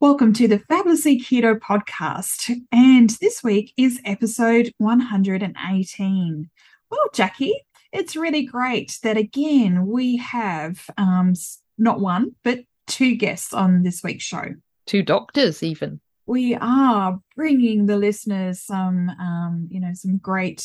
Welcome 0.00 0.32
to 0.34 0.46
the 0.46 0.60
Fabulously 0.60 1.20
Keto 1.20 1.58
podcast. 1.58 2.56
And 2.70 3.10
this 3.20 3.42
week 3.42 3.72
is 3.76 4.00
episode 4.04 4.72
118. 4.78 6.50
Well, 6.88 7.00
Jackie, 7.12 7.64
it's 7.92 8.14
really 8.14 8.44
great 8.44 8.96
that 9.02 9.16
again 9.16 9.88
we 9.88 10.16
have 10.18 10.88
um, 10.96 11.32
not 11.78 11.98
one, 11.98 12.36
but 12.44 12.60
two 12.86 13.16
guests 13.16 13.52
on 13.52 13.82
this 13.82 14.04
week's 14.04 14.22
show. 14.22 14.54
Two 14.86 15.02
doctors, 15.02 15.64
even. 15.64 16.00
We 16.26 16.54
are 16.54 17.18
bringing 17.34 17.86
the 17.86 17.96
listeners 17.96 18.60
some, 18.60 19.10
um, 19.10 19.66
you 19.68 19.80
know, 19.80 19.94
some 19.94 20.18
great, 20.18 20.64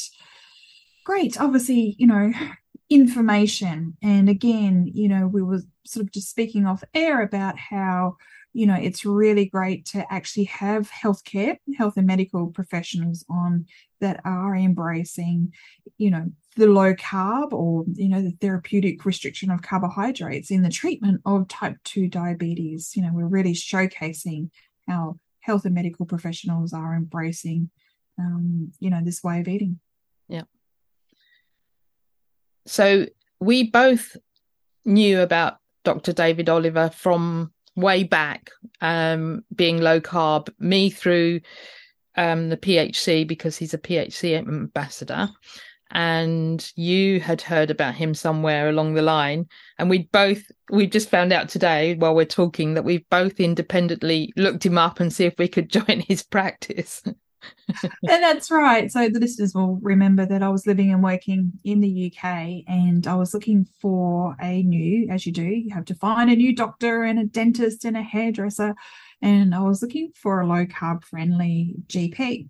great, 1.06 1.42
obviously, 1.42 1.96
you 1.98 2.06
know, 2.06 2.34
information. 2.92 3.98
And 4.04 4.30
again, 4.30 4.92
you 4.94 5.10
know, 5.10 5.26
we 5.26 5.42
were 5.42 5.62
sort 5.88 6.06
of 6.06 6.12
just 6.12 6.30
speaking 6.30 6.68
off 6.68 6.84
air 6.94 7.24
about 7.24 7.58
how 7.58 8.18
you 8.54 8.68
know, 8.68 8.76
it's 8.76 9.04
really 9.04 9.46
great 9.46 9.86
to 9.88 10.06
actually 10.14 10.46
have 10.46 10.90
healthcare, 10.90 11.58
health 11.76 11.98
and 11.98 12.06
medical 12.06 12.48
professionals 12.48 13.26
on 13.30 13.66
that 14.00 14.22
are 14.24 14.56
embracing, 14.56 15.54
you 15.98 16.12
know, 16.12 16.32
the 16.56 16.68
low 16.68 16.94
carb 16.94 17.52
or, 17.52 17.84
you 17.94 18.08
know, 18.08 18.22
the 18.22 18.38
therapeutic 18.40 19.04
restriction 19.06 19.50
of 19.50 19.64
carbohydrates 19.64 20.52
in 20.52 20.62
the 20.62 20.70
treatment 20.70 21.20
of 21.26 21.48
type 21.48 21.78
2 21.84 22.08
diabetes. 22.08 22.96
You 22.96 23.02
know, 23.02 23.10
we're 23.12 23.26
really 23.26 23.54
showcasing 23.54 24.52
how 24.88 25.18
health 25.40 25.66
and 25.66 25.74
medical 25.74 26.06
professionals 26.06 26.74
are 26.74 26.96
embracing, 26.96 27.72
um, 28.20 28.72
you 28.80 28.92
know, 28.92 29.02
this 29.04 29.24
way 29.24 29.40
of 29.40 29.48
eating. 29.48 29.80
Yeah. 30.30 30.44
So 32.68 33.08
we 33.40 33.70
both 33.70 34.16
knew 34.86 35.22
about 35.22 35.58
Dr. 35.84 36.14
David 36.14 36.50
Oliver 36.50 36.92
from 36.92 37.52
way 37.76 38.04
back 38.04 38.52
um, 38.82 39.44
being 39.56 39.82
low 39.82 40.00
carb, 40.00 40.50
me 40.60 40.90
through 40.90 41.42
um, 42.16 42.50
the 42.50 42.58
PHC 42.58 43.28
because 43.28 43.58
he's 43.58 43.74
a 43.74 43.80
PHC 43.80 44.38
ambassador. 44.38 45.30
And 45.92 46.72
you 46.76 47.20
had 47.20 47.42
heard 47.42 47.70
about 47.70 47.94
him 47.94 48.16
somewhere 48.16 48.70
along 48.70 48.96
the 48.96 49.04
line. 49.04 49.48
And 49.78 49.90
we 49.90 50.10
both, 50.12 50.42
we 50.72 50.88
just 50.88 51.10
found 51.10 51.32
out 51.32 51.50
today 51.50 51.94
while 51.96 52.16
we're 52.16 52.26
talking 52.26 52.74
that 52.74 52.86
we've 52.86 53.08
both 53.10 53.40
independently 53.40 54.34
looked 54.36 54.66
him 54.66 54.78
up 54.78 55.00
and 55.00 55.14
see 55.14 55.26
if 55.26 55.36
we 55.38 55.48
could 55.48 55.70
join 55.70 56.00
his 56.08 56.24
practice. 56.24 57.04
And 57.84 58.24
that's 58.24 58.52
right. 58.52 58.92
So 58.92 59.10
the 59.10 59.20
listeners 59.20 59.54
will 59.54 59.80
remember 59.82 60.26
that 60.26 60.44
I 60.44 60.50
was 60.50 60.68
living 60.68 60.92
and 60.92 61.04
working 61.04 61.54
in 61.64 61.80
the 61.80 62.12
UK 62.12 62.64
and 62.68 63.06
I 63.08 63.16
was 63.16 63.34
looking 63.34 63.68
for 63.82 64.36
a 64.42 64.64
new, 64.64 65.08
as 65.10 65.26
you 65.26 65.32
do, 65.32 65.44
you 65.44 65.74
have 65.74 65.86
to 65.86 65.96
find 65.96 66.30
a 66.30 66.36
new 66.36 66.56
doctor 66.56 67.04
and 67.04 67.20
a 67.20 67.26
dentist 67.26 67.86
and 67.86 67.98
a 67.98 68.02
hairdresser. 68.02 68.76
And 69.22 69.56
I 69.56 69.62
was 69.62 69.82
looking 69.82 70.12
for 70.16 70.42
a 70.42 70.48
low 70.48 70.66
carb 70.66 71.04
friendly 71.04 71.76
GP. 71.88 72.50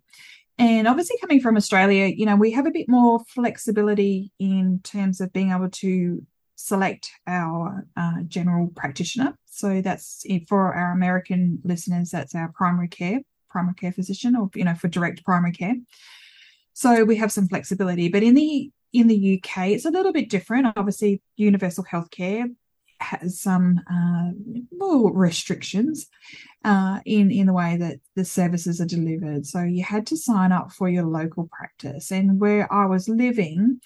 And 0.60 0.88
obviously, 0.88 1.18
coming 1.20 1.40
from 1.40 1.58
Australia, 1.58 2.06
you 2.06 2.26
know, 2.26 2.36
we 2.36 2.52
have 2.52 2.68
a 2.68 2.72
bit 2.72 2.88
more 2.88 3.20
flexibility 3.28 4.32
in 4.40 4.82
terms 4.84 5.20
of 5.20 5.34
being 5.34 5.52
able 5.52 5.70
to 5.70 6.26
select 6.56 7.10
our 7.26 7.88
uh, 7.98 8.22
general 8.28 8.68
practitioner. 8.76 9.36
So 9.46 9.82
that's 9.82 10.26
for 10.48 10.74
our 10.74 10.92
American 10.92 11.60
listeners, 11.64 12.12
that's 12.12 12.36
our 12.36 12.52
primary 12.56 12.88
care 12.88 13.22
primary 13.54 13.76
care 13.76 13.94
physician 13.94 14.36
or 14.36 14.50
you 14.56 14.66
know 14.66 14.76
for 14.76 14.90
direct 14.90 15.24
primary 15.24 15.54
care. 15.54 15.78
So 16.74 17.06
we 17.06 17.16
have 17.18 17.32
some 17.32 17.48
flexibility 17.48 18.10
but 18.10 18.24
in 18.24 18.34
the 18.34 18.72
in 18.92 19.08
the 19.08 19.20
uk 19.36 19.58
it's 19.76 19.86
a 19.86 19.96
little 19.98 20.14
bit 20.20 20.30
different. 20.30 20.74
Obviously 20.76 21.22
universal 21.38 21.86
healthcare 21.86 22.48
has 23.04 23.40
some 23.40 23.82
uh, 23.92 24.32
more 24.72 25.14
restrictions 25.14 26.08
uh, 26.64 27.00
in 27.06 27.32
in 27.32 27.46
the 27.48 27.54
way 27.54 27.78
that 27.78 27.98
the 28.16 28.26
services 28.26 28.80
are 28.82 28.86
delivered. 28.86 29.46
So 29.46 29.62
you 29.62 29.84
had 29.84 30.08
to 30.08 30.18
sign 30.18 30.52
up 30.52 30.72
for 30.72 30.90
your 30.90 31.06
local 31.06 31.50
practice, 31.52 32.12
and 32.12 32.40
where 32.40 32.72
I 32.72 32.86
was 32.86 33.10
living, 33.10 33.82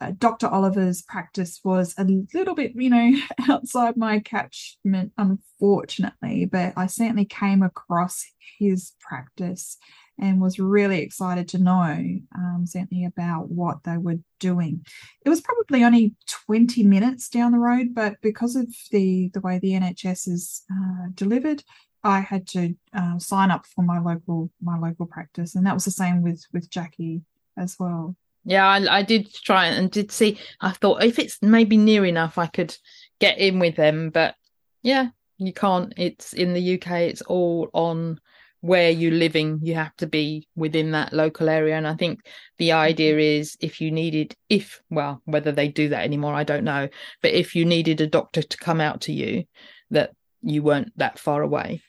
uh, 0.00 0.12
Dr. 0.18 0.48
Oliver's 0.48 1.02
practice 1.02 1.60
was 1.64 1.94
a 1.98 2.04
little 2.34 2.54
bit, 2.54 2.72
you 2.74 2.90
know, 2.90 3.12
outside 3.50 3.96
my 3.96 4.20
catchment, 4.20 5.12
unfortunately, 5.16 6.44
but 6.44 6.74
I 6.76 6.86
certainly 6.86 7.24
came 7.24 7.62
across 7.62 8.24
his 8.58 8.92
practice 9.00 9.78
and 10.18 10.40
was 10.40 10.58
really 10.58 11.00
excited 11.00 11.48
to 11.48 11.58
know 11.58 12.18
um, 12.34 12.64
certainly 12.64 13.04
about 13.04 13.50
what 13.50 13.84
they 13.84 13.98
were 13.98 14.18
doing. 14.40 14.84
It 15.24 15.28
was 15.28 15.42
probably 15.42 15.84
only 15.84 16.14
20 16.46 16.84
minutes 16.84 17.28
down 17.28 17.52
the 17.52 17.58
road, 17.58 17.94
but 17.94 18.16
because 18.22 18.56
of 18.56 18.68
the, 18.90 19.30
the 19.34 19.40
way 19.40 19.58
the 19.58 19.72
NHS 19.72 20.28
is 20.28 20.62
uh, 20.72 21.08
delivered, 21.14 21.62
I 22.02 22.20
had 22.20 22.46
to 22.48 22.74
uh, 22.94 23.18
sign 23.18 23.50
up 23.50 23.66
for 23.66 23.82
my 23.82 23.98
local 23.98 24.50
my 24.62 24.78
local 24.78 25.06
practice, 25.06 25.56
and 25.56 25.66
that 25.66 25.74
was 25.74 25.84
the 25.84 25.90
same 25.90 26.22
with 26.22 26.44
with 26.52 26.70
Jackie 26.70 27.22
as 27.58 27.76
well. 27.80 28.14
Yeah, 28.46 28.64
I, 28.64 28.98
I 28.98 29.02
did 29.02 29.34
try 29.34 29.66
and 29.66 29.90
did 29.90 30.12
see. 30.12 30.38
I 30.60 30.70
thought 30.70 31.02
if 31.02 31.18
it's 31.18 31.38
maybe 31.42 31.76
near 31.76 32.06
enough, 32.06 32.38
I 32.38 32.46
could 32.46 32.74
get 33.18 33.38
in 33.38 33.58
with 33.58 33.74
them. 33.74 34.10
But 34.10 34.36
yeah, 34.82 35.08
you 35.36 35.52
can't. 35.52 35.92
It's 35.96 36.32
in 36.32 36.54
the 36.54 36.74
UK. 36.74 36.92
It's 36.92 37.22
all 37.22 37.68
on 37.72 38.20
where 38.60 38.90
you're 38.90 39.10
living. 39.10 39.58
You 39.62 39.74
have 39.74 39.96
to 39.96 40.06
be 40.06 40.46
within 40.54 40.92
that 40.92 41.12
local 41.12 41.48
area. 41.48 41.76
And 41.76 41.88
I 41.88 41.94
think 41.94 42.20
the 42.58 42.70
idea 42.72 43.14
mm-hmm. 43.14 43.40
is 43.40 43.56
if 43.60 43.80
you 43.80 43.90
needed, 43.90 44.36
if 44.48 44.80
well, 44.90 45.20
whether 45.24 45.50
they 45.50 45.66
do 45.66 45.88
that 45.88 46.04
anymore, 46.04 46.32
I 46.32 46.44
don't 46.44 46.64
know. 46.64 46.88
But 47.22 47.32
if 47.32 47.56
you 47.56 47.64
needed 47.64 48.00
a 48.00 48.06
doctor 48.06 48.42
to 48.42 48.56
come 48.58 48.80
out 48.80 49.02
to 49.02 49.12
you, 49.12 49.44
that 49.90 50.12
you 50.42 50.62
weren't 50.62 50.96
that 50.98 51.18
far 51.18 51.42
away. 51.42 51.82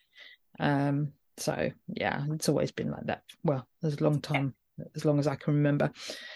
Um. 0.60 1.14
So 1.38 1.70
yeah, 1.88 2.26
it's 2.32 2.50
always 2.50 2.72
been 2.72 2.90
like 2.90 3.06
that. 3.06 3.22
Well, 3.44 3.68
there's 3.84 3.98
a 3.98 4.04
long 4.04 4.22
time 4.22 4.56
as 4.96 5.06
long 5.06 5.20
as 5.20 5.28
I 5.28 5.36
can 5.36 5.56
remember. 5.56 5.92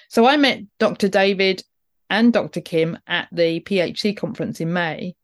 So 0.10 0.26
I 0.26 0.38
met 0.38 0.62
Dr. 0.80 1.08
David 1.08 1.64
and 2.10 2.34
Dr. 2.34 2.62
Kim 2.62 2.98
at 3.08 3.28
the 3.32 3.62
PHC 3.62 4.16
conference 4.16 4.60
in 4.60 4.74
May 4.74 5.16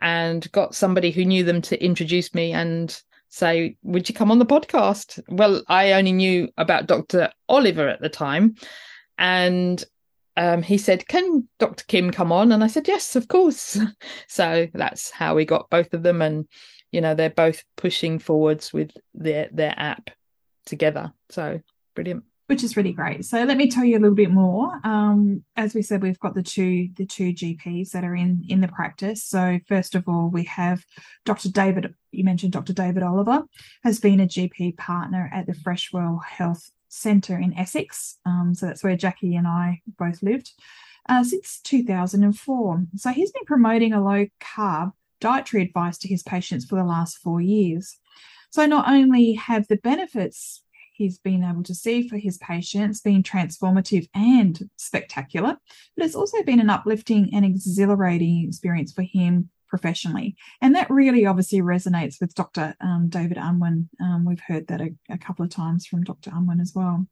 and 0.00 0.50
got 0.52 0.74
somebody 0.74 1.10
who 1.10 1.24
knew 1.24 1.44
them 1.44 1.62
to 1.62 1.82
introduce 1.82 2.34
me 2.34 2.52
and 2.52 3.00
say, 3.30 3.76
Would 3.82 4.08
you 4.08 4.14
come 4.14 4.30
on 4.30 4.38
the 4.38 4.46
podcast? 4.46 5.20
Well, 5.28 5.62
I 5.68 5.92
only 5.92 6.12
knew 6.12 6.48
about 6.56 6.86
Dr. 6.86 7.32
Oliver 7.48 7.88
at 7.88 8.00
the 8.00 8.08
time. 8.08 8.56
And 9.16 9.82
um, 10.36 10.62
he 10.62 10.78
said, 10.78 11.08
Can 11.08 11.48
Dr. 11.58 11.84
Kim 11.88 12.10
come 12.10 12.32
on? 12.32 12.52
And 12.52 12.62
I 12.62 12.66
said, 12.66 12.86
Yes, 12.86 13.16
of 13.16 13.28
course. 13.28 13.78
so 14.28 14.68
that's 14.74 15.10
how 15.10 15.34
we 15.34 15.44
got 15.44 15.70
both 15.70 15.94
of 15.94 16.02
them. 16.02 16.20
And, 16.20 16.46
you 16.92 17.00
know, 17.00 17.14
they're 17.14 17.30
both 17.30 17.64
pushing 17.76 18.18
forwards 18.18 18.72
with 18.72 18.90
their, 19.14 19.48
their 19.52 19.74
app 19.76 20.10
together. 20.66 21.12
So 21.30 21.60
brilliant 21.94 22.24
which 22.46 22.62
is 22.62 22.76
really 22.76 22.92
great. 22.92 23.24
So 23.24 23.42
let 23.44 23.56
me 23.56 23.70
tell 23.70 23.84
you 23.84 23.96
a 23.96 24.00
little 24.00 24.14
bit 24.14 24.30
more. 24.30 24.78
Um, 24.84 25.44
as 25.56 25.74
we 25.74 25.82
said, 25.82 26.02
we've 26.02 26.18
got 26.20 26.34
the 26.34 26.42
two 26.42 26.90
the 26.96 27.06
two 27.06 27.32
GPs 27.32 27.90
that 27.90 28.04
are 28.04 28.14
in 28.14 28.44
in 28.48 28.60
the 28.60 28.68
practice. 28.68 29.24
So 29.24 29.58
first 29.66 29.94
of 29.94 30.04
all, 30.08 30.28
we 30.28 30.44
have 30.44 30.84
Dr. 31.24 31.50
David. 31.50 31.94
You 32.10 32.24
mentioned 32.24 32.52
Dr. 32.52 32.72
David 32.72 33.02
Oliver 33.02 33.44
has 33.82 33.98
been 33.98 34.20
a 34.20 34.26
GP 34.26 34.76
partner 34.76 35.30
at 35.32 35.46
the 35.46 35.54
Freshwell 35.54 36.22
Health 36.22 36.70
Centre 36.88 37.38
in 37.38 37.56
Essex. 37.58 38.18
Um, 38.26 38.54
so 38.54 38.66
that's 38.66 38.84
where 38.84 38.96
Jackie 38.96 39.36
and 39.36 39.48
I 39.48 39.80
both 39.98 40.22
lived 40.22 40.52
uh, 41.08 41.24
since 41.24 41.60
2004. 41.62 42.84
So 42.96 43.10
he's 43.10 43.32
been 43.32 43.44
promoting 43.44 43.92
a 43.92 44.04
low 44.04 44.26
carb 44.40 44.92
dietary 45.20 45.62
advice 45.62 45.98
to 45.98 46.08
his 46.08 46.22
patients 46.22 46.66
for 46.66 46.76
the 46.76 46.84
last 46.84 47.18
four 47.18 47.40
years. 47.40 47.98
So 48.50 48.66
not 48.66 48.88
only 48.88 49.32
have 49.32 49.66
the 49.66 49.76
benefits 49.76 50.62
he's 50.94 51.18
been 51.18 51.44
able 51.44 51.62
to 51.64 51.74
see 51.74 52.08
for 52.08 52.16
his 52.16 52.38
patients 52.38 53.00
been 53.00 53.22
transformative 53.22 54.08
and 54.14 54.70
spectacular, 54.76 55.56
but 55.96 56.06
it's 56.06 56.14
also 56.14 56.42
been 56.42 56.60
an 56.60 56.70
uplifting 56.70 57.30
and 57.34 57.44
exhilarating 57.44 58.46
experience 58.46 58.92
for 58.92 59.02
him 59.02 59.50
professionally. 59.68 60.36
And 60.62 60.76
that 60.76 60.88
really 60.88 61.26
obviously 61.26 61.60
resonates 61.60 62.20
with 62.20 62.34
Dr. 62.34 62.76
Um, 62.80 63.08
David 63.08 63.38
Unwin. 63.38 63.88
Um, 64.00 64.24
we've 64.24 64.42
heard 64.46 64.68
that 64.68 64.80
a, 64.80 64.94
a, 65.10 65.18
couple 65.18 65.44
of 65.44 65.50
times 65.50 65.84
from 65.84 66.04
Dr. 66.04 66.30
Unwin 66.32 66.60
as 66.60 66.72
well. 66.74 67.06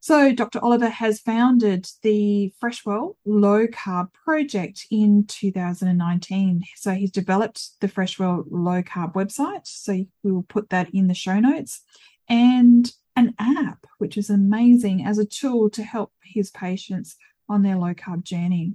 So, 0.00 0.34
Dr. 0.34 0.60
Oliver 0.62 0.88
has 0.88 1.20
founded 1.20 1.86
the 2.02 2.52
Freshwell 2.62 3.16
Low 3.24 3.66
Carb 3.66 4.12
Project 4.12 4.86
in 4.90 5.26
2019. 5.26 6.62
So, 6.76 6.92
he's 6.92 7.10
developed 7.10 7.80
the 7.80 7.88
Freshwell 7.88 8.44
Low 8.50 8.82
Carb 8.82 9.14
website. 9.14 9.66
So, 9.66 9.92
we 10.22 10.32
will 10.32 10.42
put 10.42 10.70
that 10.70 10.88
in 10.94 11.08
the 11.08 11.14
show 11.14 11.38
notes 11.38 11.82
and 12.28 12.92
an 13.16 13.34
app, 13.38 13.86
which 13.98 14.16
is 14.16 14.30
amazing 14.30 15.04
as 15.04 15.18
a 15.18 15.24
tool 15.24 15.70
to 15.70 15.82
help 15.82 16.12
his 16.22 16.50
patients 16.50 17.16
on 17.48 17.62
their 17.62 17.76
low 17.76 17.94
carb 17.94 18.24
journey. 18.24 18.74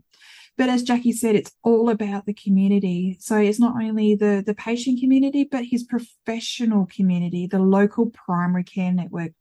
But 0.57 0.69
as 0.69 0.83
Jackie 0.83 1.13
said, 1.13 1.35
it's 1.35 1.51
all 1.63 1.89
about 1.89 2.25
the 2.25 2.33
community. 2.33 3.17
So 3.19 3.37
it's 3.37 3.59
not 3.59 3.81
only 3.81 4.15
the, 4.15 4.43
the 4.45 4.53
patient 4.53 4.99
community, 4.99 5.47
but 5.49 5.65
his 5.65 5.83
professional 5.83 6.85
community, 6.85 7.47
the 7.47 7.59
local 7.59 8.07
primary 8.07 8.63
care 8.63 8.91
network 8.91 9.31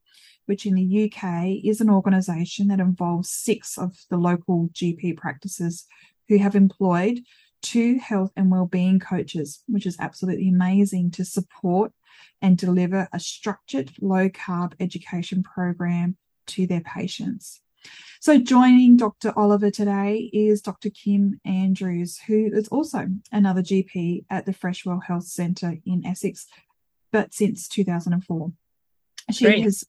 which 0.49 0.65
in 0.65 0.75
the 0.75 1.05
UK 1.05 1.63
is 1.63 1.83
an 1.83 1.91
organisation 1.91 2.69
that 2.69 2.81
involves 2.81 3.29
six 3.31 3.77
of 3.77 3.95
the 4.09 4.17
local 4.17 4.71
GP 4.73 5.15
practices 5.19 5.85
who 6.27 6.39
have 6.39 6.57
employed 6.57 7.21
two 7.61 7.99
health 7.99 8.33
and 8.35 8.51
well-being 8.51 8.99
coaches, 8.99 9.63
which 9.67 9.85
is 9.85 9.99
absolutely 10.01 10.49
amazing 10.49 11.11
to 11.11 11.25
support 11.25 11.93
and 12.41 12.57
deliver 12.57 13.09
a 13.13 13.21
structured 13.21 13.93
low 14.01 14.29
carb 14.29 14.75
education 14.81 15.43
program 15.43 16.17
to 16.47 16.67
their 16.67 16.81
patients. 16.81 17.61
So, 18.21 18.39
joining 18.39 18.97
Dr. 18.97 19.33
Oliver 19.37 19.71
today 19.71 20.31
is 20.33 20.61
Dr. 20.61 20.91
Kim 20.91 21.41
Andrews, 21.45 22.19
who 22.27 22.51
is 22.53 22.69
also 22.69 23.07
another 23.31 23.63
GP 23.63 24.25
at 24.29 24.47
the 24.47 24.53
Freshwell 24.53 25.05
Health 25.05 25.27
Centre 25.27 25.77
in 25.87 26.05
Essex, 26.05 26.47
but 27.13 27.33
since 27.33 27.69
2004. 27.69 28.53
She 29.31 29.45
Great. 29.45 29.63
has 29.63 29.85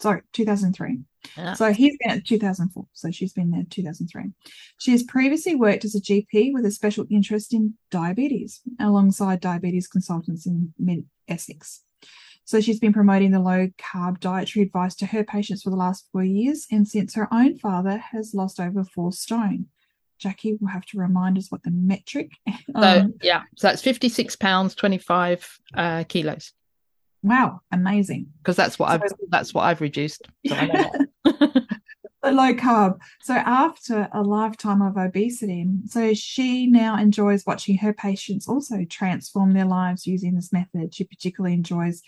sorry, 0.00 0.22
2003. 0.32 1.00
Yeah. 1.36 1.52
So 1.54 1.72
he's 1.72 1.96
been 1.98 2.12
at 2.18 2.24
2004. 2.24 2.86
So 2.92 3.10
she's 3.10 3.32
been 3.32 3.50
there 3.50 3.64
2003. 3.68 4.32
She 4.78 4.92
has 4.92 5.02
previously 5.02 5.54
worked 5.54 5.84
as 5.84 5.94
a 5.94 6.00
GP 6.00 6.52
with 6.52 6.64
a 6.64 6.70
special 6.70 7.06
interest 7.10 7.52
in 7.52 7.74
diabetes 7.90 8.60
alongside 8.80 9.40
diabetes 9.40 9.86
consultants 9.86 10.46
in 10.46 10.72
mid 10.78 11.04
Essex. 11.30 11.82
So 12.44 12.60
she's 12.60 12.80
been 12.80 12.92
promoting 12.92 13.30
the 13.30 13.40
low 13.40 13.68
carb 13.78 14.18
dietary 14.18 14.64
advice 14.64 14.96
to 14.96 15.06
her 15.06 15.22
patients 15.22 15.62
for 15.62 15.70
the 15.70 15.76
last 15.76 16.08
four 16.10 16.24
years. 16.24 16.66
And 16.70 16.86
since 16.86 17.14
her 17.14 17.28
own 17.32 17.58
father 17.58 17.98
has 17.98 18.34
lost 18.34 18.58
over 18.58 18.84
four 18.84 19.12
stone. 19.12 19.66
Jackie 20.18 20.58
will 20.60 20.68
have 20.68 20.84
to 20.86 20.98
remind 20.98 21.38
us 21.38 21.50
what 21.50 21.62
the 21.62 21.70
metric. 21.70 22.32
Um, 22.74 22.82
so 22.82 23.12
yeah, 23.22 23.42
so 23.56 23.68
that's 23.68 23.82
56 23.82 24.36
pounds, 24.36 24.74
25 24.74 25.58
uh, 25.74 26.04
kilos. 26.08 26.52
Wow, 27.22 27.60
amazing. 27.72 28.26
Because 28.38 28.56
that's 28.56 28.78
what 28.78 28.88
so, 28.88 28.94
I've 28.94 29.02
that's 29.28 29.54
what 29.54 29.62
I've 29.62 29.80
reduced. 29.80 30.28
So 30.46 30.54
low 32.32 32.54
carb. 32.54 32.98
So 33.22 33.34
after 33.34 34.08
a 34.12 34.22
lifetime 34.22 34.82
of 34.82 34.96
obesity, 34.96 35.66
so 35.86 36.14
she 36.14 36.66
now 36.66 36.96
enjoys 36.96 37.46
watching 37.46 37.78
her 37.78 37.92
patients 37.92 38.48
also 38.48 38.84
transform 38.88 39.52
their 39.52 39.64
lives 39.64 40.06
using 40.06 40.34
this 40.34 40.52
method. 40.52 40.94
She 40.94 41.04
particularly 41.04 41.54
enjoys 41.54 42.02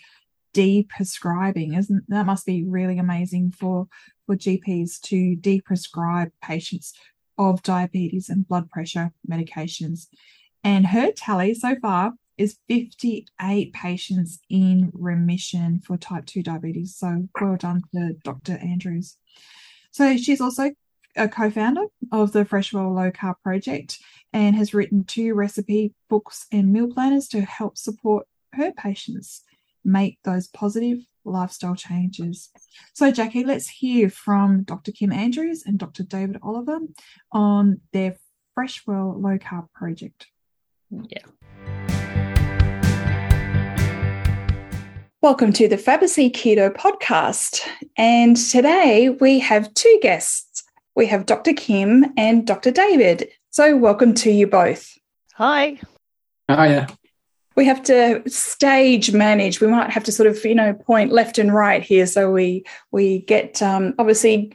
deprescribing. 0.53 1.77
Isn't 1.77 2.03
that 2.09 2.25
must 2.25 2.45
be 2.45 2.63
really 2.63 2.99
amazing 2.99 3.51
for 3.51 3.87
for 4.25 4.35
GPs 4.35 5.01
to 5.01 5.35
deprescribe 5.35 6.31
patients 6.41 6.93
of 7.37 7.63
diabetes 7.63 8.29
and 8.29 8.47
blood 8.47 8.69
pressure 8.69 9.11
medications. 9.29 10.07
And 10.63 10.87
her 10.87 11.11
tally 11.11 11.53
so 11.53 11.75
far 11.81 12.13
is 12.37 12.57
58 12.67 13.73
patients 13.73 14.39
in 14.49 14.91
remission 14.93 15.81
for 15.85 15.97
type 15.97 16.25
2 16.25 16.43
diabetes. 16.43 16.95
So 16.95 17.27
well 17.39 17.57
done 17.57 17.83
to 17.93 18.13
Dr. 18.23 18.57
Andrews. 18.57 19.17
So 19.93 20.17
she's 20.17 20.41
also 20.41 20.71
a 21.15 21.29
co-founder 21.29 21.85
of 22.11 22.31
the 22.31 22.43
Freshwell 22.43 22.95
Low 22.95 23.11
Carb 23.11 23.35
Project 23.43 23.99
and 24.33 24.55
has 24.55 24.73
written 24.73 25.03
two 25.03 25.35
recipe 25.35 25.93
books 26.09 26.47
and 26.51 26.73
meal 26.73 26.91
planners 26.91 27.27
to 27.29 27.41
help 27.41 27.77
support 27.77 28.25
her 28.53 28.71
patients 28.71 29.43
make 29.85 30.17
those 30.23 30.47
positive 30.47 30.97
lifestyle 31.25 31.75
changes. 31.75 32.49
So, 32.93 33.11
Jackie, 33.11 33.43
let's 33.43 33.69
hear 33.69 34.09
from 34.09 34.63
Dr. 34.63 34.91
Kim 34.91 35.11
Andrews 35.11 35.63
and 35.63 35.77
Dr. 35.77 36.01
David 36.01 36.39
Oliver 36.41 36.79
on 37.31 37.81
their 37.91 38.17
Freshwell 38.57 39.21
Low 39.21 39.37
Carb 39.37 39.71
Project. 39.73 40.25
Yeah. 40.89 41.82
Welcome 45.23 45.53
to 45.53 45.69
the 45.69 45.77
Fabulously 45.77 46.29
Keto 46.29 46.69
podcast. 46.69 47.61
And 47.95 48.35
today 48.35 49.07
we 49.07 49.39
have 49.39 49.73
two 49.73 49.99
guests. 50.01 50.65
We 50.97 51.05
have 51.05 51.25
Dr. 51.25 51.53
Kim 51.53 52.07
and 52.17 52.45
Dr. 52.45 52.71
David. 52.71 53.29
So, 53.49 53.77
welcome 53.77 54.13
to 54.15 54.29
you 54.29 54.47
both. 54.47 54.97
Hi. 55.35 55.79
Hiya. 56.49 56.89
We 57.55 57.63
have 57.63 57.81
to 57.83 58.21
stage 58.27 59.13
manage. 59.13 59.61
We 59.61 59.67
might 59.67 59.91
have 59.91 60.03
to 60.03 60.11
sort 60.11 60.27
of, 60.27 60.43
you 60.43 60.55
know, 60.55 60.73
point 60.73 61.13
left 61.13 61.37
and 61.37 61.53
right 61.53 61.81
here, 61.81 62.05
so 62.05 62.29
we 62.29 62.65
we 62.91 63.19
get 63.19 63.61
um, 63.61 63.93
obviously 63.97 64.53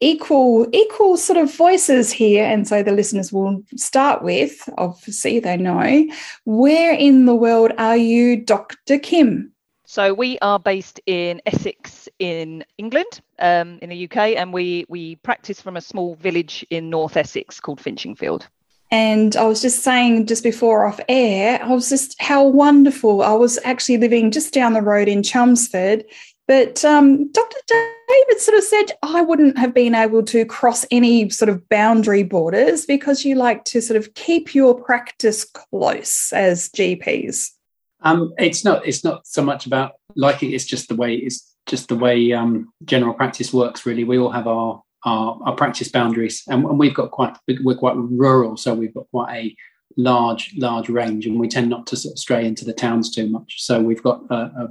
equal 0.00 0.66
equal 0.72 1.16
sort 1.16 1.38
of 1.38 1.54
voices 1.54 2.10
here, 2.10 2.44
and 2.44 2.66
so 2.66 2.82
the 2.82 2.90
listeners 2.90 3.32
will 3.32 3.62
start 3.76 4.24
with. 4.24 4.68
Obviously, 4.78 5.38
they 5.38 5.56
know 5.56 6.08
where 6.44 6.92
in 6.92 7.26
the 7.26 7.36
world 7.36 7.70
are 7.78 7.96
you, 7.96 8.36
Dr. 8.44 8.98
Kim? 8.98 9.52
So 9.90 10.12
we 10.12 10.38
are 10.40 10.58
based 10.58 11.00
in 11.06 11.40
Essex 11.46 12.10
in 12.18 12.62
England, 12.76 13.22
um, 13.38 13.78
in 13.80 13.88
the 13.88 14.04
UK, 14.04 14.36
and 14.36 14.52
we 14.52 14.84
we 14.90 15.16
practice 15.16 15.62
from 15.62 15.78
a 15.78 15.80
small 15.80 16.14
village 16.16 16.62
in 16.68 16.90
North 16.90 17.16
Essex 17.16 17.58
called 17.58 17.80
Finchingfield. 17.80 18.46
And 18.90 19.34
I 19.34 19.44
was 19.44 19.62
just 19.62 19.82
saying 19.82 20.26
just 20.26 20.42
before 20.42 20.86
off 20.86 21.00
air, 21.08 21.58
I 21.62 21.72
was 21.72 21.88
just 21.88 22.20
how 22.20 22.44
wonderful. 22.44 23.22
I 23.22 23.32
was 23.32 23.58
actually 23.64 23.96
living 23.96 24.30
just 24.30 24.52
down 24.52 24.74
the 24.74 24.82
road 24.82 25.08
in 25.08 25.22
Chelmsford, 25.22 26.04
but 26.46 26.84
um, 26.84 27.32
Dr. 27.32 27.56
David 27.66 28.40
sort 28.40 28.58
of 28.58 28.64
said 28.64 28.92
I 29.02 29.22
wouldn't 29.22 29.56
have 29.56 29.72
been 29.72 29.94
able 29.94 30.22
to 30.24 30.44
cross 30.44 30.84
any 30.90 31.30
sort 31.30 31.48
of 31.48 31.66
boundary 31.70 32.24
borders 32.24 32.84
because 32.84 33.24
you 33.24 33.36
like 33.36 33.64
to 33.64 33.80
sort 33.80 33.96
of 33.96 34.12
keep 34.12 34.54
your 34.54 34.74
practice 34.74 35.46
close 35.46 36.30
as 36.34 36.68
GPs. 36.68 37.52
Um, 38.00 38.32
it's 38.38 38.64
not. 38.64 38.86
It's 38.86 39.04
not 39.04 39.26
so 39.26 39.42
much 39.42 39.66
about 39.66 39.92
liking. 40.14 40.52
It's 40.52 40.64
just 40.64 40.88
the 40.88 40.94
way. 40.94 41.14
It's 41.14 41.54
just 41.66 41.88
the 41.88 41.96
way 41.96 42.32
um, 42.32 42.72
general 42.84 43.14
practice 43.14 43.52
works. 43.52 43.86
Really, 43.86 44.04
we 44.04 44.18
all 44.18 44.30
have 44.30 44.46
our 44.46 44.82
our, 45.04 45.38
our 45.44 45.54
practice 45.54 45.88
boundaries, 45.88 46.42
and, 46.48 46.64
and, 46.64 46.78
we've 46.78 46.94
got 46.94 47.10
quite. 47.10 47.36
We're 47.62 47.76
quite 47.76 47.96
rural, 47.96 48.56
so 48.56 48.74
we've 48.74 48.94
got 48.94 49.10
quite 49.10 49.36
a 49.36 49.56
large 49.96 50.54
large 50.56 50.88
range, 50.88 51.26
and 51.26 51.40
we 51.40 51.48
tend 51.48 51.68
not 51.68 51.86
to 51.88 51.96
sort 51.96 52.12
of 52.12 52.18
stray 52.18 52.46
into 52.46 52.64
the 52.64 52.72
towns 52.72 53.12
too 53.14 53.28
much. 53.28 53.62
So 53.62 53.80
we've 53.80 54.02
got 54.02 54.22
a, 54.30 54.34
a 54.34 54.68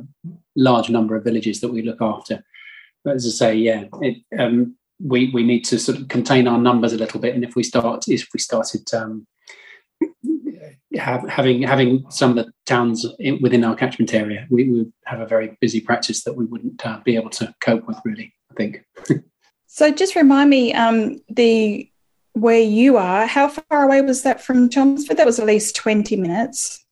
large 0.56 0.90
number 0.90 1.16
of 1.16 1.24
villages 1.24 1.60
that 1.62 1.72
we 1.72 1.82
look 1.82 2.02
after. 2.02 2.44
But 3.04 3.16
as 3.16 3.26
I 3.26 3.30
say, 3.30 3.56
yeah, 3.56 3.86
it, 4.02 4.18
um, 4.40 4.78
we 5.04 5.32
we 5.34 5.44
need 5.44 5.66
to 5.66 5.80
sort 5.80 6.00
of 6.00 6.08
contain 6.08 6.48
our 6.48 6.58
numbers 6.58 6.94
a 6.94 6.98
little 6.98 7.20
bit, 7.20 7.36
and 7.36 7.44
if 7.44 7.56
we 7.56 7.64
start 7.64 8.06
if 8.08 8.30
we 8.34 8.40
started 8.40 8.94
um, 8.94 9.28
have, 10.98 11.28
having 11.30 11.62
having 11.64 12.06
some 12.10 12.32
of 12.32 12.46
the 12.46 12.52
towns 12.66 13.06
in, 13.20 13.42
within 13.42 13.64
our 13.64 13.76
catchment 13.76 14.14
area, 14.14 14.46
we 14.50 14.70
would 14.70 14.92
have 15.06 15.20
a 15.20 15.26
very 15.26 15.58
busy 15.62 15.82
practice 15.82 16.24
that 16.24 16.34
we 16.34 16.46
wouldn't 16.46 16.86
uh, 16.86 17.00
be 17.04 17.16
able 17.16 17.30
to 17.32 17.54
cope 17.62 17.88
with. 17.88 17.98
Really, 18.04 18.34
I 18.52 18.54
think. 18.56 18.86
so, 19.68 19.92
just 19.92 20.16
remind 20.16 20.50
me, 20.50 20.74
um, 20.74 21.20
the 21.30 21.90
where 22.34 22.62
you 22.62 22.98
are, 22.98 23.26
how 23.26 23.48
far 23.48 23.84
away 23.84 24.02
was 24.02 24.24
that 24.24 24.42
from 24.42 24.70
Chelmsford? 24.70 25.18
That 25.18 25.26
was 25.26 25.40
at 25.40 25.46
least 25.46 25.76
twenty 25.76 26.16
minutes. 26.16 26.86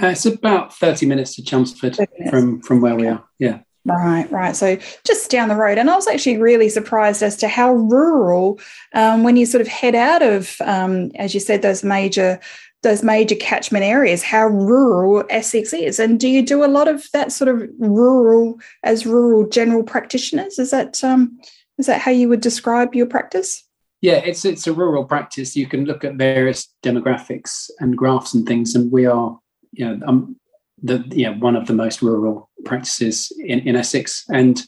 Uh, 0.00 0.08
it's 0.08 0.26
about 0.26 0.74
thirty 0.74 1.06
minutes 1.06 1.34
to 1.36 1.42
Chelmsford 1.42 1.98
minutes. 1.98 2.30
from 2.30 2.60
from 2.62 2.80
where 2.80 2.94
okay. 2.94 3.02
we 3.02 3.08
are. 3.08 3.24
Yeah. 3.38 3.60
Right, 3.86 4.30
right. 4.30 4.54
So 4.54 4.78
just 5.04 5.30
down 5.30 5.48
the 5.48 5.56
road. 5.56 5.78
And 5.78 5.88
I 5.88 5.96
was 5.96 6.06
actually 6.06 6.36
really 6.36 6.68
surprised 6.68 7.22
as 7.22 7.36
to 7.38 7.48
how 7.48 7.72
rural, 7.72 8.60
um, 8.94 9.22
when 9.22 9.36
you 9.36 9.46
sort 9.46 9.62
of 9.62 9.68
head 9.68 9.94
out 9.94 10.22
of, 10.22 10.56
um, 10.60 11.10
as 11.14 11.32
you 11.32 11.40
said, 11.40 11.62
those 11.62 11.82
major 11.82 12.38
those 12.82 13.02
major 13.02 13.34
catchment 13.34 13.84
areas, 13.84 14.22
how 14.22 14.46
rural 14.46 15.24
Essex 15.28 15.72
is. 15.72 15.98
And 16.00 16.18
do 16.18 16.28
you 16.28 16.44
do 16.44 16.64
a 16.64 16.66
lot 16.66 16.88
of 16.88 17.06
that 17.12 17.30
sort 17.32 17.48
of 17.48 17.68
rural 17.78 18.58
as 18.82 19.06
rural 19.06 19.46
general 19.46 19.82
practitioners? 19.82 20.58
Is 20.58 20.70
that 20.70 21.02
um, 21.04 21.38
is 21.78 21.86
that 21.86 22.00
how 22.00 22.10
you 22.10 22.28
would 22.28 22.40
describe 22.40 22.94
your 22.94 23.06
practice? 23.06 23.64
Yeah, 24.00 24.16
it's 24.16 24.44
it's 24.44 24.66
a 24.66 24.72
rural 24.72 25.04
practice. 25.04 25.56
You 25.56 25.66
can 25.66 25.84
look 25.84 26.04
at 26.04 26.14
various 26.14 26.68
demographics 26.82 27.70
and 27.80 27.96
graphs 27.96 28.32
and 28.32 28.46
things, 28.46 28.74
and 28.74 28.90
we 28.90 29.04
are, 29.04 29.38
you 29.72 29.86
know, 29.86 30.06
um, 30.06 30.36
the 30.82 31.04
yeah 31.10 31.36
one 31.36 31.56
of 31.56 31.66
the 31.66 31.74
most 31.74 32.00
rural 32.00 32.50
practices 32.64 33.30
in, 33.38 33.60
in 33.60 33.76
Essex, 33.76 34.24
and 34.30 34.62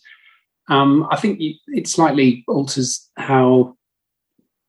um, 0.68 1.08
I 1.10 1.16
think 1.16 1.38
it 1.40 1.88
slightly 1.88 2.44
alters 2.46 3.10
how 3.16 3.74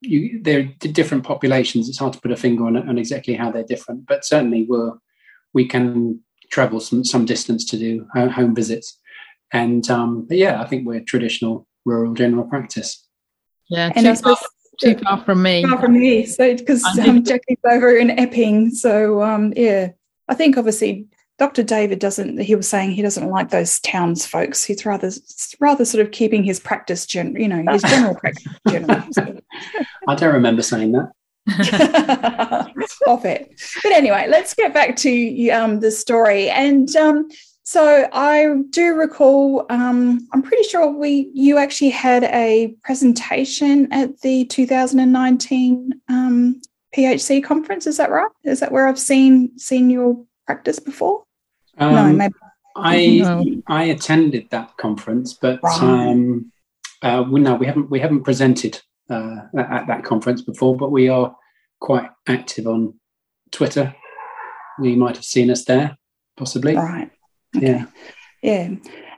you 0.03 0.41
they're 0.41 0.63
different 0.79 1.23
populations. 1.23 1.89
It's 1.89 1.97
hard 1.97 2.13
to 2.13 2.21
put 2.21 2.31
a 2.31 2.37
finger 2.37 2.65
on, 2.65 2.77
on 2.77 2.97
exactly 2.97 3.33
how 3.33 3.51
they're 3.51 3.63
different, 3.63 4.05
but 4.05 4.25
certainly 4.25 4.65
we're 4.67 4.93
we 5.53 5.67
can 5.67 6.21
travel 6.51 6.79
some 6.79 7.03
some 7.03 7.25
distance 7.25 7.65
to 7.65 7.77
do 7.77 8.07
home 8.13 8.55
visits, 8.55 8.99
and 9.51 9.89
um, 9.89 10.25
but 10.27 10.37
yeah, 10.37 10.61
I 10.61 10.65
think 10.65 10.85
we're 10.85 11.01
traditional 11.01 11.67
rural 11.85 12.13
general 12.13 12.45
practice. 12.45 13.07
Yeah, 13.69 13.91
and 13.95 14.05
too, 14.05 14.15
far, 14.15 14.37
too 14.81 14.97
far 14.97 15.23
from 15.23 15.41
me. 15.41 15.63
Far 15.63 15.79
from 15.79 15.93
me, 15.93 16.25
so 16.25 16.55
because 16.55 16.83
um, 16.99 17.23
Jackie's 17.23 17.57
over 17.69 17.95
in 17.95 18.11
Epping, 18.11 18.71
so 18.71 19.23
um, 19.23 19.53
yeah, 19.55 19.89
I 20.27 20.35
think 20.35 20.57
obviously 20.57 21.07
Dr. 21.39 21.63
David 21.63 21.99
doesn't. 21.99 22.39
He 22.39 22.55
was 22.55 22.67
saying 22.67 22.91
he 22.91 23.01
doesn't 23.01 23.27
like 23.27 23.49
those 23.49 23.79
towns 23.79 24.25
folks. 24.25 24.63
He's 24.63 24.85
rather 24.85 25.11
rather 25.59 25.83
sort 25.83 26.05
of 26.05 26.11
keeping 26.11 26.43
his 26.43 26.59
practice, 26.59 27.05
gen, 27.05 27.35
you 27.35 27.47
know, 27.47 27.63
his 27.71 27.81
general 27.81 28.15
practice. 28.15 28.53
General. 28.69 29.03
I 30.07 30.15
don't 30.15 30.33
remember 30.33 30.61
saying 30.61 30.91
that. 30.93 31.11
Off 33.07 33.25
it. 33.25 33.59
But 33.83 33.91
anyway, 33.91 34.27
let's 34.29 34.53
get 34.53 34.73
back 34.73 34.95
to 34.97 35.49
um, 35.49 35.79
the 35.79 35.91
story. 35.91 36.49
And 36.49 36.93
um, 36.95 37.27
so 37.63 38.07
I 38.11 38.55
do 38.69 38.95
recall. 38.95 39.65
Um, 39.69 40.27
I'm 40.33 40.41
pretty 40.41 40.63
sure 40.63 40.91
we 40.91 41.31
you 41.33 41.57
actually 41.57 41.89
had 41.89 42.23
a 42.25 42.75
presentation 42.83 43.91
at 43.91 44.19
the 44.21 44.45
2019 44.45 45.93
um, 46.09 46.61
PHC 46.95 47.43
conference. 47.43 47.87
Is 47.87 47.97
that 47.97 48.11
right? 48.11 48.29
Is 48.43 48.59
that 48.59 48.71
where 48.71 48.87
I've 48.87 48.99
seen 48.99 49.57
seen 49.57 49.89
your 49.89 50.23
practice 50.45 50.79
before? 50.79 51.23
Um, 51.77 51.95
no, 51.95 52.13
maybe. 52.13 52.33
I 52.75 53.61
I 53.67 53.83
attended 53.85 54.49
that 54.51 54.75
conference, 54.77 55.33
but 55.33 55.59
right. 55.63 55.81
um, 55.81 56.51
uh, 57.01 57.23
we, 57.29 57.39
no, 57.39 57.55
we 57.55 57.65
haven't 57.65 57.89
we 57.89 57.99
haven't 57.99 58.23
presented 58.23 58.81
uh, 59.09 59.37
at, 59.57 59.71
at, 59.71 59.87
that 59.87 60.03
conference 60.03 60.41
before, 60.41 60.75
but 60.75 60.91
we 60.91 61.09
are 61.09 61.35
quite 61.79 62.09
active 62.27 62.67
on 62.67 62.93
Twitter. 63.51 63.95
We 64.79 64.95
might 64.95 65.15
have 65.15 65.25
seen 65.25 65.51
us 65.51 65.65
there, 65.65 65.97
possibly. 66.37 66.75
Right. 66.75 67.11
Okay. 67.55 67.67
Yeah. 67.67 67.85
Yeah. 68.41 68.69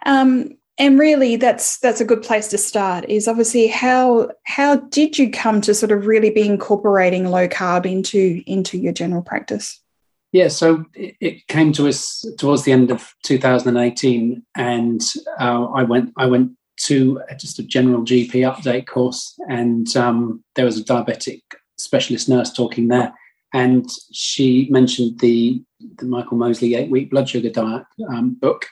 Um, 0.05 0.57
and 0.77 0.99
really, 0.99 1.37
that's 1.37 1.79
that's 1.79 2.01
a 2.01 2.05
good 2.05 2.21
place 2.21 2.49
to 2.49 2.57
start. 2.57 3.05
Is 3.07 3.29
obviously 3.29 3.67
how 3.67 4.29
how 4.43 4.75
did 4.75 5.17
you 5.17 5.31
come 5.31 5.61
to 5.61 5.73
sort 5.73 5.91
of 5.91 6.05
really 6.05 6.29
be 6.29 6.45
incorporating 6.45 7.25
low 7.29 7.47
carb 7.47 7.85
into 7.85 8.43
into 8.45 8.77
your 8.77 8.91
general 8.91 9.21
practice? 9.21 9.81
Yeah, 10.33 10.49
so 10.49 10.83
it, 10.93 11.15
it 11.21 11.47
came 11.47 11.71
to 11.73 11.87
us 11.87 12.25
towards 12.37 12.63
the 12.63 12.73
end 12.73 12.91
of 12.91 13.13
2018, 13.23 14.43
and 14.53 15.01
uh, 15.39 15.65
I 15.67 15.83
went 15.83 16.11
I 16.17 16.25
went 16.25 16.51
to 16.77 17.21
just 17.39 17.59
a 17.59 17.63
general 17.63 18.03
GP 18.03 18.31
update 18.31 18.87
course, 18.87 19.37
and 19.49 19.95
um, 19.95 20.43
there 20.55 20.65
was 20.65 20.79
a 20.79 20.83
diabetic 20.83 21.41
specialist 21.77 22.29
nurse 22.29 22.51
talking 22.51 22.87
there, 22.87 23.13
and 23.53 23.89
she 24.11 24.67
mentioned 24.69 25.19
the 25.19 25.63
the 25.97 26.05
Michael 26.05 26.37
Mosley 26.37 26.75
eight 26.75 26.89
week 26.89 27.09
blood 27.09 27.29
sugar 27.29 27.49
diet 27.49 27.85
um, 28.09 28.35
book, 28.35 28.67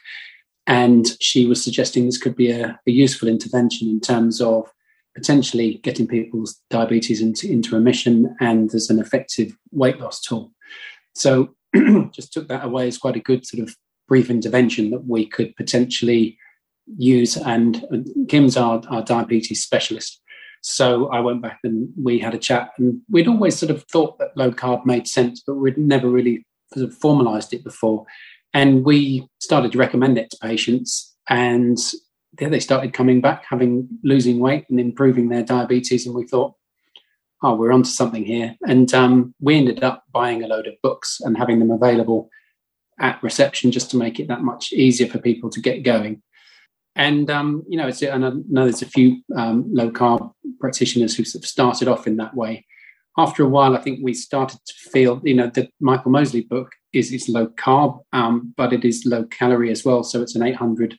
and 0.68 1.08
she 1.20 1.46
was 1.46 1.64
suggesting 1.64 2.06
this 2.06 2.18
could 2.18 2.36
be 2.36 2.52
a, 2.52 2.80
a, 2.88 2.92
useful 2.92 3.28
intervention 3.28 3.88
in 3.88 4.00
terms 4.00 4.42
of 4.42 4.72
potentially 5.16 5.80
getting 5.84 6.08
people's 6.08 6.60
diabetes 6.70 7.22
into, 7.22 7.52
into 7.52 7.76
remission 7.76 8.36
and 8.40 8.74
as 8.74 8.90
an 8.90 9.00
effective 9.00 9.56
weight 9.72 10.00
loss 10.00 10.22
tool. 10.22 10.52
So 11.14 11.54
just 12.12 12.34
took 12.34 12.48
that 12.48 12.66
away 12.66 12.88
as 12.88 12.98
quite 12.98 13.16
a 13.16 13.22
good 13.22 13.46
sort 13.46 13.62
of 13.62 13.76
brief 14.08 14.30
intervention 14.30 14.90
that 14.92 15.06
we 15.06 15.26
could 15.26 15.56
potentially 15.56 16.38
use. 16.98 17.38
And, 17.38 17.86
Kim's 18.28 18.58
our, 18.58 18.82
our 18.90 19.04
diabetes 19.04 19.64
specialist. 19.64 20.22
So 20.62 21.10
I 21.10 21.20
went 21.20 21.42
back 21.42 21.60
and 21.64 21.90
we 22.02 22.20
had 22.20 22.34
a 22.34 22.38
chat, 22.38 22.72
and 22.78 23.02
we'd 23.10 23.28
always 23.28 23.58
sort 23.58 23.70
of 23.70 23.84
thought 23.84 24.18
that 24.20 24.38
low 24.38 24.52
carb 24.52 24.86
made 24.86 25.08
sense, 25.08 25.44
but 25.46 25.56
we'd 25.56 25.78
never 25.78 26.08
really 26.08 26.46
sort 26.74 26.88
of 26.88 26.96
formalized 26.96 27.54
it 27.54 27.64
before. 27.64 28.06
And 28.54 28.86
we 28.86 29.28
started 29.42 29.74
to 29.74 29.78
recommend 29.78 30.18
it 30.18 30.30
to 30.30 30.38
patients, 30.42 31.16
and 31.30 31.78
yeah, 32.40 32.50
they 32.50 32.60
started 32.60 32.94
coming 32.94 33.22
back, 33.22 33.44
having 33.48 33.88
losing 34.04 34.40
weight 34.40 34.66
and 34.70 34.80
improving 34.80 35.30
their 35.30 35.44
diabetes. 35.44 36.06
And 36.06 36.16
we 36.16 36.26
thought, 36.26 36.56
oh, 37.44 37.56
we're 37.56 37.74
onto 37.74 37.90
something 37.90 38.26
here. 38.26 38.56
And 38.68 38.92
um, 38.94 39.36
we 39.40 39.56
ended 39.56 39.84
up 39.84 40.04
buying 40.12 40.44
a 40.44 40.48
load 40.48 40.66
of 40.66 40.74
books 40.82 41.20
and 41.22 41.38
having 41.38 41.60
them 41.60 41.72
available 41.72 42.30
at 43.00 43.22
reception 43.22 43.72
just 43.72 43.92
to 43.92 43.98
make 43.98 44.20
it 44.20 44.30
that 44.30 44.42
much 44.42 44.72
easier 44.72 45.08
for 45.08 45.20
people 45.20 45.50
to 45.52 45.62
get 45.62 45.84
going. 45.84 46.22
And 46.96 47.30
um, 47.30 47.64
you 47.68 47.78
know, 47.78 47.88
it's, 47.88 48.02
and 48.02 48.26
I 48.26 48.32
know 48.50 48.64
there's 48.64 48.82
a 48.82 48.88
few 48.88 49.22
um, 49.36 49.66
low 49.74 49.90
carb 49.90 50.32
practitioners 50.60 51.16
who 51.16 51.24
sort 51.24 51.44
of 51.44 51.50
started 51.50 51.88
off 51.88 52.08
in 52.08 52.18
that 52.18 52.36
way. 52.36 52.66
After 53.18 53.44
a 53.44 53.50
while, 53.50 53.76
I 53.76 53.82
think 53.82 54.00
we 54.02 54.14
started 54.14 54.60
to 54.66 54.74
feel, 54.92 55.22
you 55.24 55.36
know, 55.36 55.48
the 55.48 55.70
Michael 55.80 56.12
Mosley 56.12 56.42
book 56.42 56.72
is 56.94 57.12
is 57.12 57.30
low 57.30 57.48
carb, 57.48 58.04
um, 58.14 58.54
but 58.58 58.74
it 58.74 58.86
is 58.86 59.06
low 59.06 59.24
calorie 59.26 59.72
as 59.72 59.84
well. 59.84 60.04
So 60.04 60.22
it's 60.22 60.36
an 60.36 60.44
800 60.44 60.98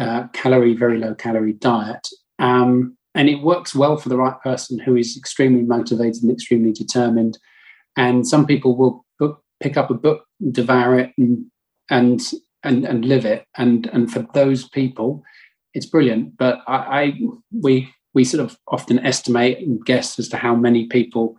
uh, 0.00 0.28
calorie, 0.28 0.74
very 0.74 0.98
low 0.98 1.14
calorie 1.14 1.52
diet. 1.54 2.08
Um, 2.38 2.96
and 3.14 3.28
it 3.28 3.42
works 3.42 3.74
well 3.74 3.96
for 3.96 4.08
the 4.08 4.16
right 4.16 4.40
person 4.42 4.78
who 4.78 4.96
is 4.96 5.16
extremely 5.16 5.62
motivated 5.62 6.22
and 6.22 6.32
extremely 6.32 6.72
determined. 6.72 7.38
And 7.96 8.26
some 8.26 8.46
people 8.46 8.74
will 8.76 9.04
book, 9.18 9.42
pick 9.60 9.76
up 9.76 9.90
a 9.90 9.94
book, 9.94 10.24
devour 10.50 10.98
it, 10.98 11.12
and 11.18 11.46
and 11.90 12.22
and, 12.64 12.84
and 12.84 13.04
live 13.04 13.24
it. 13.24 13.46
And 13.56 13.86
and 13.92 14.10
for 14.12 14.26
those 14.34 14.68
people, 14.68 15.22
it's 15.74 15.86
brilliant. 15.86 16.36
But 16.36 16.60
I, 16.66 16.76
I 16.76 17.20
we 17.52 17.92
we 18.14 18.24
sort 18.24 18.44
of 18.44 18.58
often 18.68 18.98
estimate 19.00 19.58
and 19.58 19.84
guess 19.84 20.18
as 20.18 20.28
to 20.30 20.36
how 20.36 20.54
many 20.54 20.86
people 20.86 21.36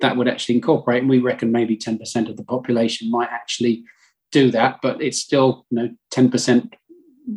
that 0.00 0.16
would 0.16 0.28
actually 0.28 0.54
incorporate, 0.56 1.00
and 1.00 1.10
we 1.10 1.18
reckon 1.18 1.52
maybe 1.52 1.76
ten 1.76 1.98
percent 1.98 2.28
of 2.28 2.36
the 2.36 2.44
population 2.44 3.10
might 3.10 3.30
actually 3.30 3.84
do 4.32 4.50
that. 4.50 4.78
But 4.82 5.02
it's 5.02 5.18
still 5.18 5.66
you 5.70 5.76
know 5.76 5.88
ten 6.10 6.30
percent 6.30 6.74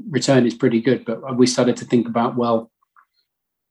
return 0.10 0.46
is 0.46 0.54
pretty 0.54 0.82
good. 0.82 1.06
But 1.06 1.38
we 1.38 1.48
started 1.48 1.78
to 1.78 1.86
think 1.86 2.08
about 2.08 2.36
well 2.36 2.72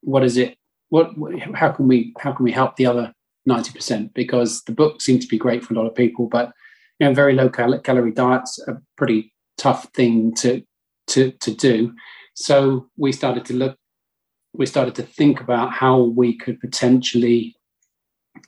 what 0.02 0.24
is 0.24 0.36
it? 0.36 0.56
What 0.88 1.12
how 1.54 1.70
can 1.70 1.88
we 1.88 2.14
how 2.18 2.32
can 2.32 2.44
we 2.44 2.52
help 2.52 2.76
the 2.76 2.86
other 2.86 3.12
ninety 3.46 3.72
percent? 3.72 4.14
Because 4.14 4.62
the 4.64 4.72
book 4.72 5.00
seems 5.00 5.24
to 5.24 5.30
be 5.30 5.38
great 5.38 5.64
for 5.64 5.74
a 5.74 5.76
lot 5.76 5.86
of 5.86 5.94
people, 5.94 6.28
but 6.28 6.52
you 6.98 7.06
know, 7.06 7.14
very 7.14 7.34
low 7.34 7.48
cal- 7.48 7.78
calorie 7.80 8.12
diets 8.12 8.62
are 8.68 8.82
pretty 8.96 9.32
tough 9.60 9.88
thing 9.94 10.34
to 10.36 10.62
to 11.08 11.32
to 11.32 11.54
do. 11.54 11.94
So 12.34 12.88
we 12.96 13.12
started 13.12 13.44
to 13.46 13.54
look, 13.54 13.76
we 14.54 14.66
started 14.66 14.94
to 14.96 15.02
think 15.02 15.40
about 15.40 15.72
how 15.72 16.00
we 16.00 16.36
could 16.36 16.58
potentially 16.60 17.54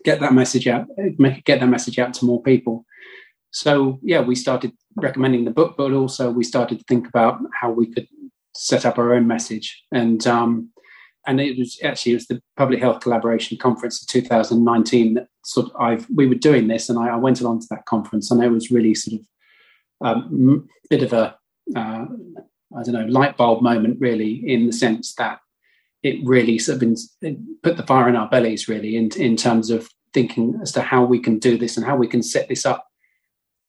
get 0.05 0.21
that 0.21 0.33
message 0.33 0.67
out, 0.67 0.87
make 1.19 1.45
get 1.45 1.61
that 1.61 1.67
message 1.67 1.99
out 1.99 2.15
to 2.15 2.25
more 2.25 2.43
people. 2.43 2.85
So 3.51 4.01
yeah, 4.03 4.21
we 4.21 4.35
started 4.35 4.73
recommending 4.97 5.45
the 5.45 5.51
book, 5.51 5.75
but 5.77 5.93
also 5.93 6.31
we 6.31 6.45
started 6.45 6.79
to 6.79 6.85
think 6.89 7.07
about 7.07 7.39
how 7.61 7.71
we 7.71 7.87
could 7.93 8.09
set 8.55 8.87
up 8.87 8.99
our 8.99 9.15
own 9.15 9.27
message. 9.27 9.85
And 9.93 10.27
um, 10.27 10.71
and 11.27 11.41
it 11.41 11.59
was 11.59 11.79
actually 11.85 12.13
it 12.13 12.17
was 12.17 12.27
the 12.27 12.41
Public 12.57 12.81
Health 12.81 13.01
Collaboration 13.01 13.59
Conference 13.59 14.01
of 14.03 14.09
2019 14.09 15.15
that 15.15 15.29
sort 15.45 15.67
of 15.67 15.81
I've 15.81 16.07
we 16.15 16.27
were 16.27 16.35
doing 16.35 16.69
this, 16.69 16.89
and 16.89 16.99
I, 16.99 17.09
I 17.09 17.17
went 17.17 17.41
along 17.41 17.61
to 17.61 17.67
that 17.71 17.87
conference, 17.87 18.31
and 18.31 18.43
it 18.43 18.49
was 18.49 18.71
really 18.71 18.95
sort 18.95 19.21
of 19.21 19.27
um, 20.03 20.69
bit 20.91 21.03
of 21.03 21.13
a 21.13 21.37
uh, 21.77 22.07
I 22.77 22.83
don't 22.83 22.95
know 22.95 23.07
light 23.07 23.37
bulb 23.37 23.63
moment, 23.63 23.99
really, 24.01 24.43
in 24.47 24.67
the 24.67 24.73
sense 24.73 25.15
that 25.15 25.41
it 26.03 26.25
really 26.25 26.59
sort 26.59 26.83
of 26.83 26.99
put 27.63 27.77
the 27.77 27.87
fire 27.87 28.09
in 28.09 28.17
our 28.17 28.29
bellies, 28.29 28.69
really, 28.69 28.97
in 28.97 29.11
in 29.17 29.37
terms 29.37 29.71
of 29.71 29.89
thinking 30.13 30.59
as 30.63 30.73
to 30.73 30.83
how 30.83 31.05
we 31.05 31.19
can 31.19 31.39
do 31.39 31.57
this 31.57 31.77
and 31.77 31.87
how 31.87 31.97
we 31.97 32.07
can 32.07 32.23
set 32.23 32.49
this 32.49 32.67
up 32.67 32.87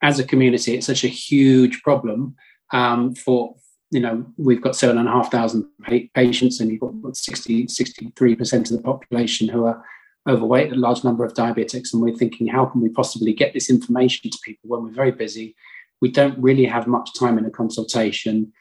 as 0.01 0.19
a 0.19 0.23
community. 0.23 0.75
It's 0.75 0.87
such 0.87 1.03
a 1.03 1.07
huge 1.07 1.81
problem 1.83 2.35
um, 2.71 3.15
for 3.15 3.55
you 3.93 3.99
know, 3.99 4.25
we've 4.37 4.61
got 4.61 4.75
seven 4.75 4.97
and 4.97 5.07
a 5.07 5.11
half 5.11 5.31
thousand 5.31 5.65
patients, 6.15 6.59
and 6.59 6.71
you've 6.71 6.81
got 6.81 7.15
60, 7.15 7.67
63% 7.67 8.53
of 8.53 8.77
the 8.77 8.81
population 8.81 9.47
who 9.47 9.65
are 9.65 9.85
overweight, 10.27 10.71
a 10.71 10.75
large 10.75 11.03
number 11.03 11.23
of 11.23 11.35
diabetics. 11.35 11.93
And 11.93 12.01
we're 12.01 12.15
thinking, 12.15 12.47
how 12.47 12.65
can 12.65 12.81
we 12.81 12.89
possibly 12.89 13.33
get 13.33 13.53
this 13.53 13.69
information 13.69 14.31
to 14.31 14.37
people 14.43 14.69
when 14.69 14.83
we're 14.83 14.91
very 14.91 15.11
busy? 15.11 15.55
We 16.03 16.11
don't 16.19 16.37
really 16.49 16.65
have 16.65 16.85
much 16.97 17.09
time 17.21 17.37
in 17.37 17.45
a 17.45 17.49
consultation. 17.61 18.51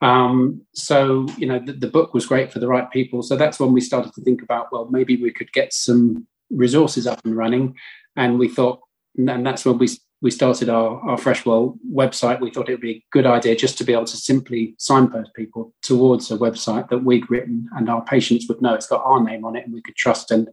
Um, 0.00 0.62
so, 0.88 1.26
you 1.36 1.46
know, 1.46 1.60
the, 1.66 1.74
the 1.84 1.94
book 1.96 2.14
was 2.14 2.30
great 2.32 2.50
for 2.50 2.58
the 2.58 2.72
right 2.74 2.90
people. 2.90 3.22
So 3.22 3.36
that's 3.36 3.60
when 3.60 3.72
we 3.72 3.82
started 3.82 4.14
to 4.14 4.22
think 4.22 4.40
about, 4.42 4.72
well, 4.72 4.88
maybe 4.90 5.14
we 5.16 5.30
could 5.30 5.52
get 5.52 5.74
some 5.74 6.26
resources 6.48 7.06
up 7.06 7.20
and 7.24 7.36
running. 7.36 7.76
And 8.16 8.38
we 8.38 8.48
thought, 8.48 8.80
and 9.16 9.46
that's 9.46 9.64
when 9.66 9.78
we 9.78 9.88
we 10.22 10.30
started 10.30 10.68
our, 10.68 11.00
our 11.08 11.16
Freshwell 11.16 11.78
website, 12.02 12.40
we 12.40 12.50
thought 12.50 12.68
it 12.68 12.72
would 12.72 12.80
be 12.92 12.96
a 12.96 13.04
good 13.10 13.26
idea 13.26 13.56
just 13.56 13.78
to 13.78 13.84
be 13.84 13.94
able 13.94 14.04
to 14.04 14.16
simply 14.16 14.74
signpost 14.78 15.34
people 15.34 15.74
towards 15.82 16.30
a 16.30 16.36
website 16.36 16.88
that 16.90 17.04
we'd 17.04 17.30
written 17.30 17.68
and 17.76 17.88
our 17.88 18.04
patients 18.04 18.46
would 18.48 18.60
know 18.60 18.74
it's 18.74 18.86
got 18.86 19.02
our 19.04 19.22
name 19.22 19.44
on 19.46 19.56
it 19.56 19.64
and 19.64 19.72
we 19.72 19.80
could 19.80 19.96
trust. 19.96 20.30
And 20.30 20.48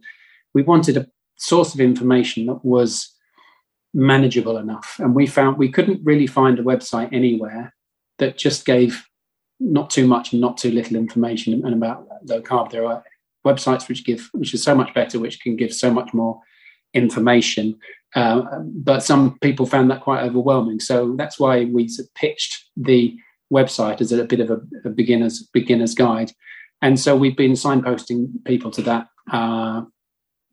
we 0.54 0.62
wanted 0.62 0.96
a 0.96 1.06
source 1.36 1.74
of 1.74 1.80
information 1.80 2.46
that 2.46 2.64
was 2.64 3.14
manageable 3.94 4.58
enough. 4.58 4.96
And 4.98 5.14
we 5.14 5.26
found 5.26 5.58
we 5.58 5.70
couldn't 5.70 6.04
really 6.04 6.26
find 6.26 6.58
a 6.58 6.62
website 6.62 7.12
anywhere 7.12 7.74
that 8.18 8.36
just 8.38 8.66
gave 8.66 9.04
not 9.60 9.90
too 9.90 10.06
much 10.06 10.32
not 10.32 10.56
too 10.56 10.70
little 10.70 10.96
information 10.96 11.64
and 11.64 11.74
about 11.74 12.06
low 12.24 12.40
carb. 12.40 12.70
There 12.70 12.86
are 12.86 13.02
websites 13.46 13.88
which 13.88 14.04
give 14.04 14.28
which 14.32 14.54
is 14.54 14.62
so 14.62 14.74
much 14.74 14.92
better, 14.94 15.18
which 15.18 15.40
can 15.40 15.56
give 15.56 15.72
so 15.72 15.90
much 15.90 16.12
more 16.12 16.40
information. 16.94 17.78
Uh, 18.14 18.42
but 18.62 19.02
some 19.02 19.38
people 19.40 19.66
found 19.66 19.90
that 19.90 20.00
quite 20.00 20.22
overwhelming. 20.22 20.80
So 20.80 21.14
that's 21.16 21.38
why 21.38 21.64
we 21.64 21.88
pitched 22.14 22.64
the 22.76 23.16
website 23.52 24.00
as 24.00 24.12
a 24.12 24.24
bit 24.24 24.40
of 24.40 24.50
a, 24.50 24.60
a 24.84 24.90
beginner's 24.90 25.42
beginner's 25.52 25.94
guide. 25.94 26.32
And 26.80 26.98
so 26.98 27.16
we've 27.16 27.36
been 27.36 27.52
signposting 27.52 28.44
people 28.44 28.70
to 28.72 28.82
that 28.82 29.08
uh, 29.32 29.82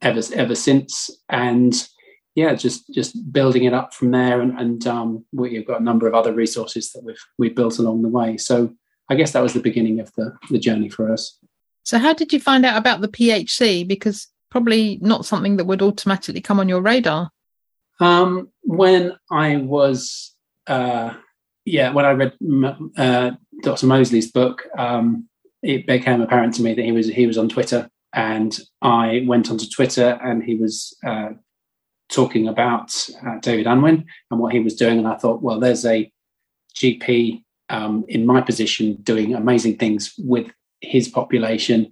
ever 0.01 0.21
ever 0.33 0.55
since. 0.55 1.09
And 1.29 1.87
yeah, 2.35 2.53
just 2.53 2.93
just 2.93 3.31
building 3.31 3.63
it 3.63 3.73
up 3.73 3.93
from 3.93 4.11
there. 4.11 4.41
And, 4.41 4.59
and 4.59 4.85
um, 4.87 5.25
we've 5.31 5.65
got 5.65 5.79
a 5.79 5.83
number 5.83 6.05
of 6.07 6.13
other 6.13 6.33
resources 6.33 6.91
that 6.91 7.03
we've 7.03 7.23
we've 7.37 7.55
built 7.55 7.79
along 7.79 8.01
the 8.01 8.09
way. 8.09 8.37
So 8.37 8.75
I 9.09 9.15
guess 9.15 9.31
that 9.31 9.43
was 9.43 9.53
the 9.53 9.61
beginning 9.61 10.01
of 10.01 10.13
the 10.13 10.37
the 10.49 10.59
journey 10.59 10.89
for 10.89 11.11
us. 11.11 11.39
So 11.83 11.97
how 11.97 12.13
did 12.13 12.33
you 12.33 12.39
find 12.39 12.65
out 12.65 12.77
about 12.77 13.01
the 13.01 13.07
PHC? 13.07 13.87
Because 13.87 14.27
probably 14.49 14.99
not 15.01 15.25
something 15.25 15.57
that 15.57 15.65
would 15.65 15.81
automatically 15.81 16.41
come 16.41 16.59
on 16.59 16.69
your 16.69 16.81
radar. 16.81 17.29
Um, 17.99 18.49
when 18.61 19.13
I 19.31 19.57
was, 19.57 20.33
uh, 20.67 21.13
yeah, 21.63 21.91
when 21.91 22.05
I 22.05 22.11
read 22.11 22.33
uh, 22.97 23.31
Dr. 23.63 23.85
Mosley's 23.85 24.31
book, 24.31 24.63
um, 24.77 25.29
it 25.61 25.87
became 25.87 26.21
apparent 26.21 26.53
to 26.55 26.63
me 26.63 26.73
that 26.73 26.83
he 26.83 26.91
was 26.91 27.07
he 27.07 27.27
was 27.27 27.37
on 27.37 27.49
Twitter, 27.49 27.89
and 28.13 28.57
I 28.81 29.23
went 29.25 29.49
onto 29.49 29.67
Twitter, 29.67 30.19
and 30.21 30.43
he 30.43 30.55
was 30.55 30.95
uh, 31.05 31.29
talking 32.09 32.47
about 32.47 32.95
uh, 33.25 33.37
David 33.39 33.67
Unwin 33.67 34.05
and 34.31 34.39
what 34.39 34.53
he 34.53 34.59
was 34.59 34.75
doing, 34.75 34.97
and 34.97 35.07
I 35.07 35.15
thought, 35.15 35.41
well, 35.41 35.59
there's 35.59 35.85
a 35.85 36.11
GP 36.75 37.43
um, 37.69 38.05
in 38.07 38.25
my 38.25 38.41
position 38.41 38.95
doing 39.01 39.33
amazing 39.33 39.77
things 39.77 40.13
with 40.17 40.51
his 40.81 41.07
population. 41.07 41.89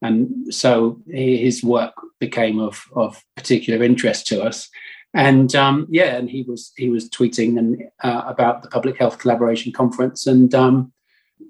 And 0.00 0.52
so 0.52 1.00
his 1.06 1.62
work 1.62 1.94
became 2.18 2.58
of 2.58 2.84
of 2.94 3.22
particular 3.36 3.84
interest 3.84 4.26
to 4.28 4.42
us. 4.42 4.68
And 5.14 5.54
um, 5.54 5.86
yeah 5.90 6.16
and 6.16 6.28
he 6.28 6.42
was 6.42 6.72
he 6.76 6.88
was 6.88 7.08
tweeting 7.08 7.58
and 7.58 7.82
uh, 8.02 8.22
about 8.26 8.62
the 8.62 8.68
public 8.68 8.98
health 8.98 9.18
collaboration 9.18 9.72
conference. 9.72 10.26
And 10.26 10.54
um, 10.54 10.92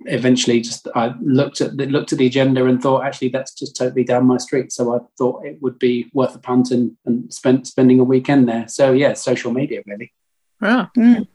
eventually 0.07 0.61
just 0.61 0.89
i 0.95 1.15
looked 1.21 1.61
at 1.61 1.77
the, 1.77 1.87
looked 1.87 2.13
at 2.13 2.19
the 2.19 2.27
agenda 2.27 2.65
and 2.67 2.83
thought 2.83 3.05
actually 3.05 3.29
that's 3.29 3.55
just 3.55 3.77
totally 3.77 4.05
down 4.05 4.27
my 4.27 4.37
street 4.37 4.73
so 4.73 4.95
i 4.95 4.99
thought 5.19 5.45
it 5.45 5.61
would 5.63 5.79
be 5.79 6.11
worth 6.13 6.35
a 6.35 6.39
punt 6.39 6.71
and, 6.71 6.97
and 7.07 7.33
spent 7.33 7.67
spending 7.67 8.01
a 8.01 8.05
weekend 8.05 8.49
there 8.49 8.67
so 8.69 8.93
yeah 8.93 9.13
social 9.13 9.53
media 9.53 9.83
really 9.87 10.13
yeah 10.61 10.87
mm. 10.97 11.27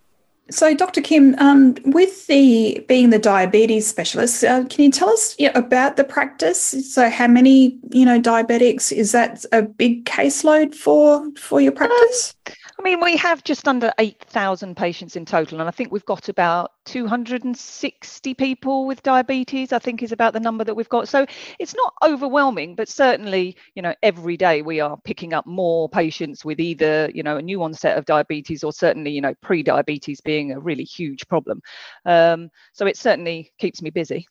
So, 0.50 0.74
Dr. 0.74 1.02
Kim, 1.02 1.36
um, 1.40 1.76
with 1.84 2.26
the 2.28 2.86
being 2.88 3.10
the 3.10 3.20
diabetes 3.20 3.86
specialist, 3.86 4.46
uh, 4.46 4.64
can 4.70 4.86
you 4.86 4.92
tell 4.92 5.10
us 5.10 5.36
you 5.38 5.48
know, 5.48 5.60
about 5.60 5.98
the 5.98 6.06
practice? 6.06 6.94
So, 6.94 7.10
how 7.10 7.28
many 7.28 7.78
you 7.92 8.06
know 8.06 8.20
diabetics 8.20 8.92
is 8.92 9.12
that 9.12 9.44
a 9.52 9.62
big 9.62 10.06
caseload 10.06 10.74
for 10.74 11.30
for 11.38 11.60
your 11.60 11.74
practice? 11.74 12.34
Um, 12.48 12.54
I 12.80 12.84
mean, 12.84 13.02
we 13.02 13.18
have 13.18 13.44
just 13.44 13.68
under 13.68 13.92
8,000 13.98 14.78
patients 14.78 15.16
in 15.16 15.26
total, 15.26 15.60
and 15.60 15.68
I 15.68 15.72
think 15.72 15.92
we've 15.92 16.06
got 16.06 16.30
about 16.30 16.74
260 16.86 18.34
people 18.36 18.86
with 18.86 19.02
diabetes, 19.02 19.74
I 19.74 19.80
think 19.80 20.04
is 20.04 20.12
about 20.12 20.34
the 20.34 20.40
number 20.40 20.64
that 20.64 20.76
we've 20.76 20.88
got. 20.88 21.08
So 21.08 21.26
it's 21.58 21.74
not 21.74 21.94
overwhelming, 22.04 22.76
but 22.76 22.88
certainly, 22.88 23.58
you 23.74 23.82
know, 23.82 23.96
every 24.04 24.38
day 24.38 24.62
we 24.62 24.80
are 24.80 24.96
picking 25.04 25.34
up 25.34 25.48
more 25.48 25.90
patients 25.90 26.46
with 26.46 26.60
either, 26.60 27.10
you 27.16 27.24
know, 27.24 27.38
a 27.38 27.42
new 27.42 27.64
onset 27.64 27.98
of 27.98 28.06
diabetes 28.06 28.64
or 28.64 28.72
certainly, 28.72 29.10
you 29.10 29.22
know, 29.22 29.34
pre 29.42 29.64
diabetes 29.64 30.22
being 30.22 30.52
a 30.52 30.60
really 30.60 30.84
huge 30.84 31.28
problem. 31.28 31.62
Um, 32.06 32.50
so 32.74 32.86
it 32.86 32.96
certainly 32.96 33.52
keeps 33.58 33.82
me 33.82 33.90
busy. 33.90 34.28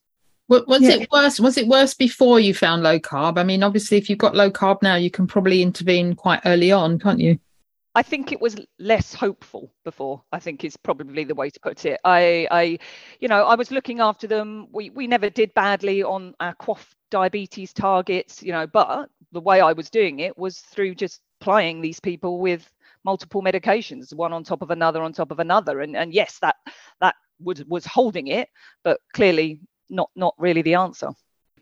Was 0.48 0.80
yeah. 0.80 0.90
it 0.90 1.10
worse? 1.10 1.40
Was 1.40 1.58
it 1.58 1.66
worse 1.66 1.94
before 1.94 2.38
you 2.38 2.54
found 2.54 2.84
low 2.84 3.00
carb? 3.00 3.36
I 3.36 3.42
mean, 3.42 3.64
obviously, 3.64 3.98
if 3.98 4.08
you've 4.08 4.20
got 4.20 4.36
low 4.36 4.48
carb 4.48 4.80
now, 4.80 4.94
you 4.94 5.10
can 5.10 5.26
probably 5.26 5.60
intervene 5.60 6.14
quite 6.14 6.40
early 6.44 6.70
on, 6.70 7.00
can't 7.00 7.18
you? 7.18 7.40
I 7.96 8.02
think 8.02 8.30
it 8.30 8.42
was 8.42 8.56
less 8.78 9.14
hopeful 9.14 9.72
before. 9.82 10.22
I 10.30 10.38
think 10.38 10.64
is 10.64 10.76
probably 10.76 11.24
the 11.24 11.34
way 11.34 11.48
to 11.48 11.58
put 11.60 11.86
it. 11.86 11.98
I, 12.04 12.46
I, 12.50 12.78
you 13.20 13.28
know, 13.28 13.46
I 13.46 13.54
was 13.54 13.70
looking 13.70 14.00
after 14.00 14.26
them. 14.26 14.68
We 14.70 14.90
we 14.90 15.06
never 15.06 15.30
did 15.30 15.54
badly 15.54 16.02
on 16.02 16.34
our 16.38 16.54
QOF 16.56 16.84
diabetes 17.10 17.72
targets, 17.72 18.42
you 18.42 18.52
know, 18.52 18.66
but 18.66 19.08
the 19.32 19.40
way 19.40 19.62
I 19.62 19.72
was 19.72 19.88
doing 19.88 20.20
it 20.20 20.36
was 20.36 20.58
through 20.58 20.94
just 20.94 21.22
plying 21.40 21.80
these 21.80 21.98
people 21.98 22.38
with 22.38 22.70
multiple 23.02 23.42
medications, 23.42 24.12
one 24.12 24.34
on 24.34 24.44
top 24.44 24.60
of 24.60 24.70
another 24.70 25.02
on 25.02 25.14
top 25.14 25.30
of 25.30 25.38
another, 25.38 25.80
and 25.80 25.96
and 25.96 26.12
yes, 26.12 26.38
that 26.40 26.56
that 27.00 27.14
was 27.40 27.64
was 27.64 27.86
holding 27.86 28.26
it, 28.26 28.50
but 28.84 29.00
clearly 29.14 29.58
not 29.88 30.10
not 30.14 30.34
really 30.36 30.60
the 30.60 30.74
answer. 30.74 31.12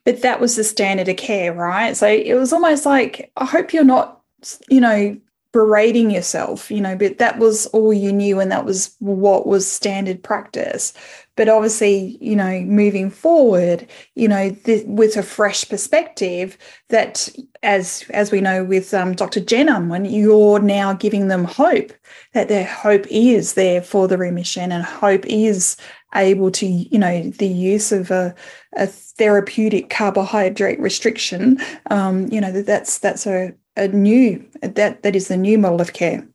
But 0.05 0.23
that 0.23 0.41
was 0.41 0.57
the 0.57 0.65
standard 0.65 1.09
of 1.09 1.17
care, 1.17 1.55
right? 1.55 1.97
So 1.97 2.09
it 2.09 2.35
was 2.35 2.53
almost 2.53 2.85
like 2.85 3.31
I 3.37 3.45
hope 3.45 3.73
you're 3.73 3.85
not, 3.85 4.21
you 4.69 4.81
know, 4.81 5.17
berating 5.55 6.11
yourself, 6.11 6.69
you 6.69 6.81
know, 6.81 6.97
but 6.97 7.19
that 7.19 7.39
was 7.39 7.67
all 7.67 7.93
you 7.95 8.13
knew 8.13 8.41
and 8.41 8.51
that 8.51 8.65
was 8.65 8.97
what 8.99 9.47
was 9.47 9.71
standard 9.71 10.21
practice. 10.21 10.93
But 11.37 11.49
obviously, 11.49 12.19
you 12.21 12.35
know, 12.35 12.61
moving 12.63 13.09
forward, 13.09 13.87
you 14.17 14.27
know, 14.27 14.51
th- 14.51 14.85
with 14.87 15.17
a 15.17 15.23
fresh 15.23 15.69
perspective, 15.69 16.59
that 16.89 17.29
as 17.63 18.05
as 18.11 18.33
we 18.33 18.41
know 18.41 18.65
with 18.65 18.93
um, 18.93 19.15
Dr. 19.15 19.39
Jen 19.39 19.89
when 19.89 20.05
you're 20.05 20.59
now 20.59 20.93
giving 20.93 21.29
them 21.29 21.45
hope 21.45 21.93
that 22.33 22.49
their 22.49 22.67
hope 22.67 23.07
is 23.09 23.55
there 23.55 23.81
for 23.81 24.09
the 24.09 24.19
remission 24.19 24.73
and 24.73 24.85
hope 24.85 25.25
is 25.25 25.77
able 26.17 26.51
to, 26.51 26.67
you 26.67 26.99
know, 26.99 27.31
the 27.31 27.47
use 27.47 27.93
of 27.93 28.11
a, 28.11 28.35
a 28.73 28.89
therapeutic 28.89 29.89
carbohydrate 29.89 30.81
restriction, 30.81 31.61
um, 31.91 32.27
you 32.29 32.41
know, 32.41 32.51
that 32.51 32.67
that's 32.67 32.99
that's 32.99 33.25
a 33.25 33.55
a 33.77 33.89
new 33.89 34.45
that 34.63 35.03
that 35.03 35.17
is 35.17 35.29
the 35.29 35.37
new 35.37 35.59
model 35.59 35.81
of 35.81 35.93
care. 35.93 36.27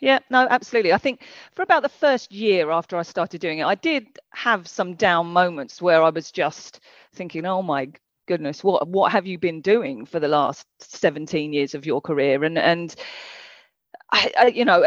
Yeah, 0.00 0.20
no, 0.30 0.46
absolutely. 0.50 0.92
I 0.94 0.98
think 0.98 1.22
for 1.54 1.62
about 1.62 1.82
the 1.82 1.88
first 1.88 2.32
year 2.32 2.70
after 2.70 2.96
I 2.96 3.02
started 3.02 3.40
doing 3.40 3.58
it, 3.58 3.66
I 3.66 3.74
did 3.74 4.06
have 4.32 4.66
some 4.66 4.94
down 4.94 5.26
moments 5.26 5.82
where 5.82 6.02
I 6.02 6.08
was 6.08 6.32
just 6.32 6.80
thinking, 7.14 7.44
"Oh 7.44 7.62
my 7.62 7.88
goodness, 8.26 8.64
what 8.64 8.88
what 8.88 9.12
have 9.12 9.26
you 9.26 9.38
been 9.38 9.60
doing 9.60 10.06
for 10.06 10.18
the 10.18 10.28
last 10.28 10.66
17 10.78 11.52
years 11.52 11.74
of 11.74 11.84
your 11.84 12.00
career?" 12.00 12.44
And 12.44 12.58
and 12.58 12.94
I, 14.12 14.32
I, 14.38 14.46
you 14.46 14.64
know, 14.64 14.84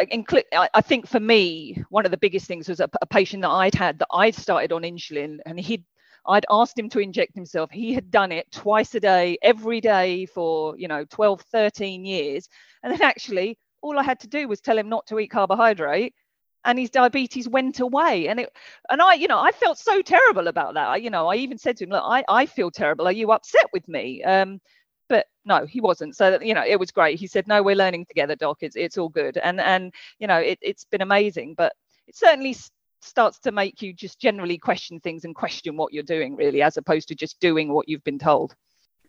I 0.73 0.81
think 0.81 1.07
for 1.07 1.19
me, 1.19 1.81
one 1.89 2.05
of 2.05 2.11
the 2.11 2.17
biggest 2.17 2.45
things 2.45 2.67
was 2.67 2.79
a, 2.81 2.89
a 3.01 3.05
patient 3.05 3.43
that 3.43 3.49
I'd 3.49 3.75
had 3.75 3.99
that 3.99 4.07
I'd 4.11 4.35
started 4.35 4.71
on 4.73 4.81
insulin, 4.81 5.37
and 5.45 5.59
he'd 5.59 5.85
I'd 6.25 6.45
asked 6.49 6.79
him 6.79 6.89
to 6.89 6.99
inject 6.99 7.35
himself. 7.35 7.69
He 7.71 7.93
had 7.93 8.09
done 8.11 8.31
it 8.31 8.51
twice 8.51 8.95
a 8.95 8.99
day, 8.99 9.37
every 9.41 9.81
day 9.81 10.25
for, 10.25 10.77
you 10.77 10.87
know, 10.87 11.05
12, 11.05 11.41
13 11.41 12.05
years. 12.05 12.47
And 12.81 12.93
then 12.93 13.01
actually, 13.01 13.57
all 13.81 13.99
I 13.99 14.03
had 14.03 14.19
to 14.21 14.27
do 14.27 14.47
was 14.47 14.61
tell 14.61 14.77
him 14.77 14.89
not 14.89 15.05
to 15.07 15.19
eat 15.19 15.31
carbohydrate 15.31 16.13
and 16.65 16.79
his 16.79 16.89
diabetes 16.89 17.47
went 17.47 17.79
away. 17.79 18.27
And 18.27 18.39
it 18.39 18.55
and 18.89 19.01
i 19.01 19.13
you 19.13 19.27
know 19.27 19.39
i 19.39 19.51
felt 19.51 19.77
so 19.77 20.01
terrible 20.01 20.47
about 20.47 20.73
that. 20.75 20.87
I, 20.87 20.95
you 20.97 21.09
know 21.09 21.27
i 21.27 21.35
even 21.35 21.57
said 21.57 21.77
to 21.77 21.83
him 21.83 21.91
look 21.91 22.03
i, 22.05 22.23
I 22.27 22.45
feel 22.45 22.71
terrible. 22.71 23.07
Are 23.07 23.11
you 23.11 23.31
upset 23.31 23.67
with 23.73 23.87
me? 23.87 24.23
Um, 24.23 24.59
but 25.09 25.27
no 25.45 25.65
he 25.65 25.81
wasn't. 25.81 26.15
So 26.15 26.39
you 26.41 26.53
know 26.53 26.65
it 26.65 26.79
was 26.79 26.91
great. 26.91 27.19
He 27.19 27.27
said 27.27 27.47
no 27.47 27.61
we're 27.61 27.75
learning 27.75 28.05
together 28.05 28.35
doc. 28.35 28.59
It's, 28.61 28.75
it's 28.75 28.97
all 28.97 29.09
good. 29.09 29.37
And 29.37 29.59
and 29.59 29.93
you 30.19 30.27
know 30.27 30.37
it, 30.37 30.59
it's 30.61 30.85
been 30.85 31.01
amazing. 31.01 31.55
But 31.55 31.73
it 32.07 32.15
certainly 32.15 32.55
starts 33.03 33.39
to 33.39 33.51
make 33.51 33.81
you 33.81 33.93
just 33.93 34.19
generally 34.19 34.57
question 34.57 34.99
things 34.99 35.25
and 35.25 35.35
question 35.35 35.77
what 35.77 35.93
you're 35.93 36.03
doing 36.03 36.35
really 36.35 36.61
as 36.61 36.77
opposed 36.77 37.07
to 37.07 37.15
just 37.15 37.39
doing 37.39 37.71
what 37.71 37.87
you've 37.87 38.03
been 38.03 38.19
told 38.19 38.55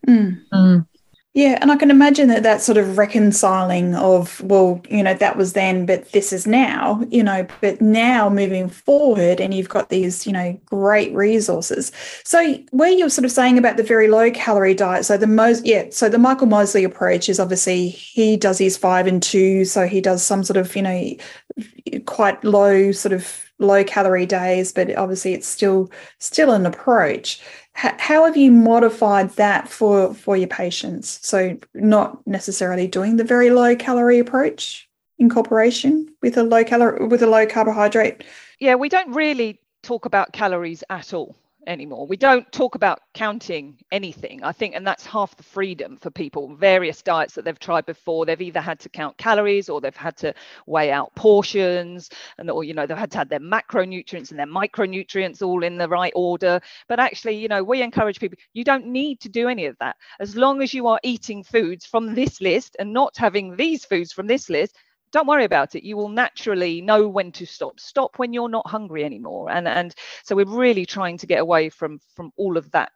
mm. 0.07 0.39
Mm. 0.53 0.85
yeah 1.33 1.57
and 1.61 1.71
i 1.71 1.75
can 1.75 1.89
imagine 1.89 2.27
that 2.27 2.43
that 2.43 2.61
sort 2.61 2.77
of 2.77 2.97
reconciling 2.97 3.95
of 3.95 4.41
well 4.41 4.81
you 4.89 5.01
know 5.01 5.13
that 5.13 5.37
was 5.37 5.53
then 5.53 5.85
but 5.85 6.11
this 6.11 6.33
is 6.33 6.45
now 6.45 7.01
you 7.09 7.23
know 7.23 7.47
but 7.61 7.81
now 7.81 8.29
moving 8.29 8.69
forward 8.69 9.39
and 9.39 9.53
you've 9.53 9.69
got 9.69 9.89
these 9.89 10.27
you 10.27 10.33
know 10.33 10.59
great 10.65 11.13
resources 11.13 11.91
so 12.23 12.53
where 12.71 12.89
you're 12.89 13.09
sort 13.09 13.25
of 13.25 13.31
saying 13.31 13.57
about 13.57 13.77
the 13.77 13.83
very 13.83 14.07
low 14.07 14.29
calorie 14.31 14.75
diet 14.75 15.05
so 15.05 15.17
the 15.17 15.27
most 15.27 15.65
yeah 15.65 15.85
so 15.89 16.09
the 16.09 16.19
michael 16.19 16.47
mosley 16.47 16.83
approach 16.83 17.29
is 17.29 17.39
obviously 17.39 17.89
he 17.89 18.35
does 18.35 18.57
his 18.57 18.77
five 18.77 19.07
and 19.07 19.23
two 19.23 19.65
so 19.65 19.87
he 19.87 20.01
does 20.01 20.25
some 20.25 20.43
sort 20.43 20.57
of 20.57 20.75
you 20.75 20.81
know 20.81 22.01
quite 22.05 22.43
low 22.43 22.91
sort 22.91 23.13
of 23.13 23.44
low 23.59 23.83
calorie 23.83 24.25
days, 24.25 24.71
but 24.71 24.95
obviously 24.97 25.33
it's 25.33 25.47
still 25.47 25.91
still 26.19 26.51
an 26.51 26.65
approach. 26.65 27.41
H- 27.83 27.93
how 27.99 28.25
have 28.25 28.37
you 28.37 28.51
modified 28.51 29.31
that 29.31 29.67
for 29.69 30.13
for 30.13 30.37
your 30.37 30.47
patients? 30.47 31.19
So 31.21 31.57
not 31.73 32.25
necessarily 32.27 32.87
doing 32.87 33.17
the 33.17 33.23
very 33.23 33.49
low 33.49 33.75
calorie 33.75 34.19
approach 34.19 34.89
incorporation 35.17 36.13
with 36.21 36.37
a 36.37 36.43
low 36.43 36.63
calorie 36.63 37.07
with 37.07 37.21
a 37.21 37.27
low 37.27 37.45
carbohydrate. 37.45 38.23
Yeah, 38.59 38.75
we 38.75 38.89
don't 38.89 39.13
really 39.13 39.59
talk 39.83 40.05
about 40.05 40.33
calories 40.33 40.83
at 40.89 41.13
all 41.13 41.35
anymore. 41.67 42.07
We 42.07 42.17
don't 42.17 42.49
talk 42.51 42.75
about 42.75 42.99
counting 43.13 43.77
anything, 43.91 44.43
I 44.43 44.51
think, 44.51 44.75
and 44.75 44.85
that's 44.85 45.05
half 45.05 45.35
the 45.35 45.43
freedom 45.43 45.97
for 45.97 46.09
people. 46.09 46.55
Various 46.55 47.01
diets 47.01 47.33
that 47.35 47.45
they've 47.45 47.59
tried 47.59 47.85
before, 47.85 48.25
they've 48.25 48.41
either 48.41 48.61
had 48.61 48.79
to 48.81 48.89
count 48.89 49.17
calories 49.17 49.69
or 49.69 49.81
they've 49.81 49.95
had 49.95 50.17
to 50.17 50.33
weigh 50.65 50.91
out 50.91 51.13
portions, 51.15 52.09
and 52.37 52.49
or 52.49 52.63
you 52.63 52.73
know 52.73 52.85
they've 52.85 52.97
had 52.97 53.11
to 53.11 53.17
have 53.17 53.29
their 53.29 53.39
macronutrients 53.39 54.31
and 54.31 54.39
their 54.39 54.47
micronutrients 54.47 55.41
all 55.41 55.63
in 55.63 55.77
the 55.77 55.89
right 55.89 56.13
order. 56.15 56.59
But 56.87 56.99
actually, 56.99 57.37
you 57.37 57.47
know, 57.47 57.63
we 57.63 57.81
encourage 57.81 58.19
people 58.19 58.37
you 58.53 58.63
don't 58.63 58.87
need 58.87 59.19
to 59.21 59.29
do 59.29 59.47
any 59.47 59.65
of 59.65 59.77
that 59.79 59.95
as 60.19 60.35
long 60.35 60.61
as 60.61 60.73
you 60.73 60.87
are 60.87 60.99
eating 61.03 61.43
foods 61.43 61.85
from 61.85 62.15
this 62.15 62.41
list 62.41 62.75
and 62.79 62.93
not 62.93 63.17
having 63.17 63.55
these 63.55 63.85
foods 63.85 64.11
from 64.11 64.27
this 64.27 64.49
list 64.49 64.75
don't 65.15 65.27
worry 65.27 65.45
about 65.45 65.75
it. 65.75 65.83
You 65.85 65.95
will 65.95 66.09
naturally 66.09 66.81
know 66.81 67.07
when 67.07 67.31
to 67.31 67.45
stop. 67.45 67.79
Stop 67.79 68.19
when 68.19 68.33
you're 68.33 68.49
not 68.49 68.67
hungry 68.67 69.05
anymore. 69.05 69.49
And 69.49 69.65
and 69.65 69.95
so 70.25 70.35
we're 70.35 70.45
really 70.45 70.85
trying 70.85 71.17
to 71.19 71.25
get 71.25 71.39
away 71.39 71.69
from 71.69 72.01
from 72.15 72.33
all 72.35 72.57
of 72.57 72.69
that 72.71 72.91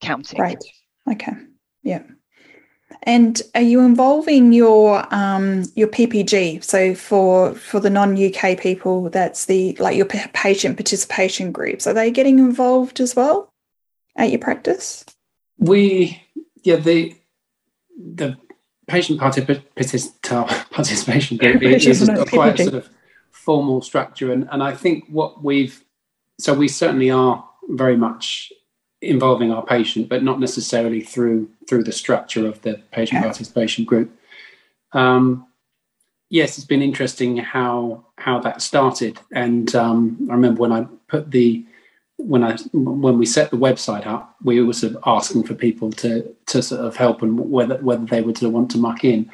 counting. 0.00 0.40
Right. 0.40 0.64
Okay. 1.10 1.32
Yeah. 1.82 2.04
And 3.02 3.42
are 3.56 3.60
you 3.60 3.80
involving 3.80 4.52
your 4.52 5.12
um, 5.12 5.64
your 5.74 5.88
PPG? 5.88 6.62
So 6.62 6.94
for 6.94 7.56
for 7.56 7.80
the 7.80 7.90
non 7.90 8.16
UK 8.16 8.56
people, 8.56 9.10
that's 9.10 9.46
the 9.46 9.74
like 9.80 9.96
your 9.96 10.06
patient 10.06 10.76
participation 10.76 11.50
groups. 11.50 11.88
Are 11.88 11.92
they 11.92 12.12
getting 12.12 12.38
involved 12.38 13.00
as 13.00 13.16
well 13.16 13.52
at 14.14 14.30
your 14.30 14.38
practice? 14.38 15.04
We 15.58 16.22
yeah 16.62 16.76
the 16.76 17.16
the 17.98 18.36
patient 18.86 19.20
particip- 19.20 19.62
participation 20.70 21.36
group 21.36 21.62
is 21.62 22.10
quite 22.28 22.60
a 22.60 22.62
sort 22.62 22.74
of 22.74 22.88
formal 23.30 23.82
structure, 23.82 24.32
and, 24.32 24.48
and 24.50 24.62
I 24.62 24.74
think 24.74 25.04
what 25.08 25.42
we've 25.42 25.84
so 26.38 26.52
we 26.52 26.68
certainly 26.68 27.10
are 27.10 27.48
very 27.68 27.96
much 27.96 28.52
involving 29.00 29.52
our 29.52 29.64
patient, 29.64 30.08
but 30.08 30.22
not 30.22 30.40
necessarily 30.40 31.00
through 31.00 31.48
through 31.68 31.84
the 31.84 31.92
structure 31.92 32.46
of 32.46 32.60
the 32.62 32.80
patient 32.90 33.18
okay. 33.18 33.28
participation 33.28 33.84
group. 33.84 34.10
Um, 34.92 35.46
yes, 36.30 36.58
it's 36.58 36.66
been 36.66 36.82
interesting 36.82 37.36
how 37.36 38.04
how 38.16 38.38
that 38.40 38.62
started, 38.62 39.18
and 39.32 39.74
um, 39.74 40.26
I 40.30 40.34
remember 40.34 40.60
when 40.60 40.72
I 40.72 40.86
put 41.08 41.30
the 41.30 41.64
when 42.26 42.42
I 42.42 42.56
when 42.72 43.18
we 43.18 43.26
set 43.26 43.50
the 43.50 43.56
website 43.56 44.06
up, 44.06 44.36
we 44.42 44.60
were 44.62 44.72
sort 44.72 44.94
of 44.94 45.02
asking 45.06 45.44
for 45.44 45.54
people 45.54 45.90
to 45.92 46.34
to 46.46 46.62
sort 46.62 46.80
of 46.80 46.96
help 46.96 47.22
and 47.22 47.38
whether 47.50 47.76
whether 47.78 48.06
they 48.06 48.22
would 48.22 48.40
want 48.42 48.70
to 48.72 48.78
muck 48.78 49.04
in, 49.04 49.30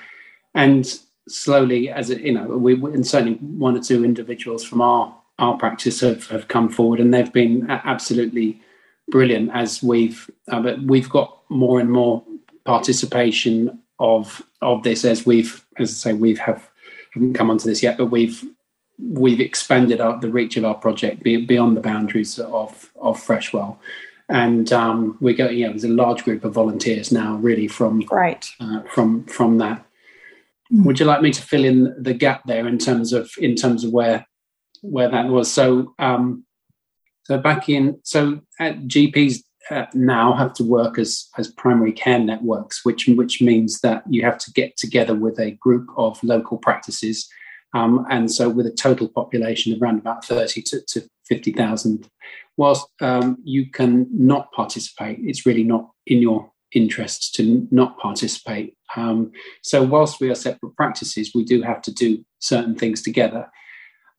and 0.55 0.99
slowly 1.29 1.89
as 1.89 2.11
it 2.11 2.21
you 2.23 2.33
know 2.33 2.45
we 2.45 2.75
and 2.75 3.07
certainly 3.07 3.35
one 3.35 3.77
or 3.77 3.81
two 3.81 4.05
individuals 4.05 4.65
from 4.65 4.81
our 4.81 5.15
our 5.39 5.57
practice 5.57 6.01
have, 6.01 6.27
have 6.27 6.49
come 6.49 6.69
forward 6.69 7.01
and 7.01 7.15
they've 7.15 7.33
been 7.33 7.71
absolutely 7.71 8.61
brilliant 9.09 9.51
as 9.55 9.83
we've 9.83 10.29
uh, 10.49 10.61
but 10.61 10.81
we've 10.83 11.09
got 11.09 11.39
more 11.49 11.81
and 11.81 11.91
more 11.91 12.23
participation 12.65 13.81
of 14.01 14.43
of 14.61 14.83
this 14.83 15.05
as 15.05 15.25
we've 15.25 15.65
as 15.79 15.91
I 15.91 16.11
say 16.11 16.13
we've 16.15 16.39
have 16.39 16.69
haven't 17.13 17.35
come 17.35 17.51
onto 17.51 17.69
this 17.69 17.83
yet 17.83 17.97
but 17.97 18.07
we've 18.07 18.45
we've 19.03 19.41
expanded 19.41 20.01
our, 20.01 20.19
the 20.21 20.31
reach 20.31 20.57
of 20.57 20.65
our 20.65 20.75
project 20.75 21.23
beyond 21.23 21.77
the 21.77 21.81
boundaries 21.81 22.39
of 22.39 22.91
of 23.01 23.19
Freshwell, 23.19 23.79
and 24.29 24.73
um, 24.73 25.17
we 25.21 25.35
go. 25.35 25.49
Yeah, 25.49 25.69
there's 25.69 25.85
a 25.85 25.89
large 25.89 26.25
group 26.25 26.45
of 26.45 26.53
volunteers 26.53 27.13
now, 27.13 27.37
really 27.37 27.69
from 27.69 28.03
right 28.11 28.49
uh, 28.61 28.83
from 28.93 29.25
from 29.25 29.59
that. 29.59 29.85
Mm. 30.73 30.85
Would 30.85 31.01
you 31.01 31.07
like 31.07 31.23
me 31.23 31.33
to 31.33 31.43
fill 31.43 31.65
in 31.65 31.95
the 32.03 32.15
gap 32.15 32.43
there 32.47 32.67
in 32.67 32.79
terms 32.79 33.13
of 33.13 33.31
in 33.39 33.55
terms 33.55 33.85
of 33.85 33.93
where 33.93 34.27
where 34.83 35.09
that 35.09 35.29
was? 35.29 35.51
So 35.51 35.95
um, 35.99 36.45
so 37.25 37.39
back 37.39 37.69
in 37.69 37.99
so 38.03 38.41
at 38.59 38.81
GPs 38.83 39.39
uh, 39.71 39.87
now 39.95 40.33
have 40.35 40.53
to 40.55 40.65
work 40.65 40.99
as 40.99 41.29
as 41.39 41.49
primary 41.49 41.93
care 41.93 42.19
networks, 42.19 42.85
which 42.85 43.07
which 43.07 43.41
means 43.41 43.81
that 43.81 44.03
you 44.09 44.23
have 44.23 44.39
to 44.39 44.53
get 44.53 44.77
together 44.77 45.15
with 45.15 45.39
a 45.39 45.53
group 45.53 45.89
of 45.97 46.23
local 46.23 46.59
practices 46.59 47.29
um, 47.75 48.07
and 48.11 48.31
so, 48.31 48.49
with 48.49 48.67
a 48.67 48.73
total 48.73 49.09
population 49.09 49.73
of 49.73 49.81
around 49.81 49.99
about 49.99 50.25
30 50.25 50.63
to, 50.63 50.81
to 50.89 51.09
50,000, 51.27 52.09
whilst 52.57 52.87
um, 53.01 53.39
you 53.45 53.71
can 53.71 54.07
not 54.13 54.51
participate, 54.53 55.19
it's 55.23 55.47
really 55.47 55.65
not 55.65 55.91
in 56.07 56.21
your 56.21 56.51
interest 56.73 57.35
to 57.35 57.67
not 57.71 57.99
participate. 57.99 58.75
Um, 58.97 59.33
so, 59.63 59.83
whilst 59.85 60.21
we 60.21 60.31
are 60.31 60.35
separate 60.35 60.75
practices, 60.77 61.31
we 61.35 61.45
do 61.45 61.63
have 61.63 61.83
to 61.83 61.95
do 61.95 62.25
certain 62.41 62.75
things 62.75 63.03
together. 63.03 63.49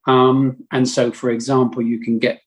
Um, 0.07 0.65
and 0.71 0.87
so, 0.87 1.11
for 1.11 1.29
example, 1.29 1.81
you 1.81 1.99
can 1.99 2.19
get 2.19 2.41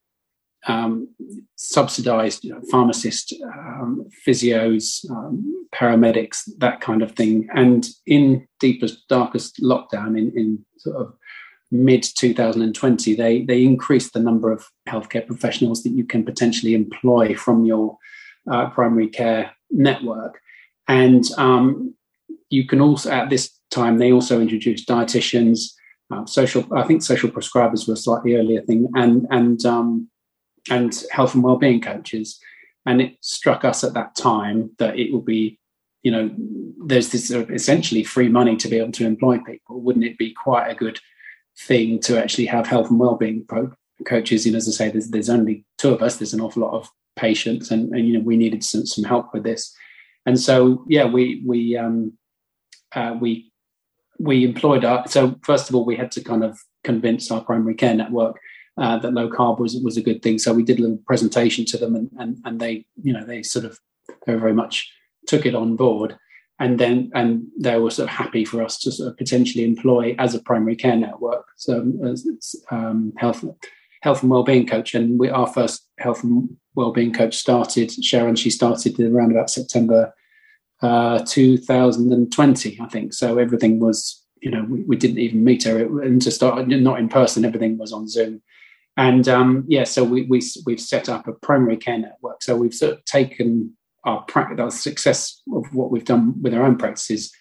um, 0.66 1.08
subsidized 1.56 2.44
you 2.44 2.52
know, 2.52 2.60
pharmacists, 2.70 3.32
um, 3.42 4.06
physios, 4.26 5.08
um, 5.10 5.66
paramedics, 5.74 6.48
that 6.58 6.80
kind 6.80 7.02
of 7.02 7.12
thing. 7.12 7.48
And 7.54 7.86
in 8.06 8.46
deepest, 8.60 9.06
darkest 9.08 9.60
lockdown 9.62 10.18
in, 10.18 10.32
in 10.36 10.64
sort 10.78 10.96
of 10.96 11.14
mid 11.70 12.02
2020, 12.02 13.14
they, 13.14 13.42
they 13.42 13.64
increased 13.64 14.12
the 14.12 14.20
number 14.20 14.52
of 14.52 14.66
healthcare 14.88 15.26
professionals 15.26 15.82
that 15.82 15.90
you 15.90 16.04
can 16.04 16.24
potentially 16.24 16.74
employ 16.74 17.34
from 17.34 17.64
your 17.64 17.98
uh, 18.50 18.70
primary 18.70 19.08
care 19.08 19.52
network. 19.70 20.40
And 20.88 21.24
um, 21.38 21.94
you 22.50 22.66
can 22.66 22.80
also, 22.80 23.10
at 23.10 23.30
this 23.30 23.50
time, 23.70 23.98
they 23.98 24.12
also 24.12 24.40
introduced 24.40 24.88
dietitians. 24.88 25.72
Uh, 26.12 26.26
social, 26.26 26.66
I 26.74 26.84
think 26.84 27.02
social 27.02 27.30
prescribers 27.30 27.88
were 27.88 27.94
a 27.94 27.96
slightly 27.96 28.36
earlier 28.36 28.60
thing, 28.60 28.88
and 28.94 29.26
and 29.30 29.64
um, 29.64 30.10
and 30.70 31.04
health 31.10 31.34
and 31.34 31.42
well-being 31.42 31.80
coaches. 31.80 32.40
And 32.86 33.00
it 33.00 33.16
struck 33.20 33.64
us 33.64 33.82
at 33.84 33.94
that 33.94 34.14
time 34.14 34.70
that 34.78 34.98
it 34.98 35.12
would 35.12 35.24
be 35.24 35.58
you 36.02 36.10
know 36.10 36.30
there's 36.86 37.08
this 37.08 37.30
essentially 37.30 38.04
free 38.04 38.28
money 38.28 38.56
to 38.56 38.68
be 38.68 38.78
able 38.78 38.92
to 38.92 39.06
employ 39.06 39.38
people. 39.38 39.80
Wouldn't 39.80 40.04
it 40.04 40.18
be 40.18 40.32
quite 40.32 40.68
a 40.68 40.74
good 40.74 41.00
thing 41.58 41.98
to 42.00 42.20
actually 42.20 42.46
have 42.46 42.66
health 42.66 42.90
and 42.90 43.00
well-being 43.00 43.44
pro- 43.48 43.72
coaches? 44.06 44.44
You 44.44 44.52
know 44.52 44.58
as 44.58 44.68
i 44.68 44.72
say 44.72 44.90
there's, 44.90 45.08
there's 45.08 45.30
only 45.30 45.64
two 45.78 45.94
of 45.94 46.02
us. 46.02 46.16
There's 46.16 46.34
an 46.34 46.42
awful 46.42 46.62
lot 46.62 46.74
of 46.74 46.90
patients 47.16 47.70
and, 47.70 47.92
and 47.94 48.06
you 48.06 48.14
know 48.14 48.24
we 48.24 48.36
needed 48.36 48.62
some, 48.62 48.86
some 48.86 49.04
help 49.04 49.32
with 49.32 49.44
this. 49.44 49.74
And 50.26 50.38
so 50.38 50.84
yeah 50.88 51.06
we 51.06 51.42
we 51.46 51.76
um 51.76 52.12
uh, 52.94 53.16
we 53.18 53.50
we 54.18 54.44
employed 54.44 54.84
our 54.84 55.08
so 55.08 55.36
first 55.42 55.68
of 55.68 55.74
all 55.74 55.84
we 55.84 55.96
had 55.96 56.12
to 56.12 56.22
kind 56.22 56.44
of 56.44 56.58
convince 56.84 57.30
our 57.30 57.42
primary 57.42 57.74
care 57.74 57.94
network 57.94 58.38
uh, 58.76 58.98
that 58.98 59.12
low 59.12 59.28
carb 59.28 59.58
was 59.58 59.76
was 59.76 59.96
a 59.96 60.02
good 60.02 60.22
thing. 60.22 60.38
So 60.38 60.52
we 60.52 60.64
did 60.64 60.78
a 60.78 60.82
little 60.82 61.00
presentation 61.06 61.64
to 61.66 61.78
them, 61.78 61.94
and 61.94 62.10
and 62.18 62.38
and 62.44 62.60
they 62.60 62.86
you 63.02 63.12
know 63.12 63.24
they 63.24 63.42
sort 63.42 63.64
of 63.64 63.78
very 64.26 64.38
very 64.38 64.54
much 64.54 64.90
took 65.26 65.46
it 65.46 65.54
on 65.54 65.76
board, 65.76 66.16
and 66.58 66.78
then 66.78 67.10
and 67.14 67.46
they 67.58 67.78
were 67.78 67.90
sort 67.90 68.08
of 68.08 68.14
happy 68.14 68.44
for 68.44 68.62
us 68.62 68.78
to 68.80 68.92
sort 68.92 69.10
of 69.10 69.16
potentially 69.16 69.64
employ 69.64 70.16
as 70.18 70.34
a 70.34 70.42
primary 70.42 70.76
care 70.76 70.96
network, 70.96 71.46
so 71.56 71.92
as 72.04 72.26
um, 72.70 73.12
health 73.16 73.44
health 74.02 74.22
and 74.22 74.30
wellbeing 74.30 74.66
coach, 74.66 74.94
and 74.94 75.18
we 75.18 75.28
our 75.30 75.46
first 75.46 75.88
health 75.98 76.24
and 76.24 76.48
wellbeing 76.74 77.12
coach 77.12 77.36
started 77.36 77.92
Sharon. 78.04 78.36
She 78.36 78.50
started 78.50 78.98
around 79.00 79.30
about 79.30 79.50
September. 79.50 80.12
Uh, 80.82 81.24
2020, 81.24 82.78
I 82.78 82.86
think. 82.88 83.14
So 83.14 83.38
everything 83.38 83.80
was, 83.80 84.22
you 84.42 84.50
know, 84.50 84.66
we, 84.68 84.82
we 84.82 84.96
didn't 84.96 85.18
even 85.18 85.42
meet 85.42 85.62
her 85.64 86.02
and 86.02 86.20
to 86.20 86.30
start 86.30 86.68
not 86.68 86.98
in 86.98 87.08
person. 87.08 87.44
Everything 87.46 87.78
was 87.78 87.90
on 87.90 88.06
Zoom. 88.06 88.42
And 88.96 89.28
um, 89.28 89.64
yeah, 89.66 89.84
so 89.84 90.04
we, 90.04 90.22
we, 90.22 90.42
we've 90.66 90.80
set 90.80 91.08
up 91.08 91.26
a 91.26 91.32
primary 91.32 91.76
care 91.76 91.98
network. 91.98 92.42
So 92.42 92.56
we've 92.56 92.74
sort 92.74 92.94
of 92.94 93.04
taken 93.04 93.76
our 94.04 94.22
practice, 94.22 94.60
our 94.60 94.70
success 94.70 95.40
of 95.52 95.64
what 95.72 95.90
we've 95.90 96.04
done 96.04 96.40
with 96.42 96.54
our 96.54 96.64
own 96.64 96.76
practices 96.76 97.32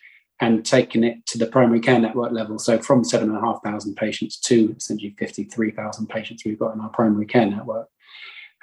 and 0.41 0.65
taken 0.65 1.03
it 1.03 1.25
to 1.27 1.37
the 1.37 1.45
primary 1.45 1.79
care 1.79 1.99
network 1.99 2.31
level. 2.31 2.57
So 2.57 2.79
from 2.79 3.03
seven 3.03 3.29
and 3.29 3.37
a 3.37 3.41
half 3.41 3.61
thousand 3.63 3.95
patients 3.95 4.39
to 4.41 4.75
essentially 4.77 5.15
53,000 5.17 6.07
patients 6.07 6.43
we've 6.45 6.59
got 6.59 6.73
in 6.73 6.81
our 6.81 6.89
primary 6.89 7.25
care 7.25 7.45
network. 7.45 7.87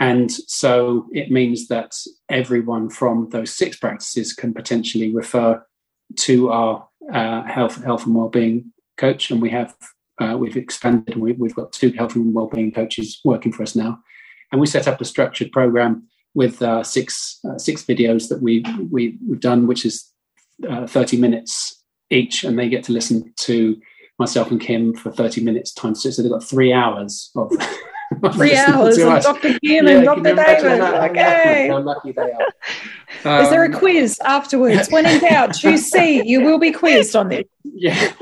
And 0.00 0.32
so 0.32 1.06
it 1.12 1.30
means 1.30 1.68
that 1.68 1.94
everyone 2.28 2.88
from 2.88 3.28
those 3.30 3.54
six 3.56 3.76
practices 3.76 4.32
can 4.32 4.52
potentially 4.54 5.14
refer 5.14 5.62
to 6.20 6.50
our 6.50 6.88
uh, 7.12 7.42
health, 7.44 7.84
health 7.84 8.06
and 8.06 8.14
wellbeing 8.14 8.72
coach. 8.96 9.30
And 9.30 9.42
we 9.42 9.50
have 9.50 9.74
uh, 10.20 10.36
we've 10.36 10.56
expanded 10.56 11.14
and 11.14 11.22
we, 11.22 11.48
have 11.48 11.56
got 11.56 11.72
two 11.72 11.92
health 11.92 12.14
and 12.14 12.34
wellbeing 12.34 12.72
coaches 12.72 13.20
working 13.24 13.52
for 13.52 13.62
us 13.62 13.74
now. 13.74 13.98
And 14.52 14.60
we 14.60 14.66
set 14.66 14.88
up 14.88 15.00
a 15.00 15.04
structured 15.04 15.52
program 15.52 16.06
with 16.34 16.62
uh, 16.62 16.84
six 16.84 17.40
uh, 17.48 17.58
six 17.58 17.82
videos 17.82 18.28
that 18.28 18.40
we, 18.42 18.64
we 18.90 19.18
we've 19.26 19.40
done, 19.40 19.66
which 19.66 19.84
is 19.84 20.12
uh, 20.68 20.86
30 20.86 21.16
minutes 21.16 21.82
each, 22.10 22.44
and 22.44 22.58
they 22.58 22.68
get 22.68 22.84
to 22.84 22.92
listen 22.92 23.32
to 23.36 23.80
myself 24.18 24.50
and 24.50 24.60
Kim 24.60 24.94
for 24.94 25.10
30 25.10 25.42
minits 25.42 25.72
times 25.72 26.02
six. 26.02 26.16
So 26.16 26.22
they've 26.22 26.30
got 26.30 26.44
three 26.44 26.72
hours 26.72 27.30
of 27.34 27.50
three 28.34 28.56
hours 28.56 28.98
of 28.98 29.22
Dr. 29.22 29.58
Kim 29.64 29.86
yeah, 29.86 29.96
and 29.96 30.04
Dr. 30.04 30.34
David. 30.34 30.80
Okay. 31.10 31.68
How 31.68 31.78
lucky, 31.78 32.12
they 32.12 32.22
are. 32.22 32.46
Um, 33.24 33.44
Is 33.44 33.50
there 33.50 33.64
a 33.64 33.72
um, 33.72 33.78
quiz 33.78 34.18
afterwards? 34.24 34.88
When 34.90 35.06
in 35.06 35.20
doubt, 35.20 35.54
choose 35.54 35.90
C. 35.90 36.22
You 36.24 36.42
will 36.42 36.58
be 36.58 36.72
quizzed 36.72 37.16
on 37.16 37.28
this. 37.28 37.44
Yeah. 37.72 38.12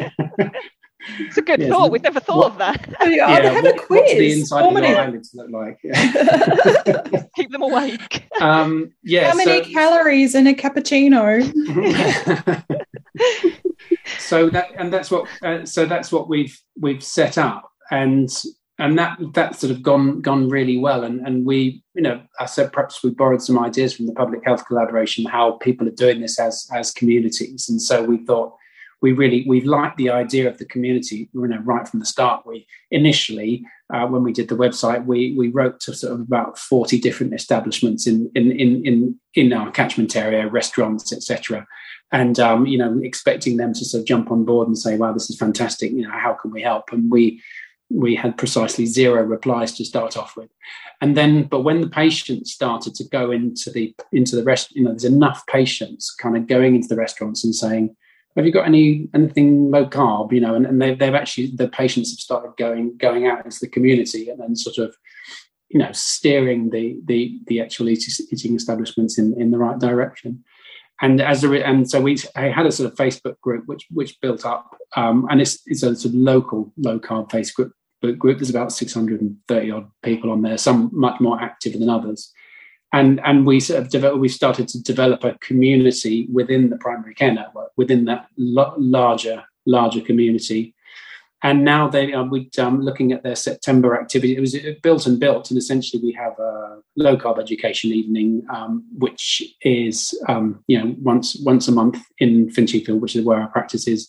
It's 1.18 1.37
a 1.37 1.42
good 1.42 1.68
thought. 1.68 1.90
We've 1.90 2.03
never 2.03 2.21
thought 2.21 2.37
what, 2.37 2.53
of 2.53 2.59
that. 2.59 2.88
Yeah, 3.09 3.38
yeah 3.38 3.51
have 3.51 3.64
what, 3.64 3.75
a 3.75 3.79
quiz. 3.79 4.01
What's 4.01 4.12
the 4.12 4.33
inside 4.33 4.64
of 4.64 4.73
your 4.73 4.99
eyelids 4.99 5.31
look 5.35 5.51
like? 5.51 5.81
Keep 7.37 7.51
them 7.51 7.62
awake. 7.62 8.25
Um, 8.40 8.92
yeah. 9.03 9.31
How 9.31 9.37
many 9.37 9.64
so, 9.64 9.71
calories 9.71 10.37
in 10.37 10.47
a 10.47 10.55
cappuccino? 10.55 11.42
so 14.16 14.49
that 14.51 14.68
and 14.77 14.92
that's 14.92 15.11
what 15.11 15.27
uh, 15.42 15.64
so 15.64 15.87
that's 15.87 16.12
what 16.12 16.29
we've 16.29 16.57
we've 16.79 17.03
set 17.03 17.37
up 17.37 17.68
and 17.90 18.31
and 18.79 18.97
that 18.99 19.18
that's 19.35 19.59
sort 19.59 19.73
of 19.73 19.83
gone 19.83 20.21
gone 20.21 20.49
really 20.49 20.79
well. 20.79 21.03
And 21.03 21.27
and 21.27 21.44
we, 21.44 21.83
you 21.94 22.03
know, 22.03 22.23
I 22.38 22.47
said 22.47 22.73
perhaps 22.73 23.03
we 23.03 23.11
borrowed 23.11 23.42
some 23.42 23.59
ideas 23.59 23.94
from 23.94 24.07
the 24.07 24.12
public 24.12 24.44
health 24.44 24.64
collaboration 24.66 25.25
how 25.25 25.53
people 25.53 25.88
are 25.88 25.92
doing 25.92 26.21
this 26.21 26.38
as 26.38 26.68
as 26.73 26.92
communities. 26.92 27.68
And 27.68 27.83
so 27.83 28.05
we 28.05 28.25
thought 28.25 28.55
we 29.01 29.13
really 29.13 29.45
we 29.47 29.61
liked 29.61 29.97
the 29.97 30.11
idea 30.11 30.49
of 30.49 30.59
the 30.59 30.65
community. 30.65 31.29
You 31.33 31.47
know, 31.47 31.61
right 31.65 31.87
from 31.87 32.01
the 32.01 32.07
start. 32.07 32.47
We 32.47 32.67
initially 32.91 33.65
uh, 33.93 34.07
when 34.07 34.23
we 34.23 34.33
did 34.33 34.49
the 34.49 34.57
website, 34.57 35.07
we 35.07 35.35
we 35.37 35.49
wrote 35.49 35.81
to 35.81 35.95
sort 35.95 36.15
of 36.15 36.21
about 36.21 36.59
forty 36.59 36.99
different 36.99 37.35
establishments 37.35 38.07
in 38.07 38.31
in 38.35 38.51
in 38.53 38.85
in, 38.87 39.21
in 39.35 39.53
our 39.53 39.71
catchment 39.71 40.17
area, 40.17 40.49
restaurants, 40.49 41.13
etc. 41.13 41.67
And 42.11 42.41
um, 42.41 42.67
you 42.67 42.79
know, 42.79 42.99
expecting 43.03 43.57
them 43.57 43.73
to 43.75 43.85
sort 43.85 44.01
of 44.01 44.07
jump 44.07 44.31
on 44.31 44.45
board 44.45 44.67
and 44.67 44.77
say, 44.77 44.97
"Wow, 44.97 45.13
this 45.13 45.31
is 45.31 45.39
fantastic! 45.39 45.93
You 45.93 46.03
know, 46.03 46.11
how 46.11 46.35
can 46.35 46.51
we 46.51 46.63
help?" 46.63 46.93
And 46.93 47.11
we 47.11 47.41
we 47.91 48.15
had 48.15 48.37
precisely 48.37 48.85
zero 48.85 49.23
replies 49.23 49.73
to 49.73 49.85
start 49.85 50.17
off 50.17 50.37
with 50.37 50.51
and 51.01 51.17
then 51.17 51.45
but 51.45 51.63
when 51.63 51.81
the 51.81 51.89
patients 51.89 52.53
started 52.53 52.95
to 52.95 53.05
go 53.05 53.31
into 53.31 53.71
the 53.71 53.95
into 54.13 54.37
the 54.37 54.45
rest 54.45 54.75
you 54.77 54.85
know 54.85 54.91
there's 54.91 55.05
enough 55.05 55.47
patients 55.47 56.15
kind 56.15 56.37
of 56.37 56.47
going 56.47 56.75
into 56.75 56.89
the 56.89 56.97
restaurants 56.97 57.45
and 57.45 57.55
saying 57.55 57.97
have 58.38 58.46
you 58.46 58.53
got 58.53 58.66
any 58.66 59.09
anything 59.14 59.70
low 59.70 59.85
carb 59.85 60.33
you 60.33 60.40
know 60.40 60.55
and, 60.55 60.64
and 60.64 60.81
they've, 60.81 60.98
they've 60.98 61.14
actually 61.14 61.48
the 61.57 61.68
patients 61.68 62.11
have 62.12 62.20
started 62.20 62.53
going 62.57 62.96
going 62.96 63.27
out 63.27 63.44
into 63.44 63.59
the 63.61 63.68
community 63.68 64.29
and 64.29 64.40
then 64.40 64.55
sort 64.55 64.79
of 64.79 64.96
you 65.68 65.79
know 65.79 65.90
steering 65.92 66.70
the 66.70 66.98
the 67.05 67.38
the 67.48 67.61
actual 67.61 67.88
eating 67.88 68.55
establishments 68.55 69.18
in 69.18 69.38
in 69.40 69.51
the 69.51 69.59
right 69.59 69.79
direction 69.79 70.42
and 71.01 71.20
as 71.20 71.44
a 71.44 71.66
and 71.66 71.90
so 71.90 72.01
we 72.01 72.16
I 72.37 72.48
had 72.48 72.66
a 72.66 72.72
sort 72.72 72.90
of 72.90 72.96
Facebook 72.96 73.40
group 73.40 73.64
which 73.66 73.87
which 73.90 74.20
built 74.20 74.46
up 74.46 74.77
um, 74.96 75.27
and 75.31 75.40
it's 75.40 75.59
it's 75.66 75.83
a 75.83 75.94
sort 75.96 76.14
of 76.14 76.20
local 76.20 76.72
low 76.77 76.98
carb 76.98 77.31
Facebook 77.31 77.72
group. 78.18 78.38
There's 78.38 78.51
about 78.51 78.72
630 78.72 79.70
odd 79.70 79.90
people 80.03 80.31
on 80.31 80.42
there, 80.42 80.59
some 80.59 80.90
much 80.92 81.20
more 81.20 81.40
active 81.40 81.79
than 81.79 81.88
others. 81.88 82.33
And, 82.92 83.20
and 83.24 83.46
we 83.46 83.61
sort 83.61 83.81
of 83.81 83.90
develop, 83.90 84.18
we 84.18 84.29
started 84.29 84.66
to 84.68 84.83
develop 84.83 85.22
a 85.22 85.38
community 85.38 86.27
within 86.33 86.70
the 86.70 86.77
primary 86.79 87.14
care 87.14 87.33
network, 87.33 87.70
within 87.77 88.07
that 88.07 88.29
lo- 88.37 88.74
larger 88.79 89.44
larger 89.66 90.01
community. 90.01 90.74
And 91.42 91.64
now 91.64 91.87
they 91.87 92.12
are 92.12 92.24
we 92.24 92.51
um, 92.59 92.81
looking 92.81 93.12
at 93.12 93.22
their 93.22 93.37
September 93.37 94.01
activity. 94.01 94.37
It 94.37 94.40
was 94.40 94.57
built 94.83 95.07
and 95.07 95.20
built, 95.20 95.51
and 95.51 95.59
essentially 95.59 96.03
we 96.03 96.12
have 96.12 96.37
a 96.40 96.79
low 96.96 97.16
carb 97.16 97.38
education 97.38 97.92
evening, 97.92 98.42
um, 98.53 98.85
which 98.96 99.42
is 99.62 100.20
um, 100.27 100.64
you 100.66 100.83
know 100.83 100.96
once 100.98 101.37
once 101.44 101.68
a 101.68 101.72
month 101.72 101.98
in 102.18 102.48
Finchingfield, 102.48 102.98
which 102.98 103.14
is 103.14 103.24
where 103.24 103.40
our 103.40 103.48
practice 103.48 103.87
is 103.87 104.09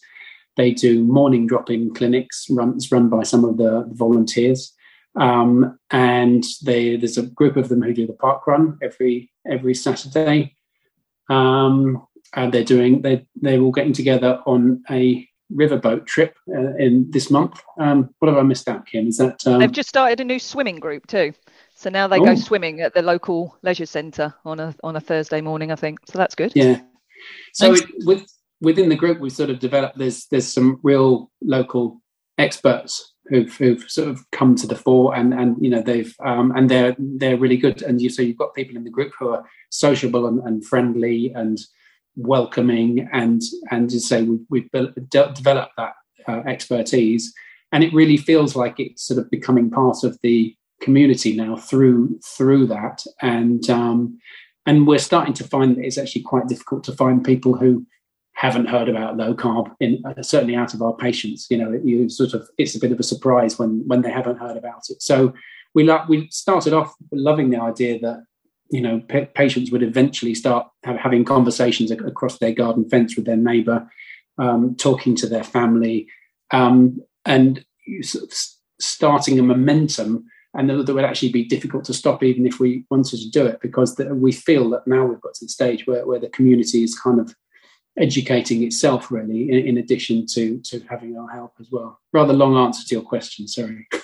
they 0.57 0.73
do 0.73 1.03
morning 1.03 1.45
drop-in 1.45 1.93
clinics 1.93 2.47
runs 2.49 2.91
run 2.91 3.09
by 3.09 3.23
some 3.23 3.45
of 3.45 3.57
the 3.57 3.87
volunteers, 3.91 4.73
um, 5.15 5.80
and 5.91 6.43
they, 6.63 6.95
there's 6.95 7.17
a 7.17 7.24
group 7.24 7.58
of 7.58 7.69
them 7.69 7.82
who 7.82 7.93
do 7.93 8.08
the 8.08 8.13
park 8.13 8.48
run 8.48 8.78
every 8.82 9.32
every 9.50 9.74
Saturday. 9.74 10.56
Um, 11.30 12.06
and 12.36 12.54
they're 12.54 12.63
doing 12.63 13.02
they 13.02 13.26
they're 13.36 13.60
all 13.60 13.72
getting 13.72 13.93
together 13.93 14.41
on 14.45 14.84
a 14.89 15.28
riverboat 15.52 16.06
trip 16.06 16.36
uh, 16.50 16.76
in 16.76 17.10
this 17.10 17.32
month. 17.32 17.60
Um, 17.80 18.13
what 18.19 18.30
have 18.30 18.38
I 18.38 18.43
missed 18.43 18.67
out, 18.67 18.86
Kim? 18.86 19.08
Is 19.08 19.17
that 19.17 19.45
um... 19.48 19.60
they've 19.60 19.72
just 19.72 19.89
started 19.89 20.19
a 20.19 20.24
new 20.24 20.39
swimming 20.39 20.80
group 20.80 21.08
too? 21.08 21.34
So 21.76 21.89
now 21.89 22.08
they 22.08 22.19
oh. 22.19 22.26
go 22.26 22.36
swimming 22.36 22.82
at 22.82 22.93
the 22.93 23.02
local 23.02 23.58
leisure 23.63 23.86
centre 23.86 24.34
on 24.45 24.60
a 24.60 24.76
on 24.84 24.95
a 24.95 25.00
Thursday 25.00 25.41
morning, 25.41 25.72
I 25.72 25.76
think. 25.76 26.00
So 26.08 26.17
that's 26.17 26.36
good. 26.36 26.52
Yeah. 26.56 26.82
So 27.54 27.74
it, 27.74 27.86
with 28.06 28.28
within 28.62 28.89
the 28.89 28.95
group, 28.95 29.19
we've 29.19 29.32
sort 29.32 29.50
of 29.50 29.60
developed. 29.60 29.98
There's 29.98 30.28
there's 30.28 30.48
some 30.48 30.80
real 30.84 31.32
local 31.41 32.02
experts 32.38 33.15
who've, 33.29 33.55
who've 33.55 33.89
sort 33.89 34.09
of 34.09 34.29
come 34.31 34.55
to 34.55 34.67
the 34.67 34.75
fore, 34.75 35.15
and 35.15 35.33
and 35.33 35.55
you 35.61 35.69
know 35.69 35.81
they've 35.81 36.15
um, 36.23 36.51
and 36.55 36.69
they're 36.69 36.95
they're 36.97 37.37
really 37.37 37.57
good. 37.57 37.81
And 37.81 38.01
you 38.01 38.09
so 38.09 38.21
you've 38.21 38.37
got 38.37 38.55
people 38.55 38.75
in 38.75 38.83
the 38.83 38.89
group 38.89 39.13
who 39.17 39.29
are 39.29 39.45
sociable 39.69 40.27
and, 40.27 40.39
and 40.39 40.65
friendly 40.65 41.31
and 41.33 41.57
welcoming, 42.15 43.07
and 43.13 43.41
and 43.71 43.89
to 43.89 43.99
say 43.99 44.23
we've, 44.23 44.45
we've 44.49 44.71
built, 44.71 44.95
de- 45.09 45.33
developed 45.33 45.73
that 45.77 45.93
uh, 46.27 46.41
expertise, 46.45 47.33
and 47.71 47.83
it 47.83 47.93
really 47.93 48.17
feels 48.17 48.55
like 48.55 48.79
it's 48.79 49.03
sort 49.03 49.19
of 49.19 49.29
becoming 49.29 49.69
part 49.69 50.03
of 50.03 50.17
the 50.23 50.55
community 50.81 51.35
now 51.35 51.55
through 51.55 52.19
through 52.25 52.67
that, 52.67 53.05
and 53.21 53.69
um, 53.69 54.19
and 54.65 54.87
we're 54.87 54.99
starting 54.99 55.33
to 55.35 55.43
find 55.43 55.77
that 55.77 55.85
it's 55.85 55.97
actually 55.97 56.23
quite 56.23 56.47
difficult 56.47 56.83
to 56.83 56.91
find 56.93 57.23
people 57.23 57.55
who 57.55 57.85
haven't 58.39 58.67
heard 58.67 58.88
about 58.88 59.17
low 59.17 59.34
carb 59.34 59.69
in 59.82 60.02
uh, 60.06 60.21
certainly 60.21 60.56
out 60.56 60.73
of 60.73 60.82
our 60.82 60.95
patients 60.95 61.45
you 61.49 61.58
know 61.58 61.78
you 61.84 62.08
sort 62.08 62.34
of 62.34 62.47
it's 62.58 62.73
a 62.73 62.80
bit 62.80 62.93
of 62.93 62.99
a 62.99 63.04
surprise 63.04 63.60
when 63.60 63.86
when 63.86 64.02
they 64.02 64.12
haven't 64.12 64.39
heard 64.39 64.56
about 64.56 64.84
it. 64.89 65.02
So 65.02 65.34
we 65.75 65.89
we 66.08 66.30
started 66.32 66.73
off 66.73 66.95
loving 67.12 67.49
the 67.49 67.62
idea 67.62 67.99
that 67.99 68.23
you 68.71 68.80
know 68.80 69.02
p- 69.10 69.25
patients 69.36 69.71
would 69.71 69.84
eventually 69.84 70.34
start 70.34 70.67
have, 70.86 70.95
having 70.95 71.25
conversations 71.25 71.91
ac- 71.91 72.06
across 72.06 72.38
their 72.38 72.54
garden 72.54 72.88
fence 72.89 73.15
with 73.17 73.25
their 73.25 73.36
neighbor 73.36 73.89
um, 74.38 74.75
talking 74.78 75.15
to 75.17 75.28
their 75.28 75.43
family 75.43 76.08
um, 76.52 76.99
and 77.25 77.65
sort 78.02 78.23
of 78.23 78.34
starting 78.80 79.38
a 79.38 79.43
momentum. 79.43 80.25
And 80.56 80.67
that 80.69 80.93
would 80.93 81.06
actually 81.06 81.32
be 81.32 81.43
difficult 81.43 81.84
to 81.86 81.93
stop 81.93 82.23
even 82.23 82.47
if 82.47 82.60
we 82.60 82.84
wanted 82.89 83.19
to 83.19 83.30
do 83.30 83.45
it 83.45 83.60
because 83.62 83.95
the, 83.95 84.15
we 84.15 84.32
feel 84.32 84.67
that 84.71 84.88
now 84.88 85.06
we've 85.06 85.21
got 85.21 85.36
to 85.36 85.45
the 85.45 85.49
stage 85.49 85.86
where, 85.86 86.08
where 86.08 86.19
the 86.19 86.30
community 86.30 86.84
is 86.84 86.97
kind 86.97 87.19
of 87.19 87.36
educating 87.99 88.63
itself 88.63 89.12
really 89.12 89.49
in, 89.49 89.67
in, 89.67 89.77
addition 89.77 90.25
to 90.25 90.59
to 90.59 90.79
having 90.89 91.17
our 91.17 91.29
help 91.29 91.53
as 91.59 91.69
well. 91.71 91.99
Rather 92.13 92.33
long 92.33 92.55
answer 92.57 92.88
to 92.88 92.95
your 92.95 93.03
question 93.03 93.47
sorry. 93.47 93.88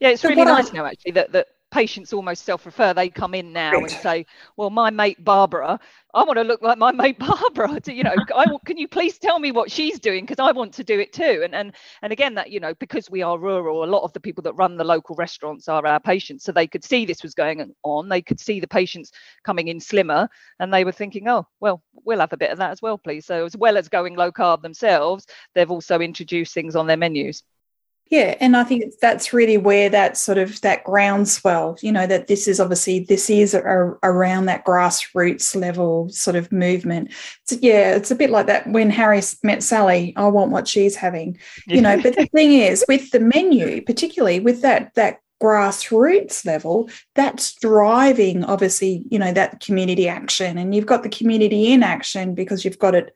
Yeah 0.00 0.08
it's 0.08 0.24
really 0.24 0.44
nice 0.44 0.72
now 0.72 0.86
actually 0.86 1.12
that 1.12 1.32
that 1.32 1.48
patients 1.70 2.12
almost 2.12 2.44
self-refer. 2.44 2.94
They 2.94 3.08
come 3.08 3.34
in 3.34 3.52
now 3.52 3.72
and 3.72 3.90
say 3.90 4.26
well 4.56 4.70
my 4.70 4.90
mate 4.90 5.22
barbara 5.24 5.78
i 6.14 6.24
want 6.24 6.36
to 6.36 6.44
look 6.44 6.62
like 6.62 6.78
my 6.78 6.92
mate 6.92 7.18
barbara. 7.18 7.80
You 7.86 8.04
know 8.04 8.14
I, 8.36 8.46
can 8.64 8.76
you 8.76 8.88
please 8.88 9.18
tell 9.18 9.38
me 9.38 9.52
what 9.52 9.70
she's 9.70 9.98
doing? 9.98 10.24
Because 10.24 10.42
i 10.42 10.52
want 10.52 10.74
to 10.74 10.84
do 10.84 10.98
it 10.98 11.12
too. 11.12 11.42
And 11.44 11.54
and 11.54 11.72
and 12.02 12.12
again 12.12 12.34
that 12.34 12.50
you 12.50 12.60
know 12.60 12.74
because 12.74 13.10
we 13.10 13.22
are 13.22 13.38
rural 13.38 13.84
a 13.84 13.86
lot 13.86 14.02
of 14.02 14.12
the 14.12 14.20
people 14.20 14.42
that 14.42 14.54
run 14.54 14.76
the 14.76 14.84
local 14.84 15.16
restaurants 15.16 15.68
are 15.68 15.86
our 15.86 16.00
patients. 16.00 16.44
So 16.44 16.52
they 16.52 16.66
could 16.66 16.84
see 16.84 17.04
this 17.04 17.22
was 17.22 17.34
going 17.34 17.74
on. 17.82 18.08
They 18.08 18.22
could 18.22 18.40
see 18.40 18.60
the 18.60 18.68
patients 18.68 19.12
coming 19.44 19.68
in 19.68 19.80
slimmer 19.80 20.28
and 20.58 20.72
they 20.72 20.84
were 20.84 20.92
thinking 20.92 21.28
oh 21.28 21.46
well 21.60 21.82
we'll 22.04 22.20
have 22.20 22.32
a 22.32 22.36
bit 22.36 22.50
of 22.50 22.58
that 22.58 22.70
as 22.70 22.82
well 22.82 22.98
please. 22.98 23.26
So 23.26 23.44
as 23.44 23.56
well 23.56 23.76
as 23.76 23.88
going 23.88 24.16
low 24.16 24.32
carb 24.32 24.62
themselves 24.62 25.26
they've 25.54 25.70
also 25.70 26.00
introduced 26.00 26.54
things 26.54 26.76
on 26.76 26.86
their 26.86 26.96
menus 26.96 27.42
yeah, 28.10 28.34
and 28.40 28.56
I 28.56 28.64
think 28.64 28.92
that's 29.00 29.32
really 29.32 29.56
where 29.56 29.88
that 29.88 30.16
sort 30.16 30.36
of 30.36 30.60
that 30.62 30.82
groundswell, 30.82 31.78
you 31.80 31.92
know, 31.92 32.08
that 32.08 32.26
this 32.26 32.48
is 32.48 32.58
obviously 32.58 32.98
this 32.98 33.30
is 33.30 33.54
a, 33.54 33.62
around 33.62 34.46
that 34.46 34.64
grassroots 34.64 35.54
level 35.54 36.08
sort 36.08 36.34
of 36.34 36.50
movement. 36.50 37.12
So, 37.46 37.56
yeah, 37.60 37.94
it's 37.94 38.10
a 38.10 38.16
bit 38.16 38.30
like 38.30 38.46
that 38.46 38.66
when 38.66 38.90
Harry 38.90 39.22
met 39.44 39.62
Sally. 39.62 40.12
I 40.16 40.26
want 40.26 40.50
what 40.50 40.66
she's 40.66 40.96
having, 40.96 41.38
you 41.68 41.80
know. 41.80 42.02
but 42.02 42.16
the 42.16 42.26
thing 42.26 42.52
is, 42.52 42.84
with 42.88 43.12
the 43.12 43.20
menu, 43.20 43.80
particularly 43.82 44.40
with 44.40 44.60
that 44.62 44.92
that 44.94 45.20
grassroots 45.40 46.44
level, 46.44 46.90
that's 47.14 47.54
driving 47.60 48.42
obviously, 48.44 49.04
you 49.08 49.20
know, 49.20 49.32
that 49.32 49.60
community 49.60 50.08
action, 50.08 50.58
and 50.58 50.74
you've 50.74 50.84
got 50.84 51.04
the 51.04 51.08
community 51.08 51.72
in 51.72 51.84
action 51.84 52.34
because 52.34 52.64
you've 52.64 52.80
got 52.80 52.96
it 52.96 53.14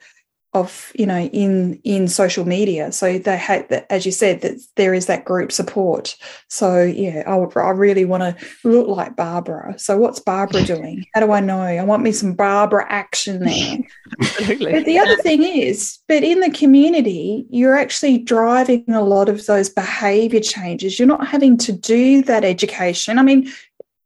of 0.54 0.92
you 0.94 1.04
know 1.04 1.20
in 1.20 1.80
in 1.82 2.06
social 2.08 2.44
media. 2.46 2.92
So 2.92 3.18
they 3.18 3.36
had 3.36 3.68
that 3.68 3.86
as 3.90 4.06
you 4.06 4.12
said 4.12 4.40
that 4.42 4.64
there 4.76 4.94
is 4.94 5.06
that 5.06 5.24
group 5.24 5.50
support. 5.50 6.16
So 6.48 6.82
yeah 6.82 7.24
i 7.26 7.36
would 7.36 7.56
i 7.56 7.70
really 7.70 8.04
want 8.04 8.22
to 8.22 8.46
look 8.68 8.88
like 8.88 9.16
barbara. 9.16 9.74
So 9.78 9.98
what's 9.98 10.20
barbara 10.20 10.62
doing? 10.74 11.04
How 11.12 11.20
do 11.20 11.32
i 11.32 11.40
know? 11.40 11.60
I 11.60 11.82
want 11.84 12.02
me 12.02 12.12
some 12.12 12.34
barbara 12.34 12.86
action 12.88 13.40
there. 13.40 13.78
Absolutely. 14.22 14.72
but 14.72 14.84
the 14.84 14.98
other 14.98 15.16
thing 15.16 15.42
is 15.42 15.98
but 16.08 16.22
in 16.22 16.40
the 16.40 16.50
community 16.50 17.46
you're 17.50 17.76
actually 17.76 18.18
driving 18.18 18.84
a 18.88 19.02
lot 19.02 19.28
of 19.28 19.44
those 19.46 19.68
behavior 19.68 20.40
changes. 20.40 20.98
You're 20.98 21.08
not 21.08 21.26
having 21.26 21.58
to 21.58 21.72
do 21.72 22.22
that 22.22 22.44
education. 22.44 23.18
I 23.18 23.22
mean 23.22 23.50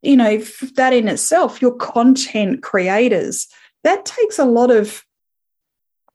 you 0.01 0.17
know 0.17 0.39
that 0.77 0.93
in 0.93 1.09
itself 1.09 1.61
your 1.61 1.75
content 1.75 2.63
creators 2.63 3.49
that 3.85 4.05
takes 4.05 4.39
a 4.39 4.45
lot 4.45 4.71
of 4.71 5.05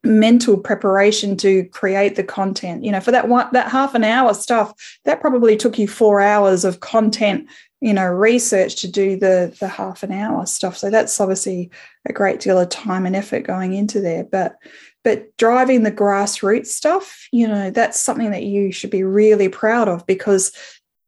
mental 0.04 0.56
preparation 0.56 1.36
to 1.38 1.64
create 1.66 2.16
the 2.16 2.24
content. 2.24 2.84
You 2.84 2.92
know 2.92 3.00
for 3.00 3.10
that 3.10 3.28
one 3.28 3.48
that 3.52 3.70
half 3.70 3.94
an 3.94 4.04
hour 4.04 4.34
stuff 4.34 4.98
that 5.04 5.20
probably 5.20 5.56
took 5.56 5.78
you 5.78 5.88
four 5.88 6.20
hours 6.20 6.64
of 6.64 6.80
content 6.80 7.48
you 7.80 7.92
know 7.92 8.06
research 8.06 8.76
to 8.76 8.90
do 8.90 9.16
the 9.16 9.54
the 9.60 9.68
half 9.68 10.02
an 10.02 10.12
hour 10.12 10.46
stuff. 10.46 10.76
So 10.76 10.90
that's 10.90 11.20
obviously 11.20 11.70
a 12.06 12.12
great 12.12 12.40
deal 12.40 12.58
of 12.58 12.68
time 12.68 13.06
and 13.06 13.16
effort 13.16 13.40
going 13.40 13.74
into 13.74 14.00
there. 14.00 14.24
But 14.24 14.56
but 15.04 15.36
driving 15.36 15.82
the 15.82 15.92
grassroots 15.92 16.68
stuff, 16.68 17.28
you 17.30 17.46
know, 17.46 17.70
that's 17.70 18.00
something 18.00 18.30
that 18.30 18.44
you 18.44 18.72
should 18.72 18.90
be 18.90 19.04
really 19.04 19.50
proud 19.50 19.86
of 19.86 20.06
because 20.06 20.50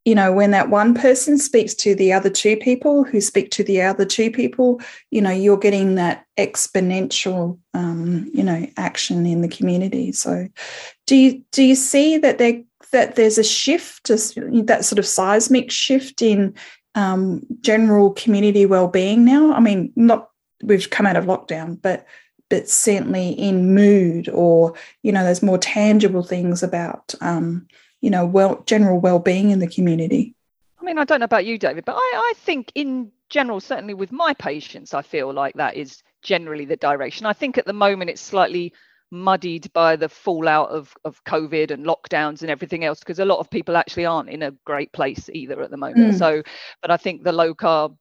you 0.07 0.15
know, 0.15 0.33
when 0.33 0.53
that 0.53 0.71
one 0.71 0.95
person 0.95 1.37
speaks 1.37 1.75
to 1.75 1.93
the 1.97 2.13
other 2.13 2.31
two 2.31 2.57
people 2.57 3.03
who 3.03 3.21
speak 3.21 3.51
to 3.51 3.65
the 3.65 3.83
other 3.83 4.05
two 4.05 4.31
people, 4.31 4.81
you 5.11 5.21
know, 5.21 5.33
you're 5.33 5.59
getting 5.59 5.97
that 5.97 6.25
exponential, 6.39 7.59
um, 7.75 8.31
you 8.33 8.45
know, 8.45 8.69
action 8.77 9.27
in 9.27 9.43
the 9.43 9.49
community. 9.49 10.13
So, 10.13 10.49
do 11.09 11.17
you 11.17 11.43
do 11.51 11.65
you 11.65 11.75
see 11.75 12.19
that 12.19 12.39
there 12.39 12.63
that 12.93 13.17
there's 13.17 13.37
a 13.37 13.43
shift, 13.43 14.07
that 14.07 14.85
sort 14.85 15.01
of 15.01 15.07
seismic 15.07 15.73
shift 15.73 16.23
in 16.23 16.55
um, 16.95 17.45
general 17.61 18.13
community 18.13 18.65
well-being 18.65 19.25
now? 19.25 19.53
I 19.55 19.61
mean, 19.61 19.93
not 19.97 20.31
we've 20.63 20.89
come 20.89 21.07
out 21.07 21.17
of 21.17 21.25
lockdown, 21.25 21.83
but 21.83 22.07
but 22.49 22.69
certainly 22.69 23.31
in 23.31 23.75
mood 23.75 24.29
or 24.29 24.75
you 25.03 25.11
know, 25.11 25.25
there's 25.25 25.43
more 25.43 25.59
tangible 25.59 26.23
things 26.23 26.63
about. 26.63 27.13
Um, 27.21 27.67
you 28.07 28.11
know, 28.11 28.25
well, 28.25 28.63
general 28.67 29.01
well-being 29.01 29.51
in 29.51 29.59
the 29.59 29.67
community. 29.67 30.33
I 30.81 30.85
mean, 30.85 30.97
I 30.97 31.03
don't 31.03 31.19
know 31.19 31.25
about 31.25 31.45
you, 31.45 31.59
David, 31.59 31.85
but 31.85 31.97
I, 31.97 31.99
I 31.99 32.33
think 32.37 32.71
in 32.77 33.11
general, 33.31 33.59
certainly 33.59 33.95
with 33.95 34.13
my 34.13 34.33
patients, 34.33 34.95
I 34.95 35.03
feel 35.03 35.35
like 35.35 35.55
that 35.55 35.75
is 35.75 36.05
generally 36.23 36.67
the 36.67 36.77
direction. 36.77 37.27
I 37.27 37.33
think 37.33 37.59
at 37.59 37.67
the 37.67 37.73
moment 37.73 38.11
it's 38.11 38.21
slightly 38.21 38.73
muddied 39.11 39.73
by 39.73 39.97
the 39.97 40.09
fallout 40.09 40.69
of, 40.69 40.95
of 41.05 41.25
COVID 41.25 41.73
and 41.73 41.85
lockdowns 41.85 42.43
and 42.43 42.51
everything 42.51 42.85
else, 42.85 43.01
because 43.01 43.19
a 43.19 43.25
lot 43.25 43.41
of 43.41 43.51
people 43.51 43.77
actually 43.77 44.07
aren't 44.07 44.31
in 44.31 44.45
a 44.45 44.53
great 44.65 44.93
place 44.93 45.29
either 45.33 45.61
at 45.61 45.73
the 45.73 45.77
moment. 45.77 46.15
Mm. 46.15 46.19
So, 46.21 46.43
but 46.83 46.93
I 46.93 46.99
think 46.99 47.25
the 47.25 47.33
low 47.33 47.57
carb, 47.57 47.97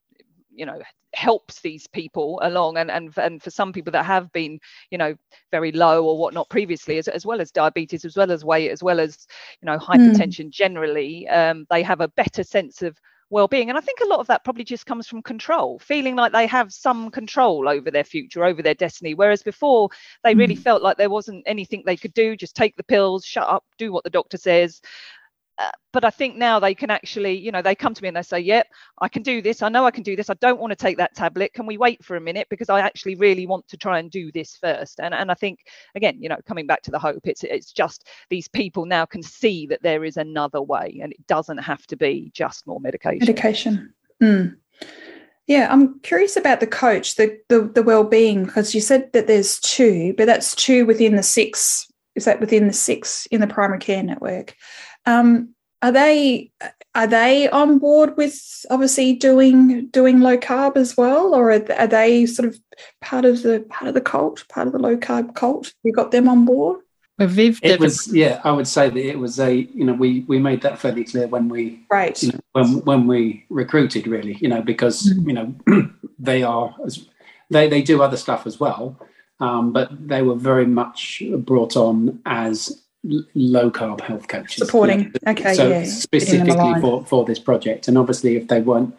you 0.52 0.68
know, 0.68 0.80
helps 1.16 1.62
these 1.62 1.88
people 1.88 2.40
along 2.44 2.78
and 2.78 2.92
and 2.92 3.18
and 3.18 3.42
for 3.42 3.50
some 3.50 3.72
people 3.72 3.92
that 3.92 4.06
have 4.06 4.32
been 4.32 4.60
you 4.92 4.98
know 4.98 5.16
very 5.52 5.72
low 5.72 6.06
or 6.06 6.18
whatnot 6.18 6.50
previously 6.50 6.98
as, 6.98 7.08
as 7.08 7.26
well 7.26 7.42
as 7.42 7.52
diabetes 7.52 8.06
as 8.06 8.16
well 8.16 8.32
as 8.32 8.44
weight 8.44 8.72
as 8.72 8.84
well 8.84 9.00
as 9.00 9.26
you 9.62 9.66
know 9.66 9.78
hypertension 9.78 10.48
mm. 10.48 10.52
generally 10.52 11.28
um, 11.30 11.66
they 11.70 11.82
have 11.82 12.02
a 12.02 12.08
better 12.10 12.44
sense 12.44 12.82
of 12.82 12.98
well-being 13.32 13.70
and 13.70 13.78
i 13.78 13.82
think 13.82 14.00
a 14.02 14.08
lot 14.08 14.20
of 14.20 14.28
that 14.28 14.44
probably 14.44 14.64
just 14.64 14.86
comes 14.86 15.08
from 15.08 15.22
control 15.22 15.80
feeling 15.80 16.16
like 16.16 16.32
they 16.32 16.46
have 16.46 16.72
some 16.72 17.10
control 17.10 17.68
over 17.68 17.90
their 17.90 18.04
future 18.04 18.46
over 18.46 18.62
their 18.62 18.76
destiny 18.76 19.16
whereas 19.16 19.42
before 19.42 19.90
they 20.24 20.36
really 20.36 20.56
mm. 20.56 20.62
felt 20.62 20.84
like 20.84 20.96
there 20.98 21.10
wasn't 21.10 21.44
anything 21.48 21.82
they 21.86 21.98
could 21.98 22.14
do 22.14 22.36
just 22.36 22.56
take 22.56 22.76
the 22.76 22.84
pills 22.84 23.26
shut 23.26 23.48
up 23.48 23.64
do 23.80 23.92
what 23.92 24.04
the 24.04 24.10
doctor 24.12 24.38
says 24.38 24.80
but 25.92 26.04
I 26.04 26.10
think 26.10 26.36
now 26.36 26.60
they 26.60 26.76
can 26.76 26.90
actually, 26.90 27.38
you 27.38 27.52
know, 27.52 27.62
they 27.62 27.76
come 27.76 27.94
to 27.94 28.02
me 28.02 28.10
and 28.10 28.18
they 28.18 28.22
say, 28.22 28.40
"Yep, 28.40 28.68
I 29.02 29.08
can 29.08 29.24
do 29.24 29.42
this. 29.42 29.62
I 29.62 29.70
know 29.70 29.86
I 29.86 29.92
can 29.92 30.04
do 30.04 30.16
this. 30.16 30.30
I 30.30 30.34
don't 30.36 30.60
want 30.60 30.72
to 30.72 30.76
take 30.76 30.98
that 30.98 31.16
tablet. 31.16 31.54
Can 31.54 31.66
we 31.66 31.78
wait 31.78 32.04
for 32.04 32.18
a 32.18 32.22
minute 32.22 32.48
because 32.50 32.70
I 32.70 32.82
actually 32.82 33.16
really 33.16 33.48
want 33.48 33.68
to 33.70 33.78
try 33.78 34.00
and 34.00 34.12
do 34.12 34.32
this 34.32 34.58
first. 34.58 35.00
And 35.00 35.14
and 35.14 35.32
I 35.32 35.34
think 35.34 35.60
again, 35.96 36.22
you 36.22 36.30
know, 36.30 36.38
coming 36.46 36.68
back 36.68 36.82
to 36.84 36.92
the 36.92 37.00
hope, 37.00 37.22
it's 37.26 37.44
it's 37.44 37.72
just 37.72 38.08
these 38.30 38.48
people 38.48 38.86
now 38.86 39.06
can 39.06 39.24
see 39.24 39.66
that 39.68 39.82
there 39.84 40.04
is 40.04 40.18
another 40.18 40.62
way, 40.62 41.00
and 41.02 41.14
it 41.14 41.28
doesn't 41.28 41.60
have 41.60 41.86
to 41.88 41.96
be 41.96 42.32
just 42.34 42.68
more 42.68 42.80
medication. 42.80 43.20
Medication. 43.20 43.94
Mm. 44.22 44.58
Yeah, 45.48 45.68
I'm 45.72 46.00
curious 46.00 46.36
about 46.36 46.60
the 46.60 46.68
coach, 46.68 47.16
the 47.16 47.40
the, 47.50 47.62
the 47.62 47.84
well-being, 47.84 48.46
because 48.46 48.76
you 48.76 48.82
said 48.82 49.14
that 49.14 49.28
there's 49.28 49.60
two, 49.60 50.14
but 50.18 50.26
that's 50.26 50.56
two 50.56 50.86
within 50.86 51.16
the 51.16 51.24
six. 51.24 51.88
Is 52.16 52.26
that 52.26 52.40
within 52.40 52.68
the 52.68 52.74
six 52.74 53.26
in 53.28 53.42
the 53.42 53.48
primary 53.48 53.80
care 53.80 54.02
network? 54.02 54.56
Um, 55.06 55.56
are 55.82 55.92
they 55.92 56.52
are 56.96 57.08
they 57.08 57.50
on 57.50 57.78
board 57.78 58.18
with 58.18 58.66
obviously 58.70 59.14
doing 59.14 59.88
doing 59.88 60.22
low 60.22 60.38
carb 60.38 60.78
as 60.78 60.98
well, 60.98 61.36
or 61.36 61.52
are, 61.52 61.72
are 61.74 61.88
they 61.88 62.26
sort 62.26 62.48
of 62.48 62.60
part 63.02 63.26
of 63.26 63.44
the 63.44 63.66
part 63.70 63.88
of 63.88 63.94
the 63.94 64.02
cult, 64.02 64.48
part 64.48 64.68
of 64.68 64.74
the 64.74 64.80
low 64.80 64.98
carb 64.98 65.36
cult? 65.36 65.74
You 65.84 65.92
got 65.92 66.12
them 66.12 66.28
on 66.28 66.46
board. 66.46 66.80
Well, 67.20 67.28
Viv, 67.28 67.60
it 67.62 67.80
was 67.80 68.14
yeah. 68.14 68.42
I 68.44 68.52
would 68.52 68.68
say 68.68 68.90
that 68.90 69.10
it 69.10 69.20
was 69.20 69.40
a 69.40 69.54
you 69.54 69.86
know 69.86 69.94
we 69.94 70.22
we 70.22 70.40
made 70.40 70.62
that 70.62 70.80
fairly 70.80 71.04
clear 71.04 71.28
when 71.28 71.50
we 71.50 71.86
right 71.90 72.22
you 72.22 72.32
know, 72.32 72.40
when 72.54 72.68
when 72.86 73.08
we 73.08 73.46
recruited 73.50 74.08
really 74.08 74.38
you 74.42 74.50
know 74.50 74.62
because 74.62 75.04
mm-hmm. 75.04 75.30
you 75.30 75.34
know 75.34 75.92
they 76.20 76.44
are 76.44 76.76
they 77.50 77.70
they 77.70 77.82
do 77.82 78.02
other 78.02 78.18
stuff 78.18 78.48
as 78.48 78.60
well, 78.60 79.00
um, 79.40 79.72
but 79.72 79.90
they 80.08 80.24
were 80.24 80.36
very 80.36 80.66
much 80.66 81.22
brought 81.38 81.76
on 81.78 82.22
as 82.26 82.82
low 83.34 83.70
carb 83.70 84.02
health 84.02 84.28
coaches. 84.28 84.66
Supporting. 84.66 85.14
Okay 85.28 85.54
so 85.54 85.70
yeah, 85.70 85.84
specifically 85.84 86.82
for 86.82 87.06
for 87.06 87.26
this 87.26 87.40
project. 87.40 87.88
And 87.88 87.98
obviously 87.98 88.36
if 88.36 88.48
they 88.48 88.62
weren't 88.62 88.96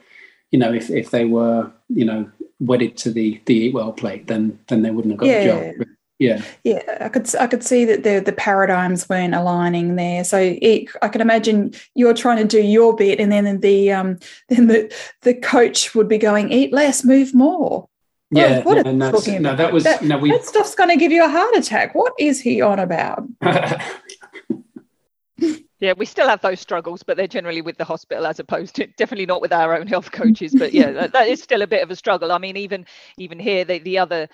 you 0.50 0.58
know 0.58 0.72
if 0.72 0.90
if 0.90 1.10
they 1.10 1.24
were 1.24 1.70
you 1.88 2.04
know 2.04 2.30
wedded 2.60 2.96
to 2.98 3.10
the 3.10 3.40
the 3.46 3.54
eat 3.54 3.74
well 3.74 3.92
plate 3.92 4.26
then 4.28 4.58
then 4.68 4.82
they 4.82 4.90
wouldn't 4.90 5.12
have 5.12 5.20
got 5.20 5.26
yeah. 5.26 5.40
the 5.40 5.74
job. 5.78 5.88
Yeah. 6.18 6.42
Yeah 6.64 6.98
i 7.02 7.10
could 7.10 7.34
i 7.36 7.46
could 7.46 7.62
see 7.62 7.84
that 7.84 8.02
the 8.02 8.20
the 8.20 8.32
paradigms 8.32 9.08
weren't 9.08 9.34
aligning 9.34 9.96
there. 9.96 10.24
So 10.24 10.38
it, 10.38 10.88
i 11.02 11.08
can 11.08 11.20
imagine 11.20 11.74
you're 11.94 12.14
trying 12.14 12.38
to 12.38 12.44
do 12.44 12.62
your 12.62 12.94
bit 12.94 13.20
and 13.20 13.30
then 13.30 13.60
the 13.60 13.92
um 13.92 14.18
then 14.48 14.68
the 14.68 14.94
the 15.22 15.34
coach 15.34 15.94
would 15.94 16.08
be 16.08 16.18
going 16.18 16.50
eat 16.52 16.72
less 16.72 17.04
move 17.04 17.34
more 17.34 17.88
Oh, 18.34 18.40
yeah, 18.40 18.62
what 18.62 18.84
no, 18.84 18.90
no, 18.90 19.12
talking 19.12 19.40
no, 19.40 19.54
that 19.54 19.72
was 19.72 19.84
that, 19.84 20.02
no, 20.02 20.18
we, 20.18 20.32
that 20.32 20.44
stuff's 20.44 20.74
going 20.74 20.90
to 20.90 20.96
give 20.96 21.12
you 21.12 21.24
a 21.24 21.28
heart 21.28 21.54
attack. 21.54 21.94
What 21.94 22.12
is 22.18 22.40
he 22.40 22.60
on 22.60 22.80
about? 22.80 23.22
yeah, 25.78 25.92
we 25.96 26.06
still 26.06 26.28
have 26.28 26.40
those 26.40 26.58
struggles, 26.58 27.04
but 27.04 27.16
they're 27.16 27.28
generally 27.28 27.62
with 27.62 27.76
the 27.76 27.84
hospital 27.84 28.26
as 28.26 28.40
opposed 28.40 28.74
to 28.76 28.88
definitely 28.96 29.26
not 29.26 29.40
with 29.40 29.52
our 29.52 29.76
own 29.76 29.86
health 29.86 30.10
coaches. 30.10 30.52
But 30.58 30.72
yeah, 30.72 30.90
that, 30.90 31.12
that 31.12 31.28
is 31.28 31.40
still 31.40 31.62
a 31.62 31.68
bit 31.68 31.84
of 31.84 31.90
a 31.92 31.96
struggle. 31.96 32.32
I 32.32 32.38
mean, 32.38 32.56
even 32.56 32.84
even 33.16 33.38
here, 33.38 33.64
the, 33.64 33.78
the 33.78 33.98
other 33.98 34.28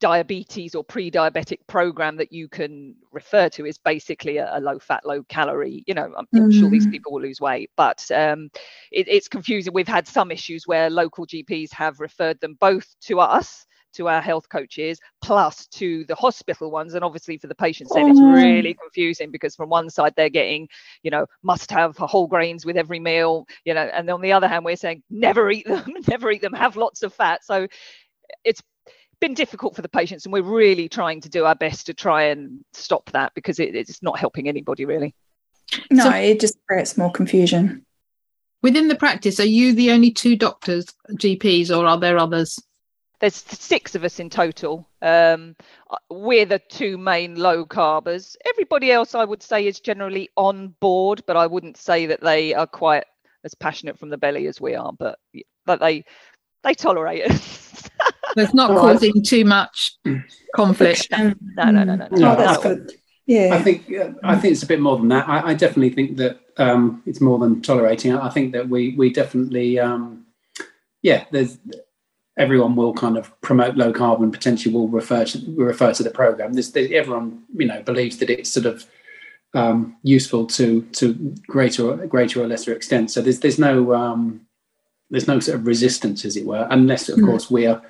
diabetes 0.00 0.74
or 0.74 0.82
pre-diabetic 0.82 1.58
program 1.66 2.16
that 2.16 2.32
you 2.32 2.48
can 2.48 2.94
refer 3.12 3.48
to 3.50 3.66
is 3.66 3.78
basically 3.78 4.38
a, 4.38 4.58
a 4.58 4.60
low 4.60 4.78
fat 4.78 5.04
low 5.04 5.22
calorie 5.24 5.84
you 5.86 5.94
know 5.94 6.12
i'm, 6.16 6.26
mm. 6.34 6.58
sure 6.58 6.70
these 6.70 6.86
mm. 6.86 6.90
people 6.90 7.12
will 7.12 7.20
lose 7.20 7.40
weight 7.40 7.70
but 7.76 8.10
um, 8.10 8.50
it, 8.90 9.06
it's 9.08 9.28
confusing 9.28 9.72
we've 9.72 9.86
had 9.86 10.08
some 10.08 10.30
issues 10.30 10.66
where 10.66 10.88
local 10.88 11.26
gps 11.26 11.72
have 11.72 12.00
referred 12.00 12.40
them 12.40 12.56
both 12.60 12.86
to 13.00 13.20
us 13.20 13.66
to 13.92 14.08
our 14.08 14.20
health 14.20 14.48
coaches 14.48 14.98
plus 15.20 15.66
to 15.66 16.04
the 16.06 16.14
hospital 16.14 16.70
ones 16.70 16.94
and 16.94 17.04
obviously 17.04 17.36
for 17.36 17.48
the 17.48 17.54
patients 17.54 17.92
then 17.92 18.08
it's 18.08 18.20
really 18.20 18.74
confusing 18.74 19.30
because 19.30 19.54
from 19.54 19.68
one 19.68 19.90
side 19.90 20.14
they're 20.16 20.28
getting 20.30 20.68
you 21.02 21.10
know 21.10 21.26
must 21.42 21.70
have 21.70 21.96
whole 21.96 22.26
grains 22.26 22.64
with 22.64 22.76
every 22.76 23.00
meal 23.00 23.44
you 23.64 23.74
know 23.74 23.82
and 23.82 24.08
on 24.08 24.20
the 24.20 24.32
other 24.32 24.48
hand 24.48 24.64
we're 24.64 24.76
saying 24.76 25.02
never 25.10 25.50
eat 25.50 25.66
them 25.66 25.92
never 26.08 26.30
eat 26.30 26.40
them 26.40 26.52
have 26.52 26.76
lots 26.76 27.02
of 27.02 27.12
fat 27.12 27.44
so 27.44 27.66
it's 28.44 28.62
been 29.20 29.34
difficult 29.34 29.76
for 29.76 29.82
the 29.82 29.88
patients, 29.88 30.24
and 30.24 30.32
we're 30.32 30.42
really 30.42 30.88
trying 30.88 31.20
to 31.20 31.28
do 31.28 31.44
our 31.44 31.54
best 31.54 31.86
to 31.86 31.94
try 31.94 32.24
and 32.24 32.64
stop 32.72 33.10
that 33.12 33.32
because 33.34 33.58
it, 33.58 33.74
it's 33.74 34.02
not 34.02 34.18
helping 34.18 34.48
anybody 34.48 34.84
really. 34.84 35.14
No, 35.90 36.04
so, 36.04 36.10
it 36.10 36.40
just 36.40 36.58
creates 36.66 36.96
more 36.96 37.12
confusion. 37.12 37.84
Within 38.62 38.88
the 38.88 38.96
practice, 38.96 39.40
are 39.40 39.44
you 39.44 39.72
the 39.72 39.90
only 39.90 40.10
two 40.10 40.36
doctors, 40.36 40.86
GPs, 41.12 41.70
or 41.70 41.86
are 41.86 41.98
there 41.98 42.18
others? 42.18 42.58
There's 43.20 43.34
six 43.34 43.94
of 43.94 44.02
us 44.02 44.18
in 44.18 44.30
total. 44.30 44.88
Um, 45.02 45.54
we're 46.10 46.46
the 46.46 46.58
two 46.58 46.98
main 46.98 47.36
low 47.36 47.64
carbers. 47.64 48.34
Everybody 48.48 48.90
else, 48.90 49.14
I 49.14 49.24
would 49.24 49.42
say, 49.42 49.66
is 49.66 49.80
generally 49.80 50.30
on 50.36 50.74
board, 50.80 51.22
but 51.26 51.36
I 51.36 51.46
wouldn't 51.46 51.76
say 51.76 52.06
that 52.06 52.22
they 52.22 52.54
are 52.54 52.66
quite 52.66 53.04
as 53.44 53.54
passionate 53.54 53.98
from 53.98 54.08
the 54.08 54.18
belly 54.18 54.46
as 54.46 54.60
we 54.60 54.74
are. 54.74 54.92
But 54.92 55.18
but 55.66 55.80
they 55.80 56.04
they 56.62 56.74
tolerate 56.74 57.30
us. 57.30 57.88
So 58.34 58.42
it's 58.42 58.54
not 58.54 58.70
causing 58.70 59.22
too 59.22 59.44
much 59.44 59.98
conflict. 60.54 61.08
no, 61.10 61.34
no, 61.56 61.70
no, 61.70 61.84
no. 61.84 62.08
no. 62.10 62.32
Oh, 62.32 62.36
that's 62.36 62.62
good. 62.62 62.92
Yeah, 63.26 63.54
I 63.54 63.62
think 63.62 63.92
I 64.24 64.36
think 64.36 64.52
it's 64.52 64.64
a 64.64 64.66
bit 64.66 64.80
more 64.80 64.96
than 64.96 65.08
that. 65.08 65.28
I, 65.28 65.50
I 65.50 65.54
definitely 65.54 65.90
think 65.90 66.16
that 66.16 66.40
um, 66.56 67.00
it's 67.06 67.20
more 67.20 67.38
than 67.38 67.62
tolerating. 67.62 68.12
I 68.12 68.28
think 68.28 68.52
that 68.54 68.68
we 68.68 68.94
we 68.96 69.12
definitely, 69.12 69.78
um, 69.78 70.26
yeah, 71.02 71.26
there's 71.30 71.58
everyone 72.36 72.74
will 72.74 72.92
kind 72.92 73.16
of 73.16 73.40
promote 73.40 73.76
low 73.76 73.92
carbon. 73.92 74.32
Potentially, 74.32 74.74
will 74.74 74.88
refer 74.88 75.24
to 75.26 75.54
refer 75.56 75.92
to 75.92 76.02
the 76.02 76.10
program. 76.10 76.54
There's, 76.54 76.72
there's, 76.72 76.90
everyone 76.90 77.44
you 77.54 77.66
know 77.66 77.82
believes 77.82 78.18
that 78.18 78.30
it's 78.30 78.50
sort 78.50 78.66
of 78.66 78.84
um, 79.54 79.96
useful 80.02 80.46
to 80.46 80.82
to 80.82 81.14
greater 81.46 81.94
greater 82.08 82.42
or 82.42 82.48
lesser 82.48 82.72
extent. 82.72 83.12
So 83.12 83.20
there's 83.20 83.38
there's 83.38 83.60
no 83.60 83.94
um, 83.94 84.40
there's 85.08 85.28
no 85.28 85.38
sort 85.38 85.58
of 85.58 85.68
resistance, 85.68 86.24
as 86.24 86.36
it 86.36 86.46
were, 86.46 86.66
unless 86.70 87.08
of 87.08 87.18
mm. 87.18 87.26
course 87.26 87.48
we 87.48 87.66
are 87.66 87.80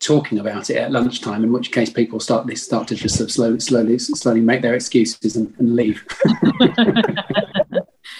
talking 0.00 0.38
about 0.38 0.70
it 0.70 0.76
at 0.76 0.92
lunchtime, 0.92 1.42
in 1.42 1.52
which 1.52 1.72
case 1.72 1.90
people 1.90 2.20
start 2.20 2.46
they 2.46 2.54
start 2.54 2.88
to 2.88 2.94
just 2.94 3.16
sort 3.16 3.28
of 3.28 3.32
slowly, 3.32 3.60
slowly, 3.60 3.98
slowly 3.98 4.40
make 4.40 4.62
their 4.62 4.74
excuses 4.74 5.36
and, 5.36 5.52
and 5.58 5.74
leave. 5.74 6.06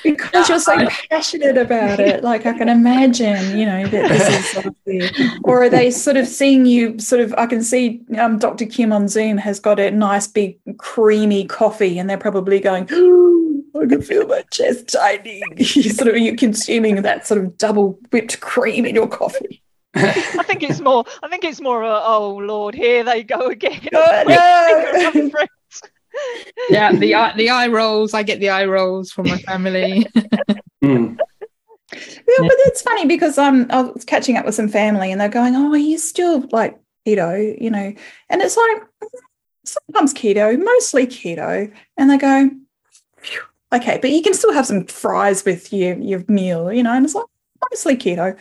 because 0.02 0.48
you're 0.48 0.58
so 0.58 0.88
passionate 1.10 1.56
about 1.56 2.00
it, 2.00 2.22
like 2.22 2.46
I 2.46 2.56
can 2.56 2.68
imagine, 2.68 3.58
you 3.58 3.66
know, 3.66 3.86
that 3.86 4.08
this 4.08 4.56
is 4.56 4.66
of 4.66 4.74
or 5.44 5.62
are 5.62 5.68
they 5.68 5.90
sort 5.90 6.16
of 6.16 6.26
seeing 6.26 6.66
you 6.66 6.98
sort 6.98 7.20
of? 7.20 7.34
I 7.36 7.46
can 7.46 7.62
see 7.62 8.02
um, 8.18 8.38
Dr. 8.38 8.66
Kim 8.66 8.92
on 8.92 9.08
Zoom 9.08 9.38
has 9.38 9.60
got 9.60 9.78
a 9.78 9.90
nice 9.90 10.26
big 10.26 10.58
creamy 10.78 11.46
coffee, 11.46 11.98
and 11.98 12.08
they're 12.08 12.18
probably 12.18 12.60
going. 12.60 12.84
I 12.84 13.86
can 13.86 14.02
feel 14.02 14.26
my 14.26 14.42
chest 14.50 14.92
tightening. 14.92 15.42
you 15.56 15.90
sort 15.90 16.08
of 16.08 16.18
you 16.18 16.36
consuming 16.36 17.02
that 17.02 17.26
sort 17.26 17.40
of 17.40 17.56
double 17.58 17.98
whipped 18.10 18.40
cream 18.40 18.84
in 18.84 18.94
your 18.94 19.08
coffee. 19.08 19.62
I 19.98 20.42
think 20.44 20.62
it's 20.62 20.80
more. 20.80 21.04
I 21.22 21.28
think 21.28 21.44
it's 21.44 21.60
more. 21.60 21.82
Of 21.82 21.90
a, 21.90 22.06
oh 22.06 22.36
Lord, 22.36 22.74
here 22.74 23.04
they 23.04 23.22
go 23.22 23.48
again. 23.48 23.88
Oh, 23.94 24.24
no. 24.26 25.30
yeah, 26.70 26.92
the 26.92 27.14
eye- 27.14 27.36
the 27.36 27.50
eye 27.50 27.68
rolls. 27.68 28.14
I 28.14 28.22
get 28.22 28.40
the 28.40 28.50
eye 28.50 28.64
rolls 28.66 29.10
from 29.10 29.28
my 29.28 29.38
family. 29.38 30.06
Mm. 30.84 31.18
Yeah, 31.92 32.38
but 32.38 32.56
it's 32.66 32.82
funny 32.82 33.06
because 33.06 33.36
um, 33.36 33.66
I 33.70 33.82
was 33.82 34.04
catching 34.04 34.36
up 34.36 34.46
with 34.46 34.54
some 34.54 34.68
family 34.68 35.10
and 35.10 35.20
they're 35.20 35.28
going, 35.28 35.56
"Oh, 35.56 35.72
he's 35.72 36.08
still 36.08 36.46
like 36.52 36.78
keto," 37.04 37.60
you 37.60 37.68
know, 37.70 37.92
and 38.28 38.42
it's 38.42 38.56
like 38.56 38.82
sometimes 39.64 40.14
keto, 40.14 40.56
mostly 40.62 41.06
keto, 41.06 41.72
and 41.96 42.10
they 42.10 42.18
go, 42.18 42.50
"Okay, 43.72 43.98
but 44.00 44.10
you 44.10 44.22
can 44.22 44.34
still 44.34 44.52
have 44.52 44.66
some 44.66 44.84
fries 44.86 45.44
with 45.44 45.72
your 45.72 45.96
your 45.98 46.24
meal," 46.28 46.72
you 46.72 46.82
know, 46.84 46.92
and 46.92 47.04
it's 47.04 47.14
like 47.16 47.26
mostly 47.72 47.96
keto, 47.96 48.38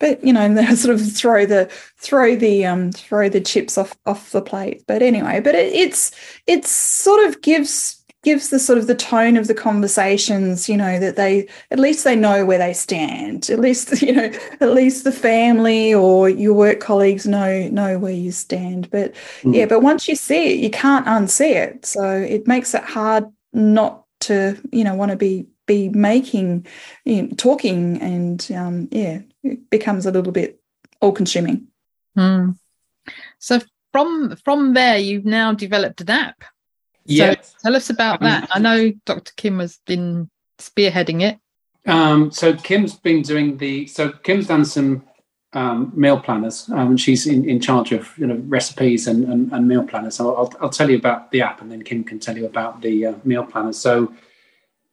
but 0.00 0.22
you 0.24 0.32
know, 0.32 0.52
they 0.54 0.66
sort 0.74 0.94
of 0.94 1.12
throw 1.12 1.46
the 1.46 1.66
throw 1.98 2.36
the 2.36 2.66
um 2.66 2.92
throw 2.92 3.28
the 3.28 3.40
chips 3.40 3.78
off 3.78 3.96
off 4.06 4.32
the 4.32 4.42
plate. 4.42 4.84
But 4.88 5.02
anyway, 5.02 5.40
but 5.40 5.54
it, 5.54 5.72
it's 5.72 6.10
it's 6.46 6.70
sort 6.70 7.24
of 7.28 7.42
gives 7.42 7.98
gives 8.22 8.50
the 8.50 8.58
sort 8.58 8.78
of 8.78 8.86
the 8.86 8.94
tone 8.94 9.36
of 9.38 9.46
the 9.46 9.54
conversations 9.54 10.68
you 10.68 10.76
know 10.76 10.98
that 10.98 11.16
they 11.16 11.48
at 11.70 11.78
least 11.78 12.04
they 12.04 12.14
know 12.14 12.44
where 12.44 12.58
they 12.58 12.72
stand 12.74 13.48
at 13.48 13.58
least 13.58 14.02
you 14.02 14.12
know 14.12 14.30
at 14.60 14.72
least 14.72 15.04
the 15.04 15.12
family 15.12 15.94
or 15.94 16.28
your 16.28 16.52
work 16.52 16.80
colleagues 16.80 17.26
know 17.26 17.66
know 17.68 17.98
where 17.98 18.12
you 18.12 18.30
stand 18.30 18.90
but 18.90 19.14
Mm. 19.42 19.54
yeah 19.54 19.66
but 19.66 19.80
once 19.80 20.06
you 20.08 20.16
see 20.16 20.52
it 20.54 20.58
you 20.60 20.70
can't 20.70 21.06
unsee 21.06 21.54
it 21.54 21.86
so 21.86 22.04
it 22.20 22.46
makes 22.46 22.74
it 22.74 22.84
hard 22.84 23.24
not 23.52 24.04
to 24.20 24.56
you 24.72 24.84
know 24.84 24.94
want 24.94 25.10
to 25.10 25.16
be 25.16 25.46
be 25.66 25.88
making 25.88 26.66
you 27.04 27.22
know, 27.22 27.28
talking 27.36 28.00
and 28.02 28.50
um 28.54 28.88
yeah 28.90 29.20
it 29.42 29.70
becomes 29.70 30.06
a 30.06 30.10
little 30.10 30.32
bit 30.32 30.60
all 31.00 31.12
consuming 31.12 31.66
Hmm. 32.16 32.50
So 33.38 33.60
from 33.92 34.36
from 34.44 34.74
there, 34.74 34.98
you've 34.98 35.24
now 35.24 35.52
developed 35.52 36.00
an 36.00 36.10
app. 36.10 36.44
Yeah. 37.04 37.34
So 37.40 37.56
tell 37.62 37.76
us 37.76 37.90
about 37.90 38.20
Um, 38.20 38.28
that. 38.28 38.48
I 38.52 38.58
know 38.58 38.92
Dr. 39.06 39.32
Kim 39.36 39.58
has 39.60 39.78
been 39.86 40.28
spearheading 40.58 41.22
it. 41.22 41.38
Um, 41.86 42.30
so 42.30 42.54
Kim's 42.54 42.94
been 42.94 43.22
doing 43.22 43.56
the. 43.56 43.86
So 43.86 44.10
Kim's 44.10 44.46
done 44.48 44.64
some 44.64 45.04
um, 45.52 45.92
meal 45.94 46.20
planners. 46.20 46.68
Um, 46.68 46.96
she's 46.96 47.26
in, 47.26 47.48
in 47.48 47.60
charge 47.60 47.92
of 47.92 48.16
you 48.18 48.26
know 48.26 48.42
recipes 48.46 49.06
and, 49.06 49.24
and, 49.24 49.52
and 49.52 49.66
meal 49.66 49.84
planners. 49.84 50.16
So 50.16 50.34
I'll, 50.34 50.52
I'll 50.60 50.68
tell 50.70 50.90
you 50.90 50.98
about 50.98 51.30
the 51.30 51.42
app, 51.42 51.62
and 51.62 51.70
then 51.70 51.82
Kim 51.82 52.04
can 52.04 52.18
tell 52.18 52.36
you 52.36 52.46
about 52.46 52.82
the 52.82 53.06
uh, 53.06 53.14
meal 53.24 53.44
planners. 53.44 53.78
So 53.78 54.12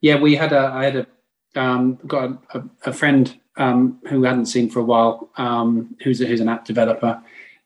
yeah, 0.02 0.18
we 0.20 0.36
had 0.36 0.54
a. 0.54 0.72
I 0.74 0.86
had 0.86 0.96
a 0.96 1.08
um, 1.60 1.98
got 2.06 2.44
a, 2.54 2.64
a 2.86 2.94
friend 2.94 3.36
um, 3.58 4.00
who 4.08 4.24
hadn't 4.24 4.48
seen 4.48 4.70
for 4.70 4.80
a 4.80 4.84
while. 4.84 5.30
Um, 5.38 5.96
who's 6.04 6.22
a, 6.22 6.26
who's 6.26 6.42
an 6.42 6.50
app 6.50 6.66
developer. 6.66 7.22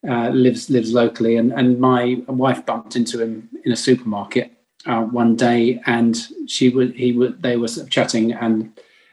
Uh, 0.07 0.29
lives 0.29 0.69
lives 0.69 0.93
locally, 0.93 1.35
and 1.35 1.53
and 1.53 1.79
my 1.79 2.19
wife 2.27 2.65
bumped 2.65 2.95
into 2.95 3.21
him 3.21 3.47
in 3.65 3.71
a 3.71 3.75
supermarket 3.75 4.51
uh, 4.87 5.03
one 5.03 5.35
day, 5.35 5.79
and 5.85 6.27
she 6.47 6.69
would 6.69 6.95
he 6.95 7.11
would 7.11 7.41
they 7.43 7.55
were 7.55 7.67
sort 7.67 7.85
of 7.85 7.91
chatting, 7.91 8.33
and 8.33 8.71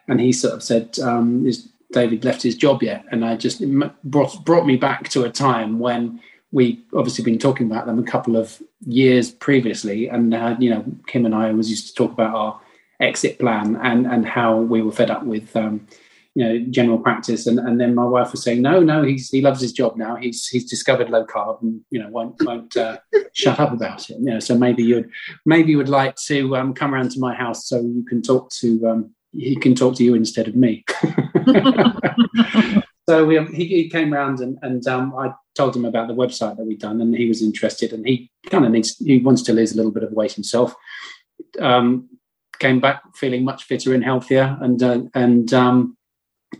and 0.09 0.20
he 0.20 0.33
sort 0.33 0.55
of 0.55 0.62
said, 0.62 0.99
um, 1.01 1.47
"Is 1.47 1.68
David 1.93 2.24
left 2.24 2.43
his 2.43 2.57
job 2.57 2.83
yet?" 2.83 3.05
And 3.11 3.22
I 3.24 3.37
just 3.37 3.62
brought 4.05 4.45
brought 4.45 4.66
me 4.66 4.76
back 4.76 5.11
to 5.11 5.24
a 5.24 5.31
time 5.31 5.79
when 5.79 6.20
we 6.53 6.83
obviously 6.95 7.22
been 7.22 7.39
talking 7.39 7.70
about 7.70 7.85
them 7.85 7.99
a 7.99 8.11
couple 8.11 8.37
of 8.37 8.62
years 8.87 9.31
previously, 9.31 10.09
and 10.09 10.33
uh, 10.33 10.57
you 10.59 10.70
know, 10.70 10.85
Kim 11.07 11.26
and 11.26 11.35
I 11.35 11.51
always 11.51 11.68
used 11.68 11.89
to 11.89 11.95
talk 11.95 12.12
about 12.12 12.35
our 12.35 12.61
exit 13.01 13.39
plan 13.39 13.76
and 13.76 14.07
and 14.07 14.26
how 14.26 14.57
we 14.57 14.81
were 14.81 14.93
fed 14.93 15.11
up 15.11 15.24
with. 15.24 15.55
Um, 15.55 15.87
you 16.39 16.45
know, 16.45 16.64
general 16.70 17.01
practice, 17.01 17.49
and, 17.49 17.59
and 17.59 17.80
then 17.80 17.97
my 17.97 18.05
wife 18.05 18.30
was 18.30 18.45
saying, 18.45 18.62
"No, 18.62 18.78
no, 18.78 19.03
he's 19.03 19.28
he 19.28 19.41
loves 19.41 19.61
his 19.61 19.72
job 19.72 19.97
now. 19.97 20.14
He's 20.14 20.47
he's 20.47 20.70
discovered 20.70 21.11
low 21.11 21.26
carb, 21.26 21.61
and 21.62 21.80
you 21.91 22.01
know, 22.01 22.09
won't 22.11 22.36
won't 22.45 22.76
uh, 22.76 22.99
shut 23.32 23.59
up 23.59 23.72
about 23.72 24.09
it. 24.09 24.18
You 24.20 24.30
know, 24.34 24.39
so 24.39 24.57
maybe 24.57 24.84
you'd 24.84 25.11
maybe 25.45 25.72
you 25.72 25.78
would 25.78 25.89
like 25.89 26.14
to 26.26 26.57
um, 26.57 26.74
come 26.74 26.95
around 26.95 27.11
to 27.11 27.18
my 27.18 27.34
house 27.34 27.66
so 27.66 27.80
you 27.80 28.05
can 28.09 28.22
talk 28.22 28.51
to 28.61 28.86
um, 28.86 29.12
he 29.32 29.57
can 29.57 29.74
talk 29.74 29.97
to 29.97 30.05
you 30.05 30.14
instead 30.14 30.47
of 30.47 30.55
me. 30.55 30.84
so 33.09 33.26
we, 33.26 33.45
he, 33.47 33.66
he 33.66 33.89
came 33.89 34.14
around 34.14 34.39
and, 34.39 34.59
and 34.62 34.86
um, 34.86 35.12
I 35.18 35.32
told 35.57 35.74
him 35.74 35.84
about 35.84 36.07
the 36.07 36.14
website 36.14 36.57
that 36.57 36.64
we'd 36.64 36.78
done, 36.78 37.01
and 37.01 37.16
he 37.16 37.26
was 37.26 37.43
interested. 37.43 37.93
And 37.93 38.07
he 38.07 38.30
kind 38.47 38.64
of 38.64 38.70
needs 38.70 38.97
he 38.99 39.18
wants 39.18 39.43
to 39.43 39.53
lose 39.53 39.72
a 39.72 39.76
little 39.76 39.91
bit 39.91 40.05
of 40.05 40.12
weight 40.12 40.34
himself. 40.34 40.72
Um, 41.59 42.09
came 42.61 42.78
back 42.78 43.03
feeling 43.16 43.45
much 43.45 43.64
fitter 43.64 43.93
and 43.93 44.05
healthier, 44.05 44.57
and 44.61 44.80
uh, 44.82 45.01
and 45.14 45.53
um, 45.53 45.97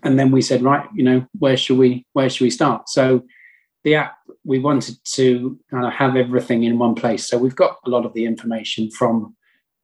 and 0.03 0.19
then 0.19 0.31
we 0.31 0.43
said, 0.43 0.63
right, 0.63 0.87
you 0.95 1.03
know, 1.03 1.27
where 1.39 1.57
should 1.57 1.79
we 1.79 2.05
where 2.13 2.29
should 2.29 2.45
we 2.45 2.51
start? 2.51 2.89
So 2.89 3.25
the 3.85 3.97
app 3.97 4.17
we 4.45 4.59
wanted 4.59 4.97
to 5.05 5.59
kind 5.71 5.87
of 5.87 5.93
have 5.93 6.17
everything 6.17 6.65
in 6.65 6.79
one 6.79 6.95
place. 6.95 7.29
So 7.29 7.39
we've 7.39 7.57
got 7.57 7.77
a 7.85 7.91
lot 7.91 8.07
of 8.07 8.15
the 8.15 8.25
information 8.25 8.91
from 8.91 9.37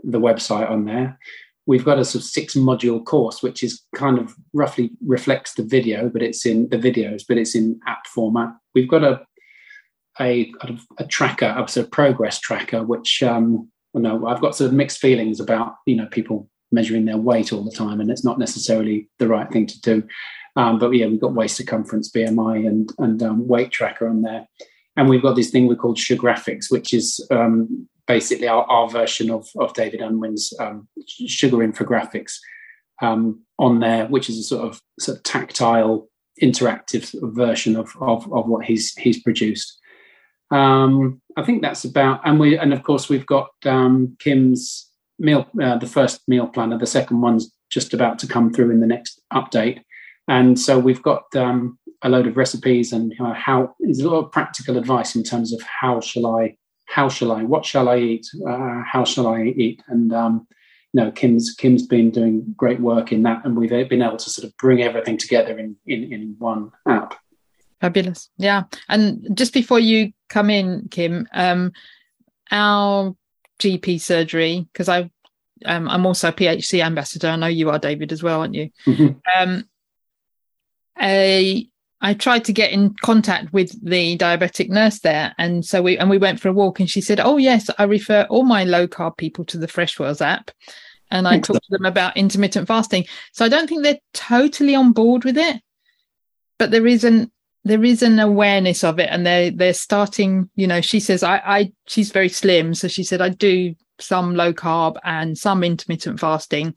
the 0.03 0.21
website 0.21 0.71
on 0.71 0.85
there. 0.85 1.19
We've 1.67 1.85
got 1.85 1.99
a 1.99 2.05
sort 2.05 2.23
of 2.23 2.29
six 2.29 2.55
module 2.55 3.03
course, 3.05 3.43
which 3.43 3.63
is 3.63 3.83
kind 3.95 4.19
of 4.19 4.35
roughly 4.53 4.91
reflects 5.07 5.55
the 5.55 5.63
video, 5.63 6.11
but 6.11 6.23
it's 6.23 6.45
in 6.45 6.69
the 6.69 6.79
videos, 6.79 7.23
but 7.27 7.39
it's 7.39 7.55
in 7.55 7.81
app 7.87 8.07
format. 8.07 8.51
We've 8.75 8.89
got 8.89 9.05
a 9.05 9.25
a, 10.21 10.53
a, 10.99 11.05
tracker, 11.05 11.47
a 11.47 11.67
sort 11.67 11.87
of 11.87 11.91
progress 11.91 12.39
tracker, 12.39 12.85
which 12.85 13.23
um, 13.23 13.69
well, 13.93 14.03
no, 14.03 14.27
I've 14.27 14.41
got 14.41 14.55
sort 14.55 14.69
of 14.69 14.75
mixed 14.75 14.99
feelings 14.99 15.41
about 15.41 15.75
you 15.87 15.97
know 15.97 16.07
people 16.07 16.49
measuring 16.75 17.05
their 17.05 17.17
weight 17.17 17.53
all 17.53 17.65
the 17.65 17.71
time, 17.71 18.01
and 18.01 18.11
it's 18.11 18.25
not 18.25 18.39
necessarily 18.39 19.09
the 19.19 19.29
right 19.29 19.51
thing 19.51 19.67
to 19.67 19.81
do. 19.81 20.03
Um, 20.57 20.79
but 20.79 20.91
yeah, 20.91 21.07
we've 21.07 21.21
got 21.21 21.35
waist 21.35 21.57
circumference, 21.57 22.11
BMI, 22.11 22.67
and 22.67 22.91
and 22.99 23.23
um, 23.23 23.49
weight 23.49 23.71
tracker 23.71 24.09
on 24.09 24.23
there, 24.23 24.47
and 24.97 25.09
we've 25.09 25.23
got 25.23 25.37
this 25.37 25.51
thing 25.51 25.67
we 25.67 25.77
call 25.77 25.95
Sugargraphics, 25.95 26.71
which 26.71 26.95
is 26.95 27.27
um, 27.31 27.89
basically 28.07 28.49
our, 28.49 28.65
our 28.65 28.89
version 28.89 29.31
of 29.31 29.49
of 29.59 29.75
David 29.75 30.01
Unwin's 30.01 30.53
um, 30.61 30.89
sugar 31.27 31.59
infographics 31.59 32.35
um, 33.03 33.41
on 33.59 33.81
there, 33.81 34.07
which 34.07 34.29
is 34.29 34.39
a 34.39 34.43
sort 34.43 34.65
of 34.65 34.81
sort 35.01 35.19
of 35.19 35.25
tactile, 35.25 36.09
interactive 36.43 37.15
version 37.35 37.77
of, 37.77 37.91
of 38.01 38.33
of 38.33 38.47
what 38.47 38.65
he's 38.65 38.93
he's 38.93 39.23
produced. 39.23 39.81
Um, 40.51 41.21
I 41.37 41.43
think 41.43 41.63
that's 41.63 41.85
about, 41.85 42.21
and 42.25 42.39
we 42.39 42.57
and 42.57 42.73
of 42.73 42.83
course 42.83 43.09
we've 43.09 43.27
got 43.27 43.49
Kim's 43.63 44.91
meal, 45.19 45.47
uh, 45.63 45.79
the 45.79 45.87
first 45.87 46.23
meal 46.29 46.47
planner. 46.47 46.79
The 46.79 46.87
second 46.87 47.21
one's 47.21 47.53
just 47.71 47.95
about 47.95 48.19
to 48.21 48.27
come 48.27 48.53
through 48.53 48.71
in 48.71 48.81
the 48.81 48.87
next 48.87 49.21
update. 49.33 49.81
And 50.29 50.59
so 50.59 50.79
we've 50.79 51.03
got 51.03 51.25
um, 51.37 51.79
a 52.03 52.09
load 52.09 52.27
of 52.27 52.37
recipes 52.37 52.93
and 52.93 53.13
you 53.13 53.25
know, 53.25 53.35
how 53.35 53.75
there's 53.81 54.01
a 54.01 54.09
lot 54.09 54.25
of 54.25 54.33
practical 54.33 54.79
advice 54.79 55.15
in 55.15 55.23
terms 55.23 55.53
of 55.53 55.61
how 55.63 56.01
shall 56.01 56.27
I, 56.27 56.57
how 56.87 57.09
shall 57.09 57.33
I, 57.33 57.43
what 57.43 57.65
shall 57.65 57.89
I 57.89 57.99
eat, 57.99 58.27
uh, 58.49 58.83
how 58.91 59.05
shall 59.05 59.27
I 59.27 59.43
eat, 59.45 59.83
and 59.89 60.13
um, 60.13 60.47
you 60.95 61.03
know, 61.03 61.11
Kim's 61.11 61.55
Kim's 61.55 61.87
been 61.87 62.11
doing 62.11 62.55
great 62.57 62.81
work 62.81 63.11
in 63.11 63.25
that, 63.25 63.45
and 63.45 63.57
we've 63.57 63.71
been 63.71 64.03
able 64.03 64.17
to 64.17 64.31
sort 64.31 64.47
of 64.47 64.57
bring 64.59 64.83
everything 64.83 65.17
together 65.17 65.59
in 65.59 65.77
in, 65.87 66.13
in 66.13 66.37
one 66.39 66.71
app. 66.89 67.19
Fabulous. 67.81 68.31
Yeah. 68.39 68.63
And 68.89 69.37
just 69.37 69.53
before 69.53 69.81
you 69.81 70.13
come 70.29 70.51
in, 70.51 70.89
Kim, 70.91 71.27
um, 71.35 71.73
our 72.51 73.15
GP 73.59 74.01
surgery, 74.01 74.67
because 74.73 74.89
I 74.89 75.11
um, 75.65 75.89
I'm 75.89 76.07
also 76.07 76.29
a 76.29 76.33
PHC 76.33 76.83
ambassador. 76.83 77.29
I 77.29 77.37
know 77.37 77.47
you 77.47 77.71
are, 77.71 77.79
David, 77.79 78.13
as 78.13 78.23
well, 78.23 78.41
aren't 78.41 78.55
you? 78.55 78.71
Mhm. 78.87 79.21
Um, 79.37 79.69
I 80.97 81.69
I 82.01 82.13
tried 82.15 82.45
to 82.45 82.53
get 82.53 82.71
in 82.71 82.95
contact 83.03 83.53
with 83.53 83.73
the 83.83 84.19
diabetic 84.19 84.69
nurse 84.69 85.01
there, 85.01 85.35
and 85.39 85.65
so 85.65 85.81
we 85.83 85.97
and 85.97 86.11
we 86.11 86.19
went 86.19 86.41
for 86.41 86.49
a 86.49 86.53
walk, 86.53 86.81
and 86.81 86.91
she 86.91 87.01
said, 87.01 87.21
"Oh 87.21 87.37
yes, 87.39 87.71
I 87.79 87.85
refer 87.85 88.27
all 88.29 88.45
my 88.45 88.65
low 88.65 88.87
carb 88.87 89.17
people 89.17 89.45
to 89.47 89.59
the 89.59 89.69
Fresh 89.69 89.97
Freshwells 89.97 90.21
app." 90.21 90.51
And 91.11 91.29
I 91.29 91.39
talked 91.39 91.65
to 91.65 91.71
them 91.71 91.85
about 91.85 92.17
intermittent 92.17 92.67
fasting. 92.67 93.05
So 93.33 93.45
I 93.45 93.49
don't 93.49 93.69
think 93.69 93.83
they're 93.83 94.01
totally 94.15 94.75
on 94.75 94.93
board 94.93 95.25
with 95.25 95.39
it, 95.39 95.61
but 96.59 96.73
there 96.73 96.87
is 96.87 97.05
an 97.05 97.31
there 97.65 97.85
is 97.85 98.03
an 98.03 98.19
awareness 98.19 98.85
of 98.85 98.99
it, 98.99 99.09
and 99.11 99.27
they 99.27 99.51
they're 99.51 99.75
starting. 99.75 100.51
You 100.55 100.67
know, 100.67 100.81
she 100.81 101.01
says 101.01 101.23
I 101.23 101.37
I 101.39 101.73
she's 101.87 102.11
very 102.11 102.29
slim, 102.29 102.75
so 102.75 102.89
she 102.89 103.05
said 103.05 103.21
I 103.21 103.31
do 103.31 103.75
some 103.99 104.35
low 104.35 104.53
carb 104.53 104.97
and 105.05 105.37
some 105.39 105.65
intermittent 105.65 106.21
fasting. 106.21 106.75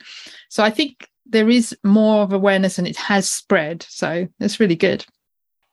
So 0.50 0.64
I 0.64 0.70
think 0.70 1.08
there 1.26 1.50
is 1.50 1.76
more 1.84 2.24
of 2.24 2.34
awareness, 2.34 2.78
and 2.78 2.88
it 2.88 2.98
has 2.98 3.30
spread. 3.30 3.86
So 3.90 4.28
it's 4.40 4.60
really 4.60 4.76
good. 4.76 5.06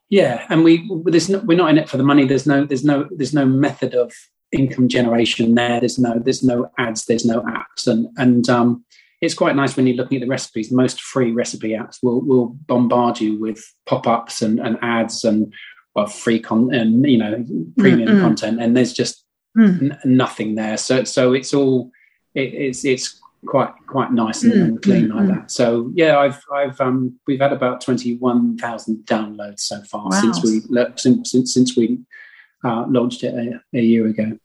Yeah, 0.09 0.45
and 0.49 0.63
we 0.63 0.89
there's 1.05 1.29
no, 1.29 1.39
we're 1.39 1.57
not 1.57 1.69
in 1.69 1.77
it 1.77 1.89
for 1.89 1.97
the 1.97 2.03
money. 2.03 2.25
There's 2.25 2.45
no 2.45 2.65
there's 2.65 2.83
no 2.83 3.07
there's 3.11 3.33
no 3.33 3.45
method 3.45 3.95
of 3.95 4.13
income 4.51 4.87
generation 4.87 5.55
there. 5.55 5.79
There's 5.79 5.97
no 5.97 6.19
there's 6.19 6.43
no 6.43 6.71
ads. 6.77 7.05
There's 7.05 7.25
no 7.25 7.41
apps, 7.41 7.87
and 7.87 8.07
and 8.17 8.49
um, 8.49 8.85
it's 9.21 9.33
quite 9.33 9.55
nice 9.55 9.75
when 9.75 9.87
you're 9.87 9.95
looking 9.95 10.17
at 10.17 10.21
the 10.21 10.29
recipes. 10.29 10.71
Most 10.71 11.01
free 11.01 11.31
recipe 11.31 11.69
apps 11.69 11.97
will 12.03 12.21
will 12.21 12.47
bombard 12.67 13.19
you 13.19 13.39
with 13.39 13.63
pop 13.85 14.07
ups 14.07 14.41
and, 14.41 14.59
and 14.59 14.77
ads 14.81 15.23
and 15.23 15.53
well 15.95 16.07
free 16.07 16.39
con 16.39 16.73
and 16.73 17.05
you 17.09 17.17
know 17.17 17.43
premium 17.77 18.09
Mm-mm. 18.09 18.21
content, 18.21 18.61
and 18.61 18.75
there's 18.75 18.93
just 18.93 19.21
Mm. 19.57 19.83
n- 19.83 19.99
nothing 20.03 20.55
there. 20.55 20.75
So 20.75 21.05
so 21.05 21.31
it's 21.31 21.53
all 21.53 21.89
it, 22.33 22.53
it's 22.53 22.83
it's 22.83 23.21
quite 23.45 23.71
quite 23.87 24.11
nice 24.11 24.43
and, 24.43 24.51
and 24.51 24.81
clean 24.81 25.07
like 25.07 25.27
that. 25.29 25.49
So 25.49 25.91
yeah, 25.95 26.17
I've 26.19 26.43
I've 26.53 26.81
um 26.81 27.17
we've 27.25 27.39
had 27.39 27.53
about 27.53 27.79
twenty 27.79 28.17
one 28.17 28.57
thousand 28.57 29.05
downloads 29.05 29.61
so 29.61 29.81
far 29.83 30.09
Wow. 30.09 30.19
since 30.19 30.43
we 30.43 30.59
since 30.97 31.31
since, 31.31 31.53
since 31.53 31.77
we 31.77 31.99
uh, 32.65 32.85
launched 32.89 33.23
it 33.23 33.33
a, 33.33 33.61
a 33.77 33.81
year 33.81 34.05
ago. 34.07 34.37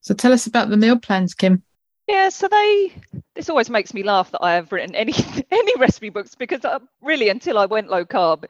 So 0.00 0.14
tell 0.14 0.32
us 0.32 0.48
about 0.48 0.68
the 0.70 0.76
meal 0.76 0.98
plans, 0.98 1.32
Kim. 1.32 1.62
Yeah, 2.08 2.28
so 2.28 2.48
they. 2.48 2.92
This 3.34 3.50
always 3.50 3.68
makes 3.68 3.92
me 3.92 4.02
laugh 4.02 4.30
that 4.30 4.42
I 4.42 4.54
have 4.54 4.72
written 4.72 4.94
any 4.94 5.12
any 5.50 5.76
recipe 5.76 6.10
books 6.10 6.34
because 6.34 6.64
uh, 6.64 6.78
really, 7.02 7.28
until 7.28 7.58
I 7.58 7.66
went 7.66 7.88
low 7.90 8.04
carb, 8.04 8.44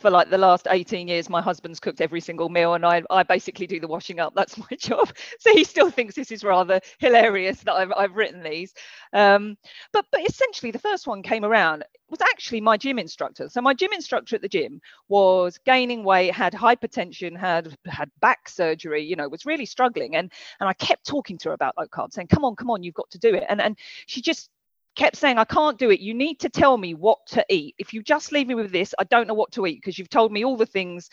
for 0.00 0.10
like 0.10 0.30
the 0.30 0.38
last 0.38 0.66
18 0.70 1.08
years, 1.08 1.28
my 1.28 1.42
husband's 1.42 1.80
cooked 1.80 2.00
every 2.00 2.20
single 2.20 2.48
meal, 2.48 2.74
and 2.74 2.84
I 2.84 3.02
I 3.10 3.22
basically 3.22 3.66
do 3.66 3.80
the 3.80 3.88
washing 3.88 4.20
up. 4.20 4.34
That's 4.36 4.58
my 4.58 4.76
job. 4.78 5.12
So 5.38 5.52
he 5.52 5.64
still 5.64 5.90
thinks 5.90 6.14
this 6.14 6.32
is 6.32 6.44
rather 6.44 6.80
hilarious 6.98 7.60
that 7.64 7.74
I've 7.74 7.92
I've 7.96 8.16
written 8.16 8.42
these. 8.42 8.72
Um, 9.12 9.56
but 9.92 10.06
but 10.10 10.28
essentially, 10.28 10.72
the 10.72 10.78
first 10.78 11.06
one 11.06 11.22
came 11.22 11.44
around 11.44 11.84
was 12.08 12.20
actually 12.20 12.60
my 12.60 12.76
gym 12.76 12.98
instructor. 12.98 13.48
So 13.48 13.60
my 13.60 13.74
gym 13.74 13.92
instructor 13.92 14.36
at 14.36 14.42
the 14.42 14.48
gym 14.48 14.80
was 15.08 15.58
gaining 15.64 16.02
weight, 16.04 16.32
had 16.34 16.52
hypertension, 16.52 17.36
had 17.38 17.74
had 17.86 18.10
back 18.20 18.48
surgery, 18.48 19.02
you 19.04 19.16
know, 19.16 19.28
was 19.28 19.46
really 19.46 19.66
struggling. 19.66 20.16
And 20.16 20.32
and 20.60 20.68
I 20.68 20.72
kept 20.74 21.06
talking 21.06 21.38
to 21.38 21.50
her 21.50 21.54
about 21.54 21.74
low 21.78 21.86
carb, 21.86 22.12
saying, 22.12 22.28
"Come 22.28 22.44
on, 22.44 22.56
come 22.56 22.70
on, 22.70 22.82
you've 22.82 22.94
got 22.94 23.10
to 23.10 23.18
do 23.18 23.34
it." 23.34 23.44
And 23.48 23.60
and 23.60 23.78
she 24.06 24.20
just 24.20 24.50
kept 24.96 25.16
saying, 25.16 25.38
"I 25.38 25.44
can't 25.44 25.78
do 25.78 25.90
it. 25.90 26.00
You 26.00 26.14
need 26.14 26.40
to 26.40 26.48
tell 26.48 26.76
me 26.76 26.94
what 26.94 27.18
to 27.28 27.44
eat. 27.48 27.74
If 27.78 27.92
you 27.92 28.02
just 28.02 28.32
leave 28.32 28.48
me 28.48 28.54
with 28.54 28.72
this, 28.72 28.94
I 28.98 29.04
don't 29.04 29.28
know 29.28 29.34
what 29.34 29.52
to 29.52 29.66
eat 29.66 29.76
because 29.76 29.98
you've 29.98 30.10
told 30.10 30.32
me 30.32 30.44
all 30.44 30.56
the 30.56 30.66
things." 30.66 31.10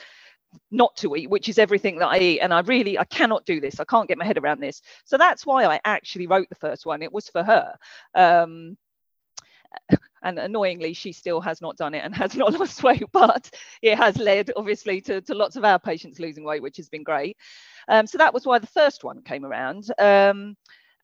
not 0.72 0.96
to 0.96 1.16
eat 1.16 1.30
which 1.30 1.50
is 1.50 1.60
everything 1.60 2.00
that 2.00 2.08
i 2.08 2.18
eat 2.18 2.40
and 2.40 2.54
i 2.54 2.62
really 2.62 2.98
i 2.98 3.04
cannot 3.04 3.46
do 3.46 3.60
this 3.60 3.82
i 3.82 3.84
can't 3.84 4.08
get 4.08 4.18
my 4.18 4.26
head 4.26 4.38
around 4.38 4.62
this 4.62 4.82
so 5.04 5.18
that's 5.18 5.46
why 5.46 5.66
i 5.66 5.80
actually 5.84 6.26
wrote 6.26 6.48
the 6.48 6.56
first 6.56 6.86
one 6.86 7.02
it 7.02 7.12
was 7.12 7.28
for 7.28 7.44
her 7.44 7.76
um, 8.16 8.78
and 10.24 10.40
annoyingly 10.40 10.94
she 10.94 11.12
still 11.12 11.40
has 11.40 11.62
not 11.62 11.78
done 11.78 11.94
it 11.94 12.04
and 12.04 12.16
has 12.16 12.36
not 12.36 12.54
lost 12.60 12.84
weight 12.84 13.04
but 13.12 13.50
it 13.82 13.98
has 13.98 14.18
led 14.18 14.52
obviously 14.56 15.02
to, 15.02 15.22
to 15.22 15.36
lots 15.36 15.56
of 15.56 15.66
our 15.66 15.80
patients 15.80 16.20
losing 16.20 16.44
weight 16.44 16.62
which 16.62 16.78
has 16.78 16.90
been 16.90 17.04
great 17.04 17.38
um, 17.90 18.08
so 18.08 18.18
that 18.18 18.34
was 18.34 18.46
why 18.46 18.60
the 18.60 18.68
first 18.68 19.04
one 19.04 19.22
came 19.22 19.46
around 19.46 19.92
um, 20.00 20.56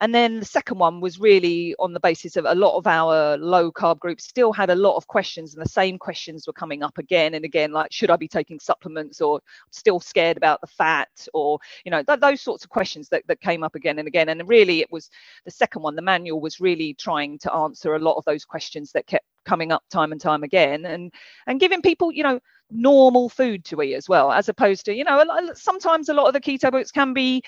and 0.03 0.13
then 0.13 0.41
the 0.41 0.45
second 0.45 0.79
one 0.79 0.99
was 0.99 1.17
really 1.17 1.73
on 1.79 1.93
the 1.93 1.99
basis 2.01 2.35
of 2.35 2.43
a 2.43 2.53
lot 2.53 2.75
of 2.75 2.87
our 2.87 3.37
low 3.37 3.71
carb 3.71 3.99
groups 3.99 4.25
still 4.25 4.51
had 4.51 4.69
a 4.69 4.75
lot 4.75 4.97
of 4.97 5.07
questions, 5.07 5.55
and 5.55 5.63
the 5.63 5.69
same 5.69 5.97
questions 5.97 6.45
were 6.45 6.51
coming 6.51 6.83
up 6.83 6.97
again 6.97 7.35
and 7.35 7.45
again, 7.45 7.71
like 7.71 7.89
should 7.89 8.09
I 8.09 8.17
be 8.17 8.27
taking 8.27 8.59
supplements, 8.59 9.21
or 9.21 9.39
still 9.71 10.01
scared 10.01 10.35
about 10.35 10.59
the 10.59 10.67
fat, 10.67 11.07
or 11.33 11.57
you 11.85 11.91
know 11.91 12.03
th- 12.03 12.19
those 12.19 12.41
sorts 12.41 12.65
of 12.65 12.69
questions 12.69 13.07
that, 13.09 13.23
that 13.27 13.39
came 13.39 13.63
up 13.63 13.75
again 13.75 13.97
and 13.97 14.05
again. 14.05 14.27
And 14.27 14.45
really, 14.45 14.81
it 14.81 14.91
was 14.91 15.09
the 15.45 15.51
second 15.51 15.83
one. 15.83 15.95
The 15.95 16.01
manual 16.01 16.41
was 16.41 16.59
really 16.59 16.95
trying 16.95 17.39
to 17.39 17.53
answer 17.53 17.95
a 17.95 17.99
lot 17.99 18.17
of 18.17 18.25
those 18.25 18.43
questions 18.43 18.91
that 18.91 19.07
kept 19.07 19.25
coming 19.45 19.71
up 19.71 19.83
time 19.89 20.11
and 20.11 20.19
time 20.19 20.43
again, 20.43 20.83
and 20.83 21.13
and 21.47 21.61
giving 21.61 21.81
people, 21.81 22.11
you 22.11 22.23
know, 22.23 22.41
normal 22.73 23.29
food 23.29 23.63
to 23.65 23.81
eat 23.81 23.95
as 23.95 24.09
well, 24.09 24.31
as 24.31 24.49
opposed 24.49 24.85
to 24.85 24.93
you 24.93 25.03
know 25.03 25.23
sometimes 25.53 26.09
a 26.09 26.13
lot 26.13 26.27
of 26.27 26.33
the 26.33 26.41
keto 26.41 26.71
books 26.71 26.91
can 26.91 27.13
be 27.13 27.41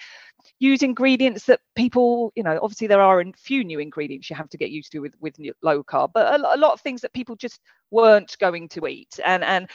use 0.59 0.83
ingredients 0.83 1.45
that 1.45 1.59
people 1.75 2.31
you 2.35 2.43
know 2.43 2.59
obviously 2.61 2.85
there 2.85 3.01
are 3.01 3.19
a 3.19 3.33
few 3.35 3.63
new 3.63 3.79
ingredients 3.79 4.29
you 4.29 4.35
have 4.35 4.49
to 4.49 4.57
get 4.57 4.69
used 4.69 4.91
to 4.91 4.99
with 4.99 5.15
with 5.19 5.35
low 5.63 5.83
carb 5.83 6.11
but 6.13 6.39
a, 6.39 6.55
a 6.55 6.57
lot 6.57 6.71
of 6.73 6.81
things 6.81 7.01
that 7.01 7.13
people 7.13 7.35
just 7.35 7.59
weren't 7.91 8.37
going 8.39 8.67
to 8.69 8.87
eat. 8.87 9.19
And 9.23 9.43
and 9.43 9.69